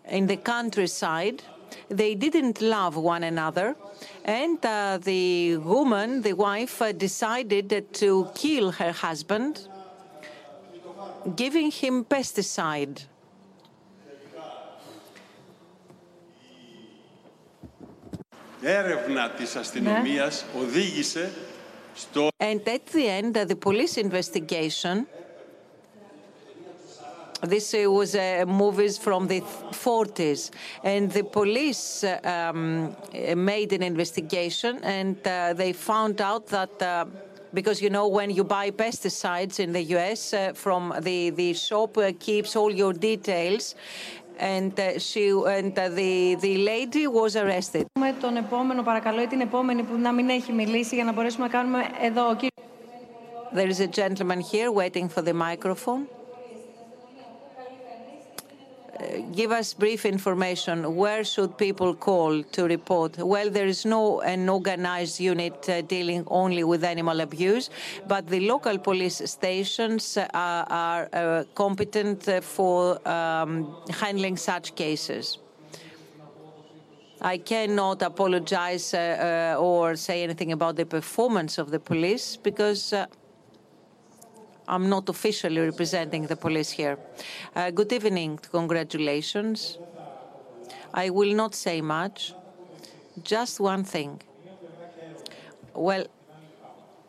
in 0.08 0.28
the 0.28 0.38
countryside 0.38 1.42
they 1.90 2.16
didn't 2.16 2.62
love 2.62 2.96
one 2.96 3.24
another, 3.24 3.76
and 4.24 4.64
uh, 4.66 4.98
the 5.02 5.58
woman, 5.58 6.22
the 6.22 6.34
wife, 6.34 6.82
uh, 6.82 6.92
decided 6.92 7.94
to 7.94 8.28
kill 8.36 8.72
her 8.72 8.92
husband, 8.92 9.68
giving 11.36 11.72
him 11.72 12.06
pesticide. 12.06 13.08
έρευνα 18.62 19.30
της 19.30 19.56
αστυνομίας 19.56 20.46
οδήγησε 20.60 21.32
στο 21.32 21.53
and 22.41 22.67
at 22.69 22.87
the 22.87 23.09
end, 23.09 23.37
uh, 23.37 23.45
the 23.45 23.57
police 23.57 23.97
investigation. 23.97 25.07
This 27.43 27.75
uh, 27.75 27.91
was 27.91 28.15
uh, 28.15 28.45
movies 28.47 28.97
from 28.97 29.27
the 29.27 29.43
40s, 29.43 30.51
and 30.83 31.11
the 31.13 31.25
police 31.25 32.03
uh, 32.03 32.19
um, 32.25 32.97
made 33.37 33.73
an 33.75 33.83
investigation, 33.83 34.81
and 34.83 35.17
uh, 35.27 35.53
they 35.53 35.75
found 35.75 36.23
out 36.23 36.47
that 36.47 36.81
uh, 36.81 37.05
because 37.55 37.81
you 37.81 37.89
know 37.89 38.09
when 38.09 38.31
you 38.31 38.45
buy 38.45 38.71
pesticides 38.71 39.61
in 39.61 39.73
the 39.73 39.83
U.S. 39.95 40.35
Uh, 40.35 40.53
from 40.55 40.93
the 41.01 41.31
the 41.31 41.55
shop 41.55 41.97
uh, 41.97 42.13
keeps 42.19 42.57
all 42.57 42.73
your 42.73 42.93
details, 42.93 43.75
and 44.40 44.80
uh, 44.80 44.98
she 45.00 45.30
and 45.58 45.78
uh, 45.78 45.90
the 45.90 46.36
the 46.36 46.58
lady 46.58 47.08
was 47.08 47.36
arrested. 47.36 47.86
Με 48.00 48.16
τον 48.22 48.36
επόμενο, 48.36 48.84
παρακαλώ, 48.84 49.22
ή 49.22 49.28
την 49.28 49.42
επόμενη 49.42 49.84
που 49.84 49.98
να 49.98 50.12
μην 50.12 50.30
έχει 50.30 50.52
μιλήσει 50.52 50.96
για 50.96 51.04
να 51.04 51.12
μπορέσουμε 51.12 51.46
να 51.46 51.52
κάνουμε 51.52 51.80
εδώ. 52.02 52.30
Ο 52.30 52.36
κύριος 52.36 52.54
There 53.52 53.68
is 53.68 53.80
a 53.80 53.88
gentleman 53.88 54.42
here 54.42 54.72
waiting 54.72 55.10
for 55.10 55.22
the 55.22 55.34
microphone. 55.34 56.13
Give 59.33 59.51
us 59.53 59.75
brief 59.75 60.05
information. 60.05 60.97
Where 60.97 61.25
should 61.25 61.57
people 61.59 61.95
call 61.95 62.43
to 62.43 62.65
report? 62.65 63.19
Well, 63.19 63.51
there 63.51 63.67
is 63.67 63.85
no 63.85 64.21
an 64.21 64.49
organized 64.49 65.21
unit 65.21 65.69
uh, 65.69 65.83
dealing 65.83 66.25
only 66.29 66.65
with 66.65 66.85
animal 66.85 67.21
abuse, 67.21 67.71
but 68.07 68.29
the 68.29 68.41
local 68.41 68.79
police 68.79 69.21
stations 69.25 70.17
uh, 70.17 70.29
are 70.35 71.09
uh, 71.13 71.45
competent 71.55 72.29
uh, 72.29 72.41
for 72.41 73.07
um, 73.09 73.77
handling 73.91 74.37
such 74.37 74.75
cases. 74.75 75.39
I 77.21 77.39
cannot 77.39 78.03
apologize 78.03 78.93
uh, 78.93 79.55
uh, 79.57 79.61
or 79.61 79.97
say 79.97 80.23
anything 80.23 80.53
about 80.53 80.77
the 80.77 80.85
performance 80.85 81.59
of 81.59 81.71
the 81.71 81.81
police 81.81 82.37
because 82.37 82.93
I'm 84.67 84.89
not 84.89 85.09
officially 85.09 85.61
representing 85.61 86.27
the 86.27 86.37
police 86.37 86.71
here. 86.71 86.99
Uh, 87.55 87.71
good 87.71 87.93
evening. 87.93 88.39
Congratulations. 88.51 89.79
I 90.93 91.11
will 91.11 91.35
not 91.35 91.55
say 91.55 91.81
much. 91.81 92.35
Just 93.23 93.61
one 93.61 93.85
thing. 93.85 94.23
Well, 95.75 96.07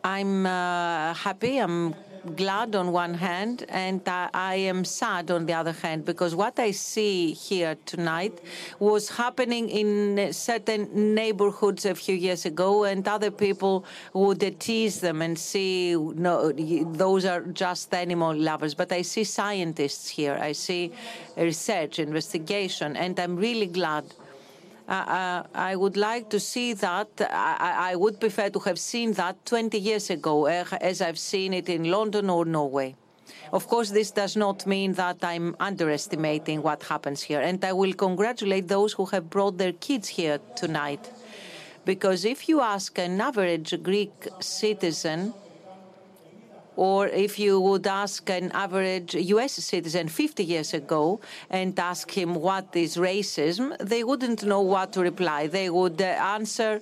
I'm 0.04 0.44
uh, 0.46 1.14
happy. 1.14 1.58
I'm 1.58 1.94
glad 2.34 2.74
on 2.74 2.92
one 2.92 3.14
hand, 3.14 3.64
and 3.68 4.00
I, 4.06 4.54
am 4.54 4.84
sad 4.84 5.30
on 5.30 5.46
the 5.46 5.52
other 5.52 5.72
hand 5.72 6.04
because 6.04 6.34
what 6.34 6.58
I 6.58 6.70
see 6.72 7.32
here 7.32 7.76
tonight 7.86 8.40
was 8.78 9.08
happening 9.08 9.68
in 9.68 10.32
certain 10.32 11.14
neighborhoods 11.14 11.84
a 11.84 11.94
few 11.94 12.14
years 12.14 12.44
ago, 12.44 12.84
and 12.84 13.06
other 13.06 13.30
people 13.30 13.84
would 14.12 14.60
tease 14.60 15.00
them 15.00 15.22
and 15.22 15.38
see 15.38 15.94
no, 15.94 16.52
those 16.52 17.24
are 17.24 17.42
just 17.42 17.94
animal 17.94 18.34
lovers. 18.34 18.74
But 18.74 18.92
I 18.92 19.02
see 19.02 19.24
scientists 19.24 20.08
here. 20.08 20.38
I 20.40 20.52
see 20.52 20.92
research, 21.36 21.98
investigation, 21.98 22.96
and 22.96 23.18
I'm 23.18 23.36
really 23.36 23.66
glad. 23.66 24.04
Uh, 24.88 24.92
uh, 24.92 25.42
I 25.52 25.74
would 25.74 25.96
like 25.96 26.30
to 26.30 26.38
see 26.38 26.72
that. 26.74 27.08
I, 27.20 27.92
I 27.92 27.96
would 27.96 28.20
prefer 28.20 28.50
to 28.50 28.60
have 28.60 28.78
seen 28.78 29.12
that 29.14 29.44
20 29.44 29.78
years 29.78 30.10
ago, 30.10 30.46
uh, 30.46 30.64
as 30.80 31.02
I've 31.02 31.18
seen 31.18 31.54
it 31.54 31.68
in 31.68 31.90
London 31.90 32.30
or 32.30 32.44
Norway. 32.44 32.94
Of 33.52 33.66
course, 33.66 33.90
this 33.90 34.12
does 34.12 34.36
not 34.36 34.66
mean 34.66 34.92
that 34.94 35.18
I'm 35.22 35.56
underestimating 35.58 36.62
what 36.62 36.84
happens 36.84 37.22
here. 37.22 37.40
And 37.40 37.64
I 37.64 37.72
will 37.72 37.94
congratulate 37.94 38.68
those 38.68 38.92
who 38.92 39.06
have 39.06 39.28
brought 39.28 39.58
their 39.58 39.72
kids 39.72 40.08
here 40.08 40.38
tonight. 40.54 41.10
Because 41.84 42.24
if 42.24 42.48
you 42.48 42.60
ask 42.60 42.98
an 42.98 43.20
average 43.20 43.82
Greek 43.82 44.28
citizen, 44.40 45.34
or 46.76 47.08
if 47.08 47.38
you 47.38 47.58
would 47.60 47.86
ask 47.86 48.28
an 48.30 48.52
average 48.52 49.14
US 49.14 49.52
citizen 49.52 50.08
50 50.08 50.44
years 50.44 50.74
ago 50.74 51.20
and 51.50 51.78
ask 51.78 52.10
him 52.10 52.34
what 52.34 52.76
is 52.76 52.96
racism, 52.96 53.76
they 53.78 54.04
wouldn't 54.04 54.44
know 54.44 54.60
what 54.60 54.92
to 54.92 55.00
reply. 55.00 55.46
They 55.46 55.70
would 55.70 56.00
uh, 56.00 56.04
answer 56.04 56.80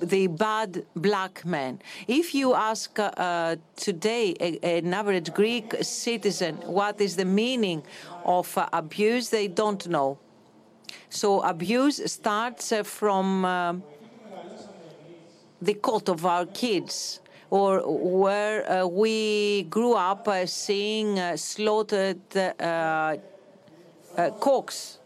the 0.00 0.26
bad 0.26 0.84
black 0.96 1.44
man. 1.44 1.80
If 2.08 2.34
you 2.34 2.54
ask 2.54 2.98
uh, 2.98 3.56
today 3.76 4.34
a, 4.40 4.78
an 4.78 4.94
average 4.94 5.32
Greek 5.32 5.74
citizen 5.82 6.56
what 6.64 7.00
is 7.00 7.16
the 7.16 7.24
meaning 7.24 7.82
of 8.24 8.56
uh, 8.56 8.68
abuse, 8.72 9.28
they 9.30 9.48
don't 9.48 9.86
know. 9.88 10.18
So 11.10 11.42
abuse 11.42 12.00
starts 12.10 12.72
uh, 12.72 12.82
from 12.82 13.44
uh, 13.44 13.74
the 15.60 15.74
coat 15.74 16.08
of 16.08 16.24
our 16.26 16.46
kids 16.46 17.20
or 17.50 17.82
where 17.86 18.70
uh, 18.70 18.86
we 18.86 19.64
grew 19.64 19.94
up 19.94 20.26
uh, 20.28 20.46
seeing 20.46 21.18
uh, 21.18 21.36
slaughtered 21.36 22.20
uh, 22.36 23.16
cocks, 24.40 24.98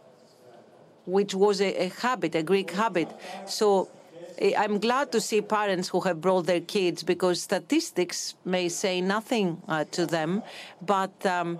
which 1.07 1.35
was 1.35 1.61
a, 1.61 1.85
a, 1.85 1.89
habit, 1.89 2.35
a 2.35 2.43
Greek 2.43 2.71
habit. 2.73 3.09
So 3.47 3.89
I'm 4.57 4.79
glad 4.79 5.11
to 5.13 5.21
see 5.21 5.41
parents 5.41 5.89
who 5.89 6.01
have 6.01 6.21
brought 6.21 6.47
their 6.47 6.61
kids 6.61 7.03
because 7.03 7.43
statistics 7.43 8.35
may 8.45 8.69
say 8.69 9.01
nothing 9.01 9.61
to 9.91 10.07
them, 10.07 10.43
but 10.81 11.27
um, 11.27 11.59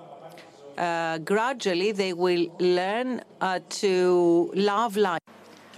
gradually 1.25 1.91
they 1.93 2.13
will 2.13 2.47
learn 2.61 3.23
to 3.71 4.53
love 4.55 4.97
life. 4.97 5.19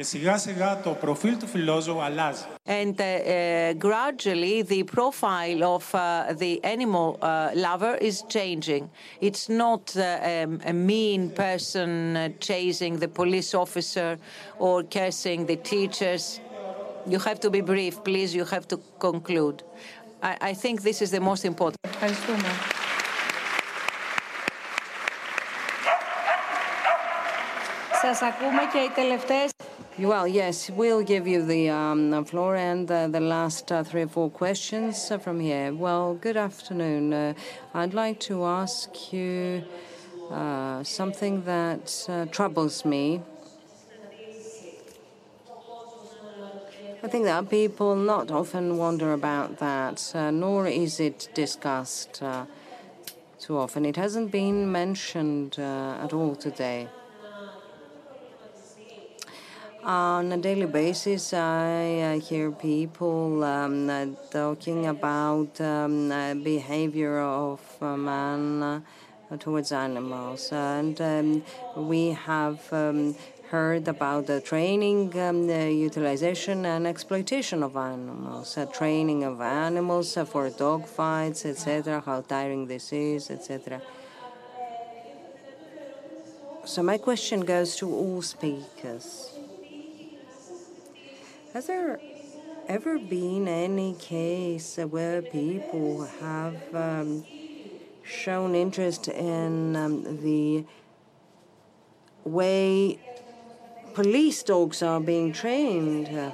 Και 0.00 0.06
σιγά 0.06 0.38
σιγά 0.38 0.80
το 0.80 0.90
προφίλ 0.90 1.36
του 1.38 1.46
φιλόζωου 1.46 2.00
αλλάζει. 2.00 2.44
And 2.66 2.72
uh, 2.72 3.02
uh, 3.02 3.74
gradually 3.86 4.62
the 4.62 4.82
profile 4.96 5.62
of 5.76 5.84
uh, 5.94 6.32
the 6.42 6.54
animal 6.74 7.08
lover 7.66 7.94
is 8.08 8.16
changing. 8.36 8.82
It's 9.20 9.44
not 9.62 9.84
um, 9.96 10.60
a 10.72 10.72
mean 10.72 11.22
person 11.44 11.90
chasing 12.48 12.92
the 13.04 13.10
police 13.20 13.52
officer 13.64 14.10
or 14.66 14.76
cursing 14.96 15.40
the 15.50 15.58
teachers. 15.72 16.24
You 17.12 17.18
have 17.28 17.38
to 17.44 17.50
be 17.56 17.60
brief, 17.72 17.94
please. 18.08 18.30
You 18.40 18.46
have 18.54 18.66
to 18.72 18.76
conclude. 19.08 19.56
I, 20.30 20.32
I 20.50 20.52
think 20.62 20.76
this 20.88 20.98
is 21.04 21.10
the 21.16 21.22
most 21.30 21.44
important. 21.44 21.78
Ευχαριστούμε. 21.92 22.50
Σας 28.02 28.22
ακούμε 28.22 28.62
και 28.72 28.78
οι 28.78 28.90
τελευταίες 28.94 29.50
Well, 29.98 30.26
yes, 30.26 30.70
we'll 30.70 31.02
give 31.02 31.26
you 31.26 31.44
the 31.44 31.68
um, 31.68 32.24
floor 32.24 32.56
and 32.56 32.90
uh, 32.90 33.08
the 33.08 33.20
last 33.20 33.70
uh, 33.70 33.84
three 33.84 34.02
or 34.02 34.08
four 34.08 34.30
questions 34.30 35.10
uh, 35.10 35.18
from 35.18 35.40
here. 35.40 35.74
Well, 35.74 36.14
good 36.14 36.36
afternoon. 36.36 37.12
Uh, 37.12 37.34
I'd 37.74 37.92
like 37.92 38.18
to 38.20 38.44
ask 38.44 39.12
you 39.12 39.64
uh, 40.30 40.82
something 40.84 41.44
that 41.44 42.06
uh, 42.08 42.26
troubles 42.26 42.84
me. 42.84 43.22
I 47.02 47.08
think 47.08 47.24
that 47.24 47.48
people 47.50 47.96
not 47.96 48.30
often 48.30 48.76
wonder 48.78 49.12
about 49.12 49.58
that, 49.58 50.12
nor 50.14 50.66
is 50.66 51.00
it 51.00 51.28
discussed 51.34 52.22
too 53.38 53.56
often. 53.56 53.84
It 53.84 53.96
hasn't 53.96 54.30
been 54.30 54.70
mentioned 54.70 55.58
at 55.58 56.12
all 56.12 56.36
today. 56.36 56.88
On 59.82 60.30
a 60.30 60.36
daily 60.36 60.66
basis, 60.66 61.32
I 61.32 62.00
uh, 62.00 62.20
hear 62.20 62.50
people 62.50 63.42
um, 63.42 63.88
uh, 63.88 64.06
talking 64.30 64.86
about 64.86 65.58
um, 65.58 66.12
uh, 66.12 66.34
behavior 66.34 67.18
of 67.20 67.60
man 67.80 68.84
towards 69.38 69.72
animals, 69.72 70.52
and 70.52 71.00
um, 71.00 71.42
we 71.76 72.08
have 72.08 72.70
um, 72.74 73.14
heard 73.48 73.88
about 73.88 74.26
the 74.26 74.42
training, 74.42 75.10
the 75.10 75.72
utilization, 75.72 76.66
and 76.66 76.86
exploitation 76.86 77.62
of 77.62 77.74
animals, 77.74 78.58
training 78.74 79.24
of 79.24 79.40
animals 79.40 80.18
for 80.26 80.50
dog 80.50 80.86
fights, 80.86 81.46
etc. 81.46 82.02
How 82.04 82.20
tiring 82.20 82.66
this 82.66 82.92
is, 82.92 83.30
etc. 83.30 83.80
So 86.66 86.82
my 86.82 86.98
question 86.98 87.40
goes 87.40 87.76
to 87.76 87.90
all 87.90 88.20
speakers. 88.20 89.29
Has 91.52 91.66
there 91.66 92.00
ever 92.68 92.96
been 92.96 93.48
any 93.48 93.94
case 93.94 94.76
where 94.76 95.20
people 95.20 96.04
have 96.20 96.54
um, 96.72 97.24
shown 98.04 98.54
interest 98.54 99.08
in 99.08 99.74
um, 99.74 100.22
the 100.22 100.64
way 102.22 103.00
police 103.94 104.44
dogs 104.44 104.80
are 104.80 105.00
being 105.00 105.32
trained? 105.32 106.32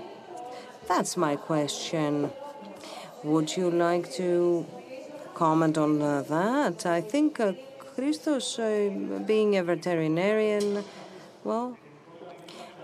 That's 0.87 1.17
my 1.17 1.37
question. 1.37 2.31
Would 3.25 3.57
you 3.57 3.71
like 3.71 4.13
to 4.13 4.67
comment 5.33 5.79
on 5.79 6.03
uh, 6.03 6.23
that? 6.29 6.85
I 6.85 7.01
think 7.01 7.41
uh, 7.41 7.55
Christos, 7.95 8.59
uh, 8.59 8.91
being 9.27 9.57
a 9.57 9.65
veterinarian, 9.65 10.85
well, 11.43 11.79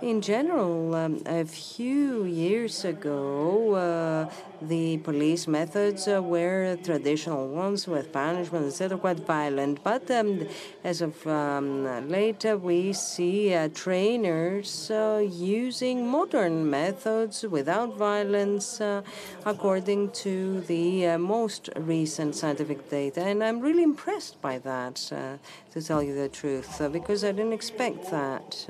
in 0.02 0.20
general, 0.20 0.94
um, 0.94 1.22
a 1.26 1.44
few 1.44 2.24
years 2.24 2.84
ago, 2.84 3.74
uh, 3.74 4.30
the 4.60 4.98
police 4.98 5.46
methods 5.46 6.08
uh, 6.08 6.20
were 6.20 6.76
traditional 6.82 7.48
ones 7.48 7.86
with 7.86 8.12
punishment, 8.12 8.66
etc., 8.66 8.98
quite 8.98 9.20
violent. 9.20 9.82
But 9.84 10.10
um, 10.10 10.46
as 10.82 11.02
of 11.02 11.24
um, 11.26 12.08
later, 12.08 12.56
we 12.56 12.92
see 12.92 13.54
uh, 13.54 13.68
trainers 13.72 14.90
uh, 14.90 15.24
using 15.30 16.08
modern 16.08 16.68
methods 16.68 17.44
without 17.44 17.96
violence, 17.96 18.80
uh, 18.80 19.02
according 19.46 20.10
to 20.22 20.60
the 20.62 21.06
uh, 21.06 21.18
most 21.18 21.70
recent 21.76 22.34
scientific 22.34 22.90
data. 22.90 23.22
And 23.22 23.42
I'm 23.42 23.60
really 23.60 23.84
impressed 23.84 24.40
by 24.42 24.58
that, 24.58 24.96
to 24.96 25.82
tell 25.82 26.02
you 26.02 26.14
the 26.14 26.28
truth, 26.28 26.82
because 26.92 27.24
I 27.24 27.32
didn't 27.32 27.52
expect 27.52 28.10
that. 28.10 28.66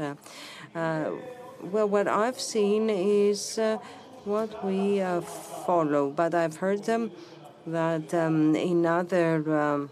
Uh, 0.74 1.10
well, 1.60 1.86
what 1.86 2.08
I've 2.08 2.40
seen 2.40 2.88
is 2.88 3.58
uh, 3.58 3.76
what 4.24 4.64
we 4.64 5.02
uh, 5.02 5.20
follow, 5.20 6.10
but 6.10 6.34
I've 6.34 6.56
heard 6.56 6.84
them 6.84 7.10
that 7.66 8.14
um, 8.14 8.56
in 8.56 8.86
other 8.86 9.60
um, 9.60 9.90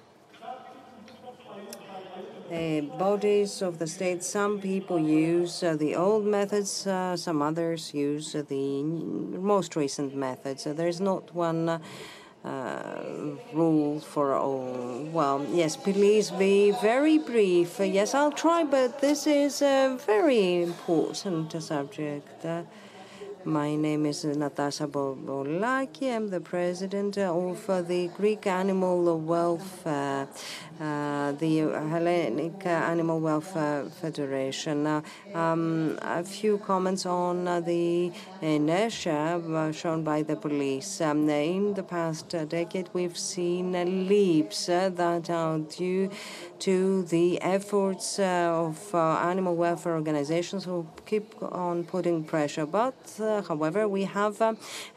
uh, 2.50 2.80
bodies 2.98 3.60
of 3.60 3.78
the 3.78 3.86
state, 3.86 4.24
some 4.24 4.58
people 4.58 4.98
use 4.98 5.62
uh, 5.62 5.76
the 5.76 5.94
old 5.94 6.24
methods, 6.24 6.86
uh, 6.86 7.14
some 7.14 7.42
others 7.42 7.92
use 7.92 8.32
the 8.32 8.82
most 8.82 9.76
recent 9.76 10.14
methods. 10.14 10.64
There's 10.64 11.00
not 11.00 11.34
one 11.34 11.80
rule 12.44 14.00
for 14.00 14.34
all. 14.34 15.08
Well, 15.12 15.46
yes, 15.50 15.76
please 15.76 16.30
be 16.30 16.72
very 16.82 17.18
brief. 17.18 17.78
Yes, 17.80 18.14
I'll 18.14 18.32
try, 18.32 18.64
but 18.64 19.00
this 19.00 19.26
is 19.26 19.62
a 19.62 19.98
very 20.06 20.62
important 20.62 21.62
subject. 21.62 22.44
Uh, 22.44 22.62
my 23.44 23.74
name 23.74 24.04
is 24.04 24.24
Natasha 24.24 24.86
Bobolaki. 24.86 26.14
I'm 26.14 26.28
the 26.28 26.40
president 26.40 27.16
of 27.16 27.66
the 27.88 28.08
Greek 28.16 28.46
Animal 28.46 29.18
Welfare, 29.18 30.28
uh, 30.80 31.32
the 31.32 31.58
Hellenic 31.58 32.64
Animal 32.64 33.20
Welfare 33.20 33.84
Federation. 34.00 34.84
Now, 34.84 35.02
um, 35.34 35.98
a 36.00 36.24
few 36.24 36.56
comments 36.58 37.04
on 37.04 37.46
uh, 37.46 37.60
the 37.60 38.10
inertia 38.40 39.72
shown 39.74 40.02
by 40.02 40.22
the 40.22 40.36
police. 40.36 41.00
Um, 41.00 41.28
in 41.28 41.74
the 41.74 41.82
past 41.82 42.30
decade, 42.48 42.88
we've 42.94 43.18
seen 43.18 43.72
leaps 44.08 44.68
uh, 44.68 44.88
that 44.94 45.28
are 45.28 45.58
due 45.58 46.10
to 46.60 47.02
the 47.04 47.40
efforts 47.42 48.18
uh, 48.18 48.68
of 48.68 48.94
uh, 48.94 49.18
animal 49.30 49.56
welfare 49.56 49.94
organizations 49.94 50.64
who 50.64 50.86
keep 51.04 51.34
on 51.42 51.84
putting 51.84 52.24
pressure. 52.24 52.66
But, 52.66 52.96
uh, 53.20 53.42
however, 53.42 53.86
we 53.86 54.04
have 54.04 54.40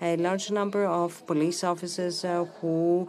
a 0.02 0.18
large 0.18 0.50
number 0.50 0.86
of 0.86 1.26
police 1.28 1.64
officers 1.64 2.26
who 2.62 3.08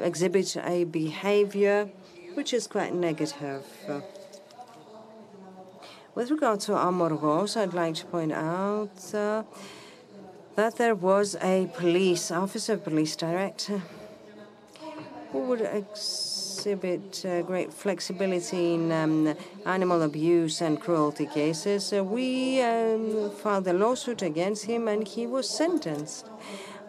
exhibit 0.00 0.56
a 0.56 0.84
behavior 0.84 1.87
which 2.34 2.52
is 2.52 2.66
quite 2.66 2.94
negative. 2.94 3.64
With 6.14 6.30
regard 6.30 6.60
to 6.60 6.72
Amorgos, 6.72 7.56
I'd 7.56 7.74
like 7.74 7.94
to 7.94 8.06
point 8.06 8.32
out 8.32 9.14
uh, 9.14 9.44
that 10.56 10.76
there 10.76 10.96
was 10.96 11.36
a 11.40 11.70
police 11.76 12.32
officer, 12.32 12.76
police 12.76 13.14
director, 13.14 13.80
who 15.30 15.38
would 15.42 15.60
exhibit 15.60 17.24
uh, 17.24 17.42
great 17.42 17.72
flexibility 17.72 18.74
in 18.74 18.90
um, 18.90 19.36
animal 19.64 20.02
abuse 20.02 20.60
and 20.60 20.80
cruelty 20.80 21.26
cases. 21.26 21.92
Uh, 21.92 22.02
we 22.02 22.62
um, 22.62 23.30
filed 23.30 23.68
a 23.68 23.72
lawsuit 23.72 24.22
against 24.22 24.64
him 24.64 24.88
and 24.88 25.06
he 25.06 25.24
was 25.24 25.48
sentenced. 25.48 26.26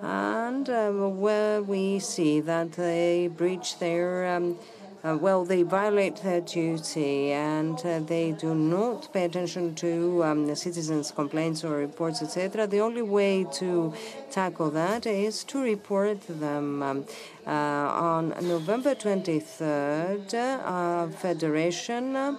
And 0.01 0.67
um, 0.69 1.19
where 1.19 1.61
we 1.61 1.99
see 1.99 2.39
that 2.39 2.71
they 2.71 3.27
breached 3.27 3.79
their 3.79 4.35
um, 4.35 4.57
uh, 5.03 5.17
well, 5.19 5.45
they 5.45 5.63
violate 5.63 6.17
their 6.17 6.41
duty 6.41 7.31
and 7.31 7.79
uh, 7.85 7.99
they 7.99 8.33
do 8.33 8.53
not 8.53 9.11
pay 9.13 9.25
attention 9.25 9.73
to 9.75 10.23
um, 10.23 10.55
citizens' 10.55 11.11
complaints 11.11 11.63
or 11.63 11.77
reports, 11.77 12.21
etc. 12.21 12.67
The 12.67 12.81
only 12.81 13.01
way 13.01 13.45
to 13.53 13.93
tackle 14.29 14.69
that 14.71 15.05
is 15.05 15.43
to 15.45 15.61
report 15.61 16.21
them. 16.27 16.83
Um, 16.83 17.05
uh, 17.47 17.51
on 17.51 18.29
November 18.41 18.93
23rd, 18.93 20.33
uh, 20.33 21.07
Federation 21.07 22.37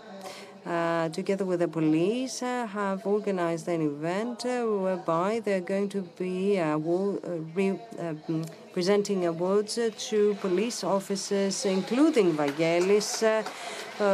together 0.64 1.44
with 1.44 1.60
the 1.60 1.68
police, 1.68 2.42
uh, 2.42 2.66
have 2.66 3.06
organized 3.06 3.68
an 3.68 3.82
event 3.82 4.44
uh, 4.44 4.64
whereby 4.64 5.40
they're 5.40 5.60
going 5.60 5.88
to 5.88 6.02
be 6.18 6.58
uh, 6.58 6.76
re 6.76 7.78
um, 7.98 8.44
presenting 8.72 9.26
awards 9.26 9.78
to 9.96 10.34
police 10.40 10.84
officers, 10.84 11.64
including 11.64 12.34
Vangelis, 12.34 13.44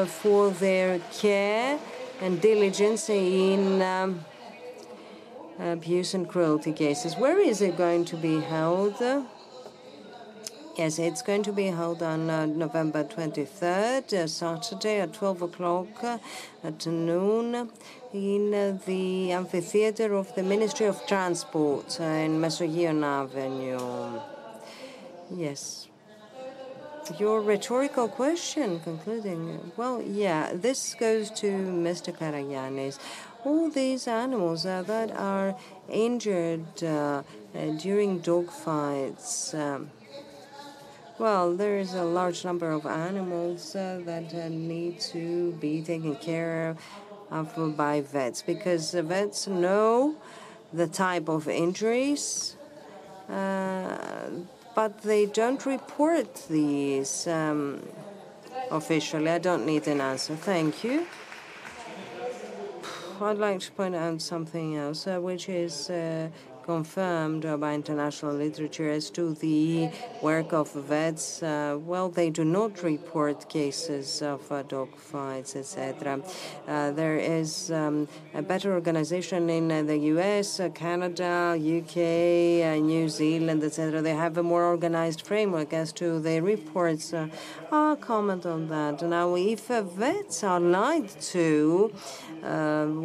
for 0.08 0.50
their 0.50 0.98
care 1.12 1.78
and 2.20 2.40
diligence 2.40 3.10
in 3.10 3.82
um, 3.82 4.24
abuse 5.58 6.14
and 6.14 6.28
cruelty 6.28 6.72
cases. 6.72 7.16
Where 7.16 7.38
is 7.38 7.60
it 7.60 7.76
going 7.76 8.04
to 8.06 8.16
be 8.16 8.40
held? 8.40 9.02
Yes, 10.76 10.98
it's 10.98 11.22
going 11.22 11.42
to 11.44 11.52
be 11.52 11.68
held 11.68 12.02
on 12.02 12.28
uh, 12.28 12.44
November 12.44 13.02
23rd, 13.02 14.12
uh, 14.12 14.26
Saturday 14.26 15.00
at 15.00 15.14
12 15.14 15.40
o'clock 15.40 16.04
uh, 16.04 16.18
at 16.62 16.86
noon 16.86 17.70
in 18.12 18.80
the 18.84 19.32
amphitheater 19.32 20.12
of 20.12 20.34
the 20.34 20.42
Ministry 20.42 20.84
of 20.84 21.00
Transport 21.06 21.98
uh, 21.98 22.04
in 22.04 22.38
Mesogion 22.42 23.02
Avenue. 23.02 24.20
Yes. 25.34 25.88
Your 27.18 27.40
rhetorical 27.40 28.08
question, 28.08 28.80
concluding, 28.80 29.72
well, 29.78 30.02
yeah, 30.02 30.50
this 30.52 30.94
goes 30.94 31.30
to 31.40 31.46
Mr. 31.46 32.14
Karagiannis. 32.14 32.98
All 33.46 33.70
these 33.70 34.06
animals 34.06 34.66
uh, 34.66 34.82
that 34.82 35.10
are 35.16 35.56
injured 35.88 36.66
during 36.74 38.20
dogfights. 38.20 39.54
Um, 39.54 39.90
well, 41.18 41.54
there 41.54 41.78
is 41.78 41.94
a 41.94 42.04
large 42.04 42.44
number 42.44 42.70
of 42.70 42.84
animals 42.86 43.74
uh, 43.74 44.00
that 44.04 44.34
uh, 44.34 44.48
need 44.48 45.00
to 45.00 45.52
be 45.52 45.82
taken 45.82 46.16
care 46.16 46.76
of 47.30 47.76
by 47.76 48.00
vets 48.00 48.42
because 48.42 48.92
the 48.92 49.02
vets 49.02 49.46
know 49.46 50.14
the 50.72 50.86
type 50.86 51.28
of 51.28 51.48
injuries, 51.48 52.56
uh, 53.28 54.28
but 54.74 55.02
they 55.02 55.26
don't 55.26 55.64
report 55.64 56.46
these 56.50 57.26
um, 57.26 57.82
officially. 58.70 59.30
I 59.30 59.38
don't 59.38 59.64
need 59.64 59.86
an 59.88 60.00
answer. 60.00 60.36
Thank 60.36 60.84
you. 60.84 61.06
I'd 63.20 63.38
like 63.38 63.60
to 63.60 63.72
point 63.72 63.94
out 63.94 64.20
something 64.20 64.76
else, 64.76 65.06
uh, 65.06 65.18
which 65.18 65.48
is 65.48 65.88
uh, 65.88 66.28
confirmed 66.66 67.46
by 67.60 67.74
international 67.74 68.34
literature 68.34 68.90
as 68.90 69.08
to 69.10 69.34
the 69.34 69.88
work 70.20 70.52
of 70.52 70.72
vets. 70.72 71.42
Uh, 71.42 71.78
well, 71.80 72.08
they 72.08 72.28
do 72.28 72.44
not 72.44 72.82
report 72.82 73.48
cases 73.48 74.20
of 74.20 74.40
uh, 74.50 74.62
dog 74.64 74.90
fights, 74.96 75.54
etc. 75.54 76.20
Uh, 76.66 76.90
there 76.90 77.18
is 77.18 77.70
um, 77.70 78.08
a 78.34 78.42
better 78.42 78.74
organization 78.74 79.48
in 79.48 79.70
uh, 79.70 79.82
the 79.82 79.98
U.S., 80.14 80.58
uh, 80.58 80.68
Canada, 80.70 81.54
UK, 81.76 81.96
uh, 81.96 82.84
New 82.92 83.08
Zealand, 83.08 83.62
etc. 83.62 84.02
They 84.02 84.14
have 84.14 84.36
a 84.36 84.42
more 84.42 84.64
organized 84.64 85.22
framework 85.26 85.72
as 85.72 85.92
to 86.00 86.18
the 86.18 86.40
reports. 86.40 87.14
I'll 87.70 87.96
comment 87.96 88.44
on 88.44 88.68
that. 88.68 89.02
Now, 89.02 89.36
if 89.36 89.68
vets 89.68 90.42
are 90.42 90.60
lied 90.60 91.08
to 91.32 91.92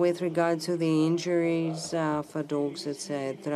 with 0.01 0.22
regard 0.22 0.59
to 0.61 0.77
the 0.77 1.06
injuries 1.07 1.91
for 2.31 2.43
dogs, 2.56 2.88
etc., 2.88 3.50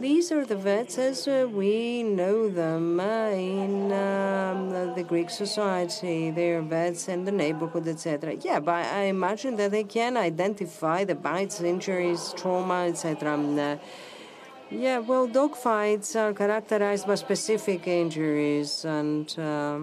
these 0.00 0.30
are 0.30 0.44
the 0.44 0.54
vets 0.54 0.96
as 0.96 1.26
uh, 1.26 1.48
we 1.50 2.04
know 2.04 2.48
them 2.48 3.00
uh, 3.00 3.30
in 3.30 3.92
um, 3.92 4.94
the 4.94 5.02
Greek 5.02 5.28
society. 5.28 6.30
They're 6.30 6.62
vets 6.62 7.08
in 7.08 7.24
the 7.24 7.32
neighborhood, 7.32 7.88
etc. 7.88 8.36
Yeah, 8.40 8.60
but 8.60 8.86
I 8.86 9.04
imagine 9.04 9.56
that 9.56 9.72
they 9.72 9.84
can 9.84 10.16
identify 10.16 11.04
the 11.04 11.16
bites, 11.16 11.60
injuries, 11.60 12.32
trauma, 12.36 12.86
etc. 12.86 13.34
Um, 13.34 13.58
uh, 13.58 13.76
yeah, 14.70 14.98
well, 14.98 15.26
dog 15.26 15.56
fights 15.56 16.14
are 16.14 16.32
characterized 16.32 17.06
by 17.06 17.16
specific 17.16 17.88
injuries 17.88 18.84
and 18.84 19.36
uh, 19.38 19.80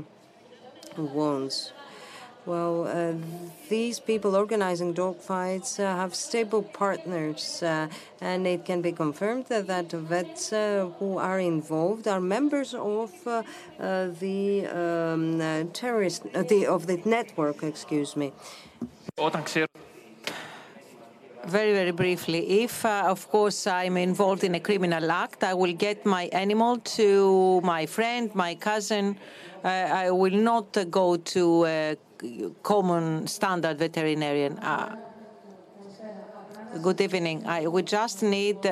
wounds. 0.97 1.73
Well, 2.45 2.85
uh, 2.85 3.13
these 3.69 3.99
people 3.99 4.35
organizing 4.35 4.93
dogfights 4.93 5.79
uh, 5.79 5.95
have 5.95 6.13
stable 6.13 6.61
partners, 6.61 7.63
uh, 7.63 7.87
and 8.21 8.45
it 8.45 8.65
can 8.65 8.83
be 8.83 8.91
confirmed 8.91 9.47
that, 9.47 9.65
that 9.65 9.91
vets 9.91 10.53
uh, 10.53 10.91
who 10.99 11.17
are 11.17 11.39
involved 11.39 12.07
are 12.07 12.21
members 12.21 12.75
of 12.75 13.11
uh, 13.25 13.41
uh, 13.79 14.09
the 14.19 14.67
um, 14.67 15.71
terrorist 15.73 16.21
the, 16.33 16.67
of 16.67 16.85
the 16.85 17.01
network. 17.03 17.63
Excuse 17.63 18.15
me. 18.15 18.31
Very, 21.47 21.73
very 21.73 21.91
briefly, 21.91 22.63
if, 22.63 22.85
of 22.85 23.27
course, 23.29 23.67
I'm 23.67 23.97
involved 23.97 24.43
in 24.43 24.55
a 24.55 24.59
criminal 24.59 25.11
act, 25.11 25.43
I 25.43 25.53
will 25.53 25.73
get 25.73 26.05
my 26.05 26.23
animal 26.25 26.77
to 26.97 27.61
my 27.61 27.85
friend, 27.85 28.33
my 28.33 28.55
cousin. 28.55 29.17
I 29.63 30.09
will 30.11 30.35
not 30.35 30.75
go 30.91 31.17
to 31.17 31.97
common 32.63 33.27
standard 33.27 33.77
veterinarian. 33.79 34.57
Uh, 34.59 34.95
good 36.81 37.01
evening. 37.01 37.45
I, 37.45 37.67
we 37.67 37.83
just 37.83 38.23
need 38.23 38.67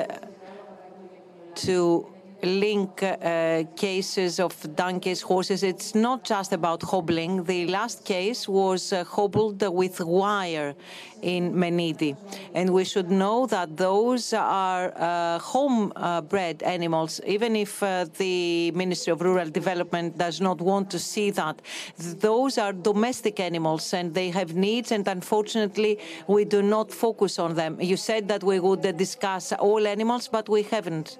to 1.54 2.13
link 2.44 3.02
uh, 3.02 3.64
cases 3.76 4.40
of 4.40 4.54
donkeys, 4.76 5.22
horses. 5.22 5.62
It's 5.62 5.94
not 5.94 6.24
just 6.24 6.52
about 6.52 6.82
hobbling. 6.82 7.44
The 7.44 7.66
last 7.66 8.04
case 8.04 8.48
was 8.48 8.92
uh, 8.92 9.04
hobbled 9.04 9.62
with 9.62 10.00
wire 10.00 10.74
in 11.22 11.54
Menidi. 11.54 12.16
And 12.54 12.70
we 12.70 12.84
should 12.84 13.10
know 13.10 13.46
that 13.46 13.76
those 13.76 14.32
are 14.32 14.92
uh, 14.96 15.38
home-bred 15.38 16.62
animals, 16.62 17.20
even 17.26 17.56
if 17.56 17.82
uh, 17.82 18.06
the 18.18 18.70
Ministry 18.72 19.12
of 19.12 19.22
Rural 19.22 19.48
Development 19.48 20.16
does 20.18 20.40
not 20.40 20.60
want 20.60 20.90
to 20.90 20.98
see 20.98 21.30
that. 21.30 21.62
Those 21.98 22.58
are 22.58 22.72
domestic 22.72 23.40
animals 23.40 23.94
and 23.94 24.12
they 24.12 24.30
have 24.30 24.54
needs, 24.54 24.92
and 24.92 25.06
unfortunately, 25.08 25.98
we 26.26 26.44
do 26.44 26.62
not 26.62 26.92
focus 26.92 27.38
on 27.38 27.54
them. 27.54 27.80
You 27.80 27.96
said 27.96 28.28
that 28.28 28.44
we 28.44 28.60
would 28.60 28.82
discuss 28.96 29.52
all 29.52 29.86
animals, 29.86 30.28
but 30.28 30.48
we 30.48 30.62
haven't. 30.62 31.18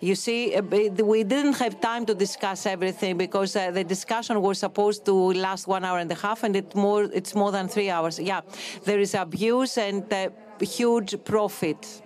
You 0.00 0.14
see, 0.14 0.54
uh, 0.54 0.62
we 0.62 1.24
didn't 1.24 1.54
have 1.54 1.80
time 1.80 2.06
to 2.06 2.14
discuss 2.14 2.66
everything 2.66 3.18
because 3.18 3.56
uh, 3.56 3.72
the 3.72 3.82
discussion 3.82 4.40
was 4.40 4.58
supposed 4.58 5.04
to 5.06 5.12
last 5.32 5.66
one 5.66 5.84
hour 5.84 5.98
and 5.98 6.10
a 6.10 6.14
half, 6.14 6.44
and 6.44 6.54
it 6.54 6.72
more, 6.74 7.04
it's 7.04 7.34
more 7.34 7.50
than 7.50 7.66
three 7.66 7.90
hours. 7.90 8.20
Yeah, 8.20 8.42
there 8.84 9.00
is 9.00 9.14
abuse 9.14 9.76
and 9.76 10.10
uh, 10.12 10.30
huge 10.60 11.16
profit. 11.24 12.02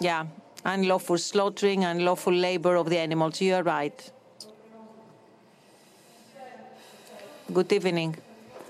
Yeah, 0.00 0.26
unlawful 0.64 1.18
slaughtering, 1.18 1.84
unlawful 1.84 2.32
labor 2.32 2.76
of 2.76 2.88
the 2.88 2.98
animals. 2.98 3.40
You 3.42 3.56
are 3.56 3.62
right. 3.62 4.10
Good 7.52 7.72
evening. 7.72 8.16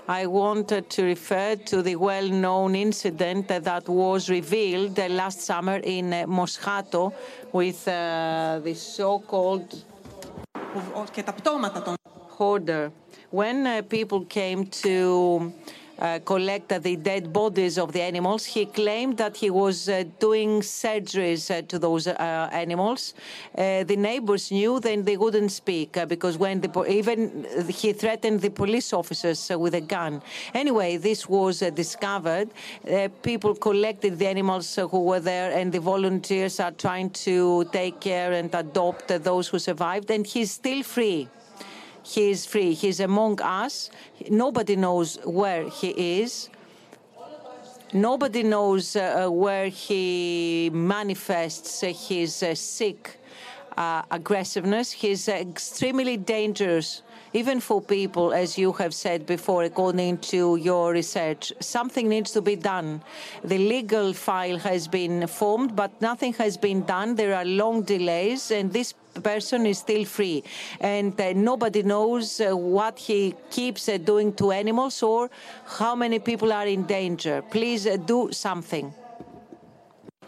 I 0.09 0.25
wanted 0.25 0.89
to 0.89 1.03
refer 1.03 1.55
to 1.55 1.83
the 1.83 1.95
well-known 1.95 2.73
incident 2.73 3.47
that 3.49 3.87
was 3.87 4.27
revealed 4.27 4.97
last 4.97 5.41
summer 5.41 5.77
in 5.83 6.09
Moschato 6.27 7.13
with 7.53 7.87
uh, 7.87 8.59
the 8.63 8.73
so-called 8.73 9.85
hoarder. 12.27 12.91
When 13.29 13.67
uh, 13.67 13.83
people 13.83 14.25
came 14.25 14.65
to 14.81 15.53
uh, 15.99 16.19
collect 16.19 16.69
the 16.69 16.95
dead 16.95 17.33
bodies 17.33 17.77
of 17.77 17.91
the 17.91 18.01
animals. 18.01 18.45
He 18.45 18.65
claimed 18.65 19.17
that 19.17 19.37
he 19.37 19.49
was 19.49 19.89
uh, 19.89 20.03
doing 20.19 20.61
surgeries 20.61 21.49
uh, 21.49 21.61
to 21.63 21.79
those 21.79 22.07
uh, 22.07 22.49
animals. 22.51 23.13
Uh, 23.57 23.83
the 23.83 23.95
neighbors 23.95 24.51
knew, 24.51 24.79
then 24.79 25.03
they 25.03 25.17
wouldn't 25.17 25.51
speak 25.51 25.97
uh, 25.97 26.05
because 26.05 26.37
when 26.37 26.61
the 26.61 26.69
even 26.87 27.45
he 27.69 27.93
threatened 27.93 28.41
the 28.41 28.49
police 28.49 28.93
officers 28.93 29.51
with 29.57 29.73
a 29.75 29.81
gun. 29.81 30.21
Anyway, 30.53 30.97
this 30.97 31.27
was 31.27 31.59
discovered. 31.59 32.49
people 33.21 33.53
collected 33.55 34.17
the 34.17 34.27
animals 34.27 34.75
who 34.75 35.01
were 35.03 35.19
there, 35.19 35.51
and 35.51 35.71
the 35.71 35.79
volunteers 35.79 36.59
are 36.59 36.71
trying 36.71 37.09
to 37.09 37.65
take 37.71 37.99
care 37.99 38.31
and 38.33 38.53
adopt 38.53 39.07
those 39.23 39.47
who 39.47 39.59
survived, 39.59 40.09
and 40.11 40.25
he's 40.25 40.51
still 40.51 40.83
free. 40.83 41.27
He 42.09 42.31
is 42.31 42.43
free. 42.47 42.73
He's 42.73 42.99
among 42.99 43.39
us. 43.39 43.91
Nobody 44.31 44.75
knows 44.75 45.19
where 45.23 45.69
he 45.69 45.89
is. 46.21 46.49
Nobody 47.93 48.41
knows 48.41 48.95
uh, 48.95 49.27
where 49.29 49.67
he 49.67 50.71
manifests 50.73 51.81
his 51.81 52.41
uh, 52.41 52.55
sick 52.55 53.19
uh, 53.77 54.01
aggressiveness. 54.09 54.91
He's 54.91 55.27
extremely 55.27 56.17
dangerous 56.17 57.03
even 57.32 57.60
for 57.60 57.80
people, 57.80 58.32
as 58.32 58.56
you 58.56 58.72
have 58.72 58.94
said 58.94 59.26
before, 59.26 59.64
according 59.64 60.18
to 60.18 60.56
your 60.56 60.92
research, 60.92 61.52
something 61.60 62.08
needs 62.08 62.30
to 62.30 62.40
be 62.40 62.54
done. 62.54 63.02
The 63.42 63.58
legal 63.58 64.12
file 64.12 64.58
has 64.58 64.86
been 64.86 65.26
formed, 65.26 65.74
but 65.74 65.90
nothing 66.00 66.32
has 66.34 66.56
been 66.56 66.84
done. 66.84 67.16
There 67.16 67.34
are 67.34 67.44
long 67.44 67.82
delays, 67.82 68.52
and 68.52 68.72
this 68.72 68.94
person 69.22 69.66
is 69.66 69.78
still 69.78 70.04
free. 70.04 70.44
And 70.80 71.20
uh, 71.20 71.32
nobody 71.32 71.82
knows 71.82 72.40
uh, 72.40 72.56
what 72.56 72.98
he 72.98 73.34
keeps 73.50 73.88
uh, 73.88 73.98
doing 73.98 74.32
to 74.34 74.52
animals 74.52 75.02
or 75.02 75.28
how 75.78 75.94
many 75.96 76.20
people 76.20 76.52
are 76.52 76.66
in 76.66 76.84
danger. 76.84 77.42
Please 77.50 77.86
uh, 77.86 77.96
do 77.96 78.28
something. 78.32 78.92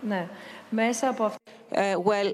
Ναι. 0.01 0.28
Μέσα 0.70 1.09
από 1.09 1.33
uh, 1.73 2.01
well, 2.05 2.33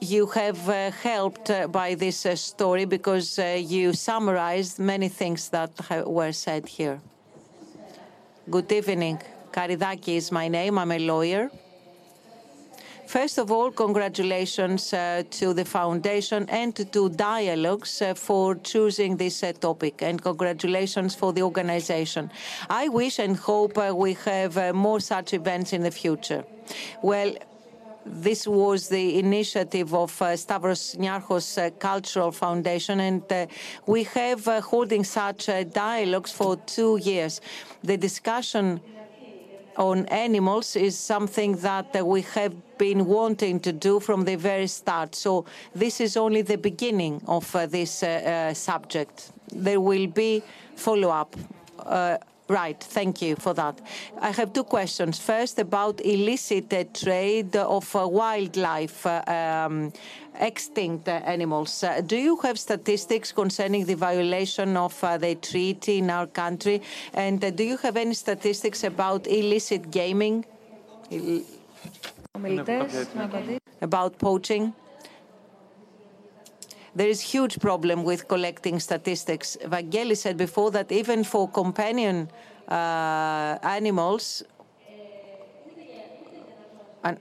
you 0.00 0.26
have 0.26 0.68
uh, 0.68 0.90
helped 0.90 1.50
uh, 1.50 1.66
by 1.66 1.94
this 1.94 2.24
uh, 2.24 2.34
story 2.34 2.84
because 2.84 3.38
you 3.38 3.92
summarized 3.92 4.78
many 4.78 5.08
things 5.08 5.50
that 5.50 5.70
were 6.06 6.32
said 6.32 6.66
here. 6.68 7.00
Good 8.48 8.72
evening. 8.72 9.20
Karidaki 9.52 10.16
is 10.16 10.32
my 10.32 10.48
name. 10.48 10.78
I'm 10.78 10.90
a 10.92 10.98
lawyer. 10.98 11.50
First 13.06 13.38
of 13.38 13.50
all, 13.50 13.72
congratulations 13.72 14.92
uh, 14.92 15.24
to 15.30 15.52
the 15.52 15.64
Foundation 15.64 16.48
and 16.48 16.76
to 16.92 17.08
Dialogues 17.08 18.00
uh, 18.00 18.14
for 18.14 18.54
choosing 18.54 19.16
this 19.16 19.42
uh, 19.42 19.52
topic, 19.52 20.00
and 20.00 20.22
congratulations 20.22 21.16
for 21.16 21.32
the 21.32 21.42
organization. 21.42 22.30
I 22.68 22.88
wish 22.88 23.18
and 23.18 23.36
hope 23.36 23.76
we 23.94 24.14
have 24.24 24.74
more 24.74 25.00
such 25.00 25.34
events 25.34 25.72
in 25.72 25.82
the 25.82 25.90
future. 25.90 26.44
Well, 27.02 27.34
this 28.04 28.46
was 28.46 28.88
the 28.88 29.18
initiative 29.18 29.94
of 29.94 30.20
uh, 30.22 30.36
Stavros 30.36 30.96
Niarchos 30.96 31.58
uh, 31.58 31.70
Cultural 31.78 32.32
Foundation, 32.32 33.00
and 33.00 33.22
uh, 33.32 33.46
we 33.86 34.04
have 34.04 34.46
uh, 34.48 34.60
holding 34.60 35.04
such 35.04 35.48
uh, 35.48 35.64
dialogues 35.64 36.32
for 36.32 36.56
two 36.56 36.96
years. 36.98 37.40
The 37.82 37.96
discussion 37.96 38.80
on 39.76 40.06
animals 40.06 40.76
is 40.76 40.98
something 40.98 41.56
that 41.56 41.94
uh, 41.96 42.04
we 42.04 42.22
have 42.22 42.54
been 42.78 43.06
wanting 43.06 43.60
to 43.60 43.72
do 43.72 44.00
from 44.00 44.24
the 44.24 44.36
very 44.36 44.66
start. 44.66 45.14
So 45.14 45.44
this 45.74 46.00
is 46.00 46.16
only 46.16 46.42
the 46.42 46.58
beginning 46.58 47.22
of 47.26 47.50
this 47.70 48.04
subject. 48.54 49.32
There 49.52 49.80
will 49.80 50.06
be 50.06 50.42
follow-up 50.76 51.36
Right. 52.50 52.82
Thank 52.82 53.22
you 53.22 53.36
for 53.36 53.54
that. 53.54 53.80
I 54.20 54.32
have 54.32 54.52
two 54.52 54.64
questions. 54.64 55.20
First, 55.20 55.60
about 55.60 56.04
illicit 56.04 56.92
trade 56.94 57.54
of 57.54 57.94
uh, 57.94 58.08
wildlife, 58.08 59.06
uh, 59.06 59.22
um, 59.28 59.92
extinct 60.34 61.06
animals. 61.08 61.84
Uh, 61.84 62.00
do 62.00 62.16
you 62.16 62.36
have 62.38 62.58
statistics 62.58 63.30
concerning 63.30 63.84
the 63.84 63.94
violation 63.94 64.76
of 64.76 65.00
the 65.00 65.36
treaty 65.40 65.98
in 65.98 66.10
our 66.10 66.26
country? 66.26 66.82
And 67.14 67.40
do 67.56 67.62
you 67.62 67.76
have 67.76 67.96
any 67.96 68.14
statistics 68.14 68.82
about 68.82 69.28
illicit 69.28 69.92
gaming? 69.92 70.44
About 73.80 74.18
poaching? 74.18 74.72
There 76.94 77.08
is 77.08 77.20
huge 77.20 77.60
problem 77.60 78.02
with 78.02 78.26
collecting 78.26 78.80
statistics. 78.80 79.56
Vangelis 79.64 80.18
said 80.18 80.36
before 80.36 80.70
that 80.72 80.90
even 80.90 81.22
for 81.24 81.48
companion 81.48 82.28
uh, 82.68 83.58
animals, 83.62 84.42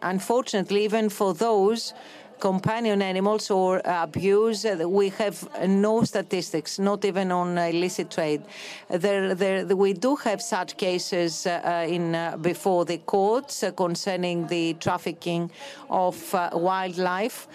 unfortunately, 0.02 0.84
even 0.84 1.10
for 1.10 1.34
those 1.34 1.94
companion 2.40 3.02
animals 3.02 3.52
or 3.52 3.86
uh, 3.86 4.04
abuse, 4.04 4.66
uh, 4.66 4.88
we 4.88 5.10
have 5.10 5.48
no 5.68 6.04
statistics, 6.04 6.80
not 6.80 7.04
even 7.06 7.32
on 7.32 7.58
illicit 7.58 8.10
trade. 8.10 8.42
There, 8.90 9.36
there, 9.36 9.66
we 9.76 9.94
do 9.94 10.16
have 10.16 10.42
such 10.42 10.78
cases 10.78 11.46
uh, 11.46 11.86
in 11.88 12.16
uh, 12.16 12.38
before 12.38 12.86
the 12.86 12.98
courts 12.98 13.64
uh, 13.64 13.72
concerning 13.72 14.48
the 14.48 14.74
trafficking 14.76 15.52
of 15.90 16.34
wildlife, 16.54 17.48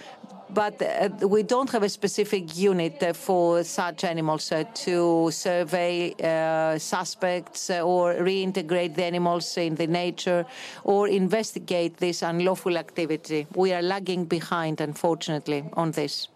but 0.54 0.80
uh, 0.82 1.28
we 1.28 1.42
don't 1.42 1.70
have 1.70 1.82
a 1.82 1.88
specific 1.88 2.56
unit 2.56 3.02
uh, 3.02 3.12
for 3.12 3.62
such 3.64 4.04
animals 4.04 4.52
uh, 4.52 4.64
to 4.74 5.30
survey 5.30 6.14
uh, 6.22 6.78
suspects 6.78 7.70
uh, 7.70 7.80
or 7.80 8.14
reintegrate 8.14 8.94
the 8.94 9.04
animals 9.04 9.56
in 9.56 9.74
the 9.76 9.86
nature 9.86 10.44
or 10.84 11.08
investigate 11.08 11.96
this 11.98 12.22
unlawful 12.22 12.76
activity. 12.76 13.46
We 13.54 13.72
are 13.72 13.82
lagging 13.82 14.24
behind, 14.24 14.80
unfortunately, 14.80 15.64
on 15.74 15.92
this. 15.92 16.28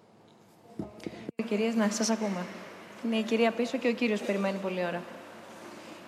κυρίες, 1.49 1.75
να 1.75 1.91
σας 1.91 2.11
ακούμε. 2.11 2.47
Είναι 3.05 3.17
η 3.17 3.23
κυρία 3.23 3.51
πίσω 3.51 3.79
και 3.79 3.89
ο 3.89 3.93
κύριος 3.93 4.21
περιμένει 4.21 4.59
πολλή 4.59 4.85
ώρα. 4.85 5.03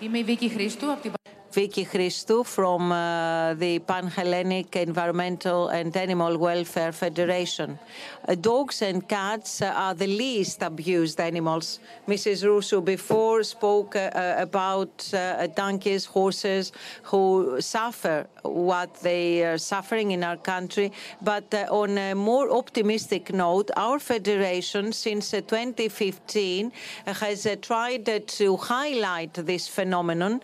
Είμαι 0.01 0.19
η 0.19 0.25
Βίκη 0.25 0.49
Χρήστου 0.49 0.93
από 0.93 1.03
την 1.03 1.13
Vicky 1.54 1.84
Christou 1.84 2.46
from 2.46 2.94
uh, 2.94 3.54
the 3.56 3.80
Pan-Hellenic 3.80 4.74
Environmental 4.78 5.68
and 5.68 5.96
Animal 5.98 6.38
Welfare 6.38 6.94
Federation. 6.94 7.78
Uh, 8.26 8.36
dogs 8.36 8.82
and 8.82 9.08
cats 9.08 9.62
uh, 9.62 9.66
are 9.76 9.94
the 9.94 10.08
least 10.08 10.62
abused 10.62 11.20
animals. 11.20 11.80
Mrs. 12.08 12.46
Russo 12.46 12.80
before 12.80 13.44
spoke 13.44 13.98
uh, 13.98 14.00
uh, 14.00 14.36
about 14.38 15.14
donkeys, 15.56 16.06
horses 16.06 16.72
who 17.04 17.58
suffer 17.60 18.28
what 18.44 18.96
they 19.02 19.44
are 19.44 19.58
suffering 19.58 20.12
in 20.12 20.24
our 20.24 20.38
country. 20.38 20.94
But 21.22 21.54
on 21.70 21.98
a 21.98 22.14
more 22.14 22.50
optimistic 22.50 23.34
note, 23.34 23.72
our 23.76 24.00
federation 24.00 24.94
since 24.94 25.32
2015 25.32 26.72
has 27.06 27.48
tried 27.62 28.28
to 28.28 28.58
highlight 28.58 29.34
this 29.34 29.68
phenomenon 29.68 30.40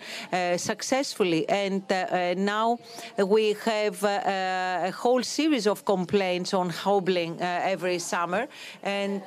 successfully 0.57 0.96
successfully. 0.97 1.47
And 1.49 1.83
uh, 1.91 1.95
uh, 1.95 2.33
now 2.37 2.77
we 3.17 3.55
have 3.65 4.03
uh, 4.03 4.87
a 4.87 4.91
whole 4.91 5.23
series 5.23 5.67
of 5.67 5.83
complaints 5.85 6.53
on 6.53 6.69
hobbling 6.69 7.41
every 7.41 7.99
summer. 7.99 8.47
And 8.83 9.21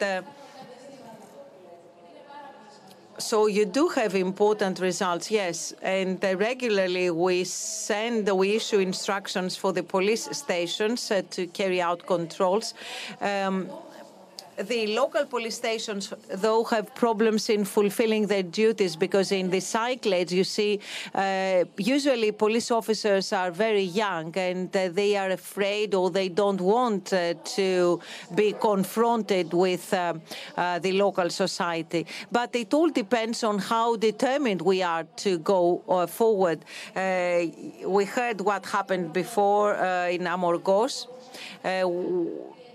so 3.19 3.49
you 3.49 3.67
do 3.67 3.89
have 3.89 4.15
important 4.15 4.81
results, 4.81 5.31
yes. 5.31 5.75
And 5.83 6.25
uh, 6.25 6.37
regularly 6.37 7.11
we 7.11 7.45
send, 7.45 8.29
we 8.31 8.57
issue 8.57 8.79
instructions 8.79 9.57
for 9.57 9.73
the 9.73 9.83
police 9.83 10.29
stations 10.33 11.11
uh, 11.11 11.23
to 11.31 11.47
carry 11.47 11.83
out 11.83 12.07
controls. 12.07 12.75
Um, 13.21 13.69
the 14.63 14.87
local 14.89 15.25
police 15.27 15.57
stations, 15.57 16.13
though, 16.35 16.65
have 16.65 16.95
problems 16.95 17.49
in 17.49 17.65
fulfilling 17.65 18.27
their 18.27 18.43
duties 18.43 18.97
because 18.97 19.33
in 19.33 19.51
the 19.51 19.61
cyclades, 19.61 20.33
you 20.33 20.45
see, 20.45 20.81
uh, 21.15 21.65
usually 21.77 22.33
police 22.33 22.71
officers 22.71 23.33
are 23.33 23.51
very 23.51 23.83
young 23.83 24.37
and 24.37 24.75
uh, 24.77 24.89
they 24.89 25.17
are 25.17 25.31
afraid 25.31 25.95
or 25.95 26.11
they 26.11 26.29
don't 26.29 26.61
want 26.61 27.13
uh, 27.13 27.35
to 27.45 28.01
be 28.35 28.53
confronted 28.53 29.53
with 29.53 29.93
uh, 29.95 30.15
uh, 30.57 30.79
the 30.79 30.93
local 30.93 31.31
society. 31.31 32.07
But 32.31 32.55
it 32.55 32.75
all 32.75 32.91
depends 32.91 33.43
on 33.45 33.59
how 33.59 33.97
determined 33.97 34.63
we 34.63 34.83
are 34.83 35.05
to 35.17 35.39
go 35.39 35.83
uh, 35.89 36.07
forward. 36.07 36.65
we 36.95 38.05
heard 38.05 38.41
what 38.41 38.67
happened 38.67 39.13
before 39.13 39.75
in 40.09 40.27
Amorgos 40.27 41.07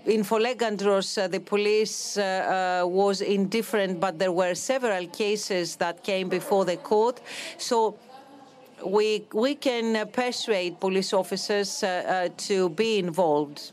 in 0.06 0.22
Folegandros, 0.22 1.18
uh, 1.18 1.28
the 1.28 1.40
police 1.40 2.16
uh, 2.16 2.82
uh, 2.84 2.86
was 2.86 3.20
indifferent, 3.20 4.00
but 4.00 4.18
there 4.18 4.32
were 4.32 4.54
several 4.54 5.06
cases 5.08 5.76
that 5.76 6.02
came 6.04 6.28
before 6.28 6.64
the 6.64 6.76
court. 6.76 7.20
So 7.58 7.98
we 8.84 9.26
we 9.32 9.54
can 9.54 10.08
persuade 10.08 10.78
police 10.80 11.12
officers 11.12 11.80
to 11.80 12.68
be 12.70 12.98
involved. 12.98 13.72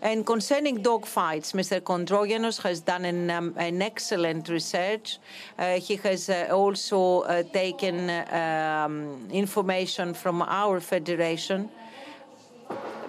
And 0.00 0.24
concerning 0.24 0.80
dog 0.82 1.06
fights, 1.06 1.52
Mr. 1.52 1.80
Hondrogiannos 1.80 2.62
has 2.62 2.80
done 2.80 3.04
an, 3.04 3.30
um, 3.30 3.54
an 3.56 3.82
excellent 3.82 4.48
research. 4.48 5.18
Uh, 5.58 5.80
he 5.80 5.96
has 5.96 6.30
uh, 6.30 6.48
also 6.52 7.22
uh, 7.22 7.42
taken 7.42 8.08
um, 8.08 9.28
information 9.32 10.14
from 10.14 10.42
our 10.42 10.78
federation 10.78 11.68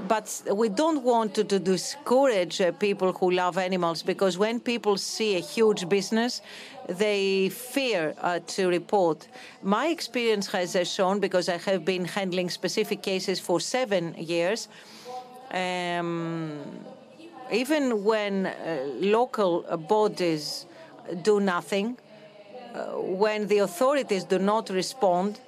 but 0.07 0.41
we 0.53 0.69
don't 0.69 1.03
want 1.03 1.33
to, 1.35 1.43
to 1.43 1.59
discourage 1.59 2.61
uh, 2.61 2.71
people 2.73 3.11
who 3.13 3.31
love 3.31 3.57
animals 3.57 4.01
because 4.03 4.37
when 4.37 4.59
people 4.59 4.97
see 4.97 5.35
a 5.35 5.39
huge 5.39 5.89
business, 5.89 6.41
they 6.87 7.49
fear 7.49 8.15
uh, 8.21 8.39
to 8.47 8.67
report. 8.67 9.27
My 9.61 9.87
experience 9.87 10.47
has 10.47 10.75
shown, 10.91 11.19
because 11.19 11.49
I 11.49 11.57
have 11.57 11.85
been 11.85 12.05
handling 12.05 12.49
specific 12.49 13.01
cases 13.01 13.39
for 13.39 13.59
seven 13.59 14.15
years, 14.17 14.67
um, 15.51 16.59
even 17.51 18.03
when 18.03 18.47
uh, 18.47 18.85
local 18.99 19.61
bodies 19.87 20.65
do 21.23 21.39
nothing, 21.39 21.97
uh, 22.73 22.99
when 22.99 23.47
the 23.47 23.59
authorities 23.59 24.23
do 24.23 24.39
not 24.39 24.69
respond, 24.69 25.39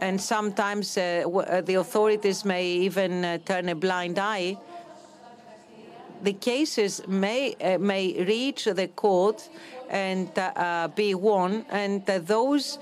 and 0.00 0.20
sometimes 0.20 0.96
uh, 0.96 1.24
uh, 1.26 1.60
the 1.60 1.74
authorities 1.74 2.44
may 2.44 2.66
even 2.66 3.24
uh, 3.24 3.38
turn 3.38 3.68
a 3.68 3.74
blind 3.74 4.18
eye. 4.18 4.56
The 6.22 6.32
cases 6.32 7.06
may 7.06 7.54
uh, 7.54 7.78
may 7.78 8.24
reach 8.24 8.64
the 8.64 8.88
court 8.88 9.48
and 9.88 10.28
uh, 10.36 10.52
uh 10.56 10.88
be 10.88 11.14
won, 11.14 11.64
and 11.70 12.04
those 12.06 12.78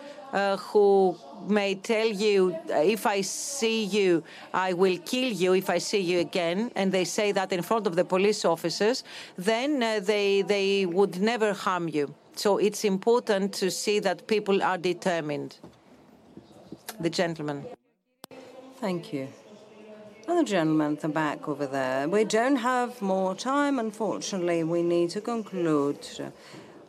who 0.59 1.17
may 1.49 1.75
tell 1.77 2.07
you, 2.07 2.55
if 2.69 3.07
I 3.07 3.23
see 3.23 3.85
you, 3.85 4.23
I 4.53 4.75
will 4.75 4.99
kill 4.99 5.33
you 5.33 5.55
if 5.55 5.71
I 5.71 5.79
see 5.79 6.01
you 6.01 6.19
again, 6.19 6.71
and 6.75 6.93
they 6.93 7.05
say 7.05 7.33
that 7.33 7.53
in 7.53 7.63
front 7.63 7.87
of 7.87 7.97
the 7.97 8.05
police 8.05 8.45
officers, 8.45 9.05
then 9.39 9.81
they 10.05 10.43
they 10.43 10.87
would 10.87 11.21
never 11.21 11.53
harm 11.53 11.89
you. 11.89 12.15
So 12.35 12.59
it's 12.59 12.85
important 12.85 13.55
to 13.55 13.71
see 13.71 13.99
that 14.01 14.27
people 14.27 14.63
are 14.63 14.79
determined 14.79 15.57
the 17.01 17.11
gentleman. 17.11 17.67
Thank 18.81 19.13
you. 19.13 19.29
And 20.29 20.39
the 20.39 20.45
gentleman 20.45 20.95
at 20.95 21.01
the 21.01 21.09
back 21.09 21.49
over 21.49 21.67
there. 21.67 22.09
We 22.09 22.25
don't 22.25 22.57
have 22.57 23.01
more 23.01 23.35
time, 23.35 23.79
unfortunately. 23.79 24.65
We 24.65 24.83
need 24.83 25.11
to 25.11 25.21
conclude. 25.21 25.99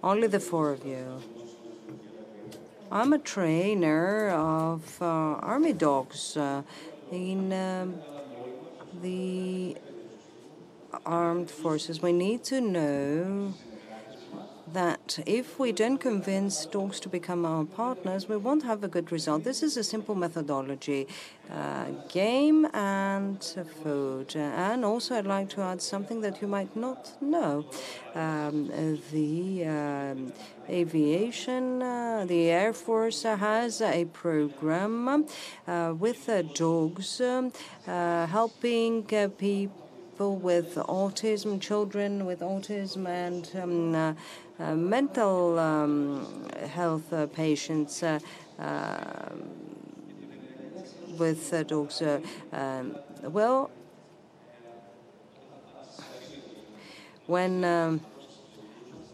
Only 0.03 0.27
the 0.27 0.39
four 0.39 0.71
of 0.71 0.85
you. 0.85 1.21
I'm 2.91 3.13
a 3.13 3.19
trainer 3.19 4.29
of 4.29 5.01
uh, 5.01 5.05
army 5.05 5.73
dogs 5.73 6.37
uh, 6.37 6.63
in 7.11 7.51
um, 7.51 7.99
the 9.01 9.75
armed 11.05 11.51
forces. 11.51 12.01
We 12.01 12.13
need 12.13 12.43
to 12.45 12.61
know 12.61 13.53
that 14.77 15.17
if 15.25 15.57
we 15.57 15.71
don't 15.71 15.97
convince 15.97 16.55
dogs 16.67 16.99
to 16.99 17.09
become 17.09 17.41
our 17.53 17.65
partners, 17.65 18.29
we 18.29 18.37
won't 18.37 18.63
have 18.71 18.83
a 18.83 18.87
good 18.95 19.11
result. 19.11 19.43
This 19.43 19.63
is 19.63 19.75
a 19.75 19.83
simple 19.83 20.13
methodology 20.13 21.07
uh, 21.51 21.85
game 22.09 22.59
and 22.75 23.41
food. 23.81 24.35
And 24.35 24.85
also, 24.85 25.15
I'd 25.15 25.25
like 25.37 25.49
to 25.55 25.61
add 25.61 25.81
something 25.81 26.21
that 26.21 26.35
you 26.43 26.47
might 26.47 26.75
not 26.75 27.01
know. 27.19 27.65
Um, 28.13 28.69
the 29.11 29.65
um, 29.65 30.33
aviation, 30.69 31.81
uh, 31.81 32.25
the 32.27 32.41
Air 32.61 32.73
Force 32.73 33.23
has 33.23 33.81
a 33.81 34.05
program 34.05 35.25
uh, 35.67 35.93
with 35.97 36.29
uh, 36.29 36.43
dogs 36.63 37.19
um, 37.19 37.51
uh, 37.87 38.27
helping 38.27 39.11
uh, 39.11 39.29
people 39.39 40.35
with 40.49 40.75
autism, 40.75 41.61
children 41.61 42.25
with 42.25 42.39
autism, 42.39 43.07
and 43.07 43.43
um, 43.55 44.15
mental 44.59 45.59
um, 45.59 46.25
health 46.73 47.13
uh, 47.13 47.27
patients 47.27 48.01
uh, 48.03 48.19
with 51.17 51.67
dogs. 51.67 52.01
Um, 52.51 52.95
well, 53.23 53.69
when 57.27 57.63
um, 57.63 58.01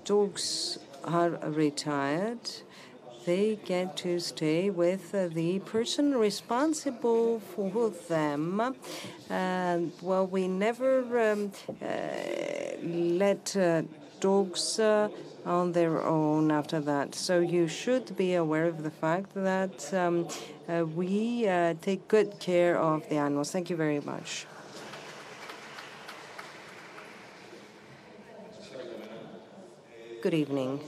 dogs 0.05 0.79
are 1.03 1.29
retired, 1.29 2.49
they 3.25 3.57
get 3.65 3.95
to 3.97 4.19
stay 4.19 4.69
with 4.69 5.15
uh, 5.15 5.27
the 5.27 5.59
person 5.59 6.15
responsible 6.15 7.39
for 7.39 7.89
them. 7.89 8.75
And 9.29 9.91
well, 10.01 10.27
we 10.27 10.47
never 10.47 11.31
um, 11.31 11.51
uh, 11.81 11.87
let 12.83 13.55
uh, 13.55 13.83
dogs 14.23 14.79
on 15.45 15.71
their 15.73 16.01
own 16.01 16.51
after 16.51 16.79
that. 16.79 17.15
So 17.15 17.39
you 17.39 17.67
should 17.67 18.15
be 18.15 18.35
aware 18.35 18.65
of 18.65 18.83
the 18.83 18.91
fact 18.91 19.33
that 19.33 19.93
um, 19.93 20.27
uh, 20.69 20.85
we 20.85 21.47
uh, 21.47 21.73
take 21.81 22.07
good 22.07 22.39
care 22.39 22.77
of 22.77 23.07
the 23.09 23.17
animals. 23.17 23.51
Thank 23.51 23.69
you 23.69 23.75
very 23.75 23.99
much. 23.99 24.45
Good 30.21 30.33
evening. 30.33 30.79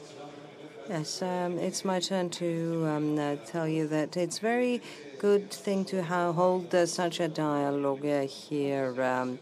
Yes, 0.88 1.22
um, 1.22 1.57
it's 1.57 1.83
my 1.83 1.99
turn 1.99 2.30
to 2.41 2.85
um, 2.88 3.19
uh, 3.19 3.35
tell 3.45 3.67
you 3.67 3.88
that 3.88 4.15
it's 4.15 4.39
very 4.39 4.81
good 5.19 5.51
thing 5.51 5.83
to 5.85 6.03
hold 6.03 6.73
uh, 6.73 6.85
such 6.85 7.19
a 7.19 7.27
dialogue 7.27 8.05
uh, 8.05 8.22
here. 8.22 8.93
Um, 9.01 9.39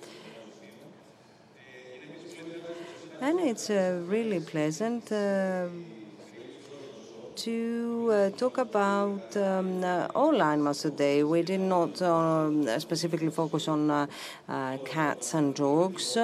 And 3.24 3.40
it's 3.40 3.70
uh, 3.70 4.02
really 4.06 4.42
pleasant 4.42 5.10
uh, 5.10 5.68
to 7.38 8.10
uh, 8.12 8.30
talk 8.32 8.58
about 8.58 9.38
um, 9.38 9.82
uh, 9.82 10.10
all 10.14 10.44
animals 10.44 10.82
today. 10.82 11.24
We 11.24 11.42
did 11.42 11.62
not 11.62 12.02
um, 12.02 12.68
specifically 12.82 13.30
focus 13.30 13.70
on 13.70 13.90
uh, 13.90 14.08
uh, 14.50 14.78
cats 14.84 15.36
and 15.36 15.56
dogs, 15.56 16.18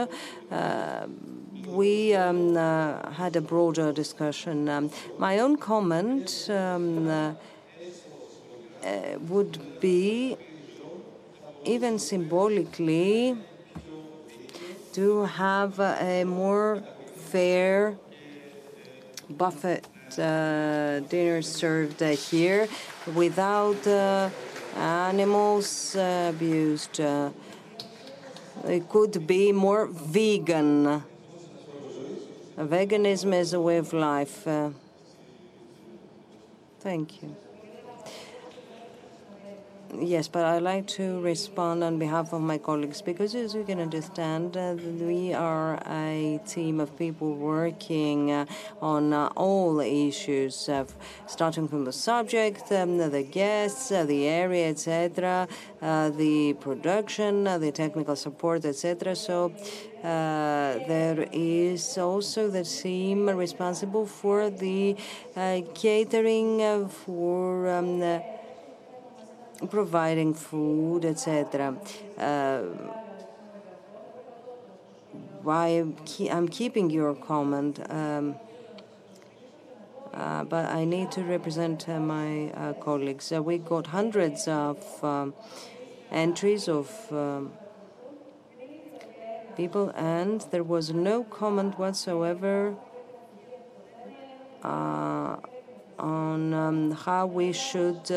we 1.67 2.13
um, 2.15 2.55
had 2.55 3.33
a 3.37 3.41
broader 3.41 3.93
discussion. 3.93 4.67
Um, 4.67 4.91
my 5.17 5.39
own 5.39 5.55
comment 5.55 6.49
um, 6.49 7.37
would 9.29 9.79
be, 9.79 10.35
even 11.63 11.97
symbolically, 11.97 13.37
to 14.99 15.23
have 15.23 15.79
a 15.79 16.25
more 16.25 16.83
fair 17.31 17.97
buffet 19.29 19.87
uh, 20.17 20.99
dinner 21.07 21.41
served 21.41 22.03
uh, 22.03 22.09
here 22.09 22.67
without 23.15 23.81
uh, 23.87 24.29
animals 24.75 25.95
abused. 25.95 26.99
it 28.75 28.83
could 28.89 29.25
be 29.25 29.53
more 29.53 29.87
vegan. 29.87 31.01
Veganism 32.57 33.33
is 33.33 33.53
a 33.53 33.61
way 33.61 33.77
of 33.77 33.93
life. 33.93 34.45
thank 36.81 37.21
you. 37.21 37.48
Yes, 39.97 40.27
but 40.27 40.45
I'd 40.45 40.61
like 40.61 40.85
to 40.99 41.19
respond 41.21 41.83
on 41.83 41.97
behalf 41.97 42.31
of 42.31 42.41
my 42.41 42.59
colleagues 42.59 43.01
because, 43.01 43.33
as 43.33 43.55
you 43.55 43.63
can 43.63 43.79
understand, 43.79 44.55
uh, 44.55 44.75
we 44.99 45.33
are 45.33 45.81
a 45.87 46.39
team 46.47 46.79
of 46.79 46.95
people 46.95 47.33
working 47.33 48.31
uh, 48.31 48.45
on 48.81 49.13
uh, 49.13 49.29
all 49.35 49.79
issues, 49.79 50.69
starting 51.25 51.67
from 51.67 51.85
the 51.85 51.91
subject, 51.91 52.71
um, 52.71 52.97
the 52.97 53.23
guests, 53.23 53.91
uh, 53.91 54.05
the 54.05 54.27
area, 54.27 54.69
etc., 54.69 55.47
uh, 55.81 56.11
the 56.11 56.53
production, 56.53 57.47
uh, 57.47 57.57
the 57.57 57.71
technical 57.71 58.15
support, 58.15 58.65
etc. 58.65 59.15
So 59.15 59.53
there 60.03 61.27
is 61.31 61.97
also 61.97 62.47
the 62.47 62.63
team 62.63 63.27
responsible 63.27 64.05
for 64.05 64.51
the 64.51 64.95
catering 65.73 66.89
for. 66.89 67.69
Um, 67.69 68.21
providing 69.67 70.33
food, 70.33 71.03
etc. 71.03 71.75
Uh, 72.17 72.61
why 75.43 75.83
I'm 76.29 76.47
keeping 76.47 76.89
your 76.89 77.15
comment, 77.15 77.79
um, 77.89 78.35
uh, 80.13 80.43
but 80.43 80.65
I 80.65 80.85
need 80.85 81.11
to 81.13 81.23
represent 81.23 81.87
uh, 81.87 81.99
my 81.99 82.51
uh, 82.51 82.73
colleagues. 82.73 83.31
Uh, 83.31 83.41
we 83.41 83.57
got 83.57 83.87
hundreds 83.87 84.47
of 84.47 85.03
um, 85.03 85.33
entries 86.11 86.67
of 86.67 86.89
um, 87.11 87.53
people, 89.55 89.91
and 89.95 90.41
there 90.51 90.63
was 90.63 90.91
no 90.91 91.23
comment 91.23 91.77
whatsoever 91.77 92.75
uh, 94.63 95.37
on 95.97 96.53
um, 96.53 96.91
how 96.91 97.25
we 97.25 97.51
should 97.53 98.11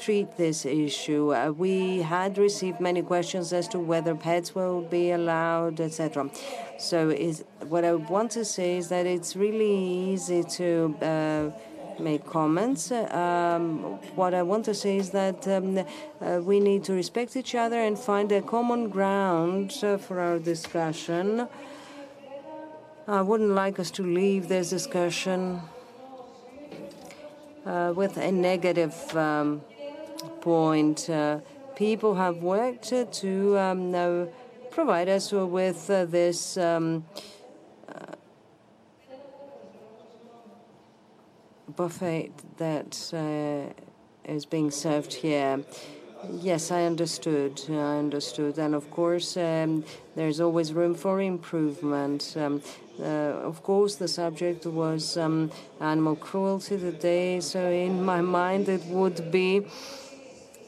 treat 0.00 0.36
this 0.36 0.64
issue. 0.64 1.34
Uh, 1.34 1.50
we 1.50 2.02
had 2.02 2.38
received 2.38 2.80
many 2.80 3.02
questions 3.02 3.52
as 3.52 3.68
to 3.68 3.78
whether 3.78 4.14
pets 4.14 4.54
will 4.54 4.80
be 4.82 5.10
allowed, 5.10 5.80
etc. 5.80 6.30
So, 6.78 7.10
is, 7.10 7.44
what 7.68 7.84
I 7.84 7.94
want 7.94 8.30
to 8.32 8.44
say 8.44 8.78
is 8.78 8.88
that 8.88 9.06
it's 9.06 9.36
really 9.36 9.76
easy 10.12 10.42
to 10.58 10.96
uh, 11.02 11.50
make 12.00 12.24
comments. 12.26 12.90
Um, 12.90 13.98
what 14.16 14.32
I 14.32 14.42
want 14.42 14.64
to 14.66 14.74
say 14.74 14.96
is 14.96 15.10
that 15.10 15.46
um, 15.46 15.78
uh, 15.78 16.40
we 16.42 16.60
need 16.60 16.84
to 16.84 16.92
respect 16.94 17.36
each 17.36 17.54
other 17.54 17.78
and 17.78 17.98
find 17.98 18.32
a 18.32 18.40
common 18.40 18.88
ground 18.88 19.72
for 19.72 20.20
our 20.20 20.38
discussion. 20.38 21.46
I 23.06 23.22
wouldn't 23.22 23.50
like 23.50 23.78
us 23.78 23.90
to 23.92 24.02
leave 24.02 24.48
this 24.48 24.70
discussion 24.70 25.60
uh, 27.66 27.92
with 27.94 28.16
a 28.16 28.32
negative 28.32 29.16
um, 29.16 29.62
point. 30.40 31.08
Uh, 31.08 31.40
people 31.76 32.14
have 32.14 32.38
worked 32.38 32.92
to 33.12 33.58
um, 33.58 34.28
provide 34.70 35.08
us 35.08 35.32
with 35.32 35.90
uh, 35.90 36.04
this 36.04 36.56
um, 36.56 37.04
uh, 37.88 38.14
buffet 41.76 42.32
that 42.58 43.12
is 44.24 44.46
being 44.46 44.70
served 44.70 45.12
here. 45.12 45.64
Yes, 46.28 46.70
I 46.70 46.84
understood. 46.84 47.62
I 47.70 47.98
understood. 47.98 48.58
And 48.58 48.74
of 48.74 48.90
course, 48.90 49.36
um, 49.38 49.84
there's 50.14 50.38
always 50.40 50.72
room 50.72 50.94
for 50.94 51.20
improvement. 51.20 52.34
Um, 52.36 52.62
uh, 53.00 53.04
of 53.04 53.62
course, 53.62 53.96
the 53.96 54.08
subject 54.08 54.66
was 54.66 55.16
um, 55.16 55.50
animal 55.80 56.16
cruelty 56.16 56.76
today, 56.78 57.40
so 57.40 57.70
in 57.70 58.04
my 58.04 58.20
mind, 58.20 58.68
it 58.68 58.84
would 58.84 59.30
be 59.30 59.66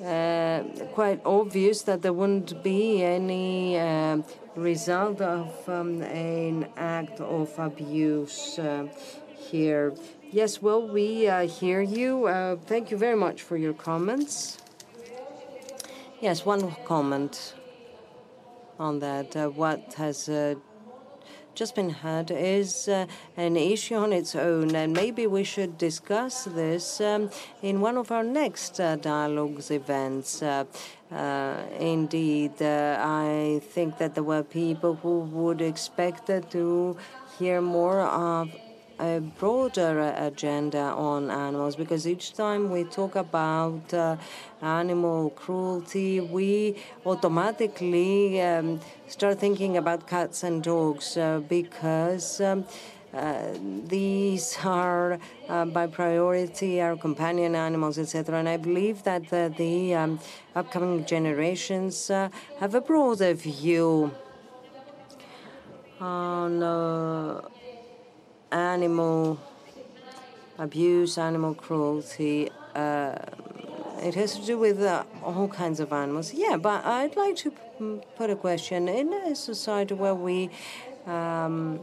uh, 0.02 0.64
quite 0.92 1.20
obvious 1.24 1.82
that 1.82 2.02
there 2.02 2.12
wouldn't 2.12 2.62
be 2.62 3.02
any 3.02 3.78
uh, 3.78 4.18
result 4.56 5.20
of 5.20 5.68
um, 5.68 6.02
an 6.02 6.68
act 6.76 7.20
of 7.20 7.56
abuse 7.58 8.58
uh, 8.58 8.88
here. 9.36 9.94
Yes, 10.30 10.60
well, 10.60 10.86
we 10.88 11.28
uh, 11.28 11.46
hear 11.46 11.80
you. 11.80 12.26
Uh, 12.26 12.56
thank 12.56 12.90
you 12.90 12.96
very 12.96 13.16
much 13.16 13.42
for 13.42 13.56
your 13.56 13.74
comments. 13.74 14.58
Yes, 16.20 16.44
one 16.44 16.74
comment 16.84 17.54
on 18.78 18.98
that. 19.00 19.34
What 19.54 19.94
has 19.94 20.28
just 21.54 21.74
been 21.74 21.90
had 21.90 22.30
is 22.30 22.88
uh, 22.88 23.06
an 23.36 23.56
issue 23.56 23.94
on 23.94 24.12
its 24.12 24.34
own, 24.34 24.74
and 24.74 24.92
maybe 24.92 25.26
we 25.26 25.44
should 25.44 25.78
discuss 25.78 26.44
this 26.44 27.00
um, 27.00 27.30
in 27.62 27.80
one 27.80 27.96
of 27.96 28.10
our 28.10 28.24
next 28.24 28.80
uh, 28.80 28.96
dialogues 28.96 29.70
events. 29.70 30.42
Uh, 30.42 30.64
uh 31.12 31.62
indeed, 31.78 32.52
uh, 32.62 32.96
I 32.98 33.60
think 33.74 33.98
that 33.98 34.14
there 34.14 34.24
were 34.24 34.42
people 34.42 34.94
who 34.94 35.20
would 35.20 35.60
expect 35.60 36.30
to 36.50 36.96
hear 37.38 37.60
more 37.60 38.00
of 38.00 38.50
a 39.02 39.20
broader 39.38 40.14
agenda 40.16 40.78
on 41.10 41.30
animals 41.30 41.74
because 41.74 42.06
each 42.06 42.34
time 42.34 42.70
we 42.70 42.84
talk 42.84 43.16
about 43.16 43.92
uh, 43.92 44.16
animal 44.62 45.30
cruelty, 45.30 46.20
we 46.20 46.76
automatically 47.04 48.40
um, 48.40 48.80
start 49.08 49.40
thinking 49.40 49.76
about 49.76 50.06
cats 50.06 50.42
and 50.44 50.62
dogs 50.62 51.16
uh, 51.16 51.40
because. 51.48 52.40
Um, 52.40 52.64
uh, 53.14 53.58
these 53.88 54.56
are, 54.64 55.18
uh, 55.46 55.66
by 55.66 55.86
priority, 55.86 56.80
our 56.80 56.96
companion 56.96 57.54
animals, 57.54 57.98
etc. 57.98 58.38
And 58.38 58.48
I 58.48 58.56
believe 58.56 59.02
that 59.02 59.28
the, 59.28 59.52
the 59.54 59.94
um, 59.94 60.18
upcoming 60.54 61.04
generations 61.04 62.08
uh, 62.08 62.30
have 62.58 62.74
a 62.74 62.80
broader 62.80 63.34
view 63.34 64.12
on 66.00 66.62
uh, 66.62 67.42
animal 68.52 69.38
abuse, 70.58 71.18
animal 71.18 71.54
cruelty. 71.54 72.50
Uh, 72.74 73.14
it 74.02 74.14
has 74.14 74.38
to 74.38 74.44
do 74.44 74.58
with 74.58 74.80
uh, 74.82 75.04
all 75.22 75.48
kinds 75.48 75.80
of 75.80 75.92
animals. 75.92 76.34
Yeah, 76.34 76.56
but 76.56 76.84
I'd 76.84 77.16
like 77.16 77.36
to 77.36 77.50
put 78.16 78.30
a 78.30 78.36
question. 78.36 78.88
In 78.88 79.12
a 79.12 79.34
society 79.34 79.94
where 79.94 80.14
we 80.14 80.50
um, 81.06 81.80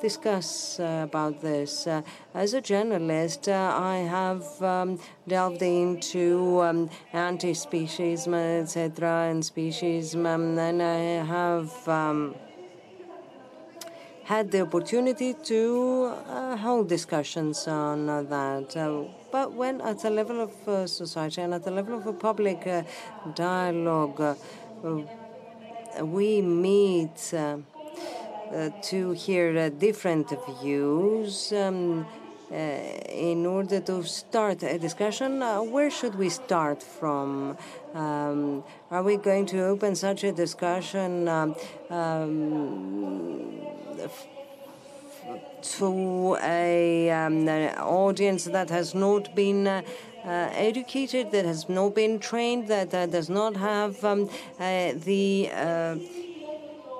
discuss 0.00 0.78
uh, 0.78 1.06
about 1.08 1.40
this, 1.40 1.86
uh, 1.86 2.02
as 2.34 2.54
a 2.54 2.60
journalist, 2.60 3.48
uh, 3.48 3.74
I 3.74 3.98
have 3.98 4.62
um, 4.62 5.00
delved 5.26 5.62
into 5.62 6.60
um, 6.60 6.90
anti-speciesism, 7.12 8.60
etc., 8.60 9.30
and 9.30 9.42
speciesism, 9.42 10.26
and 10.58 10.82
I 10.82 11.24
have 11.24 11.88
um, 11.88 12.34
had 14.24 14.50
the 14.50 14.60
opportunity 14.60 15.34
to 15.34 16.12
uh, 16.28 16.56
hold 16.56 16.88
discussions 16.88 17.66
on 17.66 18.08
uh, 18.08 18.22
that. 18.22 18.76
Uh, 18.76 19.04
but 19.30 19.52
when 19.52 19.80
at 19.80 20.00
the 20.00 20.10
level 20.10 20.40
of 20.40 20.68
uh, 20.68 20.86
society 20.86 21.40
and 21.40 21.54
at 21.54 21.64
the 21.64 21.70
level 21.70 21.98
of 21.98 22.06
a 22.06 22.12
public 22.12 22.66
uh, 22.66 22.82
dialogue, 23.34 24.20
uh, 24.20 24.34
we 26.04 26.40
meet 26.40 27.34
to 28.82 29.12
hear 29.12 29.70
different 29.70 30.32
views. 30.60 31.52
Um, 31.52 32.06
in 32.52 33.46
order 33.46 33.80
to 33.80 34.02
start 34.04 34.62
a 34.62 34.78
discussion, 34.78 35.40
where 35.70 35.90
should 35.90 36.14
we 36.16 36.28
start 36.28 36.82
from? 36.82 37.56
Um, 37.94 38.62
are 38.90 39.02
we 39.02 39.16
going 39.16 39.46
to 39.46 39.60
open 39.64 39.94
such 39.94 40.24
a 40.24 40.32
discussion 40.32 41.28
um, 41.28 41.54
um, 41.90 43.58
to 45.62 46.36
a, 46.42 47.10
um, 47.10 47.48
an 47.48 47.78
audience 47.78 48.44
that 48.44 48.68
has 48.70 48.94
not 48.94 49.34
been 49.34 49.66
uh, 49.66 49.82
uh, 50.24 50.50
educated, 50.52 51.30
that 51.32 51.44
has 51.44 51.68
not 51.68 51.94
been 51.94 52.18
trained, 52.18 52.68
that 52.68 52.92
uh, 52.94 53.06
does 53.06 53.28
not 53.28 53.56
have 53.56 54.04
um, 54.04 54.28
uh, 54.58 54.92
the 55.04 55.50
uh, 55.52 55.96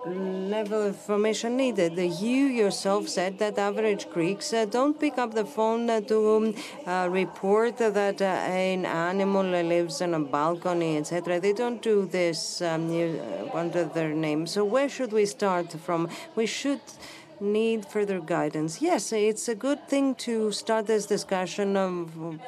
level 0.05 0.83
of 0.83 0.89
information 0.89 1.57
needed. 1.57 1.97
You 1.97 2.47
yourself 2.47 3.09
said 3.09 3.39
that 3.39 3.59
average 3.59 4.11
Greeks 4.11 4.53
uh, 4.53 4.65
don't 4.65 4.99
pick 4.99 5.19
up 5.19 5.35
the 5.35 5.45
phone 5.45 5.89
uh, 5.89 6.01
to 6.01 6.55
uh, 6.87 7.09
report 7.11 7.79
that 7.79 8.21
uh, 8.21 8.25
an 8.25 8.85
animal 8.85 9.45
lives 9.45 10.03
on 10.03 10.15
a 10.15 10.21
balcony, 10.21 10.97
etc. 10.99 11.41
They 11.41 11.53
don't 11.53 11.81
do 11.81 12.07
this 12.07 12.61
um, 12.63 12.91
uh, 12.91 13.57
under 13.57 13.85
their 13.85 14.13
name. 14.15 14.47
So 14.47 14.65
where 14.65 14.89
should 14.89 15.13
we 15.13 15.27
start 15.27 15.73
from? 15.73 16.09
We 16.35 16.47
should 16.47 16.81
need 17.41 17.87
further 17.87 18.21
guidance. 18.21 18.83
Yes, 18.83 19.13
it's 19.13 19.49
a 19.49 19.55
good 19.55 19.89
thing 19.89 20.15
to 20.17 20.53
start 20.53 20.87
this 20.87 21.07
discussion 21.07 21.77
of 21.77 22.39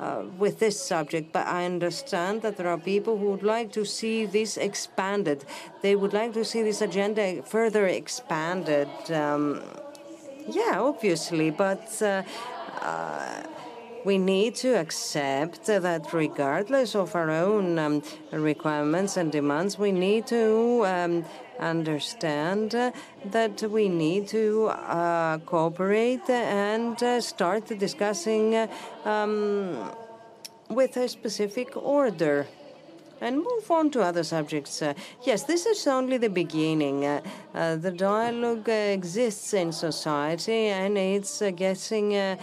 uh, 0.00 0.22
with 0.38 0.58
this 0.58 0.80
subject, 0.80 1.30
but 1.32 1.46
I 1.46 1.66
understand 1.66 2.40
that 2.42 2.56
there 2.56 2.68
are 2.68 2.78
people 2.78 3.18
who 3.18 3.26
would 3.32 3.42
like 3.42 3.70
to 3.72 3.84
see 3.84 4.24
this 4.24 4.56
expanded. 4.56 5.44
They 5.82 5.94
would 5.94 6.14
like 6.14 6.32
to 6.32 6.44
see 6.44 6.62
this 6.62 6.80
agenda 6.80 7.42
further 7.42 7.86
expanded. 7.86 8.88
Um, 9.10 9.62
yeah, 10.48 10.80
obviously, 10.80 11.50
but 11.50 12.00
uh, 12.00 12.22
uh, 12.80 13.42
we 14.04 14.16
need 14.16 14.54
to 14.56 14.78
accept 14.78 15.66
that 15.66 16.12
regardless 16.12 16.94
of 16.94 17.14
our 17.14 17.30
own 17.30 17.78
um, 17.78 18.02
requirements 18.32 19.18
and 19.18 19.30
demands, 19.30 19.78
we 19.78 19.92
need 19.92 20.26
to 20.28 20.86
um, 20.86 21.24
understand 21.60 22.74
uh, 22.74 22.90
that 23.26 23.62
we 23.62 23.88
need 23.88 24.28
to 24.28 24.66
uh, 24.68 25.38
cooperate 25.38 26.28
and 26.28 27.00
uh, 27.02 27.20
start 27.20 27.66
discussing 27.78 28.54
uh, 28.54 28.66
um, 29.04 29.90
with 30.68 30.96
a 30.96 31.08
specific 31.08 31.76
order 31.76 32.46
and 33.20 33.36
move 33.36 33.70
on 33.70 33.90
to 33.90 34.02
other 34.02 34.24
subjects. 34.24 34.80
Uh, 34.82 34.94
yes, 35.22 35.42
this 35.44 35.66
is 35.66 35.86
only 35.86 36.16
the 36.16 36.30
beginning. 36.30 37.04
Uh, 37.04 37.20
uh, 37.54 37.76
the 37.76 37.90
dialogue 37.90 38.68
exists 38.68 39.52
in 39.54 39.72
society 39.72 40.66
and 40.68 40.96
it's 40.96 41.42
getting 41.54 42.38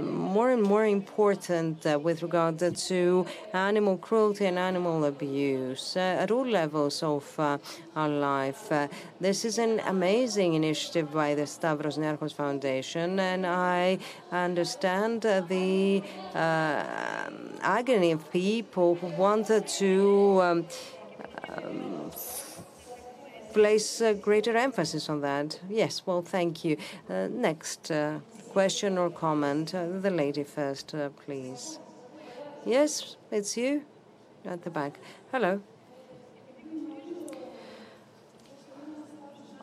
more 0.00 0.50
and 0.50 0.62
more 0.62 0.86
important 0.86 1.86
uh, 1.86 1.98
with 1.98 2.22
regard 2.22 2.58
to 2.58 3.26
animal 3.52 3.96
cruelty 3.98 4.46
and 4.46 4.58
animal 4.58 5.04
abuse 5.04 5.96
uh, 5.96 6.22
at 6.22 6.30
all 6.30 6.46
levels 6.46 7.02
of 7.02 7.24
uh, 7.38 7.58
our 7.96 8.08
life. 8.08 8.72
this 9.20 9.44
is 9.44 9.58
an 9.58 9.80
amazing 9.86 10.54
initiative 10.54 11.12
by 11.12 11.34
the 11.34 11.46
Stavros 11.46 11.98
Niarchos 11.98 12.34
Foundation, 12.34 13.18
and 13.18 13.46
I 13.46 13.98
understand 14.32 15.22
the 15.22 16.02
agony 17.62 18.12
of 18.12 18.30
people 18.30 18.94
who 18.94 19.08
wanted 19.08 19.66
to 19.66 20.40
um, 20.42 20.66
um, 21.48 22.10
place 23.52 24.00
uh, 24.00 24.12
greater 24.12 24.56
emphasis 24.56 25.08
on 25.08 25.20
that. 25.20 25.60
Yes, 25.70 26.02
well, 26.04 26.22
thank 26.22 26.64
you. 26.64 26.76
Uh, 27.08 27.28
next 27.30 27.90
uh, 27.90 28.18
question 28.54 28.96
or 28.96 29.10
comment. 29.10 29.74
Uh, 29.74 29.86
the 30.00 30.10
lady 30.10 30.44
first, 30.44 30.94
uh, 30.94 31.08
please. 31.24 31.80
Yes, 32.64 33.16
it's 33.32 33.56
you 33.56 33.82
at 34.44 34.62
the 34.62 34.70
back. 34.70 35.00
Hello. 35.32 35.60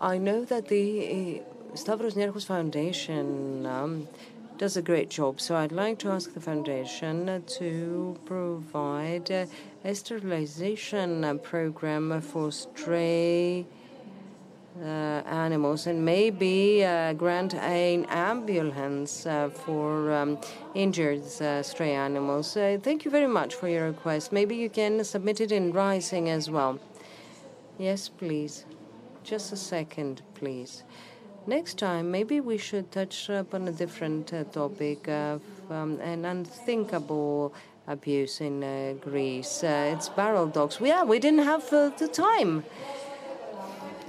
I 0.02 0.18
know 0.18 0.44
that 0.44 0.68
the 0.68 0.88
uh, 1.72 1.76
Stavros 1.78 2.16
Niarchos 2.16 2.46
Foundation 2.46 3.66
um, 3.66 4.10
does 4.58 4.76
a 4.76 4.82
great 4.82 5.10
job, 5.10 5.40
so 5.40 5.56
I'd 5.56 5.72
like 5.72 5.98
to 6.00 6.10
ask 6.10 6.34
the 6.34 6.42
foundation 6.42 7.44
to 7.60 8.20
provide 8.26 9.32
a 9.32 9.96
sterilization 9.96 11.40
program 11.40 12.20
for 12.20 12.52
stray 12.52 13.66
animals 14.86 15.88
and 15.88 16.04
maybe 16.04 16.84
uh, 16.84 17.14
grant 17.14 17.54
an 17.56 18.06
ambulance 18.06 19.26
uh, 19.26 19.50
for 19.50 20.12
um, 20.12 20.38
injured 20.74 21.24
stray 21.64 21.94
animals. 21.94 22.54
Thank 22.54 23.06
you 23.06 23.12
very 23.12 23.28
much 23.28 23.56
for 23.56 23.68
your 23.68 23.86
request. 23.88 24.32
Maybe 24.32 24.56
you 24.56 24.70
can 24.70 25.04
submit 25.04 25.42
it 25.42 25.52
in 25.52 25.72
writing 25.72 26.30
as 26.30 26.50
well. 26.50 26.80
Yes, 27.78 28.10
please. 28.10 28.66
Just 29.24 29.52
a 29.54 29.58
second, 29.58 30.22
please. 30.34 30.84
Next 31.48 31.80
time, 31.80 32.12
maybe 32.12 32.40
we 32.40 32.58
should 32.58 32.92
touch 32.92 33.30
upon 33.30 33.68
a 33.68 33.72
different 33.72 34.32
uh, 34.32 34.44
topic 34.46 35.08
of 35.08 35.42
um, 35.72 36.00
an 36.00 36.26
unthinkable 36.26 37.54
abuse 37.88 38.42
in 38.42 38.64
uh, 38.64 38.94
Greece. 39.02 39.64
Uh, 39.64 39.94
it's 39.96 40.10
barrel 40.10 40.46
dogs. 40.46 40.78
Yeah, 40.80 41.04
we 41.04 41.18
didn't 41.18 41.46
have 41.46 41.68
the 41.70 42.10
time. 42.12 42.64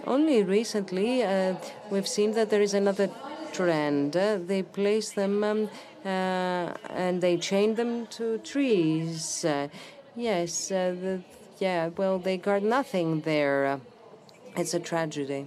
Only 0.07 0.43
recently, 0.43 1.23
uh, 1.23 1.55
we've 1.91 2.09
seen 2.09 2.33
that 2.33 2.51
there 2.51 2.61
is 2.61 2.75
another 2.75 3.09
trend. 3.53 4.17
Uh, 4.17 4.39
they 4.39 4.63
place 4.63 5.13
them 5.13 5.45
um, 5.45 5.71
uh, 6.05 6.75
and 6.91 7.21
they 7.21 7.37
chain 7.37 7.77
them 7.77 8.07
to 8.09 8.39
trees. 8.39 9.45
Uh, 9.45 9.69
yes, 10.17 10.73
uh, 10.73 10.95
the, 11.01 11.23
yeah, 11.59 11.91
well, 11.97 12.19
they 12.19 12.37
guard 12.37 12.65
nothing 12.65 13.21
there. 13.21 13.81
it's 14.57 14.75
a 14.75 14.81
tragedy. 14.81 15.47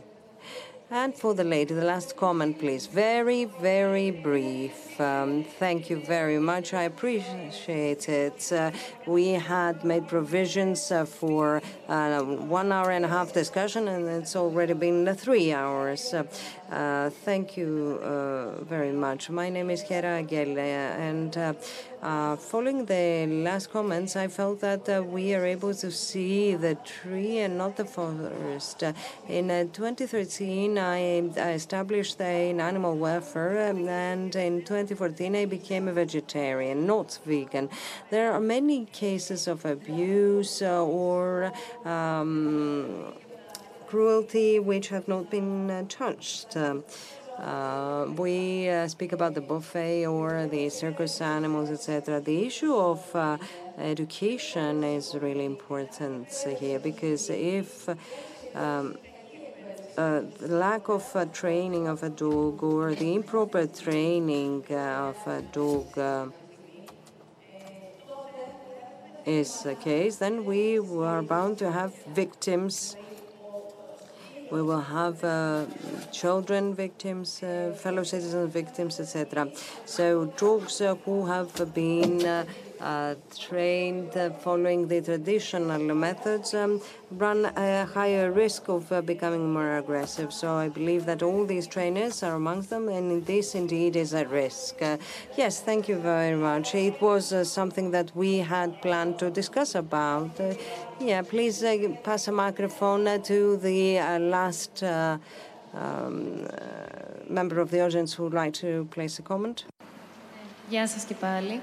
And 0.92 1.16
for 1.16 1.34
the 1.34 1.44
lady, 1.44 1.74
the 1.74 1.84
last 1.84 2.16
comment, 2.16 2.60
please. 2.60 2.86
Very, 2.86 3.46
very 3.46 4.12
brief. 4.12 5.02
Um, 5.02 5.44
thank 5.44 5.90
you 5.90 5.98
very 5.98 6.38
much. 6.38 6.76
I 6.76 6.84
appreciate 6.84 8.08
it. 8.08 8.52
Uh, 8.54 8.70
we 9.08 9.30
had 9.30 9.84
made 9.84 10.08
provisions 10.08 10.92
uh, 10.92 11.06
for 11.06 11.60
uh, 11.88 12.22
one 12.22 12.72
hour 12.72 12.92
and 12.92 13.04
a 13.04 13.08
half 13.08 13.34
discussion, 13.34 13.88
and 13.88 14.08
it's 14.08 14.36
already 14.36 14.74
been 14.74 15.12
three 15.16 15.52
hours. 15.52 16.14
Uh, 16.14 16.24
uh, 16.72 17.10
thank 17.10 17.58
you 17.58 18.00
uh, 18.04 18.64
very 18.64 18.92
much. 18.92 19.32
My 19.32 19.50
name 19.50 19.72
is 19.72 19.82
Hera 19.82 20.22
Gelle, 20.22 20.60
and 20.60 21.36
uh, 22.06 22.36
following 22.36 22.86
the 22.86 23.26
last 23.28 23.72
comments, 23.72 24.16
I 24.16 24.28
felt 24.28 24.60
that 24.60 24.88
uh, 24.88 25.02
we 25.02 25.34
are 25.34 25.44
able 25.44 25.74
to 25.74 25.90
see 25.90 26.56
the 26.56 26.76
tree 26.76 27.40
and 27.40 27.58
not 27.58 27.78
the 27.78 27.86
forest. 27.86 28.84
Uh, 28.84 28.94
in 29.28 29.48
2013, 29.48 30.78
I, 30.78 31.32
I 31.36 31.54
established 31.54 32.22
an 32.22 32.62
animal 32.62 32.96
welfare, 32.96 33.72
um, 33.72 33.88
and 33.88 34.36
in 34.36 34.60
2014, 34.60 35.36
I 35.36 35.46
became 35.46 35.88
a 35.88 35.94
vegetarian, 35.94 36.86
not 36.86 37.18
vegan. 37.26 37.70
There 38.12 38.32
are 38.32 38.40
many 38.40 38.86
cases 38.86 39.48
of 39.48 39.66
abuse 39.66 40.62
or 40.62 41.52
um, 41.86 43.14
cruelty 43.88 44.60
which 44.60 44.90
have 44.90 45.08
not 45.08 45.32
been 45.32 45.88
touched. 45.90 46.56
Uh, 47.38 48.06
we 48.18 48.70
uh, 48.70 48.88
speak 48.88 49.12
about 49.12 49.34
the 49.34 49.42
buffet 49.42 50.06
or 50.06 50.48
the 50.48 50.70
circus 50.70 51.20
animals, 51.20 51.70
etc. 51.70 52.22
The 52.22 52.46
issue 52.46 52.74
of 52.74 53.14
uh, 53.14 53.38
education 53.78 54.84
is 54.84 55.16
really 55.16 55.44
important 55.46 56.32
here 56.60 56.80
because 56.80 57.30
if 57.30 57.90
um, 58.56 58.98
uh, 59.98 60.22
the 60.40 60.48
lack 60.48 60.88
of 60.88 61.14
uh, 61.16 61.26
training 61.26 61.88
of 61.88 62.04
a 62.04 62.10
dog 62.10 62.64
or 62.64 62.96
the 62.96 63.16
improper 63.16 63.68
training 63.68 64.64
uh, 64.70 65.14
of 65.14 65.28
a 65.28 65.42
dog 65.42 66.32
is 69.26 69.64
the 69.64 69.76
case, 69.76 70.18
then 70.18 70.46
we 70.46 70.80
are 70.80 71.22
bound 71.22 71.58
to 71.58 71.72
have 71.72 71.94
victims 72.08 72.96
we 74.56 74.62
will 74.62 74.88
have 75.00 75.22
uh, 75.22 75.66
children 76.14 76.74
victims, 76.74 77.44
uh, 77.44 77.76
fellow 77.84 78.04
citizens 78.04 78.54
victims, 78.54 79.02
etc. 79.02 79.50
So 79.86 80.28
dogs 80.38 80.80
uh, 80.80 80.96
who 81.04 81.26
have 81.26 81.52
been 81.74 82.26
trained 83.39 84.17
uh, 84.17 84.31
following 84.31 84.89
the 84.89 85.01
traditional 85.03 85.95
methods 85.95 86.55
um, 86.55 86.81
run 87.11 87.45
a 87.45 87.85
higher 87.85 88.31
risk 88.31 88.69
of 88.69 88.91
uh, 88.91 89.03
becoming 89.03 89.53
more 89.53 89.77
aggressive. 89.77 90.33
So 90.33 90.55
I 90.55 90.69
believe 90.69 91.05
that 91.07 91.23
all 91.23 91.45
these 91.45 91.67
trainers 91.67 92.23
are 92.23 92.35
amongst 92.35 92.71
them, 92.71 92.89
and 92.89 93.25
this 93.27 93.55
indeed 93.55 93.97
is 93.97 94.15
a 94.15 94.25
risk. 94.27 94.81
Uh, 94.81 94.97
yes, 95.37 95.61
thank 95.61 95.89
you 95.89 95.97
very 95.97 96.37
much. 96.37 96.75
It 96.75 97.01
was 97.01 97.33
uh, 97.33 97.45
something 97.45 97.91
that 97.91 98.15
we 98.15 98.39
had 98.39 98.81
planned 98.81 99.19
to 99.19 99.31
discuss 99.31 99.75
about. 99.75 100.41
Uh, 100.41 100.55
yeah, 101.01 101.23
please 101.23 101.63
pass 102.03 102.29
a 102.29 102.33
microphone 102.33 103.23
to 103.23 103.57
the 103.59 104.01
last. 104.19 104.83
Um, 105.73 106.49
member 107.29 107.61
of 107.61 107.71
the 107.71 107.81
audience 107.81 108.15
who 108.15 108.25
would 108.25 108.35
like 108.35 108.53
to 108.55 108.89
place 108.91 109.21
a 109.21 109.23
comment. 109.23 109.65
Γεια 110.71 110.87
σας 110.87 111.05
και 111.05 111.15
πάλι. 111.15 111.61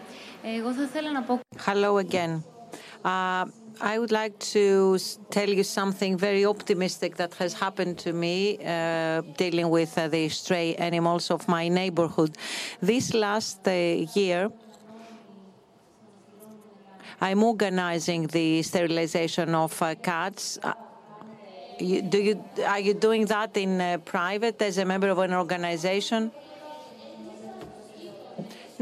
Hello 1.58 1.98
again. 1.98 2.42
Uh, 3.04 3.46
I 3.80 3.98
would 3.98 4.10
like 4.10 4.38
to 4.54 4.98
tell 5.30 5.48
you 5.48 5.62
something 5.62 6.18
very 6.18 6.44
optimistic 6.44 7.16
that 7.16 7.34
has 7.34 7.54
happened 7.54 7.98
to 7.98 8.12
me 8.12 8.58
uh, 8.58 9.22
dealing 9.36 9.70
with 9.70 9.96
uh, 9.96 10.08
the 10.08 10.28
stray 10.28 10.74
animals 10.74 11.30
of 11.30 11.46
my 11.46 11.68
neighborhood. 11.68 12.36
This 12.80 13.14
last 13.14 13.68
uh, 13.68 13.70
year, 13.70 14.50
I'm 17.20 17.42
organizing 17.44 18.26
the 18.26 18.62
sterilization 18.62 19.54
of 19.54 19.80
uh, 19.80 19.94
cats. 19.94 20.58
Uh, 20.60 20.74
you, 21.78 22.02
do 22.02 22.18
you, 22.18 22.44
are 22.66 22.80
you 22.80 22.94
doing 22.94 23.26
that 23.26 23.56
in 23.56 24.00
private 24.04 24.60
as 24.60 24.78
a 24.78 24.84
member 24.84 25.08
of 25.08 25.18
an 25.18 25.34
organization? 25.34 26.32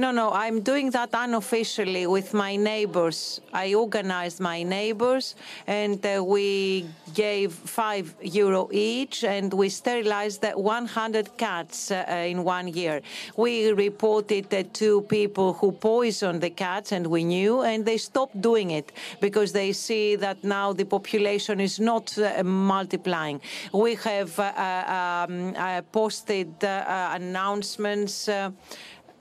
No, 0.00 0.12
no, 0.12 0.32
I'm 0.32 0.62
doing 0.62 0.88
that 0.92 1.10
unofficially 1.12 2.06
with 2.06 2.32
my 2.32 2.56
neighbors. 2.56 3.42
I 3.52 3.74
organized 3.74 4.40
my 4.40 4.62
neighbors 4.62 5.34
and 5.66 6.00
uh, 6.06 6.24
we 6.24 6.86
gave 7.12 7.52
five 7.52 8.14
euro 8.22 8.70
each 8.72 9.24
and 9.24 9.52
we 9.52 9.68
sterilized 9.68 10.42
100 10.42 11.36
cats 11.36 11.90
uh, 11.90 12.04
in 12.26 12.44
one 12.44 12.68
year. 12.68 13.02
We 13.36 13.72
reported 13.72 14.46
uh, 14.54 14.62
two 14.72 15.02
people 15.02 15.52
who 15.52 15.70
poisoned 15.70 16.40
the 16.40 16.48
cats 16.48 16.92
and 16.92 17.06
we 17.06 17.22
knew 17.22 17.60
and 17.60 17.84
they 17.84 17.98
stopped 17.98 18.40
doing 18.40 18.70
it 18.70 18.92
because 19.20 19.52
they 19.52 19.70
see 19.74 20.16
that 20.16 20.42
now 20.42 20.72
the 20.72 20.84
population 20.84 21.60
is 21.60 21.78
not 21.78 22.16
uh, 22.16 22.42
multiplying. 22.42 23.42
We 23.74 23.96
have 23.96 24.38
uh, 24.40 25.26
um, 25.28 25.54
uh, 25.58 25.82
posted 25.92 26.64
uh, 26.64 27.10
announcements. 27.12 28.30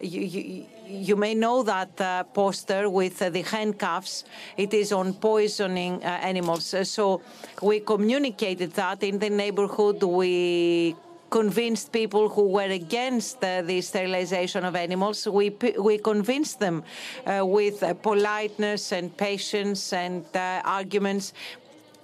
Uh, 0.02 0.06
you, 0.06 0.22
you, 0.22 0.66
you, 0.88 1.16
may 1.16 1.36
know 1.36 1.64
that 1.64 2.00
uh, 2.02 2.24
poster 2.24 2.90
with 2.90 3.22
uh, 3.22 3.30
the 3.30 3.42
handcuffs. 3.42 4.24
It 4.58 4.74
is 4.74 4.92
on 4.92 5.14
poisoning 5.14 6.04
uh, 6.04 6.08
animals. 6.08 6.76
so 6.84 7.22
we 7.62 7.80
communicated 7.80 8.74
that 8.74 9.04
in 9.04 9.20
the 9.20 9.30
neighborhood. 9.30 10.04
We 10.04 10.96
convinced 11.30 11.92
people 11.92 12.30
who 12.30 12.48
were 12.48 12.72
against 12.72 13.44
uh, 13.44 13.62
the 13.62 13.82
sterilization 13.82 14.66
of 14.66 14.76
animals. 14.76 15.28
We, 15.28 15.56
we 15.80 16.00
convinced 16.00 16.60
them 16.60 16.84
uh, 17.26 17.46
with 17.46 17.84
uh, 17.84 17.94
politeness 17.94 18.92
and 18.92 19.16
patience 19.16 19.94
and 19.94 20.26
arguments. 20.34 21.34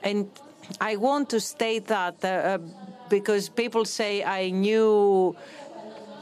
And 0.03 0.29
I 0.79 0.97
want 0.97 1.29
to 1.29 1.39
state 1.39 1.87
that 1.87 2.21
because 3.09 3.49
people 3.49 3.85
say 3.85 4.23
I 4.23 4.49
knew 4.49 5.35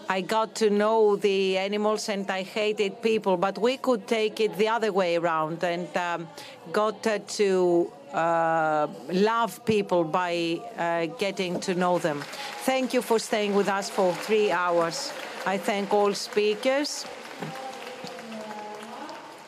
I 0.09 0.21
got 0.21 0.55
to 0.55 0.69
know 0.69 1.15
the 1.15 1.57
animals 1.57 2.09
and 2.09 2.29
I 2.29 2.43
hated 2.43 3.01
people, 3.01 3.37
but 3.37 3.57
we 3.57 3.77
could 3.77 4.07
take 4.07 4.39
it 4.39 4.57
the 4.57 4.67
other 4.67 4.91
way 4.91 5.15
around 5.15 5.63
and 5.63 5.87
um, 5.97 6.27
got 6.71 7.05
uh, 7.07 7.19
to 7.19 7.91
uh, 8.13 8.87
love 9.11 9.65
people 9.65 10.03
by 10.03 10.59
uh, 10.77 11.05
getting 11.17 11.59
to 11.61 11.73
know 11.75 11.99
them. 11.99 12.21
Thank 12.65 12.93
you 12.93 13.01
for 13.01 13.19
staying 13.19 13.55
with 13.55 13.67
us 13.67 13.89
for 13.89 14.13
three 14.13 14.51
hours. 14.51 15.11
I 15.45 15.57
thank 15.57 15.93
all 15.93 16.13
speakers 16.13 17.05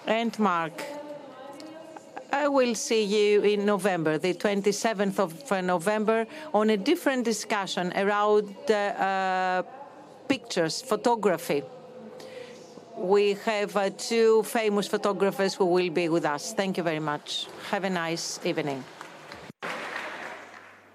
and 0.08 0.38
Mark. 0.40 0.84
I 2.32 2.48
will 2.50 2.76
see 2.76 3.04
you 3.04 3.42
in 3.44 3.66
November, 3.66 4.18
the 4.18 4.34
27th 4.34 5.20
of 5.20 5.64
November, 5.64 6.28
on 6.54 6.70
a 6.72 6.78
different 6.78 7.24
discussion 7.24 7.94
around 7.96 8.54
uh, 8.70 9.64
pictures, 10.28 10.82
photography. 10.82 11.64
We 12.98 13.34
have 13.46 13.76
uh, 13.76 13.90
two 13.90 14.44
famous 14.44 14.88
photographers 14.88 15.54
who 15.54 15.66
will 15.66 15.90
be 15.90 16.08
with 16.10 16.26
us. 16.26 16.54
Thank 16.54 16.78
you 16.78 16.84
very 16.84 17.00
much. 17.00 17.48
Have 17.72 17.84
a 17.84 17.90
nice 17.90 18.40
evening. 18.46 18.84